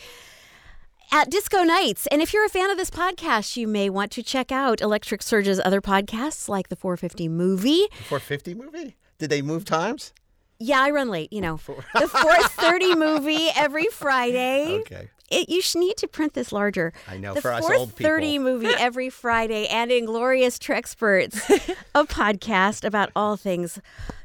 at 1.11 1.29
Disco 1.29 1.63
Nights. 1.63 2.05
And 2.07 2.21
if 2.21 2.33
you're 2.33 2.45
a 2.45 2.49
fan 2.49 2.69
of 2.69 2.77
this 2.77 2.89
podcast, 2.89 3.55
you 3.57 3.67
may 3.67 3.89
want 3.89 4.11
to 4.11 4.23
check 4.23 4.51
out 4.51 4.81
Electric 4.81 5.21
Surge's 5.23 5.59
other 5.63 5.81
podcasts 5.81 6.49
like 6.49 6.67
the 6.69 6.75
450 6.75 7.27
movie. 7.29 7.87
450 8.09 8.53
movie? 8.55 8.95
Did 9.17 9.29
they 9.29 9.41
move 9.41 9.63
times? 9.65 10.13
Yeah, 10.59 10.81
I 10.81 10.89
run 10.91 11.09
late, 11.09 11.31
you 11.31 11.41
know. 11.41 11.57
The 11.57 12.07
430 12.07 12.95
movie 12.99 13.47
every 13.55 13.87
Friday. 13.87 14.79
Okay. 14.81 15.09
It, 15.29 15.49
you 15.49 15.61
should 15.61 15.79
need 15.79 15.97
to 15.97 16.07
print 16.07 16.33
this 16.33 16.51
larger. 16.51 16.93
I 17.07 17.17
know, 17.17 17.33
the 17.33 17.41
for 17.41 17.51
us 17.51 17.63
old 17.63 17.93
430 17.93 18.27
people. 18.27 18.43
movie 18.51 18.73
every 18.77 19.09
Friday 19.09 19.67
and 19.67 19.91
Inglorious 19.91 20.57
Treksperts, 20.57 21.75
a 21.93 22.05
podcast 22.05 22.85
about 22.85 23.11
all 23.15 23.35
things 23.35 23.79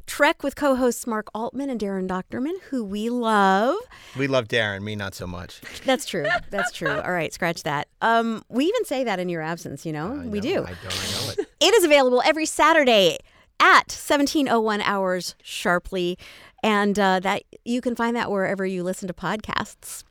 Trek 0.07 0.43
with 0.43 0.57
co-hosts 0.57 1.07
Mark 1.07 1.29
Altman 1.35 1.71
and 1.71 1.81
Daren 1.81 2.07
Dochterman, 2.07 2.61
who 2.69 2.85
we 2.85 3.09
love. 3.09 3.77
We 4.17 4.27
love 4.27 4.47
Daren, 4.49 4.83
me 4.83 4.95
not 4.95 5.15
so 5.15 5.27
much. 5.27 5.61
That's 5.85 6.05
true. 6.05 6.27
That's 6.51 6.73
true. 6.73 6.91
All 6.91 7.13
right, 7.13 7.33
scratch 7.33 7.63
that. 7.63 7.89
Um, 8.01 8.45
we 8.49 8.67
even 8.67 8.85
say 8.85 9.05
that 9.05 9.19
in 9.19 9.29
your 9.29 9.43
absence. 9.43 9.87
You 9.87 9.93
know, 9.93 10.23
we 10.27 10.41
do. 10.41 10.65
I 10.65 10.75
don't 10.75 10.77
I 10.85 11.25
know 11.25 11.31
it. 11.31 11.49
It 11.61 11.75
is 11.75 11.85
available 11.85 12.21
every 12.25 12.47
Saturday 12.47 13.19
at 13.63 13.93
1701 13.93 14.81
hours 14.83 15.37
sharply, 15.43 16.19
and 16.65 16.99
uh, 16.99 17.21
that 17.21 17.45
you 17.65 17.81
can 17.81 17.95
find 17.95 18.17
that 18.17 18.29
wherever 18.31 18.67
you 18.67 18.83
listen 18.83 19.07
to 19.07 19.15
podcasts. 19.15 20.03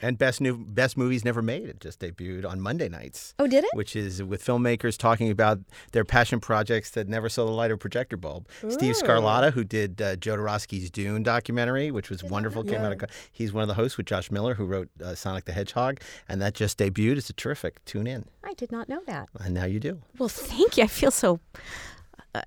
And 0.00 0.16
best 0.16 0.40
new 0.40 0.56
best 0.58 0.96
movies 0.96 1.24
never 1.24 1.42
made. 1.42 1.64
It 1.64 1.80
just 1.80 1.98
debuted 2.00 2.48
on 2.48 2.60
Monday 2.60 2.88
nights. 2.88 3.34
Oh, 3.38 3.46
did 3.46 3.64
it? 3.64 3.70
Which 3.74 3.96
is 3.96 4.22
with 4.22 4.44
filmmakers 4.44 4.96
talking 4.96 5.30
about 5.30 5.58
their 5.92 6.04
passion 6.04 6.38
projects 6.40 6.90
that 6.90 7.08
never 7.08 7.28
saw 7.28 7.44
the 7.46 7.50
light 7.50 7.70
of 7.70 7.76
a 7.76 7.78
projector 7.78 8.16
bulb. 8.16 8.46
Steve 8.68 8.94
Scarlata, 8.94 9.52
who 9.52 9.64
did 9.64 10.00
uh, 10.00 10.16
Jodorowsky's 10.16 10.90
Dune 10.90 11.22
documentary, 11.22 11.90
which 11.90 12.10
was 12.10 12.22
wonderful, 12.22 12.62
came 12.62 12.82
out 12.82 12.92
of. 12.92 13.10
He's 13.32 13.52
one 13.52 13.62
of 13.62 13.68
the 13.68 13.74
hosts 13.74 13.96
with 13.96 14.06
Josh 14.06 14.30
Miller, 14.30 14.54
who 14.54 14.64
wrote 14.66 14.88
uh, 15.02 15.14
Sonic 15.14 15.46
the 15.46 15.52
Hedgehog, 15.52 16.00
and 16.28 16.40
that 16.40 16.54
just 16.54 16.78
debuted. 16.78 17.16
It's 17.16 17.30
a 17.30 17.32
terrific. 17.34 17.84
Tune 17.86 18.06
in, 18.06 18.26
I 18.44 18.52
did 18.54 18.70
not 18.70 18.88
know 18.88 19.00
that. 19.06 19.28
and 19.40 19.54
now 19.54 19.64
you 19.64 19.80
do. 19.80 20.00
Well, 20.18 20.28
thank 20.28 20.76
you. 20.76 20.84
I 20.84 20.88
feel 20.88 21.10
so. 21.10 21.40
Uh, 22.34 22.42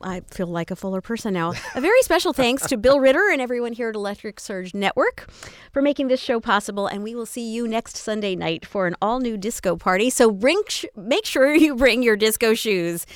I 0.00 0.20
feel 0.30 0.46
like 0.46 0.70
a 0.70 0.76
fuller 0.76 1.00
person 1.00 1.34
now. 1.34 1.52
A 1.74 1.80
very 1.80 2.00
special 2.02 2.32
thanks 2.32 2.66
to 2.68 2.76
Bill 2.76 2.98
Ritter 2.98 3.28
and 3.30 3.40
everyone 3.40 3.72
here 3.72 3.90
at 3.90 3.94
Electric 3.94 4.40
Surge 4.40 4.74
Network 4.74 5.30
for 5.70 5.82
making 5.82 6.08
this 6.08 6.20
show 6.20 6.40
possible. 6.40 6.86
And 6.86 7.02
we 7.02 7.14
will 7.14 7.26
see 7.26 7.52
you 7.52 7.68
next 7.68 7.96
Sunday 7.96 8.34
night 8.34 8.64
for 8.64 8.86
an 8.86 8.96
all 9.02 9.20
new 9.20 9.36
disco 9.36 9.76
party. 9.76 10.08
So 10.08 10.30
bring, 10.30 10.62
sh- 10.68 10.86
make 10.96 11.26
sure 11.26 11.54
you 11.54 11.76
bring 11.76 12.02
your 12.02 12.16
disco 12.16 12.54
shoes. 12.54 13.06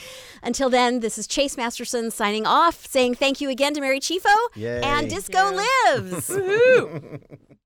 Until 0.43 0.69
then, 0.69 1.01
this 1.01 1.16
is 1.19 1.27
Chase 1.27 1.57
Masterson 1.57 2.11
signing 2.11 2.47
off, 2.47 2.86
saying 2.86 3.15
thank 3.15 3.40
you 3.40 3.48
again 3.48 3.73
to 3.74 3.81
Mary 3.81 3.98
Chieffo. 3.98 4.35
Yay. 4.55 4.82
And 4.82 5.09
disco 5.09 5.61
lives. 5.86 6.31